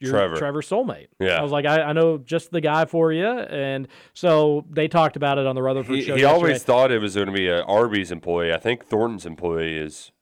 "You're 0.00 0.12
Trevor. 0.12 0.36
Trevor's 0.36 0.68
soulmate." 0.68 1.06
Yeah. 1.18 1.38
I 1.38 1.42
was 1.42 1.50
like, 1.50 1.64
I, 1.64 1.80
"I 1.80 1.92
know 1.94 2.18
just 2.18 2.50
the 2.50 2.60
guy 2.60 2.84
for 2.84 3.10
you." 3.10 3.26
And 3.26 3.88
so 4.12 4.66
they 4.68 4.86
talked 4.86 5.16
about 5.16 5.38
it 5.38 5.46
on 5.46 5.54
the 5.54 5.62
Rutherford 5.62 5.96
He, 5.96 6.02
show. 6.02 6.14
he 6.14 6.24
always 6.24 6.62
thought 6.62 6.92
it 6.92 7.00
was 7.00 7.14
going 7.14 7.28
to 7.28 7.32
be 7.32 7.48
an 7.48 7.62
Arby's 7.62 8.12
employee. 8.12 8.52
I 8.52 8.58
think 8.58 8.84
Thornton's 8.84 9.24
employee 9.24 9.78
is. 9.78 10.12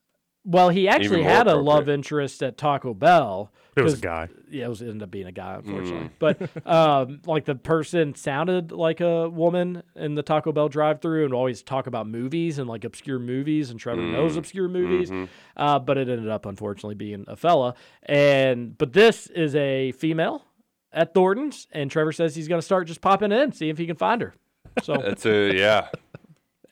Well, 0.48 0.68
he 0.68 0.86
actually 0.88 1.24
had 1.24 1.48
a 1.48 1.56
love 1.56 1.88
interest 1.88 2.40
at 2.42 2.56
Taco 2.56 2.94
Bell. 2.94 3.50
It 3.76 3.82
was 3.82 3.94
a 3.94 4.00
guy. 4.00 4.28
Yeah, 4.48 4.66
it 4.66 4.68
was 4.68 4.80
it 4.80 4.86
ended 4.88 5.02
up 5.02 5.10
being 5.10 5.26
a 5.26 5.32
guy, 5.32 5.56
unfortunately. 5.56 6.08
Mm. 6.08 6.10
But 6.18 6.66
um, 6.66 7.20
like 7.26 7.44
the 7.44 7.56
person 7.56 8.14
sounded 8.14 8.72
like 8.72 9.00
a 9.02 9.28
woman 9.28 9.82
in 9.96 10.14
the 10.14 10.22
Taco 10.22 10.52
Bell 10.52 10.68
drive-through, 10.68 11.24
and 11.26 11.34
always 11.34 11.62
talk 11.62 11.86
about 11.86 12.06
movies 12.06 12.58
and 12.58 12.68
like 12.70 12.84
obscure 12.84 13.18
movies. 13.18 13.68
And 13.70 13.78
Trevor 13.78 14.00
knows 14.00 14.34
Mm. 14.34 14.38
obscure 14.38 14.68
movies, 14.68 15.10
Mhm. 15.10 15.28
uh, 15.58 15.78
but 15.80 15.98
it 15.98 16.08
ended 16.08 16.30
up 16.30 16.46
unfortunately 16.46 16.94
being 16.94 17.24
a 17.28 17.36
fella. 17.36 17.74
And 18.04 18.78
but 18.78 18.92
this 18.94 19.26
is 19.26 19.54
a 19.56 19.92
female 19.92 20.44
at 20.92 21.12
Thornton's, 21.12 21.66
and 21.72 21.90
Trevor 21.90 22.12
says 22.12 22.34
he's 22.36 22.48
going 22.48 22.60
to 22.60 22.64
start 22.64 22.86
just 22.86 23.02
popping 23.02 23.32
in, 23.32 23.52
see 23.52 23.68
if 23.68 23.76
he 23.76 23.86
can 23.86 23.96
find 23.96 24.22
her. 24.22 24.34
So 24.82 24.94
That's 24.96 25.26
a 25.26 25.52
yeah. 25.54 25.88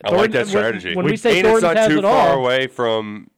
I 0.05 0.09
Thornton- 0.09 0.19
like 0.21 0.31
that 0.33 0.47
strategy. 0.47 0.95
when 0.95 1.05
we 1.05 1.17
say 1.17 1.39
and 1.39 1.47
it's 1.47 1.61
Thornton's 1.61 1.63
not 1.63 1.77
has 1.77 1.89
too 1.89 1.99
it 1.99 2.03
far 2.03 2.31
all- 2.31 2.39
away 2.39 2.67
from. 2.69 3.29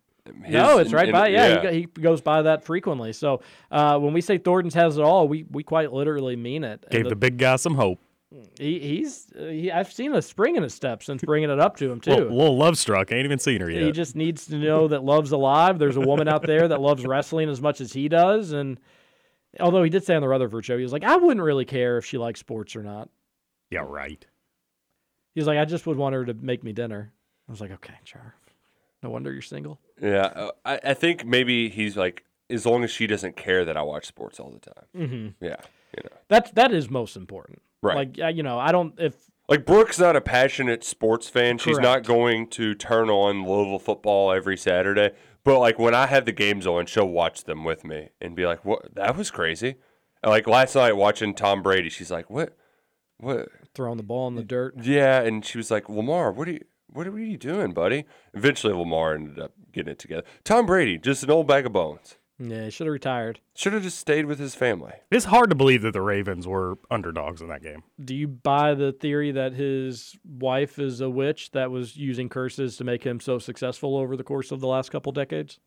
No, 0.49 0.79
it's 0.79 0.93
right 0.93 1.09
in- 1.09 1.13
by. 1.13 1.29
Yeah, 1.29 1.63
yeah. 1.63 1.71
He, 1.71 1.79
he 1.81 1.87
goes 1.87 2.21
by 2.21 2.43
that 2.43 2.65
frequently. 2.65 3.13
So 3.13 3.43
uh, 3.71 3.99
when 3.99 4.13
we 4.13 4.21
say 4.21 4.39
Thornton's 4.39 4.75
has 4.75 4.99
it 4.99 5.03
all, 5.03 5.29
we 5.29 5.45
we 5.51 5.63
quite 5.63 5.93
literally 5.93 6.37
mean 6.37 6.65
it. 6.65 6.85
Gave 6.91 7.05
the- 7.05 7.11
the 7.11 7.17
big 7.17 7.39
guy 7.39 7.57
some 7.57 7.75
hope. 7.75 7.99
he, 8.59 8.79
he's 8.81 9.29
uh, 9.39 9.45
he, 9.45 9.71
I've 9.71 9.93
seen 9.93 10.13
a 10.15 10.21
spring 10.21 10.57
in 10.57 10.63
his 10.65 10.75
step 10.75 11.03
since 11.03 11.23
bringing 11.23 11.49
it 11.51 11.61
up 11.61 11.77
to 11.77 11.91
him 11.91 12.01
too. 12.01 12.11
Little, 12.11 12.37
little 12.37 12.57
love 12.57 12.77
struck. 12.77 13.13
Ain't 13.13 13.25
even 13.25 13.39
seen 13.39 13.61
her 13.61 13.71
yet. 13.71 13.83
He 13.83 13.93
just 13.93 14.17
needs 14.17 14.47
to 14.47 14.57
know 14.57 14.89
that 14.89 15.05
love's 15.05 15.31
alive. 15.33 15.79
There's 15.79 15.97
a 15.97 16.01
woman 16.01 16.27
out 16.29 16.43
there 16.43 16.67
that 16.69 16.81
loves 16.81 17.07
wrestling 17.07 17.49
as 17.49 17.61
much 17.63 17.81
as 17.81 17.93
he 17.93 18.09
does. 18.09 18.51
And 18.53 18.81
although 19.61 19.83
he 19.85 19.91
did 19.91 20.05
say 20.05 20.17
on 20.17 20.23
the 20.23 20.29
Rutherford 20.29 20.65
show, 20.65 20.77
he 20.77 20.83
was 20.83 20.93
like, 20.93 21.05
I 21.05 21.17
wouldn't 21.17 21.43
really 21.45 21.65
care 21.65 21.99
if 21.99 22.05
she 22.05 22.19
likes 22.19 22.41
sports 22.41 22.75
or 22.75 22.83
not. 22.83 23.09
yeah, 23.71 23.85
right. 23.87 24.27
He's 25.35 25.47
like, 25.47 25.59
I 25.59 25.65
just 25.67 25.87
would 25.87 25.97
want 25.99 26.15
her 26.15 26.25
to 26.25 26.35
make 26.35 26.65
me 26.65 26.73
dinner. 26.73 27.13
I 27.49 27.53
was 27.53 27.61
like, 27.61 27.71
okay, 27.71 27.95
sure. 28.05 28.35
No 29.03 29.11
wonder 29.11 29.31
you're 29.33 29.43
single. 29.43 29.79
Yeah, 30.01 30.27
uh, 30.27 30.51
I, 30.65 30.81
I 30.85 30.95
think 30.95 31.25
maybe 31.25 31.69
he's 31.69 31.97
like, 31.97 32.25
as 32.51 32.67
long 32.67 32.85
as 32.85 32.91
she 32.91 33.07
doesn't 33.07 33.37
care 33.37 33.65
that 33.65 33.77
I 33.77 33.83
watch 33.83 34.07
sports 34.07 34.39
all 34.39 34.51
the 34.51 34.59
time. 34.59 34.85
Mhm. 34.95 35.35
Yeah, 35.41 35.57
you 35.97 36.03
know, 36.05 36.17
That's 36.29 36.51
that 36.53 36.73
is 36.73 36.91
most 36.91 37.17
important. 37.17 37.63
Right. 37.83 37.97
Like 38.17 38.35
you 38.35 38.43
know, 38.43 38.59
I 38.59 38.73
don't 38.73 38.95
if 38.99 39.15
like 39.49 39.65
Brooke's 39.65 39.99
not 39.99 40.17
a 40.17 40.21
passionate 40.21 40.83
sports 40.85 41.29
fan. 41.29 41.59
She's 41.59 41.79
not 41.79 42.05
going 42.05 42.49
to 42.51 42.75
turn 42.75 43.09
on 43.11 43.45
Louisville 43.47 43.79
football 43.79 44.33
every 44.33 44.57
Saturday. 44.57 45.13
But 45.45 45.61
like 45.61 45.79
when 45.79 45.95
I 45.95 46.07
have 46.07 46.25
the 46.25 46.33
games 46.33 46.67
on, 46.67 46.87
she'll 46.87 47.09
watch 47.09 47.45
them 47.45 47.63
with 47.63 47.85
me 47.85 48.09
and 48.21 48.35
be 48.35 48.47
like, 48.47 48.65
"What? 48.65 48.95
That 48.97 49.17
was 49.17 49.31
crazy." 49.31 49.77
And, 50.23 50.31
like 50.31 50.49
last 50.49 50.75
night 50.75 50.97
watching 50.97 51.35
Tom 51.35 51.63
Brady, 51.63 51.89
she's 51.89 52.11
like, 52.11 52.29
"What? 52.29 52.57
What?" 53.19 53.49
throwing 53.73 53.99
the 53.99 54.03
ball 54.03 54.27
in 54.27 54.35
the 54.35 54.43
dirt. 54.43 54.75
Yeah, 54.83 55.21
and 55.21 55.45
she 55.45 55.59
was 55.59 55.71
like, 55.71 55.89
"Lamar, 55.89 56.33
what 56.33 56.49
are 56.49 56.53
you?" 56.53 56.65
What 56.89 57.07
are 57.07 57.19
you 57.19 57.37
doing, 57.37 57.73
buddy? 57.73 58.05
Eventually, 58.35 58.73
Lamar 58.73 59.15
ended 59.15 59.39
up 59.39 59.53
getting 59.73 59.93
it 59.93 59.99
together. 59.99 60.23
Tom 60.45 60.67
Brady, 60.67 60.99
just 60.99 61.23
an 61.23 61.31
old 61.31 61.47
bag 61.47 61.67
of 61.67 61.73
bones. 61.73 62.17
Yeah, 62.39 62.65
he 62.65 62.71
should 62.71 62.87
have 62.87 62.93
retired. 62.93 63.41
Should 63.55 63.73
have 63.73 63.83
just 63.83 63.99
stayed 63.99 64.27
with 64.27 64.39
his 64.39 64.55
family. 64.55 64.93
It's 65.11 65.25
hard 65.27 65.49
to 65.51 65.57
believe 65.57 65.81
that 65.83 65.93
the 65.93 66.03
Ravens 66.03 66.47
were 66.47 66.79
underdogs 66.91 67.41
in 67.41 67.49
that 67.49 67.63
game. 67.63 67.83
Do 68.03 68.15
you 68.15 68.29
buy 68.29 68.75
the 68.75 68.93
theory 68.93 69.33
that 69.33 69.55
his 69.55 70.17
wife 70.23 70.79
is 70.79 71.01
a 71.01 71.09
witch 71.09 71.53
that 71.53 71.71
was 71.71 71.97
using 71.97 72.29
curses 72.29 72.77
to 72.77 72.85
make 72.85 73.05
him 73.05 73.21
so 73.21 73.39
successful 73.39 73.97
over 73.97 74.17
the 74.19 74.23
course 74.25 74.53
of 74.53 74.61
the 74.61 74.67
last 74.69 74.91
couple 74.93 75.13
decades? 75.13 75.59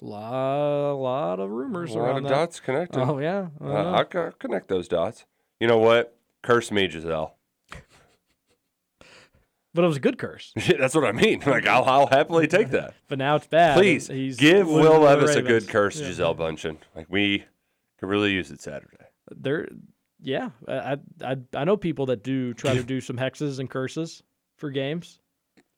A 0.00 0.04
lot, 0.04 0.94
lot 0.94 1.40
of 1.40 1.50
rumors 1.50 1.94
A 1.94 1.98
lot 1.98 2.16
of 2.18 2.22
that. 2.24 2.28
dots 2.28 2.60
connected. 2.60 3.00
Oh 3.00 3.18
yeah, 3.18 3.48
I 3.60 3.64
Uh, 3.64 3.82
know. 3.82 3.94
I 3.94 4.30
connect 4.38 4.68
those 4.68 4.88
dots. 4.88 5.24
You 5.58 5.68
know 5.68 5.78
what? 5.78 6.16
Curse 6.42 6.70
me, 6.70 6.86
Gisele. 6.86 7.34
But 9.74 9.84
it 9.84 9.88
was 9.88 9.96
a 9.96 10.00
good 10.00 10.18
curse. 10.18 10.52
That's 10.78 10.94
what 10.94 11.04
I 11.04 11.12
mean. 11.12 11.42
Like 11.46 11.66
I'll, 11.66 11.84
I'll 11.84 12.06
happily 12.06 12.46
take 12.46 12.70
that. 12.70 12.94
But 13.08 13.18
now 13.18 13.36
it's 13.36 13.46
bad. 13.46 13.76
Please 13.76 14.06
he's 14.06 14.36
give 14.36 14.68
Will 14.68 15.00
Levis 15.00 15.34
a 15.36 15.42
good 15.42 15.68
curse, 15.68 16.00
Yeah. 16.00 16.08
Gisele 16.08 16.34
Bundchen. 16.34 16.78
Like 16.94 17.06
we 17.08 17.44
could 17.98 18.08
really 18.08 18.32
use 18.32 18.50
it 18.50 18.60
Saturday. 18.60 18.96
There, 19.30 19.68
yeah, 20.20 20.50
I, 20.68 20.98
I 21.22 21.36
I 21.54 21.64
know 21.64 21.76
people 21.76 22.06
that 22.06 22.22
do 22.22 22.54
try 22.54 22.74
to 22.74 22.82
do 22.82 23.00
some 23.00 23.16
hexes 23.16 23.58
and 23.58 23.68
curses 23.68 24.22
for 24.56 24.70
games. 24.70 25.20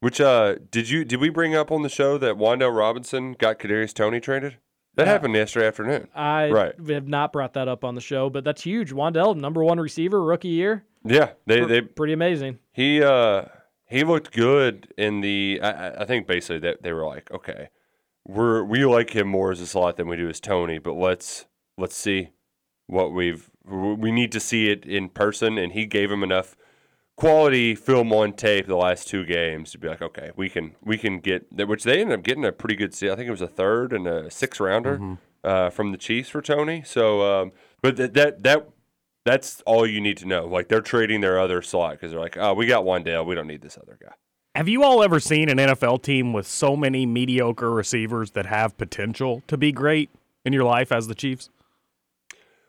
Which 0.01 0.21
uh, 0.21 0.57
did 0.71 0.91
you 0.91 1.05
did 1.05 1.21
we 1.21 1.31
bring 1.31 1.55
up 1.55 1.73
on 1.73 1.83
the 1.83 1.89
show 1.89 2.19
that 2.19 2.35
Wan'Dale 2.35 2.77
Robinson 2.77 3.33
got 3.33 3.59
Kadarius 3.59 3.95
Toney 3.95 4.21
traded? 4.21 4.59
That 4.97 5.07
happened 5.09 5.35
yesterday 5.35 5.67
afternoon. 5.67 6.09
I 6.15 6.51
right. 6.51 6.75
have 6.89 7.09
not 7.09 7.33
brought 7.33 7.55
that 7.55 7.67
up 7.67 7.85
on 7.85 7.95
the 7.97 8.01
show, 8.01 8.31
but 8.31 8.45
that's 8.45 8.63
huge. 8.63 8.93
Wan'Dale, 8.93 9.37
number 9.37 9.65
one 9.65 9.81
receiver, 9.81 10.23
rookie 10.23 10.49
year. 10.49 10.85
Yeah, 11.05 11.31
they 11.47 11.65
they 11.65 11.81
pretty 11.81 12.13
amazing. 12.13 12.59
He 12.73 13.03
uh 13.03 13.47
he 13.87 14.05
looked 14.05 14.33
good 14.33 14.93
in 14.97 15.21
the. 15.21 15.61
I, 15.63 16.03
I- 16.03 16.05
think 16.05 16.27
basically 16.27 16.59
that 16.61 16.83
they 16.83 16.93
were 16.93 17.07
like, 17.07 17.31
okay, 17.31 17.69
we're 18.27 18.63
we 18.65 18.85
like 18.85 19.11
him 19.11 19.29
more 19.29 19.53
as 19.53 19.61
a 19.61 19.67
slot 19.67 19.97
than 19.97 20.09
we 20.09 20.17
do 20.17 20.29
as 20.29 20.41
Toney, 20.41 20.79
but 20.79 20.95
let's 20.95 21.47
let's 21.77 21.97
see 21.97 22.31
what 22.87 23.13
we've 23.13 23.51
we 23.67 24.11
need 24.13 24.33
to 24.33 24.41
see 24.41 24.71
it 24.71 24.85
in 24.85 25.09
person, 25.09 25.59
and 25.59 25.73
he 25.73 25.87
gave 25.87 26.11
him 26.11 26.23
enough 26.23 26.57
quality 27.17 27.75
film 27.77 28.13
on 28.13 28.33
tape 28.33 28.67
the 28.67 28.77
last 28.77 29.07
two 29.09 29.25
games 29.25 29.71
to 29.71 29.79
be 29.79 29.89
like, 29.89 30.03
okay, 30.03 30.31
we 30.37 30.49
can 30.49 30.75
we 30.83 30.99
can 30.99 31.21
get 31.21 31.55
that. 31.57 31.69
Which 31.69 31.85
they 31.85 32.01
ended 32.01 32.19
up 32.19 32.25
getting 32.25 32.45
a 32.45 32.53
pretty 32.53 32.77
good. 32.77 32.93
I 32.95 33.15
think 33.17 33.29
it 33.29 33.31
was 33.31 33.41
a 33.43 33.47
third 33.49 33.93
and 33.93 34.07
a 34.07 34.31
six 34.31 34.59
rounder 34.61 35.19
uh, 35.45 35.71
from 35.71 35.93
the 35.93 35.99
Chiefs 35.99 36.29
for 36.31 36.43
Toney. 36.43 36.83
So, 36.85 37.23
um, 37.43 37.53
but 37.83 37.97
that 37.97 38.15
that 38.15 38.43
that 38.43 38.69
that's 39.25 39.63
all 39.67 39.87
you 39.87 40.01
need 40.01 40.17
to 40.19 40.27
know. 40.27 40.47
Like 40.47 40.69
they're 40.69 40.81
trading 40.81 41.21
their 41.21 41.39
other 41.39 41.63
slot 41.63 41.93
because 41.93 42.11
they're 42.13 42.21
like, 42.21 42.37
oh, 42.37 42.55
we 42.55 42.67
got 42.67 42.85
Wan'Dale, 42.85 43.25
we 43.27 43.35
don't 43.35 43.47
need 43.47 43.63
this 43.63 43.79
other 43.81 43.99
guy. 44.01 44.13
Have 44.55 44.69
you 44.69 44.85
all 44.85 45.03
ever 45.03 45.19
seen 45.19 45.49
an 45.49 45.59
NFL 45.59 46.03
team 46.03 46.33
with 46.33 46.47
so 46.47 46.77
many 46.77 47.07
mediocre 47.07 47.71
receivers 47.73 48.31
that 48.33 48.47
have 48.47 48.77
potential 48.79 49.43
to 49.49 49.57
be 49.57 49.73
great 49.73 50.11
in 50.45 50.53
your 50.53 50.65
life 50.65 50.93
as 50.93 51.09
the 51.09 51.15
Chiefs? 51.15 51.51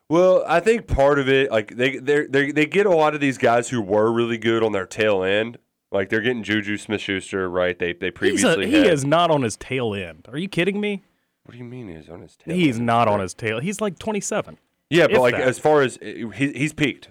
Well, 0.10 0.44
I 0.48 0.60
think 0.60 0.88
part 0.88 1.20
of 1.20 1.28
it, 1.30 1.52
like 1.52 1.76
they 1.76 1.98
they 1.98 2.26
they 2.28 2.52
they 2.52 2.66
get 2.66 2.86
a 2.86 2.96
lot 2.96 3.16
of 3.16 3.22
these 3.22 3.38
guys 3.38 3.70
who 3.70 3.82
were 3.82 4.12
really 4.12 4.38
good 4.38 4.64
on 4.64 4.72
their 4.72 4.86
tail 4.86 5.24
end. 5.24 5.58
Like 5.92 6.10
they're 6.10 6.22
getting 6.22 6.44
Juju 6.44 6.78
Smith 6.78 7.02
Schuster, 7.02 7.50
right? 7.50 7.78
They 7.78 7.94
they 7.94 8.08
He's 8.08 8.10
a, 8.10 8.12
previously 8.14 8.68
he 8.68 8.74
had- 8.78 8.88
is 8.88 9.04
not 9.06 9.32
on 9.32 9.42
his 9.42 9.56
tail 9.58 9.94
end. 9.96 10.28
Are 10.32 10.38
you 10.38 10.48
kidding 10.48 10.80
me? 10.80 11.04
What 11.44 11.54
do 11.54 11.58
you 11.58 11.64
mean 11.64 11.88
he's 11.96 12.10
on 12.10 12.22
his 12.22 12.36
tail? 12.36 12.56
He's 12.56 12.78
end? 12.78 12.86
not 12.86 13.08
on 13.08 13.20
his 13.20 13.34
tail. 13.34 13.60
He's 13.60 13.82
like 13.82 13.98
27. 14.00 14.58
Yeah, 14.90 15.08
but 15.08 15.14
If 15.14 15.20
like 15.20 15.34
that. 15.36 15.42
as 15.48 15.60
far 15.60 15.82
as 15.82 15.98
he, 16.02 16.28
he's 16.54 16.74
peaked, 16.74 17.10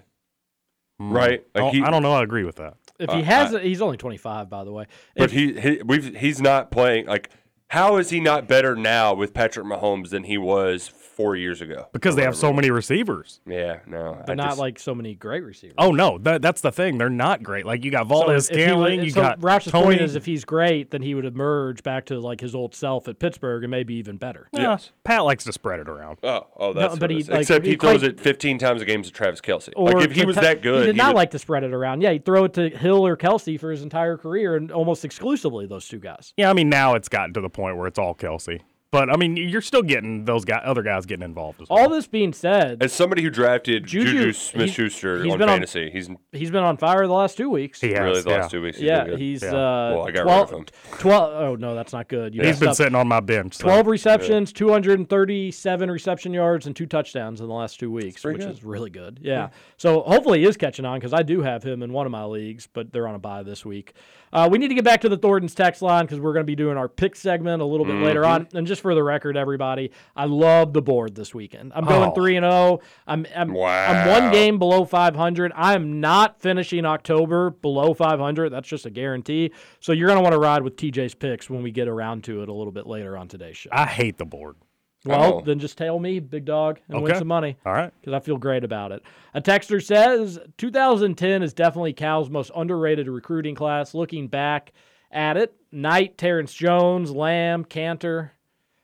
right? 0.99 1.43
I 1.55 1.59
Like 1.59 1.73
don't- 1.73 1.75
he, 1.75 1.83
I 1.83 1.91
don't 1.91 2.03
know. 2.03 2.13
I 2.13 2.23
agree 2.23 2.43
with 2.45 2.55
that. 2.55 2.75
If 2.99 3.09
he 3.11 3.19
Uh, 3.21 3.23
has, 3.23 3.53
I- 3.53 3.61
he's 3.63 3.81
only 3.81 3.97
twenty 3.97 4.17
five, 4.17 4.49
by 4.49 4.63
the 4.63 4.71
way. 4.71 4.85
but 5.15 5.25
If- 5.25 5.31
he, 5.31 5.59
he 5.59 5.81
we've 5.83 6.15
he's 6.15 6.41
not 6.41 6.71
playing 6.71 7.05
like 7.07 7.29
How 7.69 7.97
is 7.97 8.11
he 8.11 8.19
not 8.19 8.47
better 8.47 8.75
now 8.75 9.13
with 9.13 9.33
Patrick 9.33 9.65
Mahomes 9.65 10.09
than 10.09 10.23
he 10.23 10.37
was 10.37 10.87
four 11.15 11.35
years 11.35 11.61
ago? 11.61 11.87
because 11.93 12.15
they 12.15 12.23
have 12.23 12.35
so 12.35 12.51
many 12.53 12.69
receivers. 12.71 13.39
Yeah, 13.47 13.79
no, 13.87 14.17
But 14.25 14.31
I 14.31 14.35
not 14.35 14.47
just- 14.49 14.59
like 14.59 14.79
so 14.79 14.93
many 14.95 15.15
great 15.15 15.43
receivers. 15.43 15.75
Oh 15.77 15.91
no, 15.91 16.17
that, 16.19 16.41
that's 16.41 16.61
the 16.61 16.71
thing. 16.71 16.97
They're 16.97 17.09
not 17.09 17.41
great. 17.43 17.65
Like 17.65 17.83
you 17.83 17.91
got 17.91 18.07
Valdes 18.07 18.47
So 18.47 18.53
if 18.53 18.57
he 18.57 18.63
Scantling, 18.65 18.97
would- 18.97 19.05
you 19.05 19.11
so 19.11 19.21
got 19.21 19.43
Roush's 19.43 19.71
Toney. 19.71 19.85
point 19.85 20.01
is 20.01 20.15
if 20.15 20.25
he's 20.25 20.45
great, 20.45 20.91
then 20.91 21.01
he 21.01 21.15
would 21.15 21.25
emerge 21.25 21.83
back 21.83 22.05
to 22.07 22.19
like 22.19 22.41
his 22.41 22.53
old 22.55 22.75
self 22.75 23.07
at 23.07 23.19
Pittsburgh 23.19 23.63
and 23.63 23.71
maybe 23.71 23.95
even 23.95 24.17
better. 24.17 24.47
Yeah, 24.51 24.77
Pat 25.03 25.23
likes 25.23 25.43
to 25.45 25.51
spread 25.53 25.79
it 25.79 25.89
around. 25.89 26.19
Oh, 26.23 26.47
oh, 26.57 26.73
that's 26.73 26.97
but 26.99 27.09
he, 27.09 27.23
like, 27.23 27.41
except 27.41 27.65
he 27.65 27.71
he 27.71 27.77
throws 27.77 27.99
quite- 28.01 28.11
it 28.11 28.19
15 28.19 28.57
times 28.57 28.81
a 28.81 28.85
game 28.85 29.01
to 29.03 29.11
Travis 29.11 29.41
Kelce. 29.41 29.69
Or 29.75 29.91
like 29.91 30.05
if 30.09 30.11
he 30.15 30.25
was 30.25 30.35
that 30.35 30.61
good, 30.61 30.81
he 30.81 30.85
did 30.87 30.95
not 30.97 31.09
would- 31.09 31.15
like 31.15 31.31
to 31.31 31.39
spread 31.39 31.63
it 31.63 31.73
around. 31.73 32.01
Yeah, 32.01 32.09
he 32.11 32.15
would 32.15 32.25
throw 32.25 32.43
it 32.45 32.53
to 32.55 32.69
Hill 32.69 33.05
or 33.05 33.15
Kelce 33.17 33.59
for 33.59 33.71
his 33.71 33.81
entire 33.83 34.17
career, 34.17 34.55
and 34.55 34.71
almost 34.71 35.05
exclusively 35.05 35.65
those 35.65 35.87
two 35.87 35.99
guys. 35.99 36.33
Yeah, 36.37 36.49
I 36.49 36.53
mean 36.53 36.69
now 36.69 36.95
it's 36.95 37.09
gotten 37.09 37.33
to 37.35 37.41
the 37.41 37.49
point 37.49 37.77
where 37.77 37.87
it's 37.87 37.99
all 37.99 38.15
Kelce. 38.15 38.61
But 38.91 39.09
I 39.09 39.17
mean, 39.17 39.35
you're 39.35 39.61
still 39.61 39.81
getting 39.81 40.23
those 40.23 40.45
guy, 40.45 40.57
other 40.57 40.81
guys 40.81 41.05
getting 41.05 41.25
involved 41.25 41.61
as 41.61 41.69
well. 41.69 41.79
All 41.79 41.89
this 41.89 42.07
being 42.07 42.31
said, 42.31 42.81
As 42.81 42.93
somebody 42.93 43.23
who 43.23 43.29
drafted 43.29 43.85
Juju- 43.85 44.11
Juju, 44.11 44.31
Smith-Schuster 44.33 45.23
he's 45.23 45.33
on 45.33 45.39
been 45.39 45.49
on- 45.49 45.55
fantasy, 45.55 45.89
he's 45.91 46.09
he's 46.31 46.49
been 46.51 46.63
on 46.63 46.77
fire 46.77 47.05
the 47.05 47.11
last 47.13 47.35
two 47.35 47.49
weeks. 47.49 47.81
He 47.81 47.89
has, 47.91 47.99
really 47.99 48.21
the 48.21 48.29
yeah. 48.29 48.37
last 48.37 48.51
two 48.51 48.61
weeks. 48.61 48.77
he's 48.77 48.85
yeah, 48.85 49.01
been 49.01 49.09
good. 49.11 49.19
he's 49.19 49.43
Yeah. 49.43 49.49
uh, 49.49 49.91
Well, 49.95 50.07
I 50.07 50.11
got 50.11 50.19
rid 50.21 50.23
12, 50.27 50.53
of 50.53 50.59
him. 50.59 50.65
12 50.99 51.33
Oh 51.33 51.55
no, 51.55 51.75
that's 51.75 51.91
not 51.91 52.07
good. 52.07 52.33
You 52.33 52.41
He's 52.41 52.51
messed 52.51 52.59
been 52.61 52.69
up. 52.69 52.75
sitting 52.75 52.95
on 52.95 53.07
my 53.07 53.19
bench. 53.19 53.55
so- 53.55 53.63
12 53.65 53.87
receptions, 53.87 54.53
237 54.53 55.91
reception 55.91 56.33
yards, 56.33 56.65
and 56.67 56.75
two 56.75 56.85
touchdowns 56.85 57.41
in 57.41 57.47
the 57.47 57.53
last 57.53 57.79
two 57.79 57.91
weeks, 57.91 58.23
which 58.23 58.37
good. 58.37 58.49
is 58.49 58.63
really 58.63 58.89
good. 58.89 59.19
Yeah. 59.21 59.49
So 59.77 60.01
hopefully 60.01 60.39
he 60.39 60.45
is 60.45 60.57
catching 60.57 60.85
on 60.85 60.99
because 60.99 61.13
I 61.13 61.23
do 61.23 61.41
have 61.41 61.63
him 61.63 61.83
in 61.83 61.91
one 61.91 62.05
of 62.05 62.11
my 62.11 62.23
leagues, 62.25 62.67
but 62.71 62.91
they're 62.93 63.07
on 63.07 63.15
a 63.15 63.19
bye 63.19 63.43
this 63.43 63.65
week. 63.65 63.93
Uh, 64.35 64.49
we 64.51 64.57
need 64.57 64.67
to 64.67 64.75
get 64.75 64.83
back 64.83 64.99
to 65.01 65.07
the 65.07 65.15
Thornton's 65.17 65.55
text 65.55 65.81
line 65.81 66.03
because 66.05 66.19
we're 66.19 66.33
going 66.33 66.43
to 66.43 66.45
be 66.45 66.57
doing 66.57 66.75
our 66.77 66.89
pick 66.89 67.15
segment 67.15 67.61
a 67.61 67.65
little 67.65 67.85
bit 67.85 67.95
later 67.95 68.23
Mm-hmm. 68.23 68.31
on. 68.31 68.47
And 68.53 68.67
just 68.67 68.81
for 68.81 68.93
the 68.93 69.01
record, 69.01 69.37
everybody, 69.37 69.91
I 70.15 70.25
love 70.25 70.73
the 70.73 70.81
board 70.81 71.15
this 71.15 71.33
weekend. 71.33 71.71
I'm 71.73 71.85
going 71.85 72.09
Oh. 72.09 72.13
three 72.13 72.35
and 72.35 72.43
zero. 72.43 72.79
I'm 73.07 73.25
I'm, 73.33 73.55
I'm 73.55 74.09
one 74.09 74.31
game 74.33 74.59
below 74.59 74.83
500. 74.83 75.53
I 75.55 75.73
am 75.73 76.01
not 76.01 76.41
finishing 76.41 76.85
October 76.85 77.51
below 77.51 77.93
500. 77.93 78.49
That's 78.49 78.67
just 78.67 78.85
a 78.85 78.89
guarantee. 78.89 79.51
So 79.79 79.93
you're 79.93 80.07
going 80.07 80.17
to 80.17 80.23
want 80.23 80.33
to 80.33 80.39
ride 80.39 80.63
with 80.63 80.75
TJ's 80.75 81.15
picks 81.15 81.49
when 81.49 81.63
we 81.63 81.71
get 81.71 81.87
around 81.87 82.25
to 82.25 82.41
it 82.43 82.49
a 82.49 82.53
little 82.53 82.73
bit 82.73 82.85
later 82.87 83.17
on 83.17 83.29
today's 83.29 83.55
show. 83.55 83.69
I 83.71 83.85
hate 83.85 84.17
the 84.17 84.25
board. 84.25 84.57
Well, 85.05 85.35
Oh. 85.35 85.41
then 85.41 85.59
just 85.59 85.77
tell 85.77 85.99
me, 85.99 86.19
big 86.19 86.45
dog, 86.45 86.79
and 86.89 87.01
win 87.01 87.15
some 87.15 87.27
money. 87.27 87.57
All 87.65 87.73
right. 87.73 87.93
Because 88.01 88.13
I 88.13 88.19
feel 88.19 88.37
great 88.37 88.63
about 88.63 88.91
it. 88.91 89.03
A 89.33 89.41
texter 89.41 89.83
says 89.83 90.39
2010 90.57 91.43
is 91.43 91.53
definitely 91.53 91.93
Cal's 91.93 92.29
most 92.29 92.51
underrated 92.55 93.07
recruiting 93.07 93.55
class. 93.55 93.93
Looking 93.93 94.27
back 94.27 94.71
at 95.11 95.37
it, 95.37 95.53
Knight, 95.71 96.17
Terrence 96.17 96.53
Jones, 96.53 97.11
Lamb, 97.11 97.65
Kanter. 97.65 98.31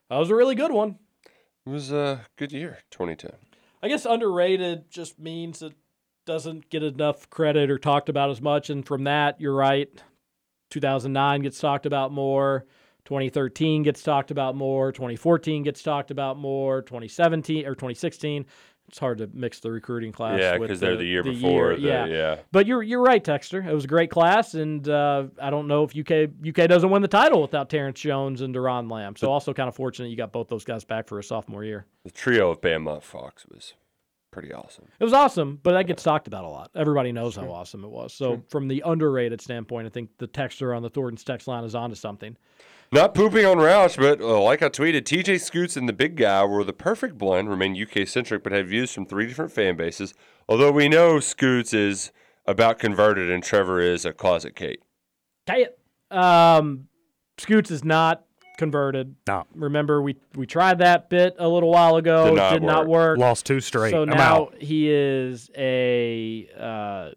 That 0.09 0.17
was 0.17 0.29
a 0.29 0.35
really 0.35 0.55
good 0.55 0.71
one. 0.71 0.97
It 1.65 1.69
was 1.69 1.91
a 1.91 2.21
good 2.37 2.51
year, 2.51 2.79
2010. 2.91 3.31
I 3.83 3.87
guess 3.87 4.05
underrated 4.05 4.89
just 4.91 5.19
means 5.19 5.61
it 5.61 5.73
doesn't 6.25 6.69
get 6.69 6.83
enough 6.83 7.29
credit 7.29 7.71
or 7.71 7.77
talked 7.79 8.09
about 8.09 8.29
as 8.29 8.41
much. 8.41 8.69
And 8.69 8.85
from 8.85 9.05
that, 9.05 9.41
you're 9.41 9.55
right. 9.55 9.89
2009 10.69 11.41
gets 11.41 11.59
talked 11.59 11.85
about 11.85 12.11
more. 12.11 12.65
2013 13.05 13.83
gets 13.83 14.03
talked 14.03 14.31
about 14.31 14.55
more. 14.55 14.91
2014 14.91 15.63
gets 15.63 15.81
talked 15.83 16.11
about 16.11 16.37
more. 16.37 16.81
2017 16.81 17.65
or 17.65 17.75
2016. 17.75 18.45
It's 18.87 18.99
hard 18.99 19.19
to 19.19 19.29
mix 19.33 19.59
the 19.61 19.71
recruiting 19.71 20.11
class. 20.11 20.39
Yeah, 20.41 20.57
with 20.57 20.69
'cause 20.69 20.79
they're 20.81 20.97
the 20.97 21.05
year 21.05 21.23
before 21.23 21.75
the- 21.75 21.81
yeah. 21.81 22.05
yeah. 22.07 22.35
But 22.51 22.65
you're 22.65 22.83
you're 22.83 23.01
right, 23.01 23.23
Texter. 23.23 23.65
It 23.65 23.73
was 23.73 23.85
a 23.85 23.87
great 23.87 24.09
class, 24.11 24.53
and 24.53 24.87
uh, 24.89 25.27
I 25.41 25.49
don't 25.49 25.67
know 25.67 25.83
if 25.85 25.95
UK 25.95 26.29
UK 26.45 26.67
doesn't 26.67 26.89
win 26.89 27.01
the 27.01 27.07
title 27.07 27.41
without 27.41 27.69
Terrence 27.69 28.01
Jones 28.01 28.41
and 28.41 28.53
Doron 28.53 28.91
Lamb. 28.91 29.15
So 29.15 29.31
also 29.31 29.53
kind 29.53 29.69
of 29.69 29.75
fortunate 29.75 30.09
you 30.09 30.17
got 30.17 30.33
both 30.33 30.49
those 30.49 30.65
guys 30.65 30.83
back 30.83 31.07
for 31.07 31.19
a 31.19 31.23
sophomore 31.23 31.63
year. 31.63 31.85
The 32.03 32.11
trio 32.11 32.49
of 32.51 32.59
Bama 32.59 33.01
Fox 33.01 33.45
was 33.47 33.75
pretty 34.31 34.51
awesome. 34.53 34.85
It 34.99 35.03
was 35.05 35.13
awesome, 35.13 35.59
but 35.63 35.71
that 35.73 35.87
gets 35.87 36.03
talked 36.03 36.27
about 36.27 36.43
a 36.43 36.49
lot. 36.49 36.71
Everybody 36.75 37.13
knows 37.13 37.35
how 37.37 37.49
awesome 37.49 37.85
it 37.85 37.89
was. 37.91 38.13
So, 38.13 38.41
from 38.49 38.67
the 38.67 38.81
underrated 38.85 39.39
standpoint, 39.39 39.87
I 39.87 39.89
think 39.89 40.09
the 40.17 40.27
texter 40.27 40.75
on 40.75 40.81
the 40.83 40.89
Thornton's 40.89 41.23
text 41.23 41.47
line 41.47 41.63
is 41.63 41.75
onto 41.75 41.95
something. 41.95 42.35
Not 42.93 43.13
pooping 43.13 43.45
on 43.45 43.57
Roush, 43.57 43.95
but 43.95 44.19
uh, 44.19 44.41
like 44.41 44.61
I 44.61 44.67
tweeted, 44.67 45.03
TJ 45.03 45.39
Scoots 45.39 45.77
and 45.77 45.87
the 45.87 45.93
big 45.93 46.17
guy 46.17 46.43
were 46.43 46.65
the 46.65 46.73
perfect 46.73 47.17
blend, 47.17 47.49
remain 47.49 47.81
UK 47.81 48.05
centric, 48.05 48.43
but 48.43 48.51
have 48.51 48.67
views 48.67 48.91
from 48.91 49.05
three 49.05 49.27
different 49.27 49.53
fan 49.53 49.77
bases. 49.77 50.13
Although 50.49 50.73
we 50.73 50.89
know 50.89 51.21
Scoots 51.21 51.73
is 51.73 52.11
about 52.45 52.79
converted 52.79 53.29
and 53.29 53.41
Trevor 53.41 53.79
is 53.79 54.03
a 54.03 54.11
closet 54.11 54.57
Kate. 54.57 54.81
Tell 55.45 55.61
it. 55.61 55.79
Um, 56.11 56.89
Scoots 57.37 57.71
is 57.71 57.85
not 57.85 58.25
converted. 58.57 59.15
No. 59.25 59.45
Remember, 59.55 60.01
we 60.01 60.17
we 60.35 60.45
tried 60.45 60.79
that 60.79 61.09
bit 61.09 61.35
a 61.39 61.47
little 61.47 61.71
while 61.71 61.95
ago. 61.95 62.25
Did 62.25 62.35
not 62.35 62.51
Did 62.51 62.63
not 62.63 62.87
work. 62.87 63.17
Lost 63.17 63.45
two 63.45 63.61
straight. 63.61 63.91
So 63.91 64.01
I'm 64.01 64.09
now 64.09 64.35
out. 64.35 64.55
he 64.59 64.91
is 64.91 65.49
a. 65.57 66.49
Uh, 66.59 67.09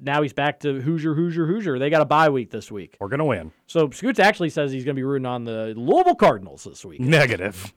now 0.00 0.22
he's 0.22 0.32
back 0.32 0.60
to 0.60 0.80
Hoosier, 0.80 1.14
Hoosier, 1.14 1.46
Hoosier. 1.46 1.78
They 1.78 1.90
got 1.90 2.02
a 2.02 2.06
bye 2.06 2.28
week 2.28 2.50
this 2.50 2.70
week. 2.70 2.96
We're 3.00 3.08
gonna 3.08 3.24
win. 3.24 3.52
So 3.66 3.90
Scoots 3.90 4.18
actually 4.18 4.50
says 4.50 4.72
he's 4.72 4.84
going 4.84 4.94
to 4.94 4.98
be 4.98 5.04
rooting 5.04 5.26
on 5.26 5.44
the 5.44 5.74
Louisville 5.76 6.14
Cardinals 6.14 6.64
this 6.64 6.84
week. 6.84 7.00
Negative. 7.00 7.72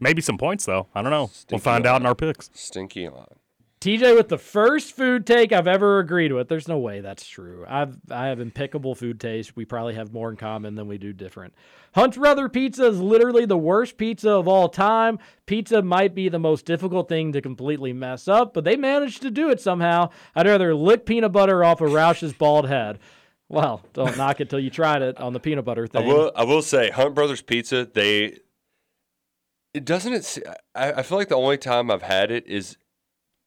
Maybe 0.00 0.20
some 0.20 0.38
points 0.38 0.64
though. 0.64 0.88
I 0.94 1.02
don't 1.02 1.10
know. 1.10 1.20
we'll 1.20 1.28
Stinky 1.28 1.62
find 1.62 1.86
out 1.86 2.00
in 2.00 2.06
our 2.06 2.14
picks. 2.14 2.50
Stinky 2.54 3.08
line. 3.08 3.26
TJ 3.82 4.14
with 4.14 4.28
the 4.28 4.38
first 4.38 4.94
food 4.94 5.26
take 5.26 5.50
I've 5.50 5.66
ever 5.66 5.98
agreed 5.98 6.32
with. 6.32 6.48
There's 6.48 6.68
no 6.68 6.78
way 6.78 7.00
that's 7.00 7.26
true. 7.26 7.64
I've 7.68 7.96
I 8.08 8.28
have 8.28 8.38
impeccable 8.38 8.94
food 8.94 9.18
taste. 9.18 9.56
We 9.56 9.64
probably 9.64 9.94
have 9.94 10.12
more 10.12 10.30
in 10.30 10.36
common 10.36 10.76
than 10.76 10.86
we 10.86 10.98
do 10.98 11.12
different. 11.12 11.52
Hunt's 11.92 12.16
Brother 12.16 12.48
Pizza 12.48 12.86
is 12.86 13.00
literally 13.00 13.44
the 13.44 13.58
worst 13.58 13.96
pizza 13.96 14.30
of 14.30 14.46
all 14.46 14.68
time. 14.68 15.18
Pizza 15.46 15.82
might 15.82 16.14
be 16.14 16.28
the 16.28 16.38
most 16.38 16.64
difficult 16.64 17.08
thing 17.08 17.32
to 17.32 17.42
completely 17.42 17.92
mess 17.92 18.28
up, 18.28 18.54
but 18.54 18.62
they 18.62 18.76
managed 18.76 19.20
to 19.22 19.32
do 19.32 19.50
it 19.50 19.60
somehow. 19.60 20.10
I'd 20.36 20.46
rather 20.46 20.76
lick 20.76 21.04
peanut 21.04 21.32
butter 21.32 21.64
off 21.64 21.80
of 21.80 21.92
Roush's 21.92 22.32
bald 22.32 22.68
head. 22.68 23.00
Well, 23.48 23.82
don't 23.94 24.16
knock 24.16 24.40
it 24.40 24.48
till 24.48 24.60
you 24.60 24.70
tried 24.70 25.02
it 25.02 25.18
on 25.18 25.32
the 25.32 25.40
peanut 25.40 25.64
butter 25.64 25.88
thing. 25.88 26.04
I 26.04 26.06
will. 26.06 26.30
I 26.36 26.44
will 26.44 26.62
say, 26.62 26.90
Hunt 26.90 27.16
Brothers 27.16 27.42
Pizza. 27.42 27.84
They. 27.84 28.38
It 29.74 29.84
doesn't. 29.84 30.12
It. 30.12 30.38
I 30.72 31.02
feel 31.02 31.18
like 31.18 31.28
the 31.28 31.34
only 31.34 31.58
time 31.58 31.90
I've 31.90 32.02
had 32.02 32.30
it 32.30 32.46
is, 32.46 32.76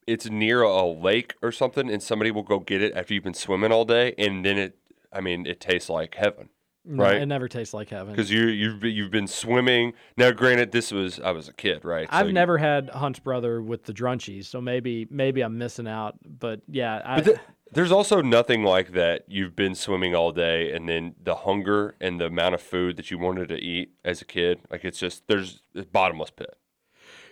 it's 0.07 0.29
near 0.29 0.61
a 0.61 0.85
lake 0.85 1.35
or 1.41 1.51
something, 1.51 1.89
and 1.89 2.01
somebody 2.01 2.31
will 2.31 2.43
go 2.43 2.59
get 2.59 2.81
it 2.81 2.93
after 2.95 3.13
you've 3.13 3.23
been 3.23 3.33
swimming 3.33 3.71
all 3.71 3.85
day, 3.85 4.13
and 4.17 4.45
then 4.45 4.57
it. 4.57 4.77
I 5.11 5.21
mean, 5.21 5.45
it 5.45 5.61
tastes 5.61 5.89
like 5.89 6.15
heaven, 6.15 6.49
No, 6.83 7.03
right? 7.03 7.21
It 7.21 7.25
never 7.25 7.47
tastes 7.47 7.73
like 7.73 7.89
heaven. 7.89 8.11
Because 8.13 8.29
you 8.31 8.47
you've 8.47 8.81
been- 8.81 8.93
you've 8.93 9.11
been 9.11 9.27
swimming. 9.27 9.93
Now, 10.17 10.31
granted, 10.31 10.71
this 10.73 10.91
was 10.91 11.19
I 11.21 11.31
was 11.31 11.47
a 11.47 11.53
kid, 11.53 11.85
right? 11.85 12.07
So 12.09 12.15
I've 12.17 12.27
you- 12.27 12.33
never 12.33 12.57
had 12.57 12.89
Hunt's 12.89 13.19
Brother 13.19 13.61
with 13.61 13.85
the 13.85 13.93
drunchies, 13.93 14.45
so 14.45 14.59
maybe 14.59 15.07
maybe 15.09 15.41
I'm 15.41 15.57
missing 15.57 15.87
out. 15.87 16.17
But 16.27 16.61
yeah, 16.67 17.01
I, 17.05 17.15
But 17.15 17.25
th- 17.25 17.37
there's 17.71 17.91
also 17.93 18.21
nothing 18.21 18.63
like 18.63 18.91
that. 18.91 19.23
You've 19.27 19.55
been 19.55 19.73
swimming 19.73 20.13
all 20.13 20.31
day, 20.33 20.71
and 20.73 20.87
then 20.89 21.15
the 21.23 21.35
hunger 21.35 21.95
and 22.01 22.19
the 22.19 22.25
amount 22.25 22.55
of 22.55 22.61
food 22.61 22.97
that 22.97 23.09
you 23.09 23.17
wanted 23.17 23.47
to 23.49 23.55
eat 23.57 23.91
as 24.03 24.21
a 24.21 24.25
kid, 24.25 24.59
like 24.69 24.83
it's 24.83 24.99
just 24.99 25.27
there's 25.27 25.61
it's 25.73 25.85
bottomless 25.89 26.29
pit. 26.31 26.53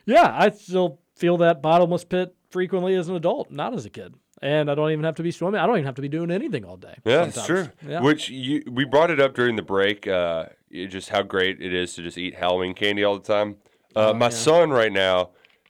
Yeah, 0.06 0.34
I 0.38 0.50
still 0.52 1.00
feel 1.16 1.38
that 1.38 1.62
bottomless 1.62 2.04
pit 2.04 2.36
frequently 2.50 2.96
as 2.96 3.10
an 3.10 3.16
adult, 3.16 3.52
not 3.52 3.74
as 3.74 3.86
a 3.86 3.90
kid. 3.90 4.16
And 4.42 4.70
I 4.70 4.76
don't 4.76 4.92
even 4.92 5.06
have 5.06 5.16
to 5.16 5.24
be 5.24 5.32
swimming. 5.32 5.60
I 5.62 5.66
don't 5.66 5.76
even 5.78 5.86
have 5.86 5.96
to 5.96 6.02
be 6.02 6.10
doing 6.10 6.30
anything 6.30 6.66
all 6.66 6.76
day. 6.76 6.96
Yeah, 7.06 7.30
sometimes. 7.30 7.46
true. 7.48 7.70
Yeah. 7.90 8.02
Which 8.02 8.30
you 8.30 8.62
we 8.70 8.84
brought 8.84 9.10
it 9.10 9.20
up 9.22 9.34
during 9.36 9.56
the 9.56 9.62
break. 9.62 10.06
Uh, 10.08 10.48
just 10.72 11.10
how 11.10 11.22
great 11.22 11.62
it 11.62 11.74
is 11.74 11.94
to 11.96 12.02
just 12.02 12.18
eat 12.18 12.36
Halloween 12.36 12.74
candy 12.74 13.04
all 13.04 13.18
the 13.18 13.24
time. 13.26 13.56
Uh, 13.96 14.10
Oh, 14.10 14.14
my 14.14 14.26
yeah. 14.26 14.30
son 14.30 14.70
right 14.72 14.92
now 14.92 15.30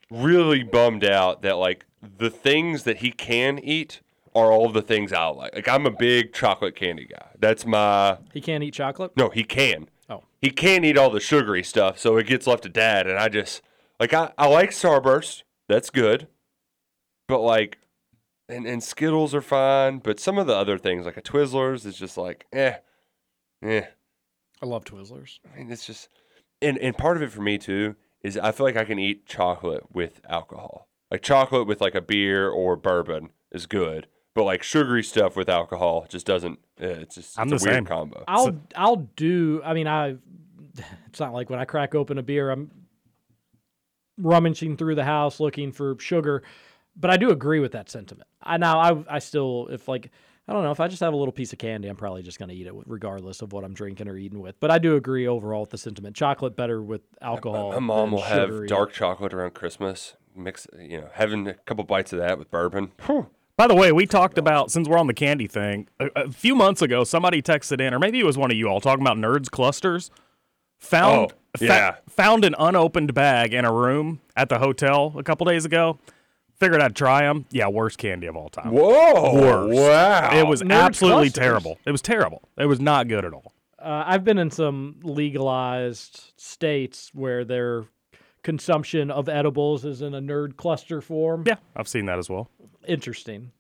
really 0.09 0.63
bummed 0.63 1.03
out 1.05 1.41
that 1.43 1.57
like 1.57 1.85
the 2.17 2.29
things 2.29 2.83
that 2.83 2.97
he 2.97 3.11
can 3.11 3.59
eat 3.59 4.01
are 4.35 4.51
all 4.51 4.69
the 4.69 4.81
things 4.81 5.13
I 5.13 5.25
like. 5.27 5.53
Like 5.53 5.67
I'm 5.67 5.85
a 5.85 5.91
big 5.91 6.33
chocolate 6.33 6.75
candy 6.75 7.05
guy. 7.05 7.27
That's 7.37 7.65
my 7.67 8.17
he 8.33 8.41
can't 8.41 8.63
eat 8.63 8.73
chocolate. 8.73 9.11
no. 9.15 9.29
He 9.29 9.43
can. 9.43 9.87
Oh. 10.09 10.23
He 10.41 10.49
can't 10.49 10.83
eat 10.83 10.97
all 10.97 11.09
the 11.11 11.19
sugary 11.19 11.63
stuff, 11.63 11.99
so 11.99 12.17
it 12.17 12.25
gets 12.27 12.47
left 12.47 12.63
to 12.63 12.69
dad. 12.69 13.05
And 13.07 13.19
I 13.19 13.29
just 13.29 13.61
like 14.04 14.14
I, 14.14 14.34
I 14.38 14.47
like 14.47 14.72
Starburst. 14.72 15.43
That's 15.70 15.89
good. 15.89 16.28
But 17.30 17.39
like 17.39 17.78
and, 18.49 18.68
and 18.68 18.84
Skittles 18.84 19.34
are 19.34 19.41
fine, 19.41 19.99
but 19.99 20.20
some 20.20 20.38
of 20.38 20.45
the 20.45 20.56
other 20.56 20.78
things 20.78 21.06
like 21.06 21.16
a 21.16 21.22
Twizzlers 21.22 21.86
is 21.86 21.97
just 21.97 22.18
like, 22.18 22.45
eh. 22.51 22.76
Eh. 23.64 23.86
I 24.62 24.66
love 24.66 24.84
Twizzlers. 24.84 25.39
I 25.54 25.58
mean 25.58 25.72
it's 25.72 25.86
just 25.86 26.10
and, 26.62 26.78
and 26.80 26.97
part 26.97 27.16
of 27.16 27.24
it 27.24 27.32
for 27.32 27.41
me 27.41 27.58
too 27.58 27.95
is 28.22 28.38
I 28.38 28.51
feel 28.51 28.66
like 28.66 28.76
I 28.76 28.84
can 28.84 28.99
eat 28.99 29.26
chocolate 29.26 29.86
with 29.93 30.20
alcohol. 30.28 30.89
Like 31.10 31.22
chocolate 31.22 31.66
with 31.66 31.80
like 31.80 31.95
a 31.95 32.01
beer 32.01 32.50
or 32.50 32.75
bourbon 32.75 33.30
is 33.54 33.66
good. 33.67 34.08
But 34.36 34.43
like 34.43 34.63
sugary 34.63 35.04
stuff 35.04 35.38
with 35.38 35.47
alcohol 35.47 36.08
just 36.09 36.25
doesn't 36.25 36.59
eh, 36.78 36.88
it's 36.88 37.16
just 37.16 37.39
I'm 37.39 37.54
it's 37.54 37.63
the 37.63 37.70
a 37.70 37.71
weird 37.71 37.78
same. 37.84 37.86
combo. 37.86 38.25
I'll 38.28 38.59
I'll 38.75 39.08
do. 39.16 39.62
I 39.63 39.74
mean, 39.74 39.88
I. 39.88 40.17
It's 41.08 41.20
not 41.20 41.32
like 41.32 41.51
when 41.51 41.59
I 41.59 41.66
crack 41.66 41.93
open 41.93 42.17
a 42.17 42.24
beer, 42.24 42.50
I'm 42.50 42.71
rummaging 44.17 44.77
through 44.77 44.95
the 44.95 45.03
house 45.03 45.39
looking 45.39 45.71
for 45.71 45.95
sugar. 45.99 46.43
But 46.95 47.09
I 47.09 47.17
do 47.17 47.31
agree 47.31 47.59
with 47.59 47.71
that 47.71 47.89
sentiment. 47.89 48.27
I 48.41 48.57
now 48.57 48.79
I 48.79 49.15
I 49.15 49.19
still 49.19 49.67
if 49.71 49.87
like 49.87 50.11
I 50.47 50.51
don't 50.51 50.63
know. 50.63 50.71
If 50.71 50.79
I 50.81 50.89
just 50.89 50.99
have 50.99 51.13
a 51.13 51.15
little 51.15 51.31
piece 51.31 51.53
of 51.53 51.59
candy, 51.59 51.87
I'm 51.87 51.95
probably 51.95 52.21
just 52.21 52.37
going 52.37 52.49
to 52.49 52.55
eat 52.55 52.67
it, 52.67 52.73
regardless 52.85 53.41
of 53.41 53.53
what 53.53 53.63
I'm 53.63 53.73
drinking 53.73 54.09
or 54.09 54.17
eating 54.17 54.41
with. 54.41 54.59
But 54.59 54.71
I 54.71 54.77
do 54.77 54.97
agree 54.97 55.25
overall 55.25 55.61
with 55.61 55.69
the 55.69 55.77
sentiment. 55.77 56.17
Chocolate 56.17 56.57
better 56.57 56.83
with 56.83 57.01
alcohol. 57.21 57.71
My 57.71 57.79
mom 57.79 58.09
than 58.09 58.11
will 58.11 58.21
have 58.23 58.67
dark 58.67 58.91
chocolate 58.91 59.33
around 59.33 59.53
Christmas. 59.53 60.15
Mix, 60.35 60.67
you 60.77 60.99
know, 60.99 61.09
having 61.13 61.47
a 61.47 61.53
couple 61.53 61.85
bites 61.85 62.11
of 62.11 62.19
that 62.19 62.37
with 62.37 62.51
bourbon. 62.51 62.91
Whew. 63.05 63.27
By 63.55 63.67
the 63.67 63.75
way, 63.75 63.91
we 63.91 64.05
talked 64.05 64.37
about 64.37 64.71
since 64.71 64.89
we're 64.89 64.97
on 64.97 65.07
the 65.07 65.13
candy 65.13 65.47
thing 65.47 65.87
a, 65.99 66.09
a 66.15 66.31
few 66.31 66.55
months 66.55 66.81
ago. 66.81 67.03
Somebody 67.03 67.41
texted 67.41 67.79
in, 67.79 67.93
or 67.93 67.99
maybe 67.99 68.19
it 68.19 68.25
was 68.25 68.37
one 68.37 68.51
of 68.51 68.57
you 68.57 68.67
all 68.67 68.81
talking 68.81 69.03
about 69.03 69.17
nerds 69.17 69.49
clusters. 69.49 70.11
Found 70.79 71.31
Oh, 71.31 71.35
yeah. 71.62 71.96
found 72.09 72.46
an 72.46 72.55
unopened 72.58 73.13
bag 73.13 73.54
in 73.54 73.66
a 73.66 73.71
room 73.74 74.21
at 74.36 74.50
the 74.50 74.59
hotel 74.59 75.13
a 75.17 75.24
couple 75.24 75.46
days 75.46 75.66
ago. 75.66 76.00
Figured 76.59 76.82
I'd 76.82 76.96
try 76.96 77.24
them. 77.24 77.46
Yeah, 77.51 77.67
worst 77.67 77.97
candy 77.97 78.28
of 78.28 78.36
all 78.38 78.50
time. 78.50 78.71
Whoa! 78.71 79.34
Worst. 79.34 79.80
Wow! 79.82 80.39
It 80.39 80.47
was 80.47 80.62
Nerd 80.62 80.71
absolutely 80.71 81.25
clusters. 81.28 81.34
terrible. 81.42 81.78
It 81.86 81.92
was 81.92 82.01
terrible. 82.01 82.42
It 82.58 82.66
was 82.67 82.80
not 82.80 83.08
good 83.08 83.25
at 83.25 83.34
all. 83.34 83.54
Uh, 83.80 84.04
I've 84.05 84.24
been 84.24 84.38
in 84.38 84.50
some 84.50 84.96
legalized 85.04 86.32
states 86.38 87.09
where 87.13 87.43
their 87.43 87.84
consumption 88.43 89.12
of 89.12 89.28
edibles 89.28 89.84
is 89.84 90.01
in 90.01 90.13
a 90.13 90.21
nerd 90.21 90.55
cluster 90.55 91.01
form. 91.01 91.43
Yeah, 91.46 91.55
I've 91.75 91.88
seen 91.88 92.05
that 92.05 92.17
as 92.20 92.30
well. 92.30 92.50
Interesting. 92.88 93.51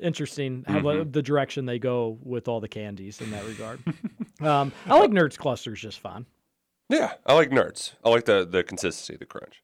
Interesting 0.00 0.64
how 0.66 0.80
Mm-hmm. 0.80 1.10
the 1.10 1.22
direction 1.22 1.64
they 1.66 1.78
go 1.78 2.18
with 2.22 2.48
all 2.48 2.60
the 2.60 2.68
candies 2.68 3.20
in 3.20 3.30
that 3.30 3.46
regard. 3.46 3.78
um, 4.40 4.72
I 4.86 4.98
like 4.98 5.10
nerds 5.10 5.38
clusters 5.38 5.80
just 5.80 6.00
fine. 6.00 6.26
Yeah, 6.92 7.14
I 7.24 7.32
like 7.32 7.48
nerds. 7.48 7.94
I 8.04 8.10
like 8.10 8.26
the 8.26 8.46
the 8.48 8.62
consistency, 8.62 9.16
the 9.16 9.24
crunch. 9.24 9.62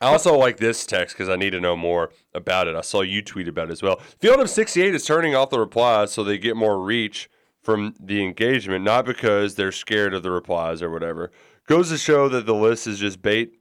I 0.00 0.06
also 0.06 0.36
like 0.36 0.56
this 0.56 0.84
text 0.84 1.14
because 1.14 1.28
I 1.28 1.36
need 1.36 1.50
to 1.50 1.60
know 1.60 1.76
more 1.76 2.10
about 2.34 2.66
it. 2.66 2.74
I 2.74 2.80
saw 2.80 3.02
you 3.02 3.22
tweet 3.22 3.46
about 3.46 3.68
it 3.68 3.72
as 3.72 3.82
well. 3.82 4.00
Field 4.18 4.40
of 4.40 4.50
68 4.50 4.94
is 4.94 5.04
turning 5.04 5.34
off 5.34 5.50
the 5.50 5.60
replies 5.60 6.10
so 6.10 6.24
they 6.24 6.38
get 6.38 6.56
more 6.56 6.82
reach 6.82 7.28
from 7.62 7.94
the 8.00 8.24
engagement, 8.24 8.82
not 8.82 9.04
because 9.04 9.54
they're 9.54 9.70
scared 9.70 10.12
of 10.12 10.22
the 10.22 10.30
replies 10.30 10.82
or 10.82 10.90
whatever. 10.90 11.30
Goes 11.66 11.90
to 11.90 11.98
show 11.98 12.28
that 12.30 12.46
the 12.46 12.54
list 12.54 12.86
is 12.86 12.98
just 12.98 13.20
bait 13.22 13.52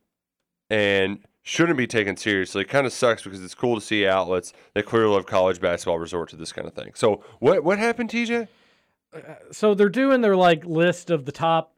and 0.69 1.19
shouldn't 1.43 1.77
be 1.77 1.87
taken 1.87 2.15
seriously. 2.17 2.61
It 2.61 2.69
kind 2.69 2.87
of 2.87 2.93
sucks 2.93 3.21
because 3.21 3.43
it's 3.43 3.53
cool 3.53 3.75
to 3.75 3.81
see 3.81 4.07
outlets 4.07 4.53
that 4.73 4.85
clearly 4.85 5.13
love 5.13 5.27
college 5.27 5.59
basketball 5.59 5.99
resort 5.99 6.29
to 6.29 6.37
this 6.37 6.53
kind 6.53 6.67
of 6.67 6.73
thing. 6.73 6.93
So 6.95 7.21
what 7.39 7.63
what 7.63 7.77
happened, 7.77 8.09
TJ? 8.09 8.47
Uh, 9.13 9.19
so 9.51 9.75
they're 9.75 9.89
doing 9.89 10.21
their 10.21 10.37
like 10.37 10.65
list 10.65 11.09
of 11.11 11.25
the 11.25 11.31
top 11.31 11.73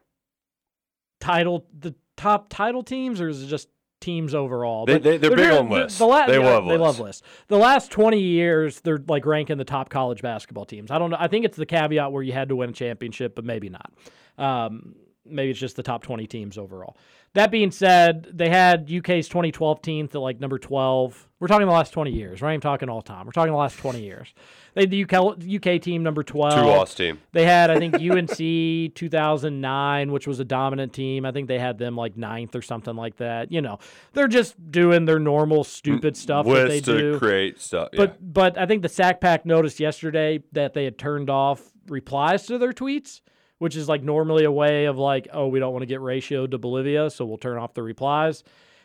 title, 1.22 1.64
the 1.78 1.94
top 2.16 2.48
title 2.50 2.82
teams, 2.82 3.20
or 3.20 3.28
is 3.28 3.42
it 3.42 3.46
just 3.46 3.68
teams 4.00 4.34
overall? 4.34 4.84
They- 4.84 4.98
they- 4.98 5.16
they're 5.16 5.30
big 5.36 5.50
on 5.52 5.68
the- 5.68 5.74
lists. 5.76 5.98
The 5.98 6.06
la- 6.06 6.26
They 6.26 6.38
yeah, 6.40 6.44
love 6.44 6.66
They 6.66 6.76
love 6.76 6.98
lists. 6.98 7.22
lists. 7.22 7.22
The 7.48 7.56
last 7.58 7.90
twenty 7.92 8.18
years, 8.20 8.80
they're 8.80 9.00
like 9.08 9.24
ranking 9.24 9.58
the 9.58 9.64
top 9.64 9.88
college 9.90 10.20
basketball 10.22 10.64
teams. 10.64 10.90
I 10.90 10.98
don't 10.98 11.10
know. 11.10 11.16
I 11.20 11.28
think 11.28 11.44
it's 11.44 11.56
the 11.56 11.66
caveat 11.66 12.10
where 12.10 12.22
you 12.24 12.32
had 12.32 12.48
to 12.48 12.56
win 12.56 12.70
a 12.70 12.72
championship, 12.72 13.34
but 13.36 13.44
maybe 13.44 13.68
not. 13.70 13.92
Um, 14.38 14.96
maybe 15.24 15.50
it's 15.50 15.60
just 15.60 15.76
the 15.76 15.82
top 15.84 16.02
twenty 16.02 16.26
teams 16.26 16.58
overall. 16.58 16.96
That 17.34 17.50
being 17.50 17.70
said, 17.70 18.28
they 18.32 18.50
had 18.50 18.90
UK's 18.92 19.26
2012 19.28 19.80
team 19.80 20.08
at 20.12 20.20
like 20.20 20.38
number 20.38 20.58
12. 20.58 21.28
We're 21.40 21.48
talking 21.48 21.66
the 21.66 21.72
last 21.72 21.90
20 21.92 22.10
years. 22.10 22.40
We're 22.42 22.48
not 22.48 22.52
even 22.52 22.60
talking 22.60 22.88
all 22.90 23.00
time. 23.00 23.24
We're 23.24 23.32
talking 23.32 23.52
the 23.52 23.58
last 23.58 23.78
20 23.78 24.02
years. 24.02 24.34
They 24.74 24.82
had 24.82 24.90
the 24.90 25.04
UK, 25.04 25.74
UK 25.76 25.80
team 25.80 26.02
number 26.02 26.22
12. 26.22 26.54
Two 26.54 26.60
loss 26.60 26.94
team. 26.94 27.20
They 27.32 27.46
had, 27.46 27.70
I 27.70 27.78
think, 27.78 27.94
UNC 28.00 28.94
2009, 28.94 30.12
which 30.12 30.26
was 30.26 30.40
a 30.40 30.44
dominant 30.44 30.92
team. 30.92 31.24
I 31.24 31.32
think 31.32 31.48
they 31.48 31.58
had 31.58 31.78
them 31.78 31.96
like 31.96 32.16
ninth 32.18 32.54
or 32.54 32.62
something 32.62 32.94
like 32.96 33.16
that. 33.16 33.50
You 33.50 33.62
know, 33.62 33.78
they're 34.12 34.28
just 34.28 34.70
doing 34.70 35.06
their 35.06 35.18
normal 35.18 35.64
stupid 35.64 36.16
stuff 36.16 36.46
that 36.46 36.68
they 36.68 36.80
to 36.80 36.98
do. 36.98 37.18
create 37.18 37.60
stuff. 37.60 37.88
yeah. 37.92 37.98
But 37.98 38.32
but 38.32 38.58
I 38.58 38.66
think 38.66 38.82
the 38.82 38.88
Sack 38.88 39.20
Pack 39.20 39.46
noticed 39.46 39.80
yesterday 39.80 40.42
that 40.52 40.74
they 40.74 40.84
had 40.84 40.98
turned 40.98 41.30
off 41.30 41.72
replies 41.88 42.46
to 42.46 42.58
their 42.58 42.72
tweets, 42.72 43.20
which 43.62 43.76
is 43.76 43.88
like 43.88 44.02
normally 44.02 44.42
a 44.42 44.50
way 44.50 44.86
of 44.86 44.98
like, 44.98 45.28
oh, 45.32 45.46
we 45.46 45.60
don't 45.60 45.72
want 45.72 45.82
to 45.82 45.86
get 45.86 46.00
ratioed 46.00 46.50
to 46.50 46.58
Bolivia, 46.58 47.08
so 47.10 47.24
we'll 47.24 47.38
turn 47.38 47.58
off 47.58 47.74
the 47.74 47.82
replies. 47.82 48.42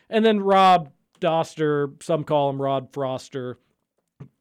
And 0.08 0.24
then 0.24 0.38
Rob 0.38 0.92
Dauster, 1.20 2.00
some 2.00 2.22
call 2.22 2.48
him 2.48 2.62
Rod 2.62 2.92
Froster, 2.92 3.56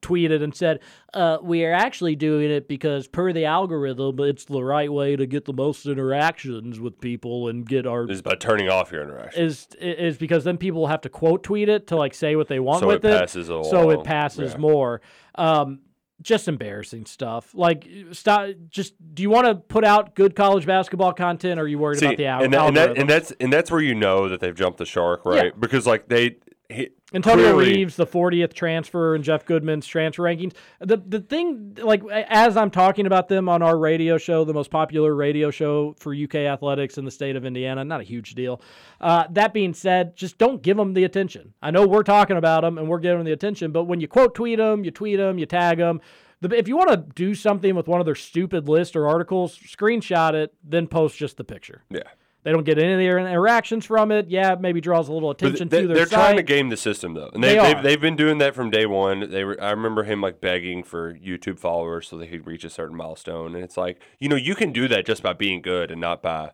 tweeted 0.03 0.43
and 0.43 0.53
said, 0.53 0.81
uh, 1.15 1.39
"We 1.41 1.65
are 1.65 1.73
actually 1.73 2.15
doing 2.15 2.51
it 2.51 2.67
because 2.67 3.07
per 3.07 3.33
the 3.33 3.45
algorithm, 3.45 4.19
it's 4.19 4.45
the 4.45 4.63
right 4.63 4.93
way 4.93 5.15
to 5.15 5.25
get 5.25 5.45
the 5.45 5.53
most 5.53 5.87
interactions 5.87 6.79
with 6.79 7.01
people 7.01 7.47
and 7.47 7.67
get 7.67 7.87
our." 7.87 8.07
is 8.07 8.21
by 8.21 8.35
turning 8.35 8.69
off 8.69 8.91
your 8.91 9.01
interaction. 9.01 9.43
Is 9.43 9.67
is 9.81 10.19
because 10.19 10.43
then 10.43 10.59
people 10.59 10.85
have 10.85 11.01
to 11.01 11.09
quote 11.09 11.41
tweet 11.41 11.67
it 11.67 11.87
to 11.87 11.95
like 11.95 12.13
say 12.13 12.35
what 12.35 12.47
they 12.47 12.59
want 12.59 12.81
So 12.81 12.87
with 12.89 13.03
it 13.03 13.07
it, 13.11 13.17
passes 13.17 13.47
so 13.47 13.89
it 13.89 14.03
passes 14.03 14.51
Yeah. 14.51 14.59
more. 14.59 15.01
Um, 15.33 15.79
just 16.21 16.47
embarrassing 16.47 17.05
stuff. 17.05 17.53
Like, 17.53 17.87
stop. 18.11 18.49
Just 18.69 18.93
do 19.13 19.21
you 19.21 19.29
want 19.29 19.47
to 19.47 19.55
put 19.55 19.83
out 19.83 20.15
good 20.15 20.35
college 20.35 20.65
basketball 20.65 21.13
content, 21.13 21.59
or 21.59 21.63
are 21.63 21.67
you 21.67 21.79
worried 21.79 21.99
See, 21.99 22.05
about 22.05 22.17
the 22.17 22.25
al- 22.25 22.43
and, 22.43 22.53
that, 22.53 22.67
and, 22.67 22.77
that, 22.77 22.97
and 22.97 23.09
that's 23.09 23.31
and 23.39 23.53
that's 23.53 23.71
where 23.71 23.81
you 23.81 23.95
know 23.95 24.29
that 24.29 24.39
they've 24.39 24.55
jumped 24.55 24.79
the 24.79 24.85
shark, 24.85 25.25
right? 25.25 25.45
Yeah. 25.45 25.51
Because 25.59 25.85
like 25.85 26.07
they, 26.07 26.37
he, 26.69 26.89
Antonio 27.13 27.53
clearly- 27.53 27.77
Reeves, 27.77 27.95
the 27.95 28.05
40th 28.05 28.53
transfer, 28.53 29.15
and 29.15 29.23
Jeff 29.23 29.45
Goodman's 29.45 29.87
transfer 29.87 30.23
rankings. 30.23 30.53
The 30.79 30.97
the 30.97 31.21
thing, 31.21 31.77
like 31.81 32.03
as 32.11 32.57
I'm 32.57 32.69
talking 32.69 33.05
about 33.05 33.29
them 33.29 33.47
on 33.47 33.61
our 33.61 33.77
radio 33.77 34.17
show, 34.17 34.43
the 34.43 34.53
most 34.53 34.69
popular 34.69 35.15
radio 35.15 35.49
show 35.49 35.95
for 35.97 36.13
UK 36.13 36.35
athletics 36.35 36.97
in 36.97 37.05
the 37.05 37.11
state 37.11 37.37
of 37.37 37.45
Indiana, 37.45 37.85
not 37.85 38.01
a 38.01 38.03
huge 38.03 38.35
deal. 38.35 38.61
Uh, 38.99 39.25
that 39.31 39.53
being 39.53 39.73
said, 39.73 40.15
just 40.17 40.37
don't 40.37 40.61
give 40.61 40.75
them 40.75 40.93
the 40.93 41.05
attention. 41.05 41.53
I 41.61 41.71
know 41.71 41.87
we're 41.87 42.03
talking 42.03 42.35
about 42.35 42.61
them 42.61 42.77
and 42.77 42.89
we're 42.89 42.99
giving 42.99 43.19
them 43.19 43.25
the 43.25 43.31
attention, 43.31 43.71
but 43.71 43.85
when 43.85 44.01
you 44.01 44.09
quote 44.09 44.35
tweet 44.35 44.57
them, 44.57 44.83
you 44.83 44.91
tweet 44.91 45.17
them, 45.17 45.37
you 45.37 45.45
tag 45.45 45.77
them. 45.77 46.01
The, 46.41 46.55
if 46.55 46.67
you 46.67 46.75
want 46.77 46.89
to 46.89 46.97
do 47.15 47.33
something 47.33 47.75
with 47.75 47.87
one 47.87 47.99
of 47.99 48.05
their 48.05 48.13
stupid 48.15 48.67
lists 48.67 48.95
or 48.95 49.07
articles, 49.07 49.57
screenshot 49.57 50.33
it, 50.33 50.53
then 50.63 50.87
post 50.87 51.17
just 51.17 51.37
the 51.37 51.43
picture. 51.43 51.83
Yeah. 51.89 52.01
They 52.47 52.53
don't 52.53 52.63
get 52.63 52.79
any 52.79 52.93
of 52.93 52.97
their 52.99 53.19
interactions 53.19 53.83
from 53.85 54.09
it. 54.09 54.29
Yeah, 54.29 54.53
it 54.53 54.61
maybe 54.61 54.79
draws 54.79 55.09
a 55.09 55.11
little 55.11 55.31
attention 55.31 55.67
they, 55.67 55.81
to 55.81 55.87
their 55.87 55.97
They're 55.97 56.05
site. 56.05 56.13
trying 56.13 56.37
to 56.37 56.43
game 56.43 56.69
the 56.69 56.77
system 56.77 57.13
though, 57.13 57.29
and 57.33 57.43
they, 57.43 57.55
They 57.55 57.61
they 57.61 57.73
have 57.73 57.83
they've 57.83 57.99
been 57.99 58.15
doing 58.15 58.37
that 58.37 58.55
from 58.55 58.69
day 58.69 58.85
one. 58.85 59.29
They 59.29 59.43
were, 59.43 59.61
I 59.61 59.71
remember 59.71 60.03
him 60.05 60.21
like 60.21 60.39
begging 60.39 60.81
for 60.83 61.13
YouTube 61.13 61.59
followers 61.59 62.07
so 62.07 62.17
that 62.19 62.29
he'd 62.29 62.47
reach 62.47 62.63
a 62.63 62.69
certain 62.69 62.95
milestone, 62.95 63.53
and 63.53 63.65
it's 63.65 63.75
like 63.75 63.99
you 64.19 64.29
know 64.29 64.37
you 64.37 64.55
can 64.55 64.71
do 64.71 64.87
that 64.87 65.05
just 65.05 65.21
by 65.21 65.33
being 65.33 65.61
good 65.61 65.91
and 65.91 65.99
not 65.99 66.21
by 66.23 66.51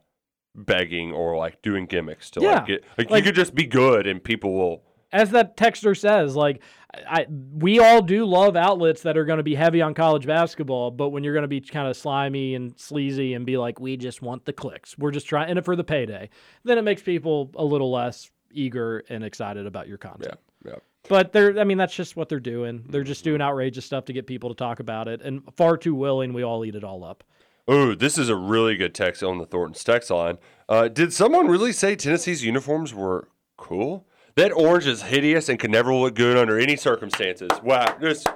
begging 0.55 1.11
or 1.11 1.37
like 1.37 1.61
doing 1.61 1.85
gimmicks 1.85 2.29
to 2.31 2.41
Yeah. 2.41 2.53
like 2.55 2.65
get 2.65 2.83
like, 2.97 3.09
Like- 3.11 3.23
you 3.23 3.29
could 3.29 3.35
just 3.35 3.53
be 3.53 3.65
good 3.65 4.07
and 4.07 4.23
people 4.23 4.53
will. 4.55 4.81
as 5.11 5.29
that 5.29 5.55
texter 5.57 5.95
says, 5.95 6.35
like 6.35 6.59
I, 6.95 7.25
we 7.29 7.79
all 7.79 8.01
do 8.01 8.25
love 8.25 8.55
outlets 8.55 9.01
that 9.01 9.17
are 9.17 9.25
going 9.25 9.37
to 9.37 9.43
be 9.43 9.55
heavy 9.55 9.81
on 9.81 9.93
college 9.93 10.27
basketball, 10.27 10.91
but 10.91 11.09
when 11.09 11.23
you're 11.23 11.33
going 11.33 11.43
to 11.43 11.47
be 11.47 11.59
kind 11.59 11.87
of 11.87 11.97
slimy 11.97 12.53
and 12.53 12.79
sleazy 12.79 13.33
and 13.33 13.45
be 13.45 13.57
like, 13.57 13.79
we 13.79 13.97
just 13.97 14.21
want 14.21 14.45
the 14.45 14.53
clicks, 14.53 14.97
we're 14.97 15.11
just 15.11 15.27
trying 15.27 15.57
it 15.57 15.65
for 15.65 15.75
the 15.75 15.83
payday, 15.83 16.29
then 16.63 16.77
it 16.77 16.83
makes 16.83 17.01
people 17.01 17.49
a 17.55 17.63
little 17.63 17.91
less 17.91 18.29
eager 18.51 19.03
and 19.09 19.23
excited 19.23 19.65
about 19.65 19.87
your 19.87 19.97
content. 19.97 20.39
Yeah. 20.65 20.75
But 21.09 21.33
they're, 21.33 21.59
I 21.59 21.63
mean, 21.63 21.77
that's 21.77 21.95
just 21.95 22.15
what 22.15 22.29
they're 22.29 22.39
doing. 22.39 22.85
They're 22.87 23.03
just 23.03 23.23
doing 23.23 23.41
outrageous 23.41 23.85
stuff 23.85 24.05
to 24.05 24.13
get 24.13 24.27
people 24.27 24.49
to 24.49 24.55
talk 24.55 24.79
about 24.79 25.07
it, 25.07 25.21
and 25.21 25.41
far 25.55 25.77
too 25.77 25.95
willing, 25.95 26.31
we 26.31 26.43
all 26.43 26.63
eat 26.63 26.75
it 26.75 26.83
all 26.83 27.03
up. 27.03 27.23
Ooh, 27.71 27.95
this 27.95 28.17
is 28.17 28.29
a 28.29 28.35
really 28.35 28.75
good 28.75 28.93
text 28.93 29.23
on 29.23 29.37
the 29.37 29.45
Thornton's 29.45 29.83
text 29.83 30.09
line. 30.09 30.37
Uh, 30.69 30.89
did 30.89 31.11
someone 31.11 31.47
really 31.47 31.71
say 31.71 31.95
Tennessee's 31.95 32.43
uniforms 32.43 32.93
were 32.93 33.29
cool? 33.57 34.05
That 34.35 34.51
orange 34.51 34.87
is 34.87 35.03
hideous 35.03 35.47
and 35.49 35.59
can 35.59 35.69
never 35.71 35.93
look 35.93 36.15
good 36.15 36.37
under 36.37 36.57
any 36.59 36.75
circumstances. 36.75 37.51
Wow, 37.61 37.97
just 38.01 38.27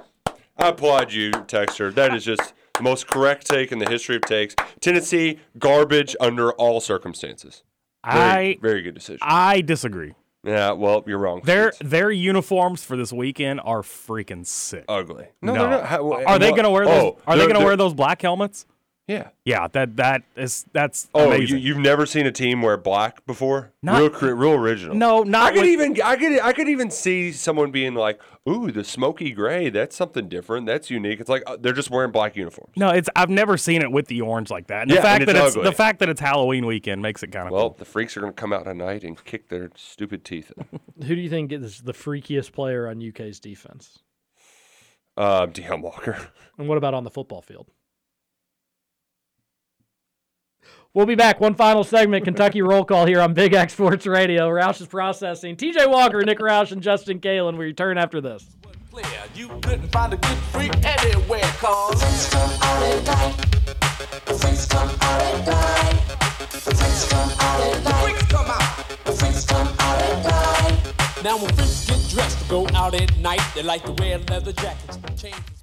I 0.56 0.68
applaud 0.68 1.12
you, 1.12 1.32
texter. 1.32 1.92
That 1.92 2.14
is 2.14 2.24
just 2.24 2.54
the 2.76 2.82
most 2.82 3.08
correct 3.08 3.46
take 3.48 3.72
in 3.72 3.78
the 3.80 3.88
history 3.88 4.14
of 4.16 4.22
takes. 4.22 4.54
Tennessee 4.80 5.40
garbage 5.58 6.14
under 6.20 6.52
all 6.52 6.80
circumstances. 6.80 7.64
Very, 8.08 8.56
I 8.56 8.58
very 8.62 8.82
good 8.82 8.94
decision. 8.94 9.18
I 9.22 9.60
disagree. 9.60 10.14
Yeah, 10.44 10.70
well, 10.70 11.02
you're 11.04 11.18
wrong. 11.18 11.40
Their 11.44 11.72
their 11.80 12.12
uniforms 12.12 12.84
for 12.84 12.96
this 12.96 13.12
weekend 13.12 13.60
are 13.64 13.82
freaking 13.82 14.46
sick. 14.46 14.84
Ugly. 14.88 15.26
No, 15.42 15.52
No, 15.54 15.60
they're 15.62 15.70
not. 15.70 15.84
How- 15.86 16.12
are 16.12 16.38
they 16.38 16.50
what- 16.50 16.56
gonna 16.56 16.70
wear 16.70 16.84
oh, 16.84 16.86
those? 16.86 17.02
oh, 17.02 17.18
are 17.26 17.36
they 17.36 17.46
gonna 17.48 17.64
wear 17.64 17.76
those 17.76 17.92
black 17.92 18.22
helmets? 18.22 18.64
Yeah. 19.08 19.28
Yeah, 19.46 19.68
that 19.68 19.96
that 19.96 20.22
is 20.36 20.66
that's 20.74 21.08
Oh, 21.14 21.30
you, 21.30 21.36
amazing. 21.36 21.58
you've 21.60 21.78
never 21.78 22.04
seen 22.04 22.26
a 22.26 22.30
team 22.30 22.60
wear 22.60 22.76
black 22.76 23.24
before? 23.24 23.72
Not- 23.82 24.00
real, 24.00 24.10
cre- 24.10 24.32
real 24.34 24.52
original. 24.52 24.94
No, 24.94 25.22
not 25.22 25.46
I 25.46 25.52
could 25.52 25.62
with- 25.62 25.70
even, 25.70 26.02
I 26.02 26.16
could, 26.16 26.40
I 26.40 26.52
could 26.52 26.68
even 26.68 26.90
see 26.90 27.32
someone 27.32 27.70
being 27.70 27.94
like, 27.94 28.20
"Ooh, 28.46 28.70
the 28.70 28.84
smoky 28.84 29.30
gray. 29.32 29.70
That's 29.70 29.96
something 29.96 30.28
different. 30.28 30.66
That's 30.66 30.90
unique." 30.90 31.20
It's 31.20 31.30
like 31.30 31.42
uh, 31.46 31.56
they're 31.58 31.72
just 31.72 31.90
wearing 31.90 32.12
black 32.12 32.36
uniforms. 32.36 32.74
no, 32.76 32.90
it's 32.90 33.08
I've 33.16 33.30
never 33.30 33.56
seen 33.56 33.80
it 33.80 33.90
with 33.90 34.08
the 34.08 34.20
orange 34.20 34.50
like 34.50 34.66
that. 34.66 34.82
And 34.82 34.90
the 34.90 34.96
fact 34.96 35.20
and 35.22 35.28
that 35.30 35.36
it's 35.36 35.46
it's 35.46 35.56
ugly. 35.56 35.70
the 35.70 35.74
fact 35.74 36.00
that 36.00 36.10
it's 36.10 36.20
Halloween 36.20 36.66
weekend 36.66 37.00
makes 37.00 37.22
it 37.22 37.28
kind 37.32 37.46
of 37.48 37.52
Well, 37.54 37.70
the 37.70 37.86
freaks 37.86 38.14
are 38.18 38.20
going 38.20 38.34
to 38.34 38.38
come 38.38 38.52
out 38.52 38.64
tonight 38.64 39.04
and 39.04 39.24
kick 39.24 39.48
their 39.48 39.70
stupid 39.74 40.22
teeth 40.22 40.52
in. 40.54 40.80
Who 41.06 41.14
do 41.14 41.20
you 41.22 41.30
think 41.30 41.50
is 41.50 41.80
the 41.80 41.94
freakiest 41.94 42.52
player 42.52 42.86
on 42.88 43.02
UK's 43.02 43.40
defense? 43.40 44.00
uh, 45.16 45.46
Deion 45.46 45.80
Walker. 45.80 46.28
And 46.58 46.68
what 46.68 46.76
about 46.78 46.92
on 46.92 47.04
the 47.04 47.10
football 47.10 47.40
field? 47.40 47.68
We'll 50.98 51.06
be 51.06 51.14
back. 51.14 51.38
One 51.40 51.54
final 51.54 51.84
segment, 51.84 52.24
Kentucky 52.24 52.60
roll 52.60 52.84
call 52.84 53.06
here 53.06 53.20
on 53.20 53.32
Big 53.32 53.54
X 53.54 53.72
Sports 53.74 54.04
Radio. 54.04 54.48
Roush 54.48 54.80
is 54.80 54.88
processing. 54.88 55.54
TJ 55.54 55.88
Walker, 55.88 56.20
Nick 56.24 56.40
Roush, 56.40 56.72
and 56.72 56.82
Justin 56.82 57.20
Kalen. 57.20 57.56
We 57.56 57.66
return 57.66 57.98
after 57.98 58.20
this. 58.20 58.44
You 59.32 59.46
couldn't 59.62 59.92
find 59.92 60.12
a 60.12 60.16
good 60.16 60.38
freak 60.50 60.72
anywhere, 60.84 61.38
cause 61.60 62.28
come 62.30 62.50
out 62.62 63.04
come 64.68 64.88
out 65.00 65.46
come 68.28 68.46
out. 68.50 68.72
Freaks 69.14 69.44
come 69.44 69.68
out. 69.78 70.22
Come 70.24 70.32
out. 70.32 71.22
Now 71.22 71.38
when 71.38 71.54
freaks 71.54 71.86
get 71.86 72.08
dressed 72.10 72.42
to 72.42 72.48
go 72.48 72.66
out 72.74 72.96
at 72.96 73.16
night, 73.18 73.42
they 73.54 73.62
like 73.62 73.84
to 73.84 73.92
wear 73.92 74.18
leather 74.18 74.52
jackets, 74.52 74.98
chains, 75.16 75.57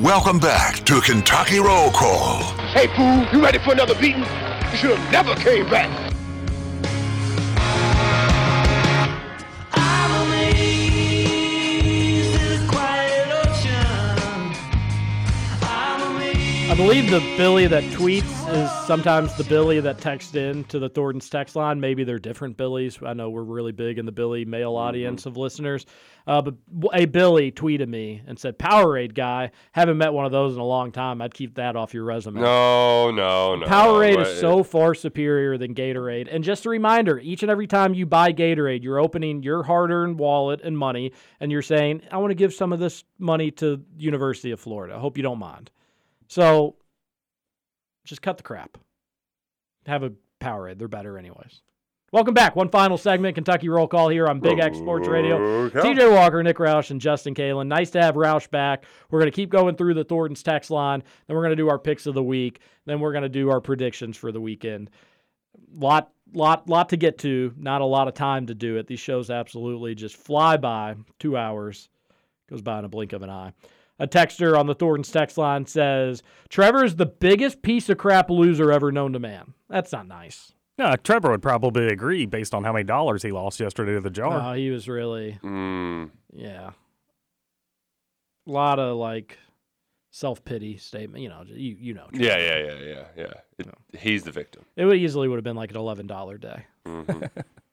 Welcome 0.00 0.40
back 0.40 0.84
to 0.86 1.00
Kentucky 1.00 1.60
Roll 1.60 1.88
Call. 1.92 2.42
Hey, 2.72 2.88
fool, 2.96 3.24
you 3.32 3.40
ready 3.40 3.58
for 3.58 3.74
another 3.74 3.94
beating? 3.94 4.22
You 4.24 4.76
should 4.76 4.98
have 4.98 5.12
never 5.12 5.36
came 5.36 5.70
back. 5.70 6.13
I 16.74 16.76
believe 16.76 17.08
the 17.08 17.20
Billy 17.36 17.68
that 17.68 17.84
tweets 17.84 18.52
is 18.52 18.68
sometimes 18.84 19.32
the 19.36 19.44
Billy 19.44 19.78
that 19.78 19.98
texts 19.98 20.34
in 20.34 20.64
to 20.64 20.80
the 20.80 20.88
Thornton's 20.88 21.30
text 21.30 21.54
line. 21.54 21.78
Maybe 21.78 22.02
they're 22.02 22.18
different 22.18 22.56
Billies. 22.56 22.98
I 23.00 23.12
know 23.12 23.30
we're 23.30 23.44
really 23.44 23.70
big 23.70 23.96
in 23.96 24.06
the 24.06 24.10
Billy 24.10 24.44
male 24.44 24.74
audience 24.74 25.24
of 25.24 25.36
listeners. 25.36 25.86
Uh, 26.26 26.42
but 26.42 26.56
a 26.92 27.04
Billy 27.04 27.52
tweeted 27.52 27.86
me 27.86 28.22
and 28.26 28.36
said, 28.36 28.58
Powerade 28.58 29.14
guy. 29.14 29.52
Haven't 29.70 29.98
met 29.98 30.12
one 30.12 30.26
of 30.26 30.32
those 30.32 30.54
in 30.54 30.58
a 30.58 30.64
long 30.64 30.90
time. 30.90 31.22
I'd 31.22 31.32
keep 31.32 31.54
that 31.54 31.76
off 31.76 31.94
your 31.94 32.02
resume. 32.02 32.40
No, 32.40 33.12
no, 33.12 33.54
no. 33.54 33.66
Powerade 33.66 34.20
is 34.20 34.40
so 34.40 34.64
far 34.64 34.96
superior 34.96 35.56
than 35.56 35.76
Gatorade. 35.76 36.26
And 36.28 36.42
just 36.42 36.66
a 36.66 36.70
reminder 36.70 37.20
each 37.20 37.44
and 37.44 37.52
every 37.52 37.68
time 37.68 37.94
you 37.94 38.04
buy 38.04 38.32
Gatorade, 38.32 38.82
you're 38.82 38.98
opening 38.98 39.44
your 39.44 39.62
hard 39.62 39.92
earned 39.92 40.18
wallet 40.18 40.60
and 40.64 40.76
money 40.76 41.12
and 41.38 41.52
you're 41.52 41.62
saying, 41.62 42.02
I 42.10 42.16
want 42.16 42.32
to 42.32 42.34
give 42.34 42.52
some 42.52 42.72
of 42.72 42.80
this 42.80 43.04
money 43.20 43.52
to 43.52 43.80
University 43.96 44.50
of 44.50 44.58
Florida. 44.58 44.96
I 44.96 44.98
hope 44.98 45.16
you 45.16 45.22
don't 45.22 45.38
mind. 45.38 45.70
So 46.34 46.74
just 48.04 48.20
cut 48.20 48.38
the 48.38 48.42
crap. 48.42 48.76
Have 49.86 50.02
a 50.02 50.10
Powerade. 50.40 50.80
They're 50.80 50.88
better, 50.88 51.16
anyways. 51.16 51.62
Welcome 52.10 52.34
back. 52.34 52.56
One 52.56 52.70
final 52.70 52.98
segment, 52.98 53.36
Kentucky 53.36 53.68
Roll 53.68 53.86
Call 53.86 54.08
here 54.08 54.26
on 54.26 54.40
Big 54.40 54.58
X 54.58 54.76
Sports 54.78 55.06
Radio. 55.06 55.68
TJ 55.70 56.10
Walker, 56.10 56.42
Nick 56.42 56.56
Roush, 56.56 56.90
and 56.90 57.00
Justin 57.00 57.36
Kalen. 57.36 57.68
Nice 57.68 57.90
to 57.90 58.02
have 58.02 58.16
Roush 58.16 58.50
back. 58.50 58.82
We're 59.12 59.20
going 59.20 59.30
to 59.30 59.36
keep 59.36 59.48
going 59.48 59.76
through 59.76 59.94
the 59.94 60.02
Thornton's 60.02 60.42
text 60.42 60.72
line. 60.72 61.04
Then 61.28 61.36
we're 61.36 61.44
going 61.44 61.56
to 61.56 61.62
do 61.62 61.68
our 61.68 61.78
picks 61.78 62.04
of 62.06 62.14
the 62.14 62.22
week. 62.22 62.58
Then 62.84 62.98
we're 62.98 63.12
going 63.12 63.22
to 63.22 63.28
do 63.28 63.50
our 63.50 63.60
predictions 63.60 64.16
for 64.16 64.32
the 64.32 64.40
weekend. 64.40 64.90
Lot, 65.72 66.10
lot, 66.32 66.68
lot 66.68 66.88
to 66.88 66.96
get 66.96 67.18
to. 67.18 67.54
Not 67.56 67.80
a 67.80 67.86
lot 67.86 68.08
of 68.08 68.14
time 68.14 68.46
to 68.46 68.56
do 68.56 68.76
it. 68.76 68.88
These 68.88 68.98
shows 68.98 69.30
absolutely 69.30 69.94
just 69.94 70.16
fly 70.16 70.56
by. 70.56 70.96
Two 71.20 71.36
hours 71.36 71.90
goes 72.50 72.60
by 72.60 72.80
in 72.80 72.84
a 72.84 72.88
blink 72.88 73.12
of 73.12 73.22
an 73.22 73.30
eye. 73.30 73.52
A 73.98 74.06
texter 74.08 74.58
on 74.58 74.66
the 74.66 74.74
Thornton's 74.74 75.10
text 75.12 75.38
line 75.38 75.66
says, 75.66 76.22
Trevor 76.48 76.84
is 76.84 76.96
the 76.96 77.06
biggest 77.06 77.62
piece 77.62 77.88
of 77.88 77.96
crap 77.98 78.28
loser 78.28 78.72
ever 78.72 78.90
known 78.90 79.12
to 79.12 79.18
man. 79.20 79.54
That's 79.68 79.92
not 79.92 80.08
nice. 80.08 80.52
Yeah, 80.78 80.96
Trevor 80.96 81.30
would 81.30 81.42
probably 81.42 81.86
agree 81.86 82.26
based 82.26 82.52
on 82.54 82.64
how 82.64 82.72
many 82.72 82.82
dollars 82.84 83.22
he 83.22 83.30
lost 83.30 83.60
yesterday 83.60 83.92
to 83.92 84.00
the 84.00 84.10
jar. 84.10 84.42
No, 84.42 84.52
he 84.54 84.70
was 84.70 84.88
really, 84.88 85.38
Mm, 85.44 86.10
yeah. 86.32 86.70
A 88.46 88.50
lot 88.50 88.80
of 88.80 88.96
like 88.96 89.38
self 90.10 90.44
pity 90.44 90.76
statement. 90.76 91.22
You 91.22 91.28
know, 91.28 91.44
you 91.46 91.76
you 91.78 91.94
know. 91.94 92.08
yeah, 92.12 92.36
yeah, 92.36 92.58
yeah, 92.58 92.78
yeah, 92.84 93.04
yeah. 93.16 93.32
It, 93.58 93.68
He's 93.98 94.24
the 94.24 94.32
victim. 94.32 94.64
It 94.76 94.84
would 94.84 94.98
easily 94.98 95.28
would 95.28 95.36
have 95.36 95.44
been 95.44 95.56
like 95.56 95.70
an 95.70 95.76
eleven 95.76 96.06
dollar 96.08 96.36
day. 96.36 96.66
Mhm. 96.86 97.30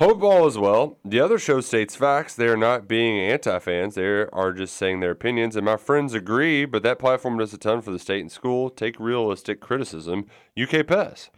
Hope 0.00 0.20
ball 0.20 0.46
as 0.46 0.56
well. 0.56 0.98
The 1.04 1.20
other 1.20 1.38
show 1.38 1.60
states 1.60 1.94
facts. 1.94 2.34
They 2.34 2.48
are 2.48 2.56
not 2.56 2.88
being 2.88 3.20
anti-fans. 3.20 3.96
They 3.96 4.06
are 4.06 4.52
just 4.52 4.74
saying 4.74 5.00
their 5.00 5.10
opinions, 5.10 5.56
and 5.56 5.64
my 5.66 5.76
friends 5.76 6.14
agree. 6.14 6.64
But 6.64 6.82
that 6.84 6.98
platform 6.98 7.36
does 7.36 7.52
a 7.52 7.58
ton 7.58 7.82
for 7.82 7.90
the 7.90 7.98
state 7.98 8.22
and 8.22 8.32
school. 8.32 8.70
Take 8.70 8.98
realistic 8.98 9.60
criticism. 9.60 10.24
UK 10.58 10.86
Pass. 10.86 11.28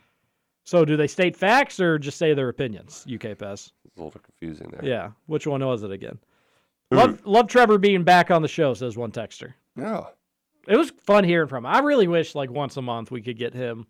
So 0.62 0.84
do 0.84 0.96
they 0.96 1.08
state 1.08 1.36
facts 1.36 1.80
or 1.80 1.98
just 1.98 2.18
say 2.18 2.34
their 2.34 2.48
opinions? 2.50 3.04
UK 3.12 3.36
Pass. 3.36 3.72
It's 3.84 3.98
a 3.98 4.04
little 4.04 4.20
confusing 4.20 4.68
there. 4.70 4.88
Yeah. 4.88 5.10
Which 5.26 5.44
one 5.44 5.66
was 5.66 5.82
it 5.82 5.90
again? 5.90 6.20
Love 6.92 7.26
love 7.26 7.48
Trevor 7.48 7.78
being 7.78 8.04
back 8.04 8.30
on 8.30 8.42
the 8.42 8.48
show, 8.48 8.74
says 8.74 8.96
one 8.96 9.10
texter. 9.10 9.54
Yeah. 9.76 10.04
It 10.68 10.76
was 10.76 10.92
fun 11.04 11.24
hearing 11.24 11.48
from 11.48 11.64
him. 11.66 11.72
I 11.74 11.80
really 11.80 12.06
wish 12.06 12.36
like 12.36 12.50
once 12.50 12.76
a 12.76 12.82
month 12.82 13.10
we 13.10 13.22
could 13.22 13.38
get 13.38 13.54
him 13.54 13.88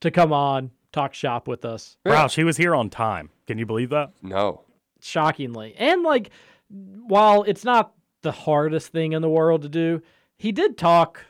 to 0.00 0.12
come 0.12 0.32
on, 0.32 0.70
talk 0.94 1.12
shop 1.14 1.46
with 1.48 1.64
us. 1.64 1.96
Wow, 2.06 2.28
she 2.28 2.44
was 2.44 2.56
here 2.56 2.74
on 2.74 2.88
time. 2.88 3.30
Can 3.46 3.58
you 3.58 3.66
believe 3.66 3.90
that? 3.90 4.10
No. 4.22 4.62
shockingly. 5.00 5.74
And 5.76 6.02
like, 6.02 6.30
while 6.68 7.42
it's 7.42 7.64
not 7.64 7.92
the 8.22 8.32
hardest 8.32 8.88
thing 8.88 9.12
in 9.12 9.20
the 9.20 9.28
world 9.28 9.60
to 9.62 9.68
do, 9.68 10.00
he 10.38 10.50
did 10.52 10.78
talk 10.78 11.20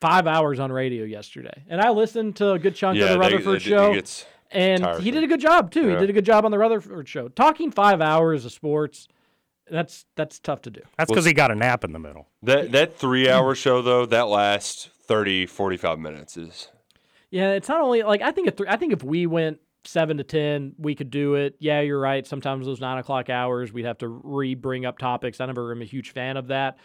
five 0.00 0.26
hours 0.26 0.58
on 0.58 0.70
radio 0.72 1.04
yesterday, 1.04 1.64
and 1.68 1.80
I 1.80 1.90
listened 1.90 2.36
to 2.36 2.52
a 2.52 2.58
good 2.58 2.74
chunk 2.74 2.98
Yeah, 2.98 3.06
of 3.06 3.10
the 3.12 3.18
Rutherford 3.18 3.54
it- 3.56 3.56
it 3.56 3.60
show. 3.68 3.92
gets 3.94 4.26
and 4.50 4.82
tiresome. 4.82 5.04
he 5.04 5.10
did 5.10 5.24
a 5.24 5.26
good 5.26 5.40
job 5.40 5.70
too. 5.70 5.86
Yeah. 5.88 5.94
He 5.94 6.00
did 6.00 6.10
a 6.10 6.12
good 6.12 6.24
job 6.24 6.44
on 6.44 6.50
the 6.50 6.58
Rutherford 6.58 7.08
show. 7.08 7.28
Talking 7.28 7.70
five 7.70 8.00
hours 8.00 8.44
of 8.44 8.52
sports, 8.52 9.08
that's 9.70 10.06
that's 10.14 10.38
tough 10.38 10.62
to 10.62 10.70
do. 10.70 10.80
That's 10.96 11.10
because 11.10 11.24
he 11.24 11.32
got 11.32 11.50
a 11.50 11.54
nap 11.54 11.82
in 11.84 11.92
the 11.92 11.98
middle. 11.98 12.28
That 12.42 12.72
that 12.72 12.96
three 12.96 13.28
hour 13.28 13.54
show 13.54 13.82
though, 13.82 14.06
that 14.06 14.28
lasts 14.28 14.88
30, 15.06 15.46
45 15.46 15.98
minutes 15.98 16.36
is 16.36 16.68
Yeah, 17.30 17.52
it's 17.52 17.68
not 17.68 17.80
only 17.80 18.02
like 18.02 18.22
I 18.22 18.30
think 18.30 18.48
if 18.48 18.54
I 18.68 18.76
think 18.76 18.92
if 18.92 19.02
we 19.02 19.26
went 19.26 19.58
seven 19.84 20.16
to 20.18 20.24
ten, 20.24 20.74
we 20.78 20.94
could 20.94 21.10
do 21.10 21.34
it. 21.34 21.56
Yeah, 21.58 21.80
you're 21.80 22.00
right. 22.00 22.26
Sometimes 22.26 22.66
those 22.66 22.80
nine 22.80 22.98
o'clock 22.98 23.30
hours, 23.30 23.72
we'd 23.72 23.84
have 23.84 23.98
to 23.98 24.08
re 24.08 24.54
bring 24.54 24.86
up 24.86 24.98
topics. 24.98 25.40
I 25.40 25.46
never 25.46 25.72
am 25.72 25.82
a 25.82 25.86
huge 25.86 26.12
fan 26.12 26.36
of 26.36 26.48
that. 26.48 26.78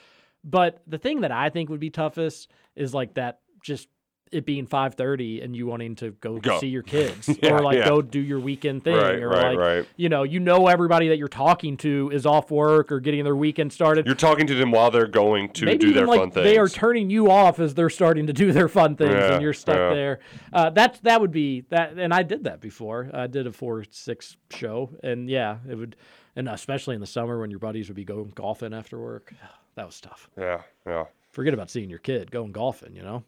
But 0.44 0.82
the 0.88 0.98
thing 0.98 1.22
that 1.22 1.32
I 1.32 1.50
think 1.50 1.70
would 1.70 1.80
be 1.80 1.90
toughest 1.92 2.52
is 2.76 2.94
like 2.94 3.14
that 3.16 3.40
just 3.64 3.88
it 4.32 4.46
being 4.46 4.66
five 4.66 4.96
thirty 4.96 5.42
and 5.42 5.56
you 5.56 5.68
wanting 5.68 5.96
to 5.96 6.12
go, 6.12 6.38
Go. 6.40 6.60
see 6.60 6.68
your 6.68 6.84
kids 6.98 7.30
Yeah, 7.42 7.54
or 7.56 7.62
like 7.62 7.78
yeah. 7.78 7.88
go 7.90 8.02
do 8.02 8.20
your 8.20 8.40
weekend 8.40 8.84
thing 8.84 8.96
Right, 8.96 9.22
or 9.22 9.30
right, 9.30 9.50
like 9.56 9.58
right. 9.58 9.86
you 9.98 10.10
know 10.10 10.24
you 10.24 10.40
know 10.40 10.68
everybody 10.68 11.10
that 11.10 11.18
you're 11.18 11.28
talking 11.28 11.78
to 11.78 12.10
is 12.14 12.26
off 12.26 12.50
work 12.52 12.92
or 12.92 13.00
getting 13.00 13.24
their 13.24 13.36
weekend 13.36 13.74
started. 13.74 14.06
You're 14.06 14.16
talking 14.16 14.48
to 14.48 14.56
them 14.56 14.72
while 14.72 14.90
they're 14.92 15.08
going 15.08 15.50
to 15.54 15.66
Maybe 15.66 15.88
do 15.88 15.94
their 15.94 16.08
like 16.08 16.20
fun 16.20 16.32
things. 16.32 16.44
they 16.46 16.58
are 16.58 16.70
turning 16.70 17.10
you 17.10 17.30
off 17.30 17.60
as 17.60 17.74
they're 17.74 17.90
starting 17.90 18.28
to 18.28 18.34
do 18.34 18.52
their 18.52 18.68
fun 18.70 18.96
things, 18.96 19.12
Yeah, 19.12 19.34
and 19.34 19.42
you're 19.42 19.54
stuck 19.54 19.76
there. 19.76 20.20
Uh, 20.54 20.70
that's 20.70 21.00
that 21.02 21.20
would 21.22 21.32
be 21.32 21.66
that, 21.70 21.94
and 21.98 22.14
I 22.14 22.24
did 22.24 22.46
that 22.46 22.62
before. 22.62 23.10
I 23.14 23.28
did 23.28 23.48
a 23.48 23.52
four 23.52 23.84
six 23.90 24.38
show, 24.50 24.92
and 25.04 25.30
yeah, 25.30 25.58
it 25.70 25.76
would, 25.76 25.96
and 26.36 26.48
especially 26.48 26.96
in 26.96 27.02
the 27.02 27.08
summer 27.08 27.40
when 27.40 27.50
your 27.52 27.60
buddies 27.60 27.90
would 27.90 27.96
be 27.96 28.06
going 28.06 28.32
golfing 28.36 28.74
after 28.74 29.00
work. 29.00 29.34
That 29.76 29.86
was 29.86 30.02
tough. 30.02 30.30
yeah, 30.38 30.64
yeah. 30.86 31.06
Forget 31.30 31.54
about 31.54 31.70
seeing 31.70 31.90
your 31.90 32.00
kid 32.00 32.30
going 32.30 32.52
golfing. 32.52 32.94
You 32.94 33.04
know, 33.04 33.24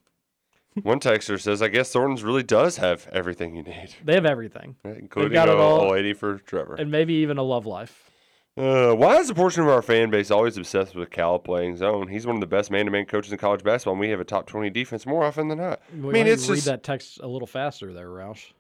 One 0.82 1.00
texter 1.00 1.40
says, 1.40 1.62
"I 1.62 1.68
guess 1.68 1.92
Thornton's 1.92 2.24
really 2.24 2.44
does 2.44 2.78
have 2.78 3.08
everything 3.12 3.56
you 3.56 3.64
need, 3.64 3.96
they 4.04 4.16
have 4.16 4.26
everything, 4.26 4.76
including 4.84 5.34
got 5.34 5.50
a 5.50 5.52
it 5.52 5.58
all. 5.58 5.82
old 5.82 5.92
lady 5.92 6.14
for 6.14 6.40
Trevor." 6.40 6.76
and 6.76 6.90
maybe 6.90 7.14
even 7.16 7.38
a 7.38 7.44
love 7.44 7.66
life. 7.66 8.10
Uh, 8.56 8.94
why 8.94 9.18
is 9.18 9.30
a 9.32 9.34
portion 9.34 9.64
of 9.64 9.70
our 9.70 9.82
fan 9.82 10.12
base 10.12 10.30
always 10.30 10.58
obsessed 10.58 10.94
with 10.94 11.10
Cal 11.10 11.40
playing 11.40 11.76
zone? 11.76 12.08
He's 12.08 12.28
one 12.28 12.36
of 12.36 12.40
the 12.40 12.46
best 12.48 12.70
man-to-man 12.70 13.06
coaches 13.06 13.32
in 13.32 13.40
college 13.40 13.64
basketball, 13.64 13.94
and 13.94 14.00
we 14.00 14.10
have 14.10 14.20
a 14.20 14.26
top 14.26 14.46
twenty 14.48 14.70
defense 14.70 15.06
more 15.06 15.24
often 15.24 15.48
than 15.48 15.58
not. 15.58 15.82
I 15.92 15.96
mean, 15.96 16.28
it's 16.28 16.48
read 16.48 16.56
just 16.56 16.68
that 16.68 16.84
text 16.84 17.20
a 17.22 17.28
little 17.28 17.48
faster 17.48 17.92
there, 17.94 18.08
Roush. 18.10 18.52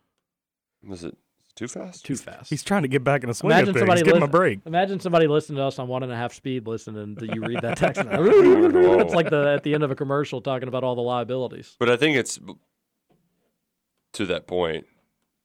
was 0.84 1.04
it 1.04 1.16
too 1.56 1.68
fast? 1.68 2.06
Too 2.06 2.16
fast. 2.16 2.50
He's 2.50 2.64
trying 2.64 2.82
to 2.82 2.88
get 2.88 3.04
back 3.04 3.24
in 3.24 3.30
the 3.30 3.34
swing 3.34 3.52
Imagine 3.52 3.70
of 3.70 3.76
things. 3.76 3.82
somebody 3.82 4.02
Give 4.02 4.08
him 4.16 4.24
a 4.24 4.26
listen- 4.26 4.32
break. 4.32 4.60
Imagine 4.66 5.00
somebody 5.00 5.28
listening 5.28 5.58
to 5.58 5.64
us 5.64 5.78
on 5.80 5.88
one 5.88 6.04
and 6.04 6.12
a 6.12 6.16
half 6.16 6.34
speed, 6.34 6.68
listening 6.68 7.16
to 7.18 7.26
you 7.28 7.42
read 7.46 7.62
that 7.62 7.78
text. 7.78 8.02
it's 8.06 9.14
like 9.14 9.30
the 9.30 9.54
at 9.56 9.64
the 9.64 9.74
end 9.74 9.84
of 9.84 9.92
a 9.92 9.96
commercial 9.96 10.42
talking 10.42 10.68
about 10.68 10.84
all 10.84 10.96
the 10.96 11.02
liabilities. 11.02 11.76
But 11.80 11.90
I 11.90 11.98
think 11.98 12.18
it's 12.18 12.40
to 14.14 14.26
that 14.28 14.48
point. 14.48 14.86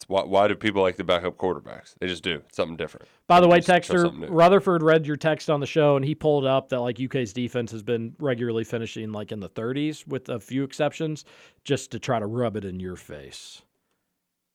Why, 0.06 0.22
why 0.22 0.48
do 0.48 0.55
people 0.55 0.80
like 0.80 0.97
the 0.97 1.05
backup 1.05 1.36
quarterbacks? 1.36 1.94
They 1.98 2.06
just 2.06 2.22
do. 2.22 2.36
It's 2.47 2.56
something 2.56 2.76
different. 2.76 3.06
By 3.26 3.40
the 3.40 3.48
way, 3.48 3.60
Just 3.60 3.68
Texter. 3.90 4.26
Rutherford 4.30 4.82
read 4.82 5.06
your 5.06 5.16
text 5.16 5.51
on 5.51 5.60
the 5.60 5.66
show, 5.66 5.97
and 5.97 6.05
he 6.05 6.14
pulled 6.14 6.47
up 6.47 6.70
that 6.70 6.80
like 6.80 6.98
UK's 6.98 7.32
defense 7.35 7.70
has 7.72 7.82
been 7.82 8.14
regularly 8.18 8.64
finishing 8.64 9.12
like 9.12 9.32
in 9.32 9.40
the 9.40 9.51
30s, 9.51 10.06
with 10.06 10.30
a 10.30 10.40
few 10.40 10.62
exceptions, 10.64 11.24
just 11.64 11.90
to 11.90 11.98
try 11.98 12.18
to 12.20 12.26
rub 12.26 12.56
it 12.56 12.64
in 12.64 12.80
your 12.80 12.97
face. 12.97 13.60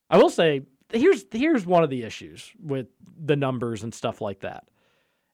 I 0.10 0.18
will 0.18 0.30
say 0.30 0.62
here's 0.94 1.26
here's 1.32 1.66
one 1.66 1.84
of 1.84 1.90
the 1.90 2.04
issues 2.04 2.52
with 2.62 2.88
the 3.18 3.36
numbers 3.36 3.84
and 3.84 3.94
stuff 3.94 4.22
like 4.22 4.42
that. 4.42 4.66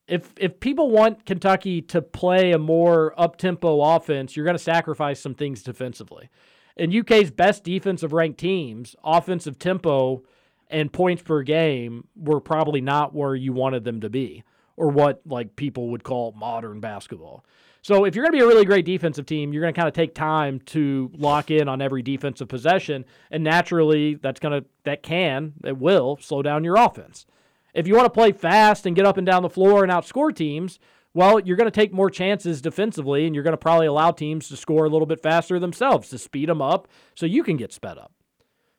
If 0.07 0.33
if 0.37 0.59
people 0.59 0.89
want 0.89 1.25
Kentucky 1.25 1.81
to 1.83 2.01
play 2.01 2.51
a 2.51 2.57
more 2.57 3.13
up 3.19 3.37
tempo 3.37 3.81
offense, 3.81 4.35
you're 4.35 4.45
going 4.45 4.57
to 4.57 4.63
sacrifice 4.63 5.19
some 5.19 5.35
things 5.35 5.61
defensively. 5.61 6.29
In 6.75 6.97
UK's 6.97 7.29
best 7.29 7.63
defensive 7.63 8.13
ranked 8.13 8.39
teams, 8.39 8.95
offensive 9.03 9.59
tempo 9.59 10.23
and 10.69 10.91
points 10.91 11.21
per 11.21 11.41
game 11.41 12.07
were 12.15 12.39
probably 12.39 12.81
not 12.81 13.13
where 13.13 13.35
you 13.35 13.53
wanted 13.53 13.83
them 13.83 14.01
to 14.01 14.09
be 14.09 14.43
or 14.77 14.89
what 14.89 15.21
like 15.25 15.55
people 15.55 15.89
would 15.89 16.03
call 16.03 16.33
modern 16.37 16.79
basketball. 16.79 17.43
So 17.81 18.03
if 18.05 18.13
you're 18.13 18.25
going 18.25 18.33
to 18.33 18.37
be 18.37 18.43
a 18.43 18.47
really 18.47 18.65
great 18.65 18.85
defensive 18.85 19.25
team, 19.25 19.53
you're 19.53 19.61
going 19.61 19.73
to 19.73 19.77
kind 19.79 19.87
of 19.87 19.93
take 19.93 20.13
time 20.13 20.59
to 20.67 21.09
lock 21.17 21.49
in 21.49 21.69
on 21.69 21.81
every 21.81 22.01
defensive 22.01 22.47
possession 22.49 23.05
and 23.31 23.43
naturally 23.43 24.15
that's 24.15 24.39
going 24.39 24.61
to 24.61 24.67
that 24.83 25.01
can, 25.01 25.53
it 25.63 25.77
will 25.77 26.17
slow 26.21 26.41
down 26.41 26.63
your 26.63 26.75
offense. 26.75 27.25
If 27.73 27.87
you 27.87 27.95
want 27.95 28.05
to 28.05 28.09
play 28.09 28.31
fast 28.33 28.85
and 28.85 28.95
get 28.95 29.05
up 29.05 29.17
and 29.17 29.25
down 29.25 29.43
the 29.43 29.49
floor 29.49 29.83
and 29.83 29.91
outscore 29.91 30.35
teams, 30.35 30.79
Well, 31.13 31.39
you're 31.39 31.57
going 31.57 31.65
to 31.65 31.71
take 31.71 31.91
more 31.91 32.09
chances 32.09 32.61
defensively, 32.61 33.25
and 33.25 33.33
you're 33.33 33.43
going 33.43 33.53
to 33.53 33.57
probably 33.57 33.87
allow 33.87 34.11
teams 34.11 34.47
to 34.49 34.57
score 34.57 34.85
a 34.85 34.89
little 34.89 35.07
bit 35.07 35.21
faster 35.21 35.59
themselves 35.59 36.09
to 36.09 36.17
speed 36.17 36.49
them 36.49 36.61
up 36.61 36.87
so 37.15 37.25
you 37.25 37.43
can 37.43 37.57
get 37.57 37.73
sped 37.73 37.97
up. 37.97 38.13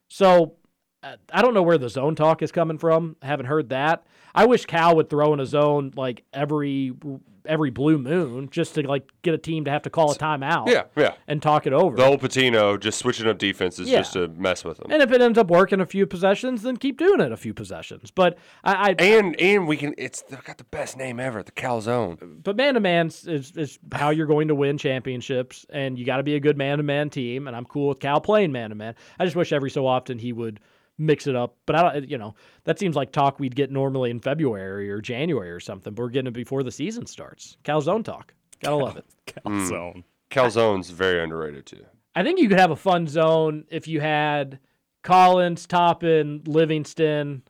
So 0.09 0.55
I 1.03 1.43
don't 1.43 1.55
know 1.55 1.63
where 1.63 1.79
the 1.79 1.89
zone 1.89 2.15
talk 2.15 2.43
is 2.43 2.53
coming 2.53 2.79
from. 2.79 3.17
I 3.23 3.27
haven't 3.27 3.47
heard 3.47 3.71
that. 3.71 4.05
I 4.35 4.47
wish 4.47 4.67
Cal 4.67 4.95
would 4.97 5.09
throw 5.11 5.33
in 5.33 5.41
a 5.41 5.47
zone 5.47 5.93
like 5.97 6.25
every 6.33 6.93
every 7.47 7.71
blue 7.71 7.97
moon 7.97 8.51
just 8.51 8.75
to 8.75 8.87
like 8.87 9.09
get 9.23 9.33
a 9.33 9.39
team 9.39 9.65
to 9.65 9.71
have 9.71 9.81
to 9.83 9.89
call 9.91 10.13
a 10.13 10.15
timeout. 10.15 10.69
Yeah, 10.69 10.83
yeah. 10.95 11.15
And 11.27 11.41
talk 11.41 11.67
it 11.67 11.73
over. 11.73 11.97
The 11.97 12.05
old 12.05 12.21
Pitino 12.21 12.79
just 12.79 12.99
switching 12.99 13.27
up 13.27 13.39
defenses 13.39 13.89
Yeah. 13.89 14.01
just 14.01 14.13
to 14.13 14.29
mess 14.29 14.63
with 14.63 14.77
them. 14.77 14.89
and 14.93 15.03
if 15.03 15.11
it 15.11 15.23
ends 15.23 15.39
up 15.39 15.49
working 15.51 15.81
a 15.81 15.87
few 15.87 16.07
possessions, 16.07 16.63
then 16.63 16.77
keep 16.77 16.99
doing 16.99 17.19
it 17.21 17.33
a 17.33 17.37
few 17.39 17.55
possessions. 17.55 18.11
But 18.11 18.37
I, 18.63 18.91
I 18.91 19.03
And 19.03 19.41
and 19.41 19.67
we 19.67 19.79
can. 19.79 19.95
It's 19.97 20.21
they've 20.23 20.45
got 20.45 20.59
the 20.59 20.65
best 20.65 20.99
name 20.99 21.19
ever, 21.19 21.43
the 21.43 21.51
Cal 21.53 21.81
Zone. 21.81 22.41
but 22.45 22.57
man 22.57 22.75
to 22.75 22.81
man 22.81 23.07
is, 23.07 23.25
is 23.57 23.79
how 23.91 24.11
you're 24.11 24.27
going 24.27 24.49
to 24.49 24.55
win 24.55 24.77
championships, 24.77 25.65
and 25.71 25.99
you 25.99 26.05
got 26.05 26.19
to 26.19 26.23
be 26.23 26.35
a 26.37 26.41
good 26.41 26.59
man 26.59 26.77
to 26.77 26.85
man 26.85 27.09
team. 27.09 27.47
And 27.49 27.57
I'm 27.57 27.65
cool 27.65 27.89
with 27.89 28.01
Cal 28.01 28.21
playing 28.21 28.53
man 28.53 28.69
to 28.69 28.77
man. 28.77 28.95
I 29.19 29.25
just 29.25 29.35
wish 29.35 29.51
every 29.51 29.71
so 29.71 29.87
often 29.87 30.19
he 30.19 30.33
would 30.35 30.61
mix 31.01 31.27
it 31.27 31.35
up. 31.35 31.57
But 31.67 31.77
I 31.77 31.83
don't, 31.83 32.11
you 32.11 32.19
know, 32.19 32.35
that 32.65 32.79
seems 32.79 32.95
like 32.95 33.11
talk 33.11 33.41
we'd 33.41 33.57
get 33.57 33.73
normally 33.73 34.11
in 34.11 34.21
February 34.21 34.91
or 34.91 35.01
January 35.01 35.51
or 35.51 35.61
something. 35.61 35.95
But 35.95 36.03
we're 36.03 36.11
getting 36.11 36.29
it 36.29 36.35
before 36.35 36.63
the 36.63 36.71
season 36.71 37.07
starts. 37.07 37.57
Calzone 37.65 38.05
talk. 38.05 38.35
Gotta 38.63 38.77
love 38.77 38.97
it. 38.97 39.07
Calzone. 39.27 39.95
Hmm. 39.95 40.01
Calzone's 40.31 40.91
very 40.91 41.23
underrated 41.23 41.67
too. 41.67 41.85
I 42.15 42.23
think 42.23 42.39
you 42.39 42.49
could 42.49 42.61
have 42.61 42.71
a 42.71 42.77
fun 42.77 43.07
zone 43.07 43.65
if 43.71 43.89
you 43.89 44.01
had 44.01 44.59
Collins, 45.03 45.67
Toppin, 45.67 46.43
Livingston, 46.47 47.43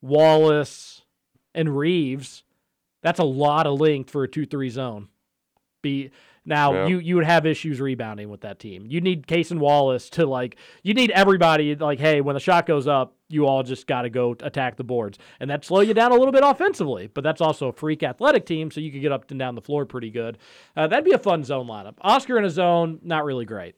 Wallace, 0.00 1.02
and 1.54 1.76
Reeves. 1.76 2.44
That's 3.02 3.18
a 3.18 3.24
lot 3.24 3.66
of 3.66 3.80
length 3.80 4.10
for 4.10 4.24
a 4.24 4.28
two-three 4.28 4.70
zone. 4.70 5.08
Be 5.82 6.10
now 6.44 6.72
Yeah. 6.72 6.86
you 6.86 6.98
you 6.98 7.14
would 7.16 7.24
have 7.24 7.46
issues 7.46 7.80
rebounding 7.80 8.28
with 8.30 8.40
that 8.42 8.58
team. 8.58 8.84
You 8.86 9.00
need 9.00 9.26
Cason 9.26 9.58
Wallace 9.58 10.08
to 10.10 10.26
like. 10.26 10.56
You 10.82 10.94
need 10.94 11.10
everybody 11.10 11.74
like, 11.74 11.98
hey, 11.98 12.20
when 12.20 12.34
the 12.34 12.40
shot 12.40 12.66
goes 12.66 12.86
up, 12.86 13.14
you 13.28 13.46
all 13.46 13.62
just 13.62 13.86
got 13.86 14.02
to 14.02 14.10
go 14.10 14.34
attack 14.40 14.76
the 14.76 14.84
boards, 14.84 15.18
and 15.40 15.50
that 15.50 15.64
slow 15.64 15.80
you 15.80 15.92
down 15.94 16.12
a 16.12 16.14
little 16.16 16.32
bit 16.32 16.42
offensively. 16.44 17.08
But 17.08 17.24
that's 17.24 17.40
also 17.40 17.68
a 17.68 17.72
freak 17.72 18.02
athletic 18.02 18.46
team, 18.46 18.70
so 18.70 18.80
you 18.80 18.90
could 18.90 19.02
get 19.02 19.12
up 19.12 19.30
and 19.30 19.38
down 19.38 19.54
the 19.54 19.60
floor 19.62 19.84
pretty 19.86 20.10
good. 20.10 20.38
Uh, 20.76 20.86
that'd 20.86 21.04
be 21.04 21.12
a 21.12 21.18
fun 21.18 21.44
zone 21.44 21.66
lineup. 21.66 21.94
Oscar 22.00 22.38
in 22.38 22.44
a 22.44 22.50
zone, 22.50 22.98
not 23.02 23.24
really 23.24 23.44
great 23.44 23.74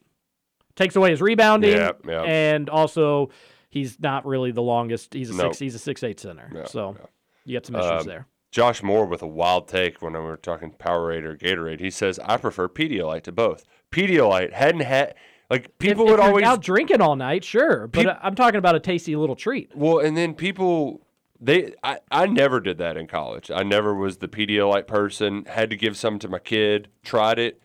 takes 0.77 0.95
away 0.95 1.11
his 1.11 1.21
rebounding, 1.21 1.75
Yeah, 1.75 1.91
yeah. 2.07 2.21
and 2.23 2.69
also 2.69 3.29
he's 3.69 3.99
not 3.99 4.25
really 4.25 4.51
the 4.51 4.61
longest. 4.61 5.13
He's 5.13 5.29
a 5.29 5.33
Nope. 5.33 5.47
six. 5.47 5.59
He's 5.59 5.75
a 5.75 5.79
six 5.79 6.01
eight 6.01 6.17
center. 6.19 6.63
So 6.67 6.95
you 7.43 7.57
got 7.57 7.65
some 7.65 7.75
issues 7.75 8.01
Um, 8.01 8.07
there. 8.07 8.25
Josh 8.51 8.83
Moore 8.83 9.05
with 9.05 9.21
a 9.21 9.27
wild 9.27 9.67
take 9.67 10.01
when 10.01 10.13
we 10.13 10.19
were 10.19 10.37
talking 10.37 10.71
Powerade 10.73 11.23
or 11.23 11.35
Gatorade. 11.37 11.79
He 11.79 11.89
says, 11.89 12.19
"I 12.19 12.37
prefer 12.37 12.67
Pedialyte 12.67 13.23
to 13.23 13.31
both. 13.31 13.65
Pedialyte 13.91 14.53
head 14.53 14.75
and 14.75 14.83
head. 14.83 15.15
like 15.49 15.77
people 15.79 16.05
if, 16.05 16.11
would 16.11 16.19
if 16.19 16.25
always 16.25 16.45
out 16.45 16.61
drinking 16.61 17.01
all 17.01 17.15
night, 17.15 17.43
sure, 17.43 17.87
but 17.87 18.07
I- 18.07 18.19
I'm 18.21 18.35
talking 18.35 18.57
about 18.57 18.75
a 18.75 18.79
tasty 18.79 19.15
little 19.15 19.35
treat. 19.35 19.71
Well, 19.75 19.99
and 19.99 20.15
then 20.15 20.33
people 20.33 21.01
they 21.39 21.73
I, 21.83 21.99
I 22.11 22.25
never 22.27 22.59
did 22.59 22.77
that 22.77 22.97
in 22.97 23.07
college. 23.07 23.49
I 23.49 23.63
never 23.63 23.95
was 23.95 24.17
the 24.17 24.27
Pedialyte 24.27 24.85
person. 24.87 25.45
Had 25.45 25.69
to 25.71 25.75
give 25.77 25.97
some 25.97 26.19
to 26.19 26.27
my 26.29 26.39
kid. 26.39 26.89
Tried 27.03 27.39
it. 27.39 27.61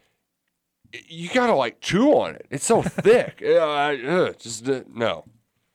You 1.08 1.28
gotta 1.30 1.54
like 1.54 1.80
chew 1.80 2.12
on 2.12 2.36
it. 2.36 2.46
It's 2.50 2.64
so 2.64 2.80
thick. 2.82 3.40
Yeah, 3.42 3.64
I, 3.64 4.00
ugh, 4.02 4.36
just 4.38 4.68
uh, 4.68 4.82
no, 4.92 5.24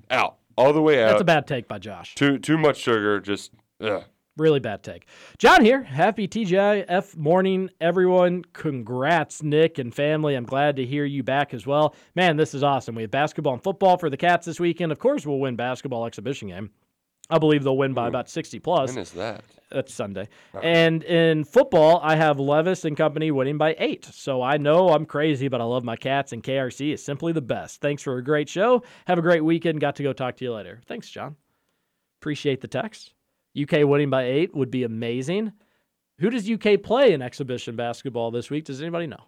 out 0.09 0.37
all 0.57 0.71
the 0.73 0.81
way 0.81 1.03
out. 1.03 1.09
That's 1.11 1.21
a 1.21 1.25
bad 1.25 1.47
take 1.47 1.67
by 1.67 1.79
Josh. 1.79 2.15
Too 2.15 2.39
too 2.39 2.57
much 2.57 2.77
sugar. 2.77 3.19
Just 3.19 3.51
ugh. 3.81 4.03
Really 4.41 4.59
bad 4.59 4.81
take. 4.81 5.05
John 5.37 5.63
here. 5.63 5.83
Happy 5.83 6.27
TGIF 6.27 7.15
morning, 7.15 7.69
everyone. 7.79 8.43
Congrats, 8.53 9.43
Nick 9.43 9.77
and 9.77 9.93
family. 9.93 10.33
I'm 10.33 10.45
glad 10.45 10.77
to 10.77 10.85
hear 10.85 11.05
you 11.05 11.21
back 11.21 11.53
as 11.53 11.67
well. 11.67 11.93
Man, 12.15 12.37
this 12.37 12.55
is 12.55 12.63
awesome. 12.63 12.95
We 12.95 13.03
have 13.03 13.11
basketball 13.11 13.53
and 13.53 13.61
football 13.61 13.99
for 13.99 14.09
the 14.09 14.17
Cats 14.17 14.47
this 14.47 14.59
weekend. 14.59 14.91
Of 14.91 14.97
course, 14.97 15.27
we'll 15.27 15.37
win 15.37 15.55
basketball 15.55 16.07
exhibition 16.07 16.47
game. 16.47 16.71
I 17.29 17.37
believe 17.37 17.63
they'll 17.63 17.77
win 17.77 17.93
by 17.93 18.07
about 18.07 18.31
60 18.31 18.57
plus. 18.57 18.89
When 18.89 19.03
is 19.03 19.11
that? 19.11 19.43
That's 19.69 19.93
Sunday. 19.93 20.27
And 20.59 21.03
in 21.03 21.43
football, 21.43 21.99
I 22.01 22.15
have 22.15 22.39
Levis 22.39 22.83
and 22.83 22.97
company 22.97 23.29
winning 23.29 23.59
by 23.59 23.75
eight. 23.77 24.05
So 24.05 24.41
I 24.41 24.57
know 24.57 24.89
I'm 24.89 25.05
crazy, 25.05 25.49
but 25.49 25.61
I 25.61 25.65
love 25.65 25.83
my 25.83 25.95
cats, 25.95 26.33
and 26.33 26.43
KRC 26.43 26.95
is 26.95 27.05
simply 27.05 27.31
the 27.31 27.41
best. 27.41 27.79
Thanks 27.79 28.01
for 28.01 28.17
a 28.17 28.23
great 28.23 28.49
show. 28.49 28.81
Have 29.05 29.19
a 29.19 29.21
great 29.21 29.45
weekend. 29.45 29.79
Got 29.79 29.97
to 29.97 30.03
go 30.03 30.13
talk 30.13 30.37
to 30.37 30.45
you 30.45 30.51
later. 30.51 30.81
Thanks, 30.87 31.11
John. 31.11 31.35
Appreciate 32.19 32.59
the 32.59 32.67
text. 32.67 33.13
UK 33.59 33.85
winning 33.87 34.09
by 34.09 34.23
eight 34.23 34.55
would 34.55 34.71
be 34.71 34.83
amazing. 34.83 35.53
Who 36.19 36.29
does 36.29 36.49
UK 36.49 36.81
play 36.83 37.13
in 37.13 37.21
exhibition 37.21 37.75
basketball 37.75 38.31
this 38.31 38.49
week? 38.49 38.65
Does 38.65 38.81
anybody 38.81 39.07
know? 39.07 39.23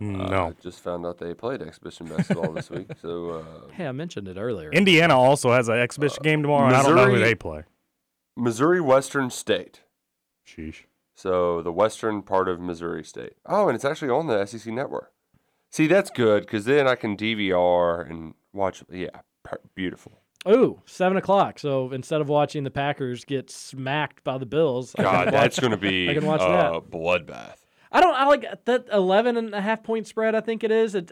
No. 0.00 0.46
I 0.48 0.52
just 0.62 0.80
found 0.80 1.04
out 1.04 1.18
they 1.18 1.34
played 1.34 1.60
exhibition 1.60 2.06
basketball 2.06 2.52
this 2.52 2.70
week. 2.70 2.88
So 3.00 3.30
uh, 3.68 3.72
Hey, 3.72 3.86
I 3.86 3.92
mentioned 3.92 4.28
it 4.28 4.36
earlier. 4.38 4.70
Indiana 4.70 5.16
also 5.18 5.52
has 5.52 5.68
an 5.68 5.78
exhibition 5.78 6.22
game 6.22 6.42
tomorrow, 6.42 6.66
and 6.66 6.74
I 6.76 6.82
don't 6.82 6.94
know 6.96 7.04
who 7.04 7.12
Missouri- 7.12 7.28
they 7.28 7.34
play. 7.34 7.64
Missouri 8.36 8.80
Western 8.80 9.28
State. 9.30 9.82
Sheesh. 10.46 10.84
So 11.14 11.60
the 11.60 11.72
western 11.72 12.22
part 12.22 12.48
of 12.48 12.58
Missouri 12.60 13.04
State. 13.04 13.34
Oh, 13.44 13.68
and 13.68 13.74
it's 13.76 13.84
actually 13.84 14.10
on 14.10 14.26
the 14.26 14.46
SEC 14.46 14.72
network. 14.72 15.12
See, 15.70 15.86
that's 15.86 16.08
good 16.10 16.42
because 16.44 16.64
then 16.64 16.88
I 16.88 16.94
can 16.94 17.16
DVR 17.16 18.08
and 18.08 18.34
watch. 18.54 18.82
Yeah, 18.90 19.10
per- 19.42 19.60
beautiful. 19.74 20.12
Ooh, 20.48 20.80
seven 20.86 21.16
o'clock. 21.18 21.58
So 21.58 21.92
instead 21.92 22.20
of 22.20 22.28
watching 22.28 22.64
the 22.64 22.70
Packers 22.70 23.24
get 23.24 23.50
smacked 23.50 24.24
by 24.24 24.38
the 24.38 24.46
Bills, 24.46 24.94
God, 24.96 25.26
watch- 25.26 25.32
that's 25.32 25.60
going 25.60 25.70
to 25.72 25.76
be 25.76 26.08
I 26.08 26.14
can 26.14 26.24
watch 26.24 26.40
uh, 26.40 26.72
that. 26.80 26.90
bloodbath. 26.90 27.56
I 27.92 28.00
don't. 28.00 28.14
I 28.14 28.24
like 28.26 28.46
that 28.66 28.86
11 28.92 29.36
and 29.36 29.54
a 29.54 29.60
half 29.60 29.82
point 29.82 30.06
spread. 30.06 30.34
I 30.34 30.40
think 30.40 30.62
it 30.64 30.70
is. 30.70 30.94
It, 30.94 31.10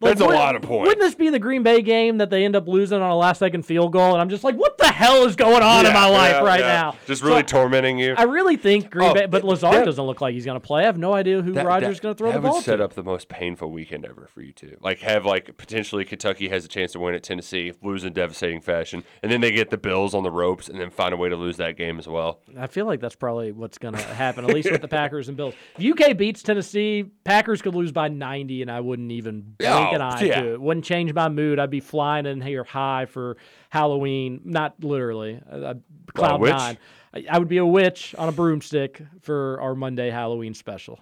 like, 0.00 0.16
That's 0.16 0.20
a 0.22 0.34
lot 0.34 0.56
of 0.56 0.62
points. 0.62 0.88
Wouldn't 0.88 1.00
this 1.00 1.14
be 1.14 1.28
the 1.28 1.38
Green 1.38 1.62
Bay 1.62 1.82
game 1.82 2.18
that 2.18 2.30
they 2.30 2.44
end 2.44 2.56
up 2.56 2.66
losing 2.66 3.02
on 3.02 3.10
a 3.10 3.16
last 3.16 3.38
second 3.38 3.64
field 3.66 3.92
goal? 3.92 4.12
And 4.12 4.20
I'm 4.20 4.30
just 4.30 4.42
like, 4.44 4.54
what 4.56 4.78
the 4.78 4.86
hell 4.88 5.26
is 5.26 5.36
going 5.36 5.62
on 5.62 5.84
in 5.84 5.92
my 5.92 6.08
life 6.08 6.32
yeah, 6.36 6.42
right 6.44 6.60
yeah. 6.60 6.66
now? 6.82 6.96
Just 7.06 7.20
So 7.20 7.28
really 7.28 7.42
tormenting 7.42 7.98
you. 7.98 8.14
I 8.16 8.22
really 8.22 8.56
think 8.56 8.90
Green 8.90 9.10
Oh, 9.10 9.14
Bay, 9.14 9.26
but 9.26 9.44
Lazard 9.44 9.74
that- 9.74 9.84
doesn't 9.84 10.04
look 10.04 10.20
like 10.22 10.32
he's 10.34 10.44
going 10.46 10.58
to 10.58 10.66
play. 10.66 10.82
I 10.82 10.86
have 10.86 10.96
no 10.98 11.12
idea 11.12 11.42
who 11.42 11.52
That- 11.52 11.66
Rodgers 11.66 12.00
going 12.00 12.14
to 12.14 12.18
throw 12.18 12.32
the 12.32 12.38
ball 12.38 12.40
to. 12.40 12.46
That 12.48 12.54
would 12.54 12.64
set 12.64 12.76
to. 12.76 12.84
up 12.84 12.94
the 12.94 13.02
most 13.02 13.28
painful 13.28 13.70
weekend 13.70 14.06
ever 14.06 14.26
for 14.32 14.40
you 14.40 14.52
too. 14.52 14.76
Like 14.80 15.00
have 15.00 15.26
like 15.26 15.56
potentially 15.58 16.04
Kentucky 16.06 16.48
has 16.48 16.64
a 16.64 16.68
chance 16.68 16.92
to 16.92 16.98
win 17.00 17.14
at 17.14 17.22
Tennessee, 17.22 17.72
lose 17.82 18.04
in 18.04 18.12
devastating 18.14 18.60
fashion, 18.62 19.04
and 19.22 19.30
then 19.30 19.40
they 19.42 19.50
get 19.50 19.68
the 19.70 19.76
Bills 19.78 20.14
on 20.14 20.22
the 20.22 20.30
ropes, 20.30 20.68
and 20.68 20.80
then 20.80 20.88
find 20.90 21.12
a 21.12 21.16
way 21.18 21.28
to 21.28 21.36
lose 21.36 21.58
that 21.58 21.76
game 21.76 21.98
as 21.98 22.08
well. 22.08 22.40
I 22.58 22.66
feel 22.68 22.86
like 22.86 23.00
that's 23.00 23.16
probably 23.16 23.52
what's 23.52 23.76
going 23.78 23.94
to 23.94 24.02
happen, 24.02 24.44
at 24.44 24.54
least 24.54 24.70
with 24.70 24.80
the 24.80 24.88
Packers 25.00 25.28
and 25.28 25.36
Bills. 25.36 25.54
If 25.78 26.00
UK 26.00 26.16
beats 26.16 26.42
Tennessee, 26.42 27.04
Packers 27.24 27.60
could 27.60 27.74
lose 27.74 27.92
by 27.92 28.08
90, 28.08 28.62
and 28.62 28.70
I 28.70 28.80
wouldn't 28.80 29.12
even 29.12 29.54
an 29.92 30.00
eye 30.00 30.22
yeah. 30.22 30.40
to 30.40 30.52
it. 30.54 30.60
Wouldn't 30.60 30.84
change 30.84 31.12
my 31.12 31.28
mood. 31.28 31.58
I'd 31.58 31.70
be 31.70 31.80
flying 31.80 32.26
in 32.26 32.40
here 32.40 32.64
high 32.64 33.06
for 33.06 33.36
Halloween. 33.68 34.40
Not 34.44 34.82
literally. 34.82 35.40
Uh, 35.50 35.56
uh, 35.56 35.74
cloud 36.14 36.40
witch? 36.40 36.52
nine. 36.52 36.78
I, 37.14 37.24
I 37.30 37.38
would 37.38 37.48
be 37.48 37.58
a 37.58 37.66
witch 37.66 38.14
on 38.18 38.28
a 38.28 38.32
broomstick 38.32 39.02
for 39.20 39.60
our 39.60 39.74
Monday 39.74 40.10
Halloween 40.10 40.54
special. 40.54 41.00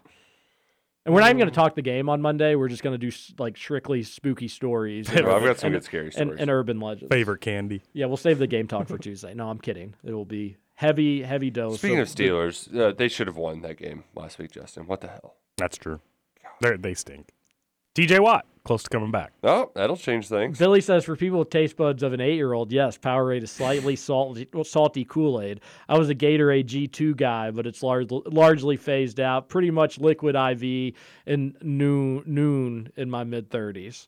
And 1.05 1.15
we're 1.15 1.23
not 1.23 1.31
even 1.31 1.39
going 1.39 1.49
to 1.49 1.55
talk 1.55 1.75
the 1.75 1.81
game 1.81 2.11
on 2.11 2.21
Monday. 2.21 2.55
We're 2.55 2.69
just 2.69 2.83
going 2.83 2.99
to 2.99 3.11
do 3.11 3.17
like 3.39 3.57
strictly 3.57 4.03
spooky 4.03 4.47
stories. 4.47 5.09
Well, 5.11 5.31
I've 5.37 5.43
got 5.43 5.59
some 5.59 5.69
and- 5.69 5.77
good 5.77 5.85
scary 5.85 6.13
stories. 6.13 6.39
And, 6.39 6.51
urban 6.51 6.81
legends. 6.81 7.11
Favorite 7.11 7.41
candy. 7.41 7.81
Yeah, 7.95 8.07
we'll 8.07 8.19
save 8.19 8.39
the 8.39 8.47
game 8.47 8.67
talk 8.67 8.89
for 8.89 8.99
Tuesday. 8.99 9.33
No, 9.33 9.49
I'm 9.49 9.59
kidding. 9.59 9.95
It 10.05 10.13
will 10.13 10.27
be 10.27 10.59
heavy, 10.75 11.23
heavy 11.23 11.51
dose. 11.51 11.79
Speaking 11.79 11.99
of 11.99 12.15
the- 12.15 12.25
Steelers, 12.25 12.79
uh, 12.79 12.93
they 12.93 13.09
should 13.09 13.27
have 13.27 13.37
won 13.37 13.63
that 13.63 13.79
game 13.79 14.05
last 14.15 14.39
week, 14.39 14.51
Justin. 14.51 14.87
What 14.87 15.01
the 15.01 15.09
hell? 15.09 15.37
That's 15.57 15.79
true. 15.79 16.01
They 16.61 16.77
they 16.77 16.95
stink. 16.95 17.31
TJ 18.07 18.21
Watt 18.21 18.47
close 18.65 18.83
to 18.83 18.91
coming 18.91 19.11
back. 19.11 19.33
Oh, 19.43 19.71
that'll 19.75 19.97
change 19.97 20.29
things. 20.29 20.59
Billy 20.59 20.81
says 20.83 21.05
for 21.05 21.17
people 21.17 21.39
with 21.39 21.49
taste 21.51 21.77
buds 21.77 22.03
of 22.03 22.13
an 22.13 22.21
eight-year-old, 22.21 22.71
yes, 22.71 22.99
Powerade 22.99 23.43
is 23.43 23.51
slightly 23.51 23.97
salty, 23.97 24.47
salty 24.63 25.05
Kool-Aid. 25.05 25.61
I 25.89 25.97
was 25.99 26.11
a 26.11 26.15
Gatorade 26.15 26.67
G2 26.67 27.17
guy, 27.17 27.51
but 27.51 27.67
it's 27.67 27.83
large, 27.83 28.11
largely 28.11 28.77
phased 28.77 29.21
out. 29.21 29.49
Pretty 29.49 29.71
much 29.71 29.99
liquid 29.99 30.37
IV 30.37 30.95
and 31.27 31.57
noon 31.63 32.23
noon 32.27 32.93
in 32.97 33.09
my 33.11 33.25
mid 33.25 33.51
30s. 33.51 34.07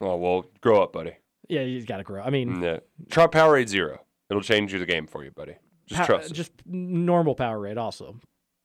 Oh 0.00 0.16
well, 0.16 0.44
grow 0.60 0.82
up, 0.82 0.92
buddy. 0.92 1.16
Yeah, 1.48 1.62
you 1.62 1.84
got 1.84 1.96
to 1.98 2.02
grow. 2.04 2.22
I 2.22 2.30
mean, 2.30 2.56
mm, 2.56 2.62
Yeah. 2.62 2.78
Try 3.10 3.26
Powerade 3.26 3.68
Zero. 3.68 4.00
It'll 4.30 4.42
change 4.42 4.72
you 4.72 4.78
the 4.78 4.86
game 4.86 5.06
for 5.06 5.24
you, 5.24 5.30
buddy. 5.30 5.56
Just 5.86 6.00
pow- 6.02 6.06
trust 6.06 6.30
it. 6.30 6.34
just 6.34 6.52
normal 6.66 7.34
Powerade 7.34 7.76
also. 7.78 8.16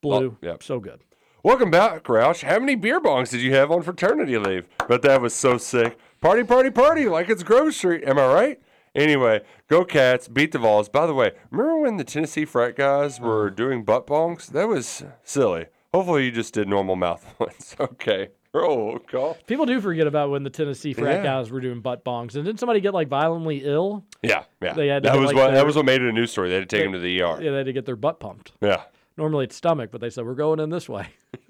Blue, 0.02 0.38
Oh, 0.41 0.45
yep. 0.45 0.62
so 0.64 0.80
good. 0.80 1.02
Welcome 1.43 1.72
back, 1.72 2.03
Roush. 2.05 2.43
How 2.43 2.59
many 2.59 2.76
beer 2.76 2.99
bongs 2.99 3.30
did 3.30 3.41
you 3.41 3.53
have 3.53 3.72
on 3.72 3.81
fraternity 3.84 4.38
leave? 4.38 4.68
But 4.88 5.01
that 5.03 5.22
was 5.22 5.34
so 5.34 5.57
sick. 5.57 5.97
Party, 6.19 6.43
party, 6.43 6.72
party, 6.72 7.05
like 7.07 7.30
it's 7.30 7.43
Grove 7.43 7.73
Street. 7.73 8.03
Am 8.05 8.18
I 8.18 8.34
right? 8.34 8.61
Anyway, 8.95 9.41
go 9.68 9.85
Cats, 9.85 10.27
beat 10.27 10.51
the 10.51 10.57
Vols. 10.59 10.89
By 10.89 11.05
the 11.05 11.14
way, 11.14 11.31
remember 11.51 11.77
when 11.77 11.97
the 11.97 12.03
Tennessee 12.03 12.45
frat 12.45 12.76
guys 12.76 13.19
were 13.19 13.49
doing 13.51 13.84
butt 13.84 14.07
bongs? 14.07 14.47
That 14.47 14.68
was 14.68 15.03
silly. 15.23 15.68
Hopefully 15.93 16.26
you 16.26 16.31
just 16.31 16.53
did 16.55 16.68
normal 16.68 16.95
mouth 16.95 17.35
ones. 17.39 17.76
Okay. 17.80 18.30
Roll 18.53 18.97
call. 18.99 19.38
People 19.45 19.68
do 19.68 19.80
forget 19.80 20.07
about 20.07 20.31
when 20.31 20.41
the 20.43 20.49
Tennessee 20.49 20.93
frat 20.93 21.18
Yeah. 21.18 21.23
guys 21.23 21.51
were 21.51 21.61
doing 21.61 21.80
butt 21.81 22.03
bongs, 22.03 22.35
and 22.35 22.43
didn't 22.43 22.59
somebody 22.59 22.80
get 22.81 22.93
like 22.95 23.07
violently 23.07 23.61
ill? 23.64 24.03
Yeah, 24.23 24.45
yeah. 24.61 24.73
They 24.73 24.88
had 24.88 25.03
that 25.03 25.15
was 25.15 25.27
like, 25.27 25.35
what 25.35 25.47
their- 25.47 25.55
that 25.57 25.65
was 25.65 25.76
what 25.76 25.85
made 25.85 26.01
it 26.01 26.09
a 26.09 26.11
news 26.11 26.31
story. 26.31 26.49
They 26.49 26.55
had 26.55 26.68
to 26.68 26.76
take 26.76 26.85
him 26.85 26.93
to 26.93 26.99
the 26.99 27.22
ER. 27.22 27.39
Yeah, 27.41 27.51
they 27.51 27.57
had 27.57 27.65
to 27.68 27.73
get 27.73 27.85
their 27.85 27.95
butt 27.95 28.19
pumped. 28.19 28.53
Yeah. 28.61 28.81
Normally 29.18 29.45
it's 29.45 29.56
stomach, 29.56 29.89
but 29.91 30.02
they 30.02 30.10
said 30.10 30.26
we're 30.26 30.35
going 30.35 30.60
in 30.60 30.69
this 30.69 30.88
way. 30.88 31.10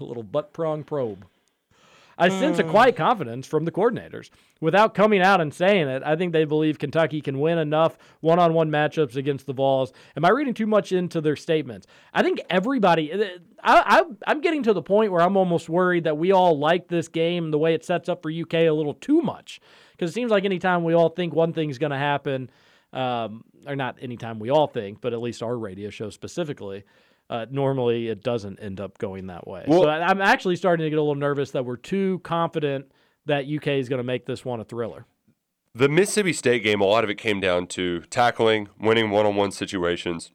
a 0.00 0.04
little 0.04 0.22
butt 0.22 0.52
prong 0.52 0.82
probe. 0.82 1.24
I 2.18 2.28
sense 2.28 2.58
a 2.58 2.64
quiet 2.64 2.94
confidence 2.94 3.46
from 3.46 3.64
the 3.64 3.72
coordinators. 3.72 4.30
Without 4.60 4.94
coming 4.94 5.22
out 5.22 5.40
and 5.40 5.52
saying 5.52 5.88
it, 5.88 6.02
I 6.04 6.14
think 6.14 6.32
they 6.32 6.44
believe 6.44 6.78
Kentucky 6.78 7.20
can 7.20 7.40
win 7.40 7.58
enough 7.58 7.96
one 8.20 8.38
on 8.38 8.54
one 8.54 8.70
matchups 8.70 9.16
against 9.16 9.46
the 9.46 9.52
Vols. 9.52 9.92
Am 10.16 10.24
I 10.24 10.30
reading 10.30 10.54
too 10.54 10.66
much 10.66 10.92
into 10.92 11.20
their 11.20 11.36
statements? 11.36 11.86
I 12.12 12.22
think 12.22 12.40
everybody, 12.50 13.12
uh, 13.12 13.24
I, 13.62 14.02
I, 14.02 14.30
I'm 14.30 14.40
getting 14.40 14.62
to 14.64 14.72
the 14.72 14.82
point 14.82 15.10
where 15.10 15.22
I'm 15.22 15.36
almost 15.36 15.68
worried 15.68 16.04
that 16.04 16.18
we 16.18 16.32
all 16.32 16.58
like 16.58 16.88
this 16.88 17.08
game, 17.08 17.50
the 17.50 17.58
way 17.58 17.74
it 17.74 17.84
sets 17.84 18.08
up 18.08 18.22
for 18.22 18.30
UK 18.30 18.54
a 18.54 18.70
little 18.70 18.94
too 18.94 19.22
much. 19.22 19.60
Because 19.92 20.10
it 20.10 20.14
seems 20.14 20.30
like 20.30 20.44
anytime 20.44 20.84
we 20.84 20.94
all 20.94 21.08
think 21.08 21.34
one 21.34 21.52
thing's 21.52 21.78
going 21.78 21.92
to 21.92 21.98
happen, 21.98 22.50
um, 22.92 23.44
or 23.66 23.76
not 23.76 23.96
anytime 24.00 24.38
we 24.38 24.50
all 24.50 24.66
think, 24.66 25.00
but 25.00 25.12
at 25.12 25.20
least 25.20 25.42
our 25.42 25.56
radio 25.56 25.90
show 25.90 26.10
specifically, 26.10 26.84
uh, 27.30 27.46
normally 27.50 28.08
it 28.08 28.22
doesn't 28.22 28.58
end 28.60 28.80
up 28.80 28.98
going 28.98 29.26
that 29.28 29.46
way. 29.46 29.64
Well- 29.66 29.82
so 29.82 29.88
I, 29.88 30.06
I'm 30.06 30.20
actually 30.20 30.56
starting 30.56 30.84
to 30.84 30.90
get 30.90 30.98
a 30.98 31.02
little 31.02 31.14
nervous 31.14 31.50
that 31.52 31.64
we're 31.64 31.76
too 31.76 32.20
confident 32.20 32.86
that 33.26 33.46
UK 33.46 33.68
is 33.68 33.88
going 33.88 34.00
to 34.00 34.04
make 34.04 34.26
this 34.26 34.44
one 34.44 34.60
a 34.60 34.64
thriller. 34.64 35.06
The 35.74 35.88
Mississippi 35.88 36.34
State 36.34 36.62
game, 36.62 36.82
a 36.82 36.84
lot 36.84 37.02
of 37.02 37.08
it 37.08 37.14
came 37.14 37.40
down 37.40 37.66
to 37.68 38.00
tackling, 38.10 38.68
winning 38.78 39.10
one 39.10 39.24
on 39.24 39.36
one 39.36 39.52
situations. 39.52 40.32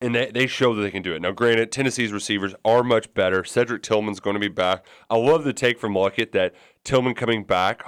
And 0.00 0.14
they, 0.14 0.30
they 0.30 0.46
show 0.46 0.74
that 0.74 0.82
they 0.82 0.90
can 0.90 1.02
do 1.02 1.12
it. 1.14 1.22
Now, 1.22 1.32
granted, 1.32 1.70
Tennessee's 1.72 2.12
receivers 2.12 2.54
are 2.64 2.84
much 2.84 3.12
better. 3.14 3.44
Cedric 3.44 3.82
Tillman's 3.82 4.20
going 4.20 4.34
to 4.34 4.40
be 4.40 4.48
back. 4.48 4.84
I 5.10 5.16
love 5.16 5.44
the 5.44 5.52
take 5.52 5.78
from 5.78 5.94
Luckett 5.94 6.32
that 6.32 6.54
Tillman 6.84 7.14
coming 7.14 7.42
back, 7.44 7.84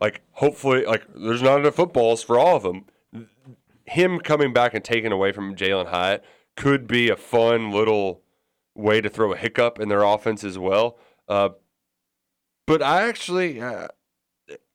like, 0.00 0.22
hopefully, 0.32 0.84
like, 0.84 1.04
there's 1.14 1.42
not 1.42 1.60
enough 1.60 1.74
footballs 1.74 2.22
for 2.22 2.38
all 2.38 2.56
of 2.56 2.62
them. 2.62 2.86
Him 3.86 4.20
coming 4.20 4.52
back 4.52 4.74
and 4.74 4.84
taking 4.84 5.12
away 5.12 5.32
from 5.32 5.56
Jalin 5.56 5.88
Hyatt 5.88 6.24
could 6.56 6.86
be 6.86 7.08
a 7.08 7.16
fun 7.16 7.70
little 7.70 8.22
way 8.74 9.00
to 9.00 9.08
throw 9.08 9.32
a 9.32 9.36
hiccup 9.36 9.80
in 9.80 9.88
their 9.88 10.02
offense 10.02 10.44
as 10.44 10.58
well. 10.58 10.98
Uh, 11.28 11.50
but 12.66 12.82
I 12.82 13.08
actually, 13.08 13.60
uh, 13.60 13.88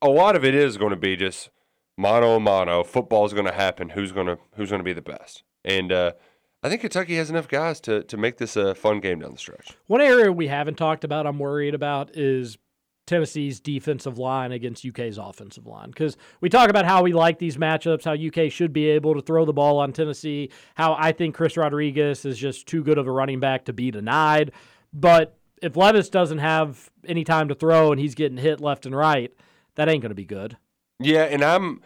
a 0.02 0.10
lot 0.10 0.36
of 0.36 0.44
it 0.44 0.54
is 0.56 0.78
going 0.78 0.90
to 0.92 0.98
be 0.98 1.16
just 1.16 1.50
mono 1.98 2.40
mono. 2.40 2.84
Football 2.84 3.26
is 3.26 3.34
going 3.34 3.46
to 3.46 3.54
happen. 3.54 3.90
Who's 3.90 4.12
going 4.12 4.28
to 4.28 4.38
who's 4.56 4.70
going 4.70 4.80
to 4.80 4.84
be 4.86 4.94
the 4.94 5.02
best? 5.02 5.44
And 5.64 5.92
uh, 5.92 6.14
I 6.62 6.70
think 6.70 6.82
Kentucky 6.82 7.16
has 7.16 7.30
enough 7.30 7.48
guys 7.48 7.80
to 7.82 8.04
to 8.04 8.18
make 8.18 8.38
this 8.38 8.56
a 8.56 8.76
fun 8.76 9.00
game 9.00 9.20
down 9.20 9.32
the 9.32 9.38
stretch. 9.38 9.78
One 9.88 10.02
area 10.02 10.32
we 10.32 10.48
haven't 10.48 10.76
talked 10.76 11.04
about, 11.04 11.26
I'm 11.26 11.40
worried 11.40 11.74
about, 11.74 12.16
is 12.16 12.58
Tennessee's 13.06 13.60
defensive 13.60 14.18
line 14.18 14.52
against 14.52 14.86
UK's 14.86 15.18
offensive 15.18 15.68
line. 15.68 15.90
Because 15.90 16.18
we 16.42 16.50
talk 16.50 16.70
about 16.70 16.86
how 16.86 17.04
we 17.04 17.14
like 17.14 17.40
these 17.40 17.58
matchups, 17.58 18.04
how 18.04 18.14
UK 18.14 18.52
should 18.52 18.74
be 18.74 18.90
able 18.90 19.14
to 19.14 19.22
throw 19.22 19.46
the 19.46 19.54
ball 19.54 19.80
on 19.80 19.94
Tennessee, 19.94 20.52
how 20.76 20.96
I 20.98 21.12
think 21.12 21.36
Chris 21.36 21.58
Rodriguez 21.58 22.26
is 22.26 22.38
just 22.38 22.68
too 22.68 22.84
good 22.84 22.98
of 22.98 23.08
a 23.08 23.12
running 23.12 23.40
back 23.40 23.66
to 23.66 23.74
be 23.74 23.92
denied. 23.92 24.52
But 24.94 25.38
if 25.62 25.76
Levis 25.76 26.10
doesn't 26.10 26.40
have 26.40 26.90
any 27.06 27.24
time 27.24 27.48
to 27.50 27.56
throw 27.56 27.92
and 27.92 28.00
he's 28.00 28.16
getting 28.16 28.38
hit 28.38 28.60
left 28.60 28.86
and 28.86 28.96
right, 28.96 29.32
that 29.76 29.88
ain't 29.90 30.02
going 30.02 30.10
to 30.10 30.16
be 30.16 30.26
good. 30.26 30.58
Yeah, 31.00 31.24
and 31.24 31.44
I'm 31.44 31.82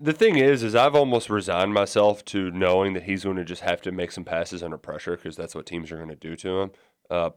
the 0.00 0.12
thing 0.12 0.36
is, 0.36 0.62
is 0.62 0.74
I've 0.74 0.94
almost 0.94 1.28
resigned 1.28 1.74
myself 1.74 2.24
to 2.26 2.50
knowing 2.50 2.94
that 2.94 3.02
he's 3.02 3.24
going 3.24 3.36
to 3.36 3.44
just 3.44 3.62
have 3.62 3.82
to 3.82 3.92
make 3.92 4.12
some 4.12 4.24
passes 4.24 4.62
under 4.62 4.78
pressure 4.78 5.16
because 5.16 5.36
that's 5.36 5.54
what 5.54 5.66
teams 5.66 5.92
are 5.92 5.96
going 5.96 6.08
to 6.08 6.16
do 6.16 6.36
to 6.36 6.60
him. 6.60 6.70
Uh, 7.10 7.30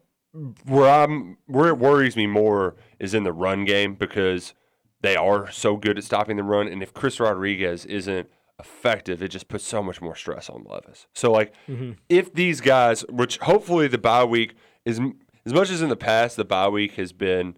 where 0.65 0.89
I'm, 0.89 1.38
where 1.47 1.68
it 1.69 1.77
worries 1.77 2.15
me 2.15 2.27
more 2.27 2.76
is 2.99 3.14
in 3.14 3.23
the 3.23 3.34
run 3.34 3.65
game 3.65 3.95
because 3.95 4.53
they 5.01 5.15
are 5.15 5.51
so 5.51 5.77
good 5.77 5.97
at 5.97 6.03
stopping 6.03 6.38
the 6.38 6.43
run, 6.43 6.68
and 6.68 6.81
if 6.81 6.93
Chris 6.93 7.19
Rodriguez 7.19 7.85
isn't 7.85 8.30
effective, 8.60 9.22
it 9.22 9.30
just 9.30 9.47
puts 9.47 9.65
so 9.65 9.84
much 9.84 10.01
more 10.01 10.15
stress 10.15 10.49
on 10.49 10.64
Levis. 10.69 11.07
So 11.14 11.31
like, 11.31 11.53
Mhm. 11.68 11.97
if 12.10 12.34
these 12.34 12.61
guys, 12.61 13.01
which 13.10 13.38
hopefully 13.39 13.88
the 13.88 13.97
bye 13.97 14.23
week 14.23 14.55
is 14.85 14.99
as 15.45 15.53
much 15.53 15.69
as 15.69 15.81
in 15.81 15.89
the 15.89 15.95
past, 15.97 16.38
the 16.38 16.45
bye 16.45 16.69
week 16.69 16.93
has 16.93 17.11
been 17.14 17.55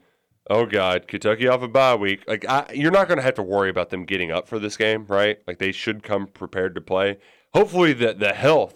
oh 0.49 0.65
god, 0.65 1.07
Kentucky 1.07 1.47
off 1.47 1.61
a 1.63 1.67
bye 1.67 1.95
week. 1.95 2.23
Like 2.27 2.45
I, 2.47 2.65
you're 2.73 2.91
not 2.91 3.07
going 3.07 3.17
to 3.17 3.23
have 3.23 3.33
to 3.35 3.41
worry 3.43 3.69
about 3.69 3.89
them 3.89 4.05
getting 4.05 4.31
up 4.31 4.47
for 4.47 4.59
this 4.59 4.77
game, 4.77 5.05
right? 5.07 5.39
Like 5.47 5.57
they 5.59 5.71
should 5.71 6.03
come 6.03 6.27
prepared 6.27 6.75
to 6.75 6.81
play. 6.81 7.17
Hopefully, 7.53 7.93
the 7.93 8.13
the 8.13 8.33
health 8.33 8.75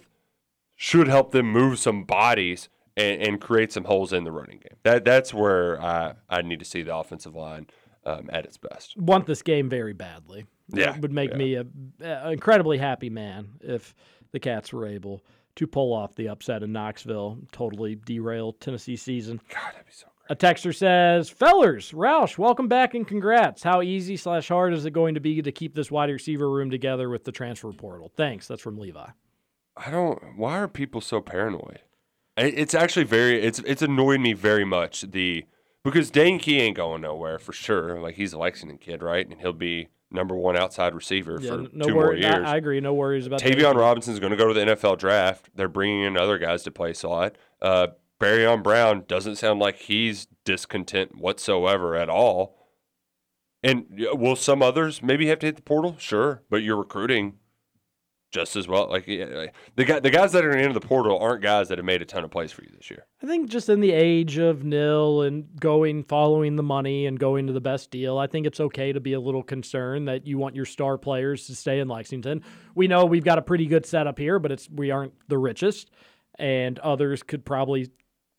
should 0.76 1.08
help 1.08 1.32
them 1.32 1.52
move 1.52 1.78
some 1.80 2.04
bodies 2.06 2.70
and, 3.00 3.22
and 3.22 3.42
create 3.42 3.72
some 3.72 3.86
holes 3.86 4.14
in 4.14 4.24
the 4.24 4.32
running 4.32 4.58
game. 4.58 4.78
That 4.84 5.06
that's 5.06 5.34
where 5.34 5.82
I 5.82 6.16
I 6.30 6.42
need 6.42 6.60
to 6.60 6.66
see 6.66 6.84
the 6.84 6.96
offensive 6.96 7.36
line 7.36 7.68
um, 8.06 8.30
at 8.32 8.46
its 8.46 8.58
best. 8.58 8.98
want 8.98 9.26
this 9.26 9.42
game 9.42 9.70
very 9.70 9.94
badly. 9.94 10.46
Yeah, 10.72 10.96
It 10.96 11.02
would 11.02 11.12
make 11.12 11.36
me 11.36 11.56
a, 11.56 11.66
a 12.02 12.32
incredibly 12.32 12.78
happy 12.78 13.10
man 13.10 13.50
if 13.62 13.96
the 14.32 14.40
Cats 14.40 14.72
were 14.72 14.86
able 14.86 15.24
to 15.56 15.66
pull 15.66 15.94
off 15.94 16.14
the 16.14 16.30
upset 16.30 16.62
in 16.62 16.72
Knoxville, 16.72 17.40
totally 17.52 17.96
derail 17.96 18.54
Tennessee 18.54 18.96
season. 18.96 19.42
God, 19.50 19.74
that'd 19.74 19.86
be 19.86 19.92
so 19.92 20.06
Great. 20.28 20.32
A 20.32 20.36
texter 20.36 20.76
says, 20.76 21.28
"Fellers, 21.28 21.92
Roush, 21.92 22.38
welcome 22.38 22.68
back 22.68 22.94
and 22.94 23.08
congrats. 23.08 23.64
How 23.64 23.82
easy 23.82 24.16
slash 24.16 24.48
hard 24.48 24.74
is 24.74 24.86
it 24.86 24.92
going 24.92 25.16
to 25.16 25.20
be 25.20 25.42
to 25.42 25.52
keep 25.52 25.74
this 25.74 25.90
wide 25.90 26.12
receiver 26.12 26.48
room 26.50 26.70
together 26.70 27.10
with 27.10 27.24
the 27.24 27.32
transfer 27.32 27.72
portal? 27.72 28.12
Thanks. 28.16 28.48
That's 28.48 28.62
from 28.62 28.78
Levi. 28.78 29.08
I 29.76 29.90
don't. 29.90 30.38
Why 30.38 30.60
are 30.60 30.68
people 30.68 31.02
so 31.02 31.20
paranoid? 31.20 31.80
It- 32.40 32.58
It's 32.58 32.74
actually 32.74 33.06
very. 33.06 33.42
It's 33.42 33.60
it's 33.60 33.82
annoyed 33.82 34.20
me 34.22 34.34
very 34.34 34.66
much. 34.66 35.02
The 35.02 35.46
because 35.84 36.10
Dane 36.12 36.40
Key 36.40 36.60
ain't 36.60 36.76
going 36.78 37.02
nowhere 37.02 37.40
for 37.40 37.54
sure. 37.54 38.00
Like 38.00 38.16
he's 38.16 38.34
a 38.34 38.38
Lexington 38.38 38.78
kid, 38.78 39.02
right? 39.02 39.28
And 39.28 39.40
he'll 39.40 39.54
be 39.54 39.90
number 40.12 40.36
one 40.36 40.58
outside 40.58 40.94
receiver 40.96 41.38
Yeah, 41.42 41.50
for 41.52 41.58
no 41.72 41.86
two 41.88 41.94
more 41.94 42.08
worry- 42.08 42.26
I- 42.26 42.36
years. 42.38 42.48
I 42.48 42.58
agree. 42.58 42.80
No 42.80 42.94
worries 42.94 43.28
about 43.28 43.42
that. 43.42 43.54
Tayvion 43.58 43.76
Robinson's 43.76 44.20
going 44.20 44.32
to 44.32 44.38
go 44.38 44.48
to 44.48 44.54
the 44.54 44.62
NFL 44.62 44.98
draft. 44.98 45.50
They're 45.56 45.68
bringing 45.68 46.04
in 46.04 46.18
other 46.18 46.38
guys 46.38 46.64
to 46.64 46.72
play 46.72 46.94
slot. 46.94 47.36
Uh, 47.62 47.88
Barion 48.20 48.62
Brown 48.64 49.06
doesn't 49.08 49.38
sound 49.38 49.60
like 49.60 49.78
he's 49.78 50.28
discontent 50.46 51.16
whatsoever 51.16 51.96
at 51.96 52.10
all. 52.10 52.58
And 53.62 53.86
will 54.14 54.36
some 54.36 54.62
others 54.62 55.02
maybe 55.04 55.28
have 55.28 55.40
to 55.40 55.46
hit 55.48 55.56
the 55.58 55.62
portal? 55.62 55.96
Sure, 56.00 56.44
but 56.50 56.64
you're 56.64 56.78
recruiting 56.78 57.39
just 58.32 58.56
as 58.56 58.68
well. 58.68 58.90
Like 58.90 59.06
the 59.06 59.52
guy, 59.86 60.00
the 60.00 60.10
guys 60.10 60.32
that 60.34 60.46
are 60.46 60.56
into 60.56 60.74
the 60.74 60.86
portal 60.86 61.18
aren't 61.18 61.42
guys 61.42 61.70
that 61.70 61.78
have 61.78 61.86
made 61.86 62.02
a 62.02 62.06
ton 62.06 62.24
of 62.24 62.32
plays 62.32 62.52
for 62.52 62.64
you 62.64 62.70
this 62.76 62.90
year. 62.90 63.06
I 63.24 63.26
think 63.26 63.50
just 63.50 63.70
in 63.70 63.80
the 63.80 63.92
age 63.92 64.38
of 64.38 64.64
nil 64.64 65.22
and 65.24 65.48
going, 65.60 66.04
following 66.04 66.56
the 66.56 66.64
money 66.64 67.06
and 67.06 67.20
going 67.20 67.48
to 67.48 67.54
the 67.54 67.62
best 67.62 67.92
deal, 67.92 68.18
I 68.18 68.28
think 68.28 68.46
it's 68.46 68.60
okay 68.60 68.94
to 68.94 69.00
be 69.00 69.14
a 69.14 69.20
little 69.20 69.44
concerned 69.44 70.08
that 70.08 70.28
you 70.28 70.38
want 70.38 70.56
your 70.56 70.66
star 70.66 70.98
players 70.98 71.48
to 71.48 71.56
stay 71.56 71.80
in 71.80 71.88
Lexington. 71.88 72.44
We 72.76 72.88
know 72.88 73.06
we've 73.06 73.24
got 73.24 73.38
a 73.38 73.44
pretty 73.44 73.66
good 73.66 73.86
setup 73.86 74.20
here, 74.20 74.40
but 74.40 74.52
it's 74.52 74.70
we 74.70 74.92
aren't 74.92 75.14
the 75.28 75.38
richest, 75.38 75.90
and 76.38 76.78
others 76.80 77.24
could 77.24 77.46
probably 77.46 77.90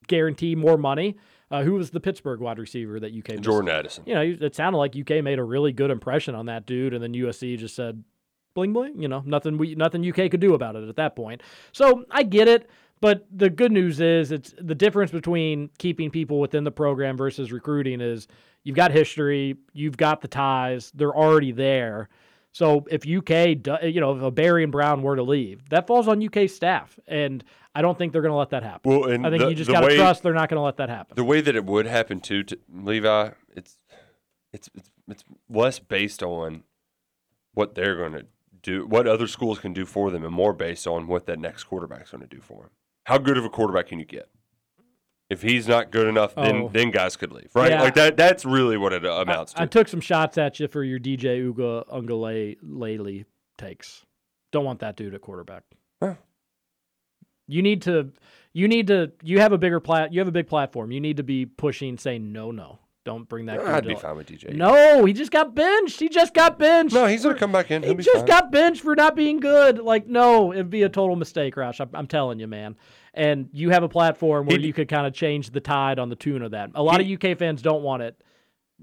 guarantee 0.06 0.54
more 0.54 0.78
money. 0.78 1.16
Uh, 1.52 1.64
who 1.64 1.72
was 1.72 1.90
the 1.90 1.98
Pittsburgh 1.98 2.38
wide 2.38 2.60
receiver 2.60 3.00
that 3.00 3.12
UK? 3.12 3.30
missed? 3.30 3.42
Jordan 3.42 3.70
Addison. 3.70 4.04
You 4.06 4.14
know, 4.14 4.36
it 4.40 4.54
sounded 4.54 4.78
like 4.78 4.94
UK 4.96 5.24
made 5.24 5.40
a 5.40 5.44
really 5.44 5.72
good 5.72 5.90
impression 5.90 6.36
on 6.36 6.46
that 6.46 6.64
dude, 6.64 6.94
and 6.94 7.02
then 7.02 7.12
USC 7.12 7.58
just 7.58 7.74
said, 7.74 8.04
"Bling 8.54 8.72
bling." 8.72 9.00
You 9.00 9.08
know, 9.08 9.22
nothing 9.26 9.58
we 9.58 9.74
nothing 9.74 10.06
UK 10.08 10.30
could 10.30 10.40
do 10.40 10.54
about 10.54 10.76
it 10.76 10.88
at 10.88 10.96
that 10.96 11.16
point. 11.16 11.42
So 11.72 12.04
I 12.10 12.22
get 12.22 12.48
it, 12.48 12.68
but 13.00 13.26
the 13.30 13.50
good 13.50 13.72
news 13.72 14.00
is 14.00 14.32
it's 14.32 14.54
the 14.58 14.74
difference 14.74 15.10
between 15.10 15.70
keeping 15.78 16.10
people 16.10 16.38
within 16.40 16.64
the 16.64 16.70
program 16.70 17.16
versus 17.16 17.52
recruiting 17.52 18.00
is 18.00 18.26
you've 18.64 18.76
got 18.76 18.90
history, 18.92 19.56
you've 19.72 19.96
got 19.96 20.20
the 20.20 20.28
ties, 20.28 20.90
they're 20.94 21.16
already 21.16 21.52
there. 21.52 22.08
So 22.52 22.84
if 22.90 23.06
UK, 23.06 23.64
you 23.84 24.00
know, 24.00 24.16
if 24.16 24.22
a 24.22 24.30
Barion 24.32 24.70
Brown 24.72 25.02
were 25.02 25.14
to 25.14 25.22
leave, 25.22 25.68
that 25.70 25.86
falls 25.86 26.08
on 26.08 26.20
UK 26.20 26.48
staff, 26.50 26.98
and 27.06 27.44
I 27.76 27.82
don't 27.82 27.96
think 27.96 28.12
they're 28.12 28.22
going 28.22 28.32
to 28.32 28.36
let 28.38 28.50
that 28.50 28.64
happen. 28.64 28.90
Well, 28.90 29.08
and 29.08 29.24
I 29.24 29.30
think 29.30 29.42
the- 29.44 29.50
you 29.50 29.54
just 29.54 29.70
got 29.70 29.82
to 29.82 29.96
trust 29.96 30.24
they're 30.24 30.34
not 30.34 30.48
going 30.48 30.58
to 30.58 30.62
let 30.64 30.76
that 30.78 30.88
happen. 30.88 31.14
The 31.14 31.22
way 31.24 31.40
that 31.40 31.54
it 31.54 31.64
would 31.64 31.86
happen 31.86 32.18
too, 32.20 32.42
to 32.42 32.58
Levi, 32.68 33.30
it's 33.54 33.78
it's 34.52 34.68
it's 34.74 34.90
it's 35.08 35.24
less 35.48 35.78
based 35.78 36.24
on 36.24 36.64
what 37.54 37.76
they're 37.76 37.96
going 37.96 38.12
to 38.14 38.26
do, 38.62 38.86
what 38.86 39.06
other 39.06 39.26
schools 39.26 39.58
can 39.58 39.72
do 39.72 39.84
for 39.86 40.10
them, 40.10 40.24
and 40.24 40.32
more 40.34 40.52
based 40.52 40.86
on 40.86 41.06
what 41.06 41.26
that 41.26 41.38
next 41.38 41.64
quarterback's 41.64 42.10
going 42.10 42.22
to 42.22 42.26
do 42.26 42.40
for 42.40 42.64
him. 42.64 42.70
How 43.06 43.18
good 43.18 43.36
of 43.38 43.44
a 43.44 43.50
quarterback 43.50 43.86
can 43.88 43.98
you 43.98 44.04
get? 44.04 44.28
If 45.28 45.42
he's 45.42 45.68
not 45.68 45.92
good 45.92 46.08
enough, 46.08 46.34
then 46.34 46.56
Oh. 46.56 46.68
then 46.72 46.90
guys 46.90 47.16
could 47.16 47.30
leave, 47.32 47.50
right? 47.54 47.70
Yeah. 47.70 47.82
Like 47.82 47.94
that. 47.94 48.16
That's 48.16 48.44
really 48.44 48.76
what 48.76 48.92
it 48.92 49.04
amounts 49.04 49.54
I 49.54 49.58
to. 49.58 49.62
I 49.62 49.66
took 49.66 49.86
some 49.86 50.00
shots 50.00 50.36
at 50.38 50.58
you 50.58 50.66
for 50.66 50.82
your 50.82 50.98
DJ 50.98 51.52
Uiagalelei 51.54 53.24
takes. 53.56 54.04
Don't 54.50 54.64
want 54.64 54.80
that 54.80 54.96
dude 54.96 55.14
at 55.14 55.20
quarterback. 55.20 55.62
You 57.46 57.62
need 57.62 57.82
to, 57.82 58.12
you 58.52 58.68
need 58.68 58.86
to, 58.88 59.10
you 59.24 59.40
have 59.40 59.50
a 59.52 59.58
bigger 59.58 59.80
plat, 59.80 60.12
you 60.12 60.20
have 60.20 60.28
a 60.28 60.32
big 60.32 60.46
platform. 60.46 60.92
You 60.92 61.00
need 61.00 61.16
to 61.16 61.24
be 61.24 61.46
pushing, 61.46 61.98
saying 61.98 62.32
no, 62.32 62.52
no, 62.52 62.78
don't 63.12 63.28
bring 63.28 63.46
that. 63.46 63.58
I'd 63.60 63.86
be 63.86 63.94
fine 63.96 64.16
with 64.16 64.28
DJ. 64.28 64.54
No, 64.54 65.04
he 65.04 65.12
just 65.12 65.32
got 65.32 65.54
benched. 65.54 65.98
He 65.98 66.08
just 66.08 66.32
got 66.32 66.58
benched. 66.58 66.94
No, 66.94 67.06
he's 67.06 67.24
gonna 67.24 67.38
come 67.38 67.50
back 67.50 67.70
in. 67.72 67.82
He 67.82 67.88
He'll 67.88 67.96
be 67.96 68.04
just 68.04 68.18
fine. 68.18 68.26
got 68.26 68.52
benched 68.52 68.82
for 68.82 68.94
not 68.94 69.16
being 69.16 69.40
good. 69.40 69.78
Like, 69.80 70.06
no, 70.06 70.52
it'd 70.52 70.70
be 70.70 70.82
a 70.84 70.88
total 70.88 71.16
mistake, 71.16 71.56
Roush. 71.56 71.80
I'm, 71.80 71.90
I'm 71.94 72.06
telling 72.06 72.38
you, 72.38 72.46
man. 72.46 72.76
And 73.12 73.48
you 73.52 73.70
have 73.70 73.82
a 73.82 73.88
platform 73.88 74.46
where 74.46 74.58
He- 74.58 74.66
you 74.68 74.72
could 74.72 74.88
kind 74.88 75.06
of 75.06 75.12
change 75.12 75.50
the 75.50 75.60
tide 75.60 75.98
on 75.98 76.08
the 76.08 76.16
tune 76.16 76.42
of 76.42 76.52
that. 76.52 76.70
A 76.76 76.82
lot 76.82 77.00
of 77.00 77.06
UK 77.08 77.36
fans 77.36 77.62
don't 77.62 77.82
want 77.82 78.02
it. 78.02 78.14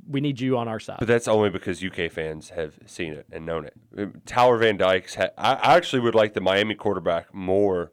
we 0.08 0.20
need 0.22 0.40
you 0.42 0.58
on 0.58 0.68
our 0.68 0.80
side. 0.80 0.98
But 1.00 1.08
that's 1.08 1.28
only 1.28 1.50
because 1.50 1.82
UK 1.84 2.12
fans 2.12 2.50
have 2.50 2.74
seen 2.86 3.14
it 3.14 3.26
and 3.32 3.46
known 3.46 3.66
it. 3.66 3.74
Um, 3.98 4.22
Tyler 4.26 4.58
Van 4.58 4.78
Dyke's. 4.78 5.16
Ha- 5.16 5.30
I 5.38 5.54
I 5.54 5.76
actually 5.78 6.02
would 6.02 6.14
like 6.16 6.34
the 6.34 6.42
Miami 6.42 6.76
quarterback 6.76 7.34
more, 7.34 7.92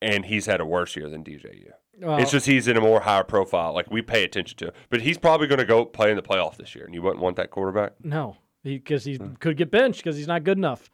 and 0.00 0.24
he's 0.26 0.46
had 0.46 0.60
a 0.60 0.64
worse 0.64 0.94
year 0.96 1.10
than 1.10 1.22
DJU. 1.24 1.72
Well- 2.00 2.18
it's 2.18 2.30
just 2.30 2.46
he's 2.46 2.68
in 2.68 2.76
a 2.76 2.80
more 2.80 3.00
higher 3.00 3.24
profile. 3.24 3.72
Like 3.74 3.90
we 3.90 4.02
pay 4.02 4.24
attention 4.24 4.56
to, 4.58 4.72
but 4.90 5.00
he's 5.00 5.18
probably 5.18 5.46
going 5.46 5.58
to 5.58 5.64
go 5.64 5.84
play 5.84 6.10
in 6.10 6.16
the 6.16 6.22
playoff 6.22 6.56
this 6.56 6.74
year, 6.74 6.84
and 6.84 6.94
you 6.94 7.02
wouldn't 7.02 7.20
want 7.22 7.36
that 7.36 7.50
quarterback. 7.50 7.92
No, 8.02 8.36
because 8.62 9.04
he, 9.04 9.16
Hmm. 9.16 9.34
could 9.34 9.56
get 9.56 9.70
benched 9.70 10.02
because 10.02 10.16
he's 10.16 10.28
not 10.28 10.44
good 10.44 10.58
enough. 10.58 10.90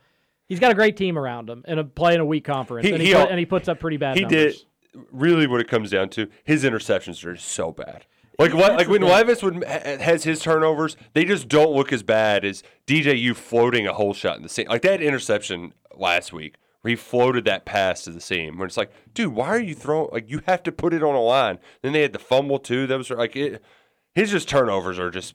He's 0.46 0.60
got 0.60 0.70
a 0.70 0.74
great 0.74 0.96
team 0.96 1.18
around 1.18 1.48
him 1.48 1.64
and 1.66 1.80
a 1.80 1.84
play 1.84 2.14
in 2.14 2.20
a 2.20 2.24
weak 2.26 2.44
conference, 2.44 2.86
He- 2.86 2.92
and, 2.92 3.00
he 3.02 3.08
he 3.08 3.14
put- 3.14 3.30
and 3.30 3.38
he 3.38 3.46
puts 3.46 3.68
up 3.68 3.80
pretty 3.80 3.96
bad 3.96 4.16
he 4.16 4.22
numbers. 4.22 4.66
did 4.94 5.04
really 5.10 5.46
what 5.46 5.60
it 5.60 5.68
comes 5.68 5.90
down 5.90 6.08
to. 6.10 6.28
His 6.44 6.64
interceptions 6.64 7.24
are 7.26 7.36
so 7.36 7.72
bad. 7.72 8.06
Like 8.38 8.52
what, 8.52 8.72
like 8.76 8.88
when. 8.88 9.00
Levis 9.02 9.42
would 9.44 9.62
has 9.64 10.24
his 10.24 10.40
turnovers, 10.40 10.96
they 11.12 11.24
just 11.24 11.48
don't 11.48 11.72
look 11.72 11.92
as 11.92 12.02
bad 12.02 12.44
as 12.44 12.64
DJU 12.86 13.34
floating 13.36 13.86
a 13.86 13.92
whole 13.92 14.12
shot 14.12 14.36
in 14.36 14.42
the 14.42 14.48
seam. 14.48 14.66
Like 14.68 14.82
that 14.82 15.00
interception 15.00 15.72
last 15.96 16.32
week, 16.32 16.56
where 16.84 16.90
he 16.90 16.96
floated 16.96 17.46
that 17.46 17.64
pass 17.64 18.04
to 18.04 18.10
the 18.10 18.20
seam, 18.20 18.58
where 18.58 18.66
it's 18.66 18.76
like, 18.76 18.92
dude, 19.14 19.32
why 19.32 19.48
are 19.48 19.58
you 19.58 19.74
throwing? 19.74 20.10
Like 20.12 20.28
you 20.28 20.42
have 20.46 20.62
to 20.64 20.70
put 20.70 20.92
it 20.92 21.02
on 21.02 21.14
a 21.14 21.20
line. 21.20 21.58
Then 21.80 21.94
they 21.94 22.02
had 22.02 22.12
the 22.12 22.18
fumble 22.18 22.58
too. 22.58 22.86
That 22.86 22.98
was 22.98 23.08
like 23.08 23.34
it. 23.34 23.64
His 24.12 24.30
just 24.30 24.50
turnovers 24.50 24.98
are 24.98 25.10
just 25.10 25.34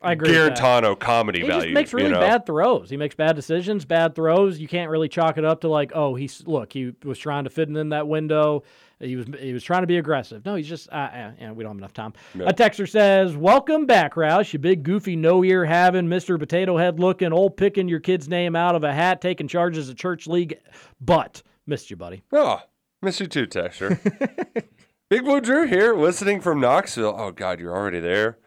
I 0.00 0.12
agree. 0.12 0.30
Guarantano 0.30 0.98
comedy 0.98 1.42
He 1.42 1.46
value. 1.46 1.64
just 1.64 1.74
makes 1.74 1.92
really 1.92 2.06
you 2.06 2.14
know? 2.14 2.20
bad 2.20 2.46
throws. 2.46 2.88
He 2.88 2.96
makes 2.96 3.14
bad 3.14 3.36
decisions, 3.36 3.84
bad 3.84 4.14
throws. 4.14 4.58
You 4.58 4.66
can't 4.66 4.90
really 4.90 5.10
chalk 5.10 5.36
it 5.36 5.44
up 5.44 5.60
to 5.60 5.68
like, 5.68 5.92
oh, 5.94 6.14
he's 6.14 6.42
look, 6.46 6.72
he 6.72 6.94
was 7.04 7.18
trying 7.18 7.44
to 7.44 7.50
fit 7.50 7.68
in 7.68 7.90
that 7.90 8.08
window. 8.08 8.62
He 9.00 9.16
was 9.16 9.26
he 9.38 9.52
was 9.52 9.62
trying 9.62 9.82
to 9.82 9.86
be 9.86 9.98
aggressive. 9.98 10.44
No, 10.44 10.54
he's 10.54 10.68
just 10.68 10.88
uh, 10.90 10.96
uh, 10.96 11.32
yeah, 11.40 11.52
we 11.52 11.64
don't 11.64 11.72
have 11.72 11.78
enough 11.78 11.92
time. 11.92 12.12
Yeah. 12.34 12.48
A 12.48 12.52
texter 12.52 12.88
says, 12.88 13.36
"Welcome 13.36 13.86
back, 13.86 14.14
Roush. 14.14 14.52
You 14.52 14.58
big 14.58 14.82
goofy 14.82 15.16
no 15.16 15.44
ear 15.44 15.64
having 15.64 16.08
Mister 16.08 16.38
Potato 16.38 16.76
Head 16.76 17.00
looking 17.00 17.32
old 17.32 17.56
picking 17.56 17.88
your 17.88 18.00
kid's 18.00 18.28
name 18.28 18.56
out 18.56 18.74
of 18.74 18.84
a 18.84 18.92
hat, 18.92 19.20
taking 19.20 19.48
charges 19.48 19.88
of 19.88 19.96
church 19.96 20.26
league, 20.26 20.58
but 21.00 21.42
missed 21.66 21.90
you, 21.90 21.96
buddy. 21.96 22.22
Oh, 22.32 22.60
miss 23.02 23.20
you 23.20 23.26
too, 23.26 23.46
Texture. 23.46 24.00
Big 25.10 25.24
Blue 25.24 25.40
Drew 25.40 25.66
here, 25.66 25.94
listening 25.94 26.40
from 26.40 26.60
Knoxville. 26.60 27.14
Oh, 27.16 27.30
God, 27.30 27.60
you're 27.60 27.76
already 27.76 28.00
there. 28.00 28.38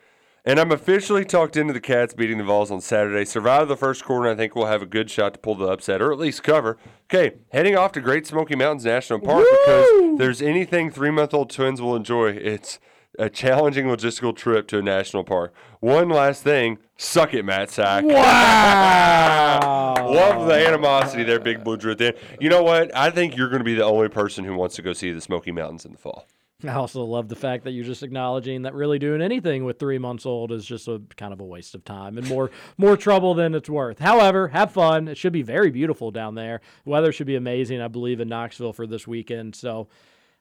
And 0.47 0.61
I'm 0.61 0.71
officially 0.71 1.25
talked 1.25 1.57
into 1.57 1.73
the 1.73 1.81
Cats 1.81 2.13
beating 2.13 2.37
the 2.37 2.43
Vols 2.45 2.71
on 2.71 2.79
Saturday. 2.79 3.25
Survive 3.25 3.67
the 3.67 3.75
first 3.75 4.05
quarter, 4.05 4.29
I 4.29 4.35
think 4.35 4.55
we'll 4.55 4.67
have 4.67 4.81
a 4.81 4.85
good 4.85 5.11
shot 5.11 5.33
to 5.33 5.39
pull 5.41 5.55
the 5.55 5.65
upset, 5.65 6.01
or 6.01 6.13
at 6.13 6.17
least 6.17 6.41
cover. 6.41 6.77
Okay, 7.13 7.35
heading 7.51 7.75
off 7.75 7.91
to 7.91 7.99
Great 7.99 8.25
Smoky 8.25 8.55
Mountains 8.55 8.85
National 8.85 9.19
Park 9.19 9.45
because 9.65 10.17
there's 10.17 10.41
anything 10.41 10.89
three 10.89 11.11
month 11.11 11.33
old 11.33 11.49
twins 11.49 11.81
will 11.81 11.97
enjoy. 11.97 12.29
It's 12.29 12.79
a 13.19 13.29
challenging 13.29 13.87
logistical 13.87 14.33
trip 14.33 14.69
to 14.69 14.77
a 14.77 14.81
national 14.81 15.25
park. 15.25 15.53
One 15.81 16.07
last 16.07 16.43
thing 16.43 16.77
suck 16.95 17.33
it, 17.33 17.43
Matt 17.43 17.69
Sack. 17.69 18.05
Wow. 18.05 19.95
Love 20.09 20.47
the 20.47 20.65
animosity 20.65 21.25
there, 21.25 21.41
Big 21.41 21.61
Blue 21.65 21.75
Drew. 21.75 21.91
at 21.91 21.97
the 21.97 22.15
end. 22.15 22.17
You 22.39 22.47
know 22.47 22.63
what? 22.63 22.95
I 22.95 23.09
think 23.09 23.35
you're 23.35 23.49
going 23.49 23.59
to 23.59 23.65
be 23.65 23.75
the 23.75 23.83
only 23.83 24.07
person 24.07 24.45
who 24.45 24.55
wants 24.55 24.77
to 24.77 24.81
go 24.81 24.93
see 24.93 25.11
the 25.11 25.19
Smoky 25.19 25.51
Mountains 25.51 25.83
in 25.83 25.91
the 25.91 25.97
fall. 25.97 26.25
I 26.63 26.73
also 26.73 27.03
love 27.03 27.27
the 27.27 27.35
fact 27.35 27.63
that 27.65 27.71
you're 27.71 27.85
just 27.85 28.03
acknowledging 28.03 28.63
that 28.63 28.73
really 28.73 28.97
doing 28.99 29.21
anything 29.21 29.63
with 29.63 29.77
three 29.79 29.99
months 29.99 30.25
old 30.25 30.51
is 30.51 30.65
just 30.65 30.87
a 30.87 31.01
kind 31.15 31.31
of 31.33 31.39
a 31.39 31.45
waste 31.45 31.75
of 31.75 31.83
time 31.83 32.17
and 32.17 32.27
more 32.27 32.49
more 32.77 32.97
trouble 32.97 33.33
than 33.33 33.53
it's 33.53 33.69
worth. 33.69 33.99
However, 33.99 34.47
have 34.47 34.71
fun. 34.71 35.07
It 35.07 35.17
should 35.17 35.33
be 35.33 35.43
very 35.43 35.69
beautiful 35.69 36.09
down 36.11 36.35
there. 36.35 36.61
Weather 36.85 37.11
should 37.11 37.27
be 37.27 37.35
amazing, 37.35 37.81
I 37.81 37.87
believe, 37.87 38.19
in 38.19 38.27
Knoxville 38.27 38.73
for 38.73 38.87
this 38.87 39.05
weekend. 39.07 39.55
So 39.55 39.87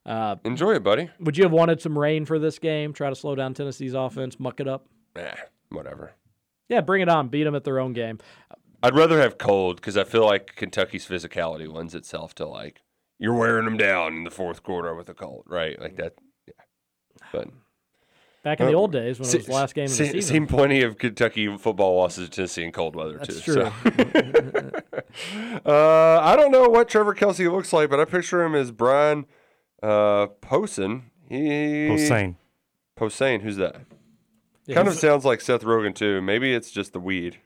uh, 0.06 0.36
Enjoy 0.44 0.72
it, 0.74 0.82
buddy. 0.82 1.10
would 1.20 1.36
you 1.36 1.44
have 1.44 1.52
wanted 1.52 1.80
some 1.82 1.98
rain 1.98 2.24
for 2.24 2.38
this 2.38 2.58
game? 2.58 2.92
Try 2.92 3.10
to 3.10 3.16
slow 3.16 3.34
down 3.34 3.54
Tennessee's 3.54 3.94
offense, 3.94 4.38
muck 4.40 4.60
it 4.60 4.68
up. 4.68 4.86
Eh, 5.16 5.34
whatever. 5.70 6.12
Yeah, 6.68 6.80
bring 6.80 7.02
it 7.02 7.08
on. 7.08 7.28
Beat 7.28 7.44
them 7.44 7.54
at 7.54 7.64
their 7.64 7.78
own 7.78 7.92
game. 7.92 8.18
I'd 8.82 8.94
rather 8.94 9.20
have 9.20 9.36
cold 9.38 9.76
because 9.76 9.96
I 9.96 10.04
feel 10.04 10.24
like 10.24 10.54
Kentucky's 10.56 11.06
physicality 11.06 11.72
lends 11.72 11.94
itself 11.94 12.34
to 12.36 12.46
like 12.46 12.82
you're 13.18 13.34
wearing 13.34 13.64
them 13.64 13.76
down 13.76 14.14
in 14.14 14.24
the 14.24 14.30
fourth 14.30 14.62
quarter 14.62 14.94
with 14.94 15.08
a 15.08 15.14
cold, 15.14 15.44
right? 15.48 15.80
Like 15.80 15.96
that. 15.96 16.14
Yeah. 16.46 16.52
But 17.32 17.48
Back 18.42 18.60
in 18.60 18.66
the 18.66 18.74
Uh, 18.74 18.76
old 18.76 18.92
days 18.92 19.18
when 19.18 19.28
it 19.28 19.34
was 19.34 19.46
the 19.46 19.52
last 19.52 19.74
game 19.74 19.86
of 19.86 19.90
the 19.90 19.96
season. 19.96 20.22
Seen 20.22 20.46
plenty 20.46 20.82
of 20.82 20.98
Kentucky 20.98 21.56
football 21.58 21.96
losses 21.96 22.28
to 22.28 22.34
Tennessee 22.36 22.62
in 22.62 22.70
cold 22.70 22.94
weather 22.94 23.18
That's 23.18 23.40
too. 23.42 23.54
true. 23.54 23.72
So. 23.82 24.70
uh, 25.66 26.20
I 26.22 26.36
don't 26.36 26.52
know 26.52 26.68
what 26.68 26.88
Trevor 26.88 27.14
Kelsey 27.14 27.48
looks 27.48 27.72
like, 27.72 27.90
but 27.90 27.98
I 27.98 28.04
picture 28.04 28.44
him 28.44 28.54
as 28.54 28.70
Brian 28.70 29.26
uh, 29.82 30.28
Posehn. 30.40 31.02
He 31.28 31.88
Posehn. 31.88 32.36
Posehn. 32.96 33.42
Who's 33.42 33.56
that? 33.56 33.80
Yeah, 34.66 34.76
kind 34.76 34.86
of 34.88 34.94
sounds 34.94 35.24
like 35.24 35.40
Seth 35.40 35.62
Rogen 35.62 35.92
too. 35.94 36.22
Maybe 36.22 36.54
it's 36.54 36.70
just 36.70 36.92
the 36.92 37.00
weed. 37.00 37.38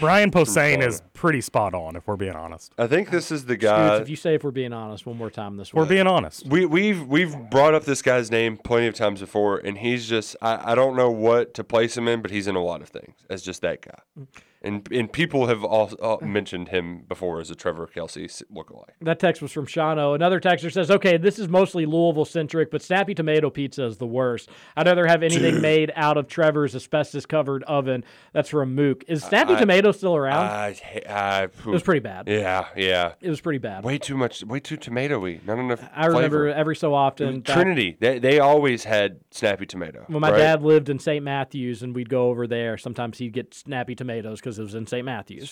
Brian 0.00 0.30
Posehn 0.30 0.86
is 0.86 1.02
pretty 1.12 1.40
spot 1.40 1.74
on, 1.74 1.96
if 1.96 2.06
we're 2.06 2.16
being 2.16 2.34
honest. 2.34 2.72
I 2.78 2.86
think 2.86 3.10
this 3.10 3.30
is 3.30 3.44
the 3.44 3.54
Scoots, 3.54 3.62
guy. 3.64 3.96
if 3.98 4.08
you 4.08 4.16
say 4.16 4.34
if 4.34 4.44
we're 4.44 4.50
being 4.50 4.72
honest 4.72 5.06
one 5.06 5.16
more 5.16 5.30
time 5.30 5.56
this 5.56 5.72
week, 5.72 5.78
We're 5.78 5.88
being 5.88 6.06
honest. 6.06 6.46
We 6.46 6.66
we've 6.66 7.06
we've 7.06 7.36
brought 7.50 7.74
up 7.74 7.84
this 7.84 8.02
guy's 8.02 8.30
name 8.30 8.56
plenty 8.56 8.86
of 8.86 8.94
times 8.94 9.20
before, 9.20 9.58
and 9.58 9.78
he's 9.78 10.08
just 10.08 10.36
I, 10.42 10.72
I 10.72 10.74
don't 10.74 10.96
know 10.96 11.10
what 11.10 11.54
to 11.54 11.64
place 11.64 11.96
him 11.96 12.08
in, 12.08 12.22
but 12.22 12.30
he's 12.30 12.46
in 12.46 12.56
a 12.56 12.62
lot 12.62 12.82
of 12.82 12.88
things 12.88 13.14
as 13.30 13.42
just 13.42 13.62
that 13.62 13.82
guy. 13.82 13.98
Mm. 14.18 14.26
And 14.64 14.88
and 14.90 15.12
people 15.12 15.46
have 15.46 15.62
all, 15.62 15.92
all 16.02 16.18
uh, 16.22 16.26
mentioned 16.26 16.68
him 16.68 17.04
before 17.06 17.38
as 17.40 17.50
a 17.50 17.54
Trevor 17.54 17.86
Kelsey 17.86 18.24
s- 18.24 18.42
lookalike. 18.52 18.94
That 19.02 19.18
text 19.20 19.42
was 19.42 19.52
from 19.52 19.66
Shano. 19.66 20.14
Another 20.14 20.40
texter 20.40 20.72
says, 20.72 20.90
"Okay, 20.90 21.18
this 21.18 21.38
is 21.38 21.48
mostly 21.48 21.84
Louisville 21.86 22.24
centric, 22.24 22.70
but 22.70 22.80
snappy 22.82 23.14
tomato 23.14 23.50
pizza 23.50 23.84
is 23.84 23.98
the 23.98 24.06
worst. 24.06 24.48
I'd 24.76 24.86
rather 24.86 25.06
have 25.06 25.22
anything 25.22 25.54
Dude. 25.54 25.62
made 25.62 25.74
made 25.74 25.92
out 25.96 26.16
of 26.16 26.28
Trevor's 26.28 26.74
asbestos 26.74 27.26
covered 27.26 27.62
oven. 27.64 28.04
That's 28.32 28.48
from 28.48 28.74
Mook. 28.74 29.04
Is 29.08 29.22
snappy 29.24 29.54
I- 29.54 29.58
tomato 29.58 29.92
still 29.92 30.16
around? 30.16 30.46
I, 30.46 30.76
I, 31.08 31.42
it 31.44 31.66
was 31.66 31.82
pretty 31.82 32.00
bad. 32.00 32.28
Yeah, 32.28 32.66
yeah. 32.76 33.14
It 33.20 33.28
was 33.28 33.40
pretty 33.40 33.58
bad. 33.58 33.84
Way 33.84 33.98
too 33.98 34.16
much, 34.16 34.44
way 34.44 34.60
too 34.60 34.76
tomatoey. 34.76 35.44
Not 35.44 35.58
enough. 35.58 35.82
I 35.94 36.06
remember 36.06 36.44
flavor. 36.46 36.48
every 36.48 36.76
so 36.76 36.94
often. 36.94 37.42
Mm, 37.42 37.44
back- 37.44 37.54
Trinity. 37.56 37.96
They 38.00 38.18
they 38.18 38.38
always 38.38 38.84
had 38.84 39.18
snappy 39.30 39.66
tomato. 39.66 40.04
when 40.06 40.20
my 40.20 40.30
right? 40.30 40.38
dad 40.38 40.62
lived 40.62 40.88
in 40.88 40.98
St. 40.98 41.22
Matthews 41.22 41.82
and 41.82 41.94
we'd 41.94 42.08
go 42.08 42.28
over 42.28 42.46
there, 42.46 42.78
sometimes 42.78 43.18
he'd 43.18 43.32
get 43.32 43.52
snappy 43.52 43.94
tomatoes 43.94 44.40
because 44.40 44.53
it 44.58 44.62
was 44.62 44.74
in 44.74 44.86
St. 44.86 45.04
Matthews. 45.04 45.50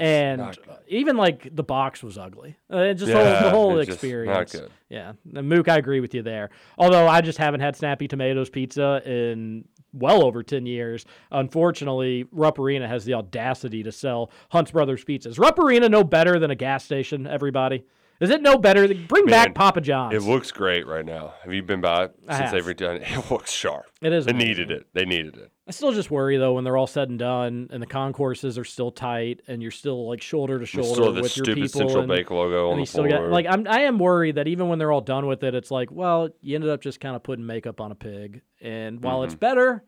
and 0.00 0.40
even 0.88 1.16
like 1.16 1.54
the 1.54 1.62
box 1.62 2.02
was 2.02 2.16
ugly. 2.18 2.56
Uh, 2.72 2.78
it 2.78 2.94
just 2.94 3.10
Yeah, 3.10 3.40
whole, 3.40 3.42
the 3.42 3.50
whole 3.50 3.76
just 3.76 3.90
experience. 3.90 4.54
Yeah, 4.88 5.12
and 5.34 5.48
Mook, 5.48 5.68
I 5.68 5.78
agree 5.78 6.00
with 6.00 6.14
you 6.14 6.22
there. 6.22 6.50
Although 6.78 7.08
I 7.08 7.20
just 7.20 7.38
haven't 7.38 7.60
had 7.60 7.76
snappy 7.76 8.08
tomatoes 8.08 8.50
pizza 8.50 9.02
in 9.04 9.64
well 9.92 10.24
over 10.24 10.42
ten 10.42 10.66
years. 10.66 11.04
Unfortunately, 11.30 12.26
Rupp 12.32 12.58
Arena 12.58 12.88
has 12.88 13.04
the 13.04 13.14
audacity 13.14 13.82
to 13.82 13.92
sell 13.92 14.30
Hunt's 14.50 14.70
Brothers 14.70 15.04
pizzas. 15.04 15.38
Rupp 15.38 15.58
Arena 15.58 15.88
no 15.88 16.04
better 16.04 16.38
than 16.38 16.50
a 16.50 16.54
gas 16.54 16.84
station. 16.84 17.26
Everybody, 17.26 17.84
is 18.20 18.30
it 18.30 18.40
no 18.42 18.56
better? 18.58 18.86
Bring 18.94 19.26
back 19.26 19.54
Papa 19.54 19.80
John's. 19.80 20.14
It 20.14 20.22
looks 20.28 20.52
great 20.52 20.86
right 20.86 21.04
now. 21.04 21.34
Have 21.42 21.52
you 21.52 21.62
been 21.62 21.80
by 21.80 22.04
it 22.04 22.14
I 22.28 22.38
since 22.38 22.50
have. 22.50 22.64
they've 22.64 22.76
redone 22.76 22.96
it? 22.96 23.02
It 23.10 23.30
looks 23.30 23.50
sharp. 23.52 23.86
It 24.00 24.12
is 24.12 24.24
They 24.26 24.30
amazing. 24.32 24.48
needed 24.48 24.70
it. 24.70 24.86
They 24.92 25.04
needed 25.04 25.36
it. 25.36 25.50
I 25.66 25.70
still 25.70 25.92
just 25.92 26.10
worry 26.10 26.36
though 26.38 26.54
when 26.54 26.64
they're 26.64 26.76
all 26.76 26.86
said 26.88 27.08
and 27.08 27.18
done 27.18 27.68
and 27.72 27.80
the 27.82 27.86
concourses 27.86 28.58
are 28.58 28.64
still 28.64 28.90
tight 28.90 29.40
and 29.46 29.62
you're 29.62 29.70
still 29.70 30.08
like 30.08 30.20
shoulder 30.20 30.58
to 30.58 30.66
shoulder 30.66 30.88
still 30.94 31.06
with 31.14 31.16
your 31.36 31.44
stupid 31.44 31.54
people. 31.54 31.68
Central 31.68 31.98
and, 32.00 32.08
Bank 32.08 32.30
logo 32.30 32.70
and 32.70 32.74
on 32.74 32.80
the 32.80 32.86
floor. 32.86 33.28
like 33.30 33.46
I'm 33.48 33.66
I 33.68 33.82
am 33.82 33.98
worried 33.98 34.34
that 34.34 34.48
even 34.48 34.68
when 34.68 34.78
they're 34.78 34.90
all 34.92 35.00
done 35.00 35.26
with 35.26 35.42
it, 35.44 35.54
it's 35.54 35.70
like 35.70 35.90
well 35.92 36.28
you 36.40 36.54
ended 36.56 36.70
up 36.70 36.80
just 36.80 37.00
kind 37.00 37.14
of 37.16 37.22
putting 37.22 37.46
makeup 37.46 37.80
on 37.80 37.92
a 37.92 37.94
pig 37.94 38.42
and 38.60 39.02
while 39.02 39.22
it's 39.22 39.34
Mhm. 39.36 39.40
better, 39.40 39.84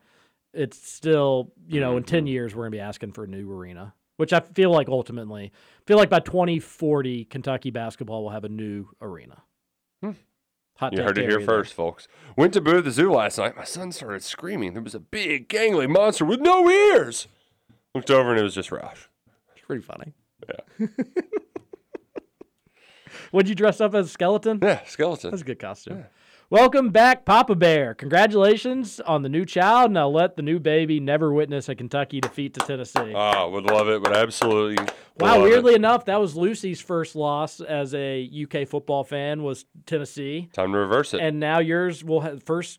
it's 0.52 0.88
still 0.88 1.52
you 1.68 1.80
know 1.80 1.96
in 1.96 2.04
Mm-hmm. 2.04 2.08
ten 2.10 2.26
years 2.28 2.54
we're 2.54 2.62
gonna 2.64 2.70
be 2.70 2.80
asking 2.80 3.12
for 3.12 3.24
a 3.24 3.28
new 3.28 3.50
arena, 3.52 3.94
which 4.16 4.32
I 4.32 4.40
feel 4.40 4.70
like 4.70 4.88
ultimately 4.88 5.52
feel 5.86 5.96
like 5.98 6.10
by 6.10 6.20
2040 6.20 7.24
Kentucky 7.26 7.70
basketball 7.70 8.22
will 8.22 8.30
have 8.30 8.44
a 8.44 8.48
new 8.48 8.88
arena. 9.00 9.42
Hmm. 10.02 10.12
Hot 10.78 10.92
You 10.92 11.02
heard 11.02 11.18
it 11.18 11.22
here 11.28 11.38
there. 11.38 11.46
first, 11.46 11.72
folks. 11.72 12.08
Went 12.36 12.52
to 12.54 12.60
Boo 12.60 12.80
the 12.80 12.90
zoo 12.90 13.12
last 13.12 13.38
night. 13.38 13.56
My 13.56 13.64
son 13.64 13.92
started 13.92 14.22
screaming. 14.24 14.72
There 14.72 14.82
was 14.82 14.94
a 14.94 15.00
big, 15.00 15.48
gangly 15.48 15.88
monster 15.88 16.24
with 16.24 16.40
no 16.40 16.68
ears. 16.68 17.28
Looked 17.94 18.10
over 18.10 18.30
and 18.30 18.40
it 18.40 18.42
was 18.42 18.54
just 18.54 18.70
Roush. 18.70 19.06
It's 19.54 19.64
pretty 19.64 19.82
funny. 19.82 20.14
Yeah. 20.48 20.86
Would 23.32 23.48
you 23.48 23.54
dress 23.54 23.80
up 23.80 23.94
as 23.94 24.06
a 24.06 24.08
skeleton? 24.08 24.58
Yeah, 24.62 24.84
skeleton. 24.84 25.30
That's 25.30 25.42
a 25.42 25.46
good 25.46 25.58
costume. 25.58 26.04
Welcome 26.50 26.90
back, 26.90 27.24
Papa 27.24 27.54
Bear. 27.54 27.94
Congratulations 27.94 29.00
on 29.00 29.22
the 29.22 29.30
new 29.30 29.46
child. 29.46 29.90
Now 29.90 30.08
let 30.08 30.36
the 30.36 30.42
new 30.42 30.60
baby 30.60 31.00
never 31.00 31.32
witness 31.32 31.70
a 31.70 31.74
Kentucky 31.74 32.20
defeat 32.20 32.52
to 32.54 32.60
Tennessee. 32.60 33.14
Ah, 33.14 33.48
would 33.48 33.64
love 33.64 33.88
it, 33.88 34.02
but 34.02 34.14
absolutely. 34.14 34.76
wow, 35.18 35.38
love 35.38 35.40
it. 35.40 35.42
weirdly 35.44 35.74
enough, 35.74 36.04
that 36.04 36.20
was 36.20 36.36
Lucy's 36.36 36.82
first 36.82 37.16
loss 37.16 37.60
as 37.60 37.94
a 37.94 38.30
UK 38.44 38.68
football 38.68 39.04
fan 39.04 39.42
was 39.42 39.64
Tennessee. 39.86 40.50
Time 40.52 40.72
to 40.72 40.78
reverse 40.78 41.14
it. 41.14 41.20
And 41.20 41.40
now 41.40 41.60
yours 41.60 42.04
will 42.04 42.20
have 42.20 42.42
first 42.42 42.78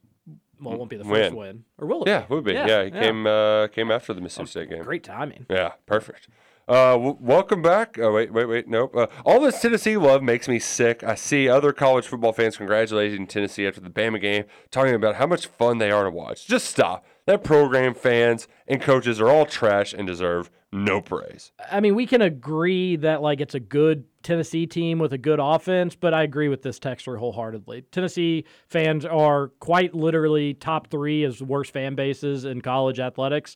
well, 0.61 0.75
it 0.75 0.77
won't 0.77 0.89
be 0.91 0.97
the 0.97 1.03
first 1.03 1.33
win. 1.33 1.65
Or 1.79 1.87
will 1.87 2.03
it? 2.03 2.09
Yeah, 2.09 2.21
be? 2.21 2.35
would 2.35 2.43
be. 2.43 2.53
Yeah, 2.53 2.83
he 2.83 2.91
came 2.91 3.25
uh, 3.25 3.67
came 3.69 3.89
after 3.89 4.13
the 4.13 4.21
Mississippi 4.21 4.49
State 4.49 4.69
game. 4.69 4.83
Great 4.83 5.03
timing. 5.03 5.47
Yeah, 5.49 5.73
perfect. 5.87 6.29
Uh, 6.67 6.93
w- 6.93 7.17
welcome 7.19 7.61
back. 7.61 7.99
Oh 7.99 8.11
wait, 8.11 8.33
wait, 8.33 8.45
wait. 8.45 8.67
Nope. 8.67 8.95
Uh, 8.95 9.07
all 9.23 9.39
this 9.39 9.61
Tennessee 9.61 9.97
love 9.97 10.23
makes 10.23 10.47
me 10.47 10.57
sick. 10.57 11.03
I 11.03 11.13
see 11.13 11.47
other 11.47 11.71
college 11.71 12.07
football 12.07 12.33
fans 12.33 12.57
congratulating 12.57 13.27
Tennessee 13.27 13.67
after 13.67 13.81
the 13.81 13.89
Bama 13.89 14.19
game, 14.19 14.45
talking 14.71 14.95
about 14.95 15.15
how 15.15 15.27
much 15.27 15.45
fun 15.45 15.77
they 15.77 15.91
are 15.91 16.05
to 16.05 16.09
watch. 16.09 16.47
Just 16.47 16.65
stop. 16.65 17.05
That 17.27 17.43
program, 17.43 17.93
fans, 17.93 18.47
and 18.67 18.81
coaches 18.81 19.19
are 19.21 19.29
all 19.29 19.45
trash 19.45 19.93
and 19.93 20.07
deserve 20.07 20.49
no 20.71 21.01
praise. 21.01 21.51
I 21.71 21.79
mean, 21.79 21.95
we 21.95 22.05
can 22.05 22.21
agree 22.21 22.95
that 22.97 23.21
like 23.21 23.41
it's 23.41 23.55
a 23.55 23.59
good 23.59 24.05
Tennessee 24.23 24.65
team 24.65 24.97
with 24.97 25.13
a 25.13 25.17
good 25.19 25.39
offense, 25.39 25.95
but 25.95 26.13
I 26.15 26.23
agree 26.23 26.49
with 26.49 26.63
this 26.63 26.79
texter 26.79 27.17
wholeheartedly. 27.17 27.83
Tennessee 27.91 28.43
fans 28.67 29.05
are 29.05 29.49
quite 29.59 29.93
literally 29.93 30.55
top 30.55 30.87
three 30.89 31.23
as 31.23 31.41
worst 31.41 31.71
fan 31.71 31.93
bases 31.93 32.43
in 32.43 32.61
college 32.61 32.99
athletics. 32.99 33.55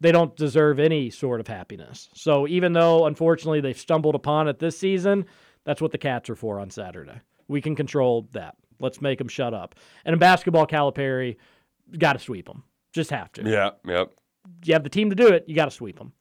They 0.00 0.12
don't 0.12 0.34
deserve 0.36 0.78
any 0.78 1.10
sort 1.10 1.40
of 1.40 1.48
happiness. 1.48 2.08
So 2.14 2.46
even 2.46 2.72
though 2.72 3.06
unfortunately 3.06 3.60
they've 3.60 3.78
stumbled 3.78 4.14
upon 4.14 4.48
it 4.48 4.58
this 4.58 4.78
season, 4.78 5.26
that's 5.64 5.80
what 5.80 5.90
the 5.90 5.98
Cats 5.98 6.30
are 6.30 6.36
for 6.36 6.60
on 6.60 6.70
Saturday. 6.70 7.20
We 7.48 7.60
can 7.60 7.74
control 7.74 8.28
that. 8.32 8.56
Let's 8.80 9.00
make 9.00 9.18
them 9.18 9.28
shut 9.28 9.54
up. 9.54 9.74
And 10.04 10.12
in 10.12 10.18
basketball, 10.18 10.66
Calipari 10.66 11.36
got 11.98 12.12
to 12.12 12.18
sweep 12.18 12.46
them. 12.46 12.62
Just 12.92 13.10
have 13.10 13.32
to. 13.32 13.42
Yeah, 13.42 13.70
yep. 13.84 14.12
You 14.64 14.74
have 14.74 14.84
the 14.84 14.90
team 14.90 15.10
to 15.10 15.16
do 15.16 15.28
it. 15.28 15.44
You 15.46 15.54
got 15.54 15.66
to 15.66 15.70
sweep 15.70 15.98
them. 15.98 16.12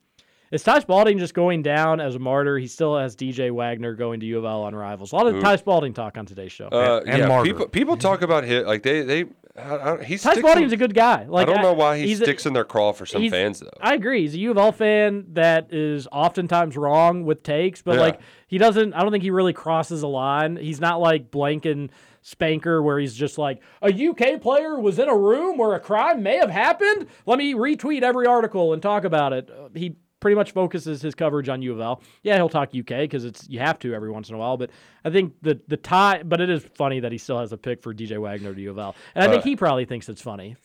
Is 0.52 0.64
Ty 0.64 0.80
Spalding 0.80 1.18
just 1.18 1.34
going 1.34 1.62
down 1.62 2.00
as 2.00 2.16
a 2.16 2.20
martyr? 2.20 2.58
He 2.58 2.68
still 2.68 2.98
has 2.98 3.16
DJ 3.16 3.52
Wagner 3.52 3.96
going 3.96 4.22
to 4.22 4.26
U 4.26 4.38
of 4.40 4.46
L 4.46 4.64
on 4.64 4.74
Rivals. 4.74 5.12
A 5.12 5.16
lot 5.16 5.28
of 5.28 5.36
Ooh. 5.36 5.42
Ty 5.42 5.58
Spalding 5.58 5.94
talk 5.94 6.18
on 6.18 6.26
today's 6.26 6.54
show. 6.54 6.68
Uh, 6.68 7.02
yeah, 7.06 7.44
people 7.44 7.68
people 7.68 7.98
talk 7.98 8.22
about 8.22 8.44
hit 8.46 8.66
like 8.66 8.84
they 8.84 9.02
they. 9.02 9.26
I, 9.58 9.76
I, 9.94 10.04
he 10.04 10.18
Ty 10.18 10.34
sticks 10.34 10.48
Spalding's 10.48 10.72
a 10.72 10.78
good 10.78 10.94
guy. 10.94 11.26
Like 11.28 11.48
I 11.48 11.54
don't 11.54 11.64
know 11.64 11.74
why 11.74 11.98
he 11.98 12.08
he's 12.08 12.22
a- 12.22 12.26
sticks 12.26 12.46
in 12.46 12.54
their 12.54 12.64
craw 12.66 12.92
for 12.94 13.06
some 13.06 13.28
fans 13.30 13.60
though. 13.60 13.70
I 13.82 13.96
agree. 13.96 14.22
He's 14.22 14.36
a 14.36 14.40
U 14.40 14.52
of 14.52 14.58
L 14.58 14.72
fan 14.72 15.26
that 15.34 15.74
is 15.74 16.08
oftentimes 16.12 16.78
wrong 16.78 17.24
with 17.26 17.42
takes, 17.44 17.82
but 17.82 17.96
Yeah. 17.96 18.02
like 18.02 18.20
he 18.48 18.58
doesn't. 18.58 18.94
I 18.94 19.02
don't 19.02 19.12
think 19.12 19.24
he 19.24 19.32
really 19.32 19.54
crosses 19.54 20.04
a 20.04 20.08
line. 20.08 20.58
He's 20.58 20.80
not 20.80 21.02
like 21.02 21.32
blanking 21.32 21.90
Spanker, 22.22 22.82
where 22.84 23.00
he's 23.00 23.16
just 23.16 23.38
like 23.38 23.62
a 23.82 23.92
UK 23.92 24.42
player 24.42 24.78
was 24.80 25.00
in 25.00 25.08
a 25.08 25.16
room 25.18 25.58
where 25.58 25.74
a 25.74 25.80
crime 25.80 26.22
may 26.22 26.36
have 26.38 26.50
happened. 26.52 27.08
Let 27.26 27.38
me 27.40 27.54
retweet 27.54 28.02
every 28.04 28.28
article 28.28 28.74
and 28.74 28.82
talk 28.82 29.06
about 29.06 29.34
it. 29.34 29.50
Uh, 29.50 29.70
He 29.74 29.96
pretty 30.20 30.36
much 30.36 30.52
focuses 30.52 31.02
his 31.02 31.16
coverage 31.16 31.50
on 31.50 31.62
U 31.62 31.74
of 31.74 31.80
L. 31.80 32.02
Yeah, 32.24 32.36
he'll 32.36 32.50
talk 32.50 32.70
UK 32.70 32.88
because 33.02 33.26
it's 33.26 33.48
you 33.50 33.60
have 33.60 33.80
to 33.80 33.94
every 33.94 34.10
once 34.12 34.30
in 34.30 34.36
a 34.36 34.38
while. 34.38 34.58
But 34.58 34.72
I 35.06 35.10
think 35.10 35.34
the 35.42 35.60
the 35.68 35.78
tie. 35.78 36.24
But 36.24 36.42
it 36.42 36.50
is 36.50 36.64
funny 36.76 37.00
that 37.00 37.12
he 37.12 37.18
still 37.18 37.40
has 37.40 37.52
a 37.52 37.58
pick 37.58 37.82
for 37.82 37.94
DJ 37.94 38.18
Wagner 38.20 38.54
to 38.54 38.62
U 38.62 38.72
of 38.72 38.78
L, 38.78 38.96
and 39.16 39.24
I 39.24 39.28
think 39.30 39.42
Uh, 39.42 39.46
he 39.50 39.56
probably 39.56 39.86
thinks 39.86 40.10
it's 40.10 40.22
funny. 40.22 40.56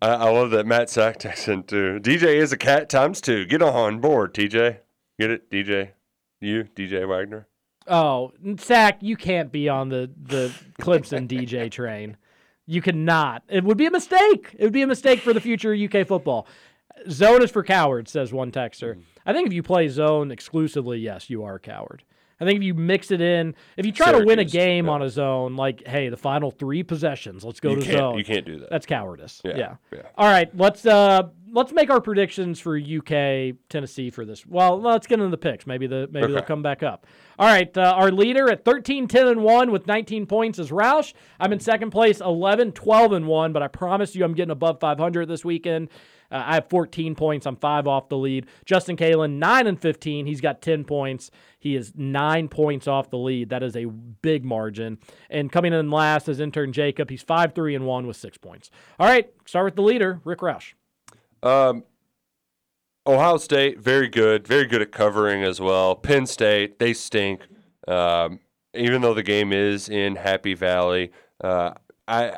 I, 0.00 0.10
I 0.10 0.30
love 0.30 0.50
that 0.50 0.66
Matt 0.66 0.90
Sack 0.90 1.18
texted 1.18 1.48
in 1.52 1.62
too. 1.64 1.98
DJ 2.00 2.36
is 2.36 2.52
a 2.52 2.56
cat 2.56 2.88
times 2.88 3.20
two. 3.20 3.44
Get 3.46 3.62
on 3.62 4.00
board, 4.00 4.32
TJ. 4.34 4.78
Get 5.18 5.30
it, 5.30 5.50
DJ. 5.50 5.90
You, 6.40 6.64
DJ 6.76 7.06
Wagner. 7.08 7.48
Oh, 7.88 8.32
Sack, 8.58 8.98
you 9.00 9.16
can't 9.16 9.50
be 9.50 9.68
on 9.68 9.88
the 9.88 10.10
the 10.22 10.54
Clemson 10.80 11.26
DJ 11.26 11.70
train. 11.70 12.16
You 12.66 12.82
cannot. 12.82 13.42
It 13.48 13.64
would 13.64 13.78
be 13.78 13.86
a 13.86 13.90
mistake. 13.90 14.54
It 14.58 14.62
would 14.62 14.74
be 14.74 14.82
a 14.82 14.86
mistake 14.86 15.20
for 15.20 15.32
the 15.32 15.40
future 15.40 15.74
UK 15.74 16.06
football. 16.06 16.46
Zone 17.10 17.42
is 17.42 17.50
for 17.50 17.62
cowards, 17.62 18.10
says 18.10 18.32
one 18.32 18.50
texter. 18.50 19.00
I 19.26 19.32
think 19.32 19.46
if 19.46 19.52
you 19.52 19.62
play 19.62 19.88
zone 19.88 20.30
exclusively, 20.30 20.98
yes, 20.98 21.28
you 21.30 21.44
are 21.44 21.56
a 21.56 21.60
coward. 21.60 22.02
I 22.40 22.44
think 22.44 22.58
if 22.58 22.62
you 22.62 22.72
mix 22.72 23.10
it 23.10 23.20
in, 23.20 23.56
if 23.76 23.84
you 23.84 23.90
try 23.90 24.12
to 24.12 24.18
win 24.18 24.38
a 24.38 24.42
Syracuse, 24.48 24.52
game 24.52 24.88
on 24.88 25.02
a 25.02 25.10
zone, 25.10 25.56
like, 25.56 25.84
hey, 25.84 26.08
the 26.08 26.16
final 26.16 26.52
three 26.52 26.84
possessions, 26.84 27.44
let's 27.44 27.58
go 27.58 27.70
You 27.70 27.80
to 27.80 27.92
zone. 27.92 28.16
you 28.18 28.24
can't 28.24 28.46
do 28.46 28.60
that. 28.60 28.70
That's 28.70 28.86
cowardice. 28.86 29.40
Yeah, 29.44 29.56
Yeah. 29.56 29.74
yeah. 29.92 30.02
All 30.16 30.28
right, 30.30 30.48
let's 30.56 30.86
uh 30.86 31.24
let's 31.50 31.72
make 31.72 31.90
our 31.90 32.00
predictions 32.00 32.60
for 32.60 32.78
UK 32.78 33.56
Tennessee 33.68 34.10
for 34.10 34.24
this. 34.24 34.46
Well, 34.46 34.80
let's 34.80 35.08
get 35.08 35.18
into 35.18 35.30
the 35.30 35.36
picks. 35.36 35.66
Maybe 35.66 35.88
the 35.88 36.08
maybe 36.12 36.28
they'll 36.32 36.42
come 36.42 36.62
back 36.62 36.84
up. 36.84 37.06
All 37.40 37.48
right, 37.48 37.76
uh, 37.76 37.94
our 37.96 38.12
leader 38.12 38.48
at 38.48 38.64
13 38.64 39.08
10 39.08 39.26
and 39.26 39.42
1 39.42 39.72
with 39.72 39.88
19 39.88 40.26
points 40.26 40.60
is 40.60 40.70
Roush. 40.70 41.14
I'm 41.40 41.52
in 41.52 41.58
second 41.58 41.90
place 41.90 42.20
11 42.20 42.70
12 42.70 43.12
and 43.14 43.26
1, 43.26 43.52
but 43.52 43.64
I 43.64 43.66
promise 43.68 44.14
you 44.14 44.24
I'm 44.24 44.34
getting 44.34 44.52
above 44.52 44.78
500 44.78 45.26
this 45.26 45.44
weekend. 45.44 45.88
Uh, 46.30 46.42
I 46.46 46.54
have 46.54 46.68
14 46.68 47.14
points. 47.14 47.46
I'm 47.46 47.56
5 47.56 47.86
off 47.86 48.08
the 48.08 48.16
lead. 48.16 48.46
Justin 48.64 48.96
Kalen 48.96 49.32
9 49.34 49.66
and 49.66 49.80
15. 49.80 50.26
He's 50.26 50.40
got 50.40 50.60
10 50.60 50.84
points. 50.84 51.30
He 51.58 51.74
is 51.74 51.92
9 51.96 52.48
points 52.48 52.86
off 52.86 53.10
the 53.10 53.18
lead. 53.18 53.48
That 53.50 53.62
is 53.62 53.76
a 53.76 53.86
big 53.86 54.44
margin. 54.44 54.98
And 55.30 55.50
coming 55.50 55.72
in 55.72 55.90
last 55.90 56.28
is 56.28 56.40
intern 56.40 56.72
Jacob. 56.72 57.10
He's 57.10 57.22
5 57.22 57.54
3 57.54 57.74
and 57.74 57.86
1 57.86 58.06
with 58.06 58.16
6 58.16 58.38
points. 58.38 58.70
All 58.98 59.08
right, 59.08 59.30
start 59.46 59.64
with 59.64 59.76
the 59.76 59.82
leader, 59.82 60.20
Nick 60.24 60.38
Roush. 60.38 60.74
Um, 61.42 61.84
Ohio 63.06 63.38
State, 63.38 63.80
very 63.80 64.08
good, 64.08 64.46
very 64.46 64.66
good 64.66 64.82
at 64.82 64.92
covering 64.92 65.42
as 65.42 65.60
well. 65.60 65.94
Penn 65.94 66.26
State, 66.26 66.78
they 66.78 66.92
stink. 66.92 67.46
Um, 67.86 68.40
even 68.74 69.00
though 69.00 69.14
the 69.14 69.22
game 69.22 69.52
is 69.52 69.88
in 69.88 70.16
Happy 70.16 70.52
Valley, 70.52 71.10
uh, 71.42 71.72
I, 72.06 72.36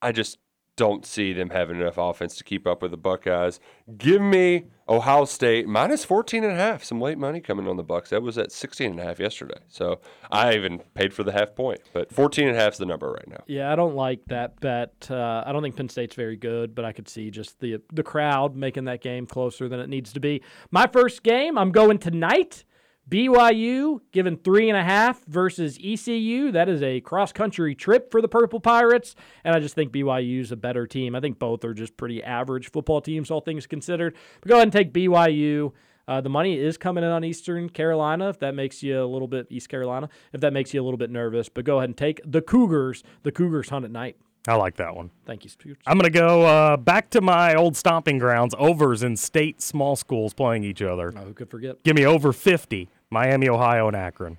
I 0.00 0.12
just 0.12 0.38
don't 0.76 1.06
see 1.06 1.32
them 1.32 1.50
having 1.50 1.80
enough 1.80 1.96
offense 1.96 2.36
to 2.36 2.44
keep 2.44 2.66
up 2.66 2.82
with 2.82 2.90
the 2.90 2.98
Buckeyes. 2.98 3.60
Give 3.96 4.20
me 4.20 4.66
Ohio 4.88 5.24
State 5.24 5.66
minus 5.66 6.04
14 6.04 6.44
and 6.44 6.52
a 6.52 6.56
half. 6.56 6.84
Some 6.84 7.00
late 7.00 7.16
money 7.16 7.40
coming 7.40 7.66
on 7.66 7.76
the 7.76 7.82
Bucks. 7.82 8.10
That 8.10 8.22
was 8.22 8.36
at 8.36 8.52
16 8.52 8.90
and 8.90 9.00
a 9.00 9.02
half 9.02 9.18
yesterday. 9.18 9.58
So 9.68 10.00
I 10.30 10.54
even 10.54 10.80
paid 10.94 11.14
for 11.14 11.24
the 11.24 11.32
half 11.32 11.54
point, 11.54 11.80
but 11.94 12.12
14 12.12 12.48
and 12.48 12.56
a 12.56 12.60
half 12.60 12.74
is 12.74 12.78
the 12.78 12.86
number 12.86 13.10
right 13.10 13.26
now. 13.26 13.42
Yeah, 13.46 13.72
I 13.72 13.76
don't 13.76 13.96
like 13.96 14.20
that 14.26 14.60
bet. 14.60 15.08
Uh, 15.10 15.42
I 15.46 15.52
don't 15.52 15.62
think 15.62 15.76
Penn 15.76 15.88
State's 15.88 16.14
very 16.14 16.36
good, 16.36 16.74
but 16.74 16.84
I 16.84 16.92
could 16.92 17.08
see 17.08 17.30
just 17.30 17.58
the 17.60 17.78
the 17.92 18.02
crowd 18.02 18.54
making 18.54 18.84
that 18.84 19.00
game 19.00 19.26
closer 19.26 19.68
than 19.68 19.80
it 19.80 19.88
needs 19.88 20.12
to 20.12 20.20
be. 20.20 20.42
My 20.70 20.86
first 20.86 21.22
game, 21.22 21.56
I'm 21.56 21.72
going 21.72 21.98
tonight. 21.98 22.64
BYU 23.08 24.00
given 24.10 24.36
three 24.36 24.68
and 24.68 24.76
a 24.76 24.82
half 24.82 25.24
versus 25.26 25.78
ECU. 25.82 26.50
That 26.50 26.68
is 26.68 26.82
a 26.82 27.00
cross 27.00 27.32
country 27.32 27.74
trip 27.74 28.10
for 28.10 28.20
the 28.20 28.28
Purple 28.28 28.58
Pirates, 28.58 29.14
and 29.44 29.54
I 29.54 29.60
just 29.60 29.76
think 29.76 29.92
BYU's 29.92 30.50
a 30.50 30.56
better 30.56 30.86
team. 30.88 31.14
I 31.14 31.20
think 31.20 31.38
both 31.38 31.64
are 31.64 31.74
just 31.74 31.96
pretty 31.96 32.22
average 32.22 32.70
football 32.72 33.00
teams, 33.00 33.30
all 33.30 33.40
things 33.40 33.66
considered. 33.66 34.16
But 34.40 34.48
go 34.48 34.54
ahead 34.56 34.64
and 34.64 34.72
take 34.72 34.92
BYU. 34.92 35.72
Uh, 36.08 36.20
the 36.20 36.28
money 36.28 36.58
is 36.58 36.76
coming 36.76 37.04
in 37.04 37.10
on 37.10 37.24
Eastern 37.24 37.68
Carolina. 37.68 38.28
If 38.28 38.38
that 38.40 38.54
makes 38.54 38.82
you 38.82 39.02
a 39.02 39.06
little 39.06 39.28
bit 39.28 39.46
East 39.50 39.68
Carolina, 39.68 40.08
if 40.32 40.40
that 40.40 40.52
makes 40.52 40.74
you 40.74 40.82
a 40.82 40.84
little 40.84 40.98
bit 40.98 41.10
nervous, 41.10 41.48
but 41.48 41.64
go 41.64 41.78
ahead 41.78 41.88
and 41.88 41.96
take 41.96 42.20
the 42.24 42.42
Cougars. 42.42 43.04
The 43.22 43.32
Cougars 43.32 43.68
hunt 43.68 43.84
at 43.84 43.90
night. 43.90 44.16
I 44.48 44.54
like 44.54 44.76
that 44.76 44.94
one. 44.94 45.10
Thank 45.24 45.44
you, 45.44 45.50
Scooch. 45.50 45.76
I'm 45.86 45.98
going 45.98 46.12
to 46.12 46.18
go 46.18 46.42
uh, 46.42 46.76
back 46.76 47.10
to 47.10 47.20
my 47.20 47.54
old 47.54 47.76
stomping 47.76 48.18
grounds. 48.18 48.54
Overs 48.58 49.02
in 49.02 49.16
state 49.16 49.60
small 49.60 49.96
schools 49.96 50.34
playing 50.34 50.62
each 50.62 50.82
other. 50.82 51.12
Oh, 51.16 51.22
who 51.22 51.34
could 51.34 51.50
forget? 51.50 51.82
Give 51.82 51.96
me 51.96 52.06
over 52.06 52.32
50. 52.32 52.88
Miami, 53.10 53.48
Ohio, 53.48 53.88
and 53.88 53.96
Akron. 53.96 54.38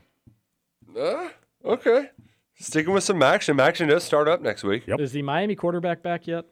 Uh, 0.98 1.30
okay. 1.64 2.10
Sticking 2.60 2.94
with 2.94 3.04
some 3.04 3.22
action. 3.22 3.60
Action 3.60 3.88
does 3.88 4.04
start 4.04 4.28
up 4.28 4.42
next 4.42 4.64
week. 4.64 4.88
Yep. 4.88 5.00
Is 5.00 5.12
the 5.12 5.22
Miami 5.22 5.56
quarterback 5.56 6.02
back 6.02 6.28
yet? 6.28 6.46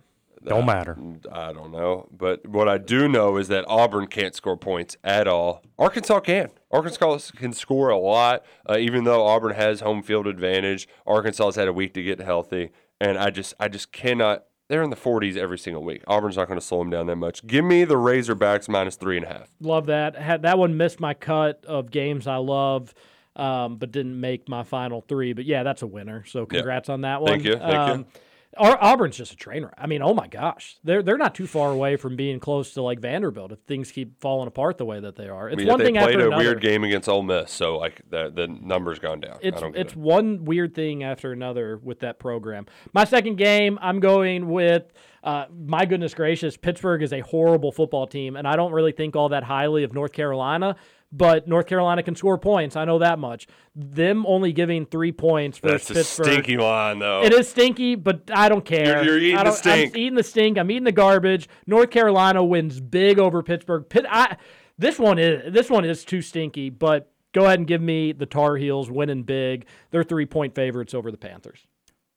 Don't 0.44 0.66
matter. 0.68 0.96
I 1.32 1.54
don't 1.54 1.72
know. 1.72 2.08
But 2.16 2.48
what 2.48 2.70
I 2.70 2.78
do 2.78 3.08
know 3.08 3.38
is 3.38 3.48
that 3.48 3.66
Auburn 3.68 4.06
can't 4.06 4.36
score 4.36 4.58
points 4.58 4.96
at 5.04 5.28
all. 5.28 5.64
Arkansas 5.80 6.20
can. 6.20 6.52
Arkansas 6.72 7.32
can 7.36 7.52
score 7.52 7.90
a 7.90 7.98
lot, 7.98 8.46
uh, 8.70 8.78
even 8.78 9.06
though 9.06 9.26
Auburn 9.26 9.56
has 9.56 9.80
home 9.80 10.04
field 10.04 10.28
advantage. 10.28 10.88
Arkansas 11.08 11.46
has 11.46 11.56
had 11.56 11.68
a 11.68 11.74
week 11.74 11.96
to 11.96 12.04
get 12.04 12.20
healthy, 12.20 12.72
and 13.02 13.18
I 13.18 13.32
just, 13.32 13.56
I 13.60 13.68
just 13.68 13.92
cannot. 13.92 14.44
They're 14.68 14.82
in 14.82 14.90
the 14.90 14.96
40s 14.96 15.38
every 15.38 15.60
single 15.60 15.84
week. 15.84 16.04
Auburn's 16.08 16.38
not 16.38 16.48
going 16.48 16.60
to 16.60 16.66
slow 16.66 16.80
them 16.80 16.90
down 16.90 17.06
that 17.08 17.18
much. 17.18 17.46
Give 17.46 17.64
me 17.64 17.84
the 17.84 17.96
Razorbacks 17.96 18.68
minus 18.68 18.96
three 18.96 19.18
and 19.18 19.26
a 19.26 19.30
half. 19.30 19.50
Love 19.62 19.86
that. 19.88 20.16
Had 20.16 20.42
that 20.42 20.58
one 20.58 20.76
missed 20.76 21.00
my 21.00 21.14
cut 21.14 21.64
of 21.66 21.92
games 21.92 22.26
I 22.26 22.38
love, 22.38 22.94
um, 23.36 23.76
but 23.78 23.92
didn't 23.92 24.20
make 24.20 24.50
my 24.50 24.64
final 24.64 25.02
three. 25.02 25.34
But 25.34 25.46
yeah, 25.46 25.62
that's 25.62 25.84
a 25.84 25.88
winner. 25.88 26.24
So 26.26 26.46
congrats 26.48 26.90
on 26.90 27.02
that 27.02 27.22
one. 27.22 27.32
Thank 27.32 27.44
you, 27.44 27.58
thank 27.58 27.72
you. 27.72 27.78
um, 27.78 28.06
Au- 28.10 28.20
Auburn's 28.57 29.18
just 29.18 29.34
a 29.34 29.36
train 29.36 29.64
wreck. 29.64 29.73
I 29.77 29.88
mean, 29.88 30.02
oh 30.02 30.14
my 30.14 30.27
gosh, 30.27 30.77
they're 30.84 31.03
they're 31.03 31.18
not 31.18 31.36
too 31.36 31.48
far 31.48 31.72
away 31.72 31.95
from 31.95 32.15
being 32.15 32.40
close 32.40 32.73
to 32.73 32.82
like 32.82 32.99
Vanderbilt 32.99 33.52
if 33.52 33.60
things 33.68 33.91
keep 33.91 34.19
falling 34.22 34.48
apart 34.48 34.77
the 34.77 34.86
way 34.86 34.99
that 34.99 35.15
they 35.15 35.27
are. 35.27 35.49
It's 35.49 35.56
I 35.56 35.57
mean, 35.57 35.68
one 35.68 35.80
they 35.80 35.86
thing 35.86 35.95
played 35.95 36.15
after 36.15 36.19
a 36.19 36.27
another. 36.27 36.44
weird 36.44 36.61
game 36.61 36.84
against 36.84 37.10
Ole 37.10 37.23
Miss, 37.23 37.52
so 37.52 37.77
like 37.77 38.02
the 38.10 38.32
the 38.34 38.48
numbers 38.48 38.99
gone 38.99 39.19
down. 39.19 39.38
It's 39.41 39.57
I 39.57 39.61
don't 39.61 39.72
get 39.73 39.82
it's 39.82 39.94
it. 39.94 39.98
one 39.99 40.45
weird 40.45 40.73
thing 40.73 41.03
after 41.03 41.32
another 41.32 41.77
with 41.77 41.99
that 41.99 42.19
program. 42.19 42.65
My 42.94 43.03
second 43.06 43.38
game, 43.38 43.77
I'm 43.82 43.99
going 43.99 44.48
with. 44.49 44.84
Uh, 45.23 45.45
my 45.52 45.86
goodness 45.86 46.14
gracious, 46.14 46.56
Pittsburgh 46.56 47.02
is 47.02 47.11
a 47.11 47.19
horrible 47.22 47.72
football 47.72 48.06
team, 48.06 48.36
and 48.36 48.48
I 48.48 48.56
don't 48.56 48.72
really 48.72 48.91
think 48.91 49.15
all 49.15 49.30
that 49.30 49.44
highly 49.44 49.84
of 49.84 49.91
North 49.91 50.11
Carolina. 50.11 50.76
But 51.18 51.48
North 51.48 51.68
Carolina 51.68 52.04
can 52.04 52.16
score 52.16 52.38
points. 52.38 52.76
I 52.76 52.84
know 52.84 53.00
that 53.00 53.20
much. 53.20 53.48
Them 53.74 54.26
only 54.26 54.52
giving 54.52 54.86
three 54.86 55.14
points 55.14 55.60
versus 55.60 55.88
That's 55.88 55.90
a 55.90 55.94
Pittsburgh. 55.94 56.26
stinky 56.44 56.58
line, 56.58 57.00
though. 57.00 57.24
It 57.24 57.32
is 57.34 57.48
stinky, 57.48 57.96
but 57.96 58.30
I 58.34 58.50
don't 58.50 58.66
care. 58.66 58.86
You're- 59.02 59.06
you're 59.06 59.18
eating 59.20 59.36
I 59.38 59.44
the 59.44 59.44
don't- 59.52 59.56
stink. 59.58 59.94
I'm 59.96 60.02
eating 60.02 60.16
the 60.16 60.24
stink. 60.24 60.58
I'm 60.58 60.70
eating 60.70 60.84
the 60.84 60.92
garbage. 60.92 61.48
North 61.68 61.90
Carolina 61.92 62.44
wins 62.44 62.82
big 62.82 63.18
over 63.20 63.42
Pittsburgh. 63.44 63.88
Pitt, 63.88 64.06
I, 64.10 64.36
this 64.78 65.00
one 65.00 65.18
is 65.18 65.54
this 65.54 65.70
one 65.70 65.86
is 65.86 66.04
too 66.04 66.22
stinky, 66.22 66.70
but 66.70 67.10
go 67.34 67.46
ahead 67.46 67.60
and 67.60 67.68
give 67.68 67.82
me 67.82 68.12
the 68.12 68.26
Tar 68.26 68.58
Heels 68.58 68.92
winning 68.92 69.24
big. 69.24 69.68
They're 69.92 70.04
three 70.04 70.26
point 70.26 70.54
favorites 70.54 70.94
over 70.94 71.12
the 71.12 71.18
Panthers. 71.18 71.66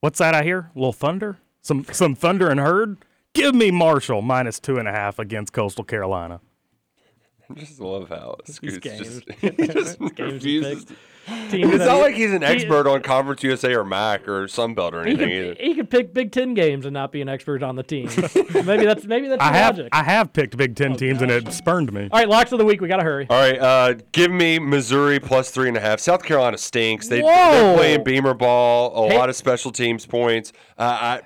What's 0.01 0.19
that 0.19 0.35
I 0.35 0.43
hear? 0.43 0.71
A 0.75 0.79
little 0.79 0.93
thunder? 0.93 1.39
Some 1.63 1.85
some 1.93 2.17
Thundering 2.17 2.59
Herd? 2.59 2.97
Give 3.35 3.55
me 3.55 3.71
Marshall 3.71 4.23
minus 4.23 4.59
two 4.59 4.79
and 4.79 4.89
a 4.89 4.93
half 4.93 5.21
against 5.21 5.53
Coastal 5.53 5.85
Carolina. 5.85 6.41
I 7.51 7.55
just 7.61 7.81
love 7.81 8.09
how 8.09 8.37
These 8.47 8.57
Scoots 8.57 8.79
just, 8.79 9.23
he 9.41 9.51
just 9.51 9.99
These 9.99 10.11
games 10.17 10.43
he 10.45 10.59
refuses. 10.59 10.85
picked. 10.85 11.51
teams. 11.51 11.75
It's 11.75 11.85
not 11.85 11.97
he- 11.97 12.03
like 12.03 12.15
he's 12.15 12.33
an 12.33 12.43
he- 12.43 12.49
expert 12.49 12.87
on 12.87 13.03
Conference 13.03 13.43
USA 13.43 13.75
or 13.75 13.85
MAC 13.85 14.27
or 14.29 14.45
Sunbelt 14.45 14.93
or 14.93 15.05
He 15.05 15.11
anything 15.13 15.29
could, 15.29 15.33
either. 15.33 15.57
he 15.59 15.75
could 15.75 15.91
pick 15.91 16.13
Big 16.15 16.33
Ten 16.33 16.55
games 16.55 16.85
and 16.87 16.93
not 16.95 17.11
be 17.13 17.21
an 17.23 17.29
expert 17.29 17.63
on 17.63 17.77
the 17.77 17.83
teams. 17.83 18.17
maybe 18.55 18.85
that's 18.85 19.05
maybe 19.07 19.29
that's 19.29 19.43
I 19.43 19.53
have 19.53 19.77
logic. 19.79 19.89
I 19.93 20.03
have 20.05 20.33
picked 20.33 20.57
Big 20.57 20.77
Ten 20.77 20.97
teams 20.97 21.23
and 21.23 21.31
it 21.31 21.53
spurned 21.53 21.93
me. 21.93 22.03
All 22.13 22.19
right, 22.19 22.29
locks 22.29 22.53
of 22.53 22.59
the 22.59 22.65
week. 22.65 22.81
We 22.81 22.89
gotta 22.89 23.03
hurry. 23.05 23.27
All 23.31 23.41
right, 23.41 23.59
uh, 23.59 23.95
give 24.13 24.31
me 24.31 24.59
Missouri 24.59 25.19
plus 25.21 25.51
three 25.51 25.69
and 25.69 25.77
a 25.77 25.81
half. 25.81 26.01
South 26.01 26.23
Carolina 26.23 26.59
stinks. 26.59 27.09
They, 27.09 27.21
Whoa. 27.23 27.29
they're 27.29 27.77
playing 27.77 28.05
Beamer 28.05 28.35
ball, 28.35 29.07
a 29.07 29.09
Hey- 29.11 29.19
lot 29.19 29.29
of 29.31 29.37
special 29.37 29.71
teams 29.73 30.05
points. 30.07 30.53
Uh, 30.79 30.83
I, 30.83 31.21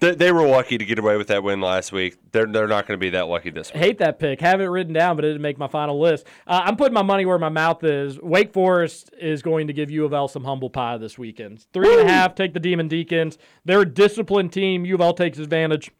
they, 0.00 0.14
they 0.14 0.32
were 0.32 0.46
lucky 0.46 0.78
to 0.78 0.84
get 0.84 0.98
away 0.98 1.16
with 1.16 1.28
that 1.28 1.42
win 1.42 1.60
last 1.60 1.92
week. 1.92 2.16
They're, 2.32 2.46
they're 2.46 2.66
not 2.66 2.86
going 2.86 2.98
to 2.98 3.00
be 3.00 3.10
that 3.10 3.28
lucky 3.28 3.50
this 3.50 3.72
week. 3.72 3.82
hate 3.82 3.98
that 3.98 4.18
pick. 4.18 4.40
Have 4.40 4.60
it 4.60 4.66
written 4.66 4.92
down, 4.92 5.16
but 5.16 5.24
it 5.24 5.28
didn't 5.28 5.42
make 5.42 5.58
my 5.58 5.68
final 5.68 6.00
list. 6.00 6.26
Uh, 6.46 6.62
I'm 6.64 6.76
putting 6.76 6.94
my 6.94 7.02
money 7.02 7.26
where 7.26 7.38
my 7.38 7.48
mouth 7.50 7.84
is. 7.84 8.18
Wake 8.20 8.52
Forest 8.52 9.10
is 9.20 9.42
going 9.42 9.66
to 9.66 9.72
give 9.72 9.90
U 9.90 10.04
of 10.04 10.12
L 10.12 10.26
some 10.26 10.44
humble 10.44 10.70
pie 10.70 10.96
this 10.96 11.18
weekend. 11.18 11.66
Three 11.72 11.92
and 11.92 12.08
a 12.08 12.12
half. 12.12 12.34
Take 12.34 12.54
the 12.54 12.60
Demon 12.60 12.88
Deacons. 12.88 13.38
They're 13.64 13.82
a 13.82 13.88
disciplined 13.88 14.52
team. 14.52 14.84
U 14.84 14.94
of 14.94 15.00
L 15.00 15.14
takes 15.14 15.38
advantage 15.38 15.90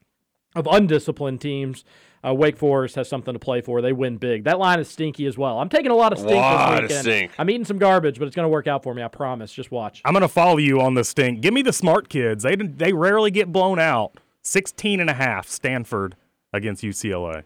of 0.56 0.66
undisciplined 0.66 1.40
teams. 1.40 1.84
Uh, 2.22 2.34
Wake 2.34 2.56
Forest 2.58 2.96
has 2.96 3.08
something 3.08 3.32
to 3.32 3.38
play 3.40 3.62
for. 3.62 3.80
They 3.80 3.92
win 3.94 4.18
big. 4.18 4.44
That 4.44 4.58
line 4.58 4.78
is 4.78 4.88
stinky 4.88 5.26
as 5.26 5.38
well. 5.38 5.58
I'm 5.58 5.68
taking 5.70 5.90
a 5.90 5.94
lot 5.94 6.12
of 6.12 6.18
stink 6.18 6.36
Lot 6.36 6.82
of 6.84 6.88
this 6.88 6.98
weekend. 7.04 7.04
stink. 7.04 7.32
I'm 7.38 7.48
eating 7.48 7.64
some 7.64 7.78
garbage, 7.78 8.18
but 8.18 8.26
it's 8.26 8.36
going 8.36 8.44
to 8.44 8.50
work 8.50 8.66
out 8.66 8.82
for 8.82 8.92
me. 8.92 9.02
I 9.02 9.08
promise. 9.08 9.52
Just 9.52 9.70
watch. 9.70 10.02
I'm 10.04 10.12
going 10.12 10.20
to 10.22 10.28
follow 10.28 10.58
you 10.58 10.80
on 10.82 10.94
the 10.94 11.04
stink. 11.04 11.40
Give 11.40 11.54
me 11.54 11.62
the 11.62 11.72
smart 11.72 12.08
kids. 12.10 12.42
They 12.42 12.56
they 12.56 12.92
rarely 12.92 13.30
get 13.30 13.50
blown 13.52 13.78
out. 13.78 14.12
16 14.42 15.00
and 15.00 15.08
a 15.10 15.14
half 15.14 15.48
Stanford 15.48 16.16
against 16.52 16.82
UCLA. 16.82 17.44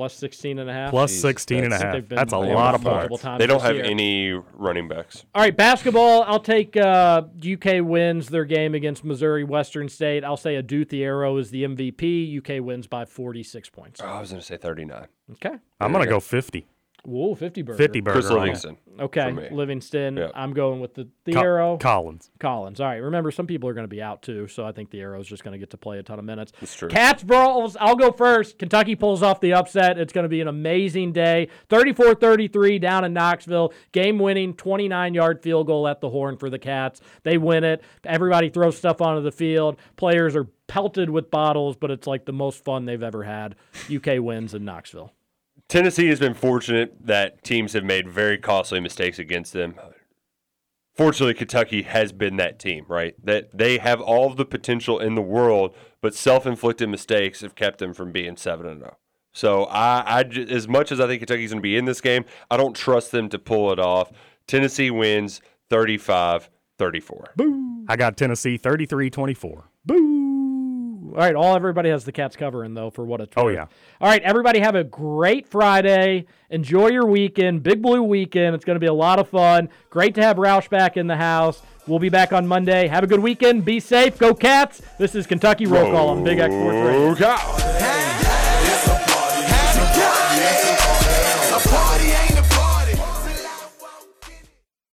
Plus 0.00 0.14
16 0.14 0.58
and 0.58 0.70
a 0.70 0.72
half. 0.72 0.88
Plus 0.92 1.12
16 1.12 1.62
and 1.62 1.74
a 1.74 1.76
I 1.76 1.78
think 1.78 1.94
half. 1.94 2.08
been 2.08 2.16
That's 2.16 2.32
a 2.32 2.38
lot 2.38 2.74
of 2.74 2.80
points. 2.80 3.22
They 3.36 3.46
don't 3.46 3.60
have 3.60 3.76
year. 3.76 3.84
any 3.84 4.32
running 4.54 4.88
backs. 4.88 5.26
All 5.34 5.42
right, 5.42 5.54
basketball. 5.54 6.22
I'll 6.22 6.40
take 6.40 6.74
uh, 6.74 7.24
UK 7.38 7.82
wins 7.84 8.28
their 8.28 8.46
game 8.46 8.74
against 8.74 9.04
Missouri 9.04 9.44
Western 9.44 9.90
State. 9.90 10.24
I'll 10.24 10.38
say 10.38 10.56
Adou 10.56 10.86
Thiero 10.86 11.38
is 11.38 11.50
the 11.50 11.64
MVP. 11.64 12.38
UK 12.38 12.64
wins 12.64 12.86
by 12.86 13.04
46 13.04 13.68
points. 13.68 14.00
Oh, 14.02 14.06
I 14.06 14.20
was 14.22 14.30
going 14.30 14.40
to 14.40 14.46
say 14.46 14.56
39. 14.56 15.06
Okay. 15.32 15.56
I'm 15.78 15.92
going 15.92 16.02
to 16.02 16.10
go 16.10 16.18
50. 16.18 16.66
Whoa, 17.04 17.34
50 17.34 17.62
burger. 17.62 17.76
50 17.78 18.00
burger. 18.00 18.20
Chris. 18.20 18.30
Livingston. 18.30 18.76
Okay, 18.98 19.28
for 19.28 19.40
me. 19.40 19.48
Livingston. 19.50 20.16
Yeah. 20.16 20.30
I'm 20.34 20.52
going 20.52 20.80
with 20.80 20.94
the, 20.94 21.08
the 21.24 21.32
Co- 21.32 21.40
Arrow. 21.40 21.78
Collins. 21.78 22.30
Collins. 22.38 22.80
All 22.80 22.86
right. 22.86 22.96
Remember, 22.96 23.30
some 23.30 23.46
people 23.46 23.68
are 23.68 23.74
going 23.74 23.84
to 23.84 23.88
be 23.88 24.02
out 24.02 24.22
too, 24.22 24.46
so 24.48 24.66
I 24.66 24.72
think 24.72 24.90
Thiero 24.90 25.18
is 25.20 25.26
just 25.26 25.42
going 25.42 25.52
to 25.52 25.58
get 25.58 25.70
to 25.70 25.78
play 25.78 25.98
a 25.98 26.02
ton 26.02 26.18
of 26.18 26.24
minutes. 26.24 26.52
That's 26.60 26.74
true. 26.74 26.88
Cats 26.88 27.22
Brawls. 27.22 27.76
I'll 27.80 27.96
go 27.96 28.12
first. 28.12 28.58
Kentucky 28.58 28.96
pulls 28.96 29.22
off 29.22 29.40
the 29.40 29.54
upset. 29.54 29.98
It's 29.98 30.12
going 30.12 30.24
to 30.24 30.28
be 30.28 30.40
an 30.40 30.48
amazing 30.48 31.12
day. 31.12 31.48
34 31.70 32.16
33 32.16 32.78
down 32.78 33.04
in 33.04 33.12
Knoxville. 33.14 33.72
Game 33.92 34.18
winning 34.18 34.54
29 34.54 35.14
yard 35.14 35.42
field 35.42 35.66
goal 35.66 35.88
at 35.88 36.00
the 36.00 36.10
horn 36.10 36.36
for 36.36 36.50
the 36.50 36.58
Cats. 36.58 37.00
They 37.22 37.38
win 37.38 37.64
it. 37.64 37.82
Everybody 38.04 38.50
throws 38.50 38.76
stuff 38.76 39.00
onto 39.00 39.22
the 39.22 39.32
field. 39.32 39.78
Players 39.96 40.36
are 40.36 40.44
pelted 40.66 41.08
with 41.10 41.30
bottles, 41.30 41.76
but 41.76 41.90
it's 41.90 42.06
like 42.06 42.26
the 42.26 42.32
most 42.32 42.62
fun 42.64 42.84
they've 42.84 43.02
ever 43.02 43.24
had. 43.24 43.56
UK 43.92 44.20
wins 44.20 44.54
in 44.54 44.64
Knoxville. 44.64 45.12
Tennessee 45.70 46.08
has 46.08 46.18
been 46.18 46.34
fortunate 46.34 47.06
that 47.06 47.44
teams 47.44 47.74
have 47.74 47.84
made 47.84 48.08
very 48.08 48.36
costly 48.36 48.80
mistakes 48.80 49.20
against 49.20 49.52
them. 49.52 49.76
Fortunately, 50.96 51.32
Kentucky 51.32 51.82
has 51.82 52.10
been 52.10 52.36
that 52.38 52.58
team, 52.58 52.84
right? 52.88 53.14
That 53.24 53.56
they 53.56 53.78
have 53.78 54.00
all 54.00 54.26
of 54.26 54.36
the 54.36 54.44
potential 54.44 54.98
in 54.98 55.14
the 55.14 55.22
world, 55.22 55.72
but 56.02 56.12
self-inflicted 56.12 56.88
mistakes 56.88 57.40
have 57.42 57.54
kept 57.54 57.78
them 57.78 57.94
from 57.94 58.10
being 58.10 58.36
seven 58.36 58.66
and 58.66 58.80
zero. 58.80 58.96
So 59.32 59.66
I, 59.66 60.00
I 60.00 60.20
as 60.22 60.66
much 60.66 60.90
as 60.90 60.98
I 60.98 61.06
think 61.06 61.20
Kentucky's 61.20 61.52
going 61.52 61.60
to 61.60 61.62
be 61.62 61.76
in 61.76 61.84
this 61.84 62.00
game, 62.00 62.24
I 62.50 62.56
don't 62.56 62.74
trust 62.74 63.12
them 63.12 63.28
to 63.28 63.38
pull 63.38 63.70
it 63.70 63.78
off. 63.78 64.10
Tennessee 64.48 64.90
wins 64.90 65.40
35-34. 65.70 66.48
Boo. 67.36 67.84
I 67.88 67.94
got 67.94 68.16
Tennessee 68.16 68.56
33 68.56 69.08
24. 69.08 69.70
All 71.10 71.16
right, 71.16 71.34
all 71.34 71.56
everybody 71.56 71.90
has 71.90 72.04
the 72.04 72.12
Cats 72.12 72.36
covering 72.36 72.74
though 72.74 72.90
for 72.90 73.04
what 73.04 73.20
it's 73.20 73.32
Oh, 73.36 73.48
yeah. 73.48 73.66
All 74.00 74.08
right, 74.08 74.22
everybody 74.22 74.60
have 74.60 74.74
a 74.74 74.84
great 74.84 75.48
Friday. 75.48 76.26
Enjoy 76.50 76.88
your 76.88 77.06
weekend, 77.06 77.62
Big 77.62 77.82
Blue 77.82 78.02
weekend. 78.02 78.54
It's 78.54 78.64
going 78.64 78.76
to 78.76 78.80
be 78.80 78.86
a 78.86 78.92
lot 78.94 79.18
of 79.18 79.28
fun. 79.28 79.68
Great 79.90 80.14
to 80.16 80.22
have 80.22 80.36
Roush 80.36 80.68
back 80.68 80.96
in 80.96 81.06
the 81.06 81.16
house. 81.16 81.62
We'll 81.86 81.98
be 81.98 82.08
back 82.08 82.32
on 82.32 82.46
Monday. 82.46 82.86
Have 82.88 83.04
a 83.04 83.06
good 83.06 83.20
weekend. 83.20 83.64
Be 83.64 83.80
safe. 83.80 84.18
Go 84.18 84.34
Cats. 84.34 84.80
This 84.98 85.14
is 85.14 85.26
Kentucky 85.26 85.66
Roll 85.66 85.90
Call 85.90 86.08
on 86.10 86.22
Big 86.22 86.38
X 86.38 86.52
Sports 86.54 86.76
Radio. 86.76 87.06
Roll 87.06 87.16
Call. 87.16 87.38
Hey, 87.78 88.29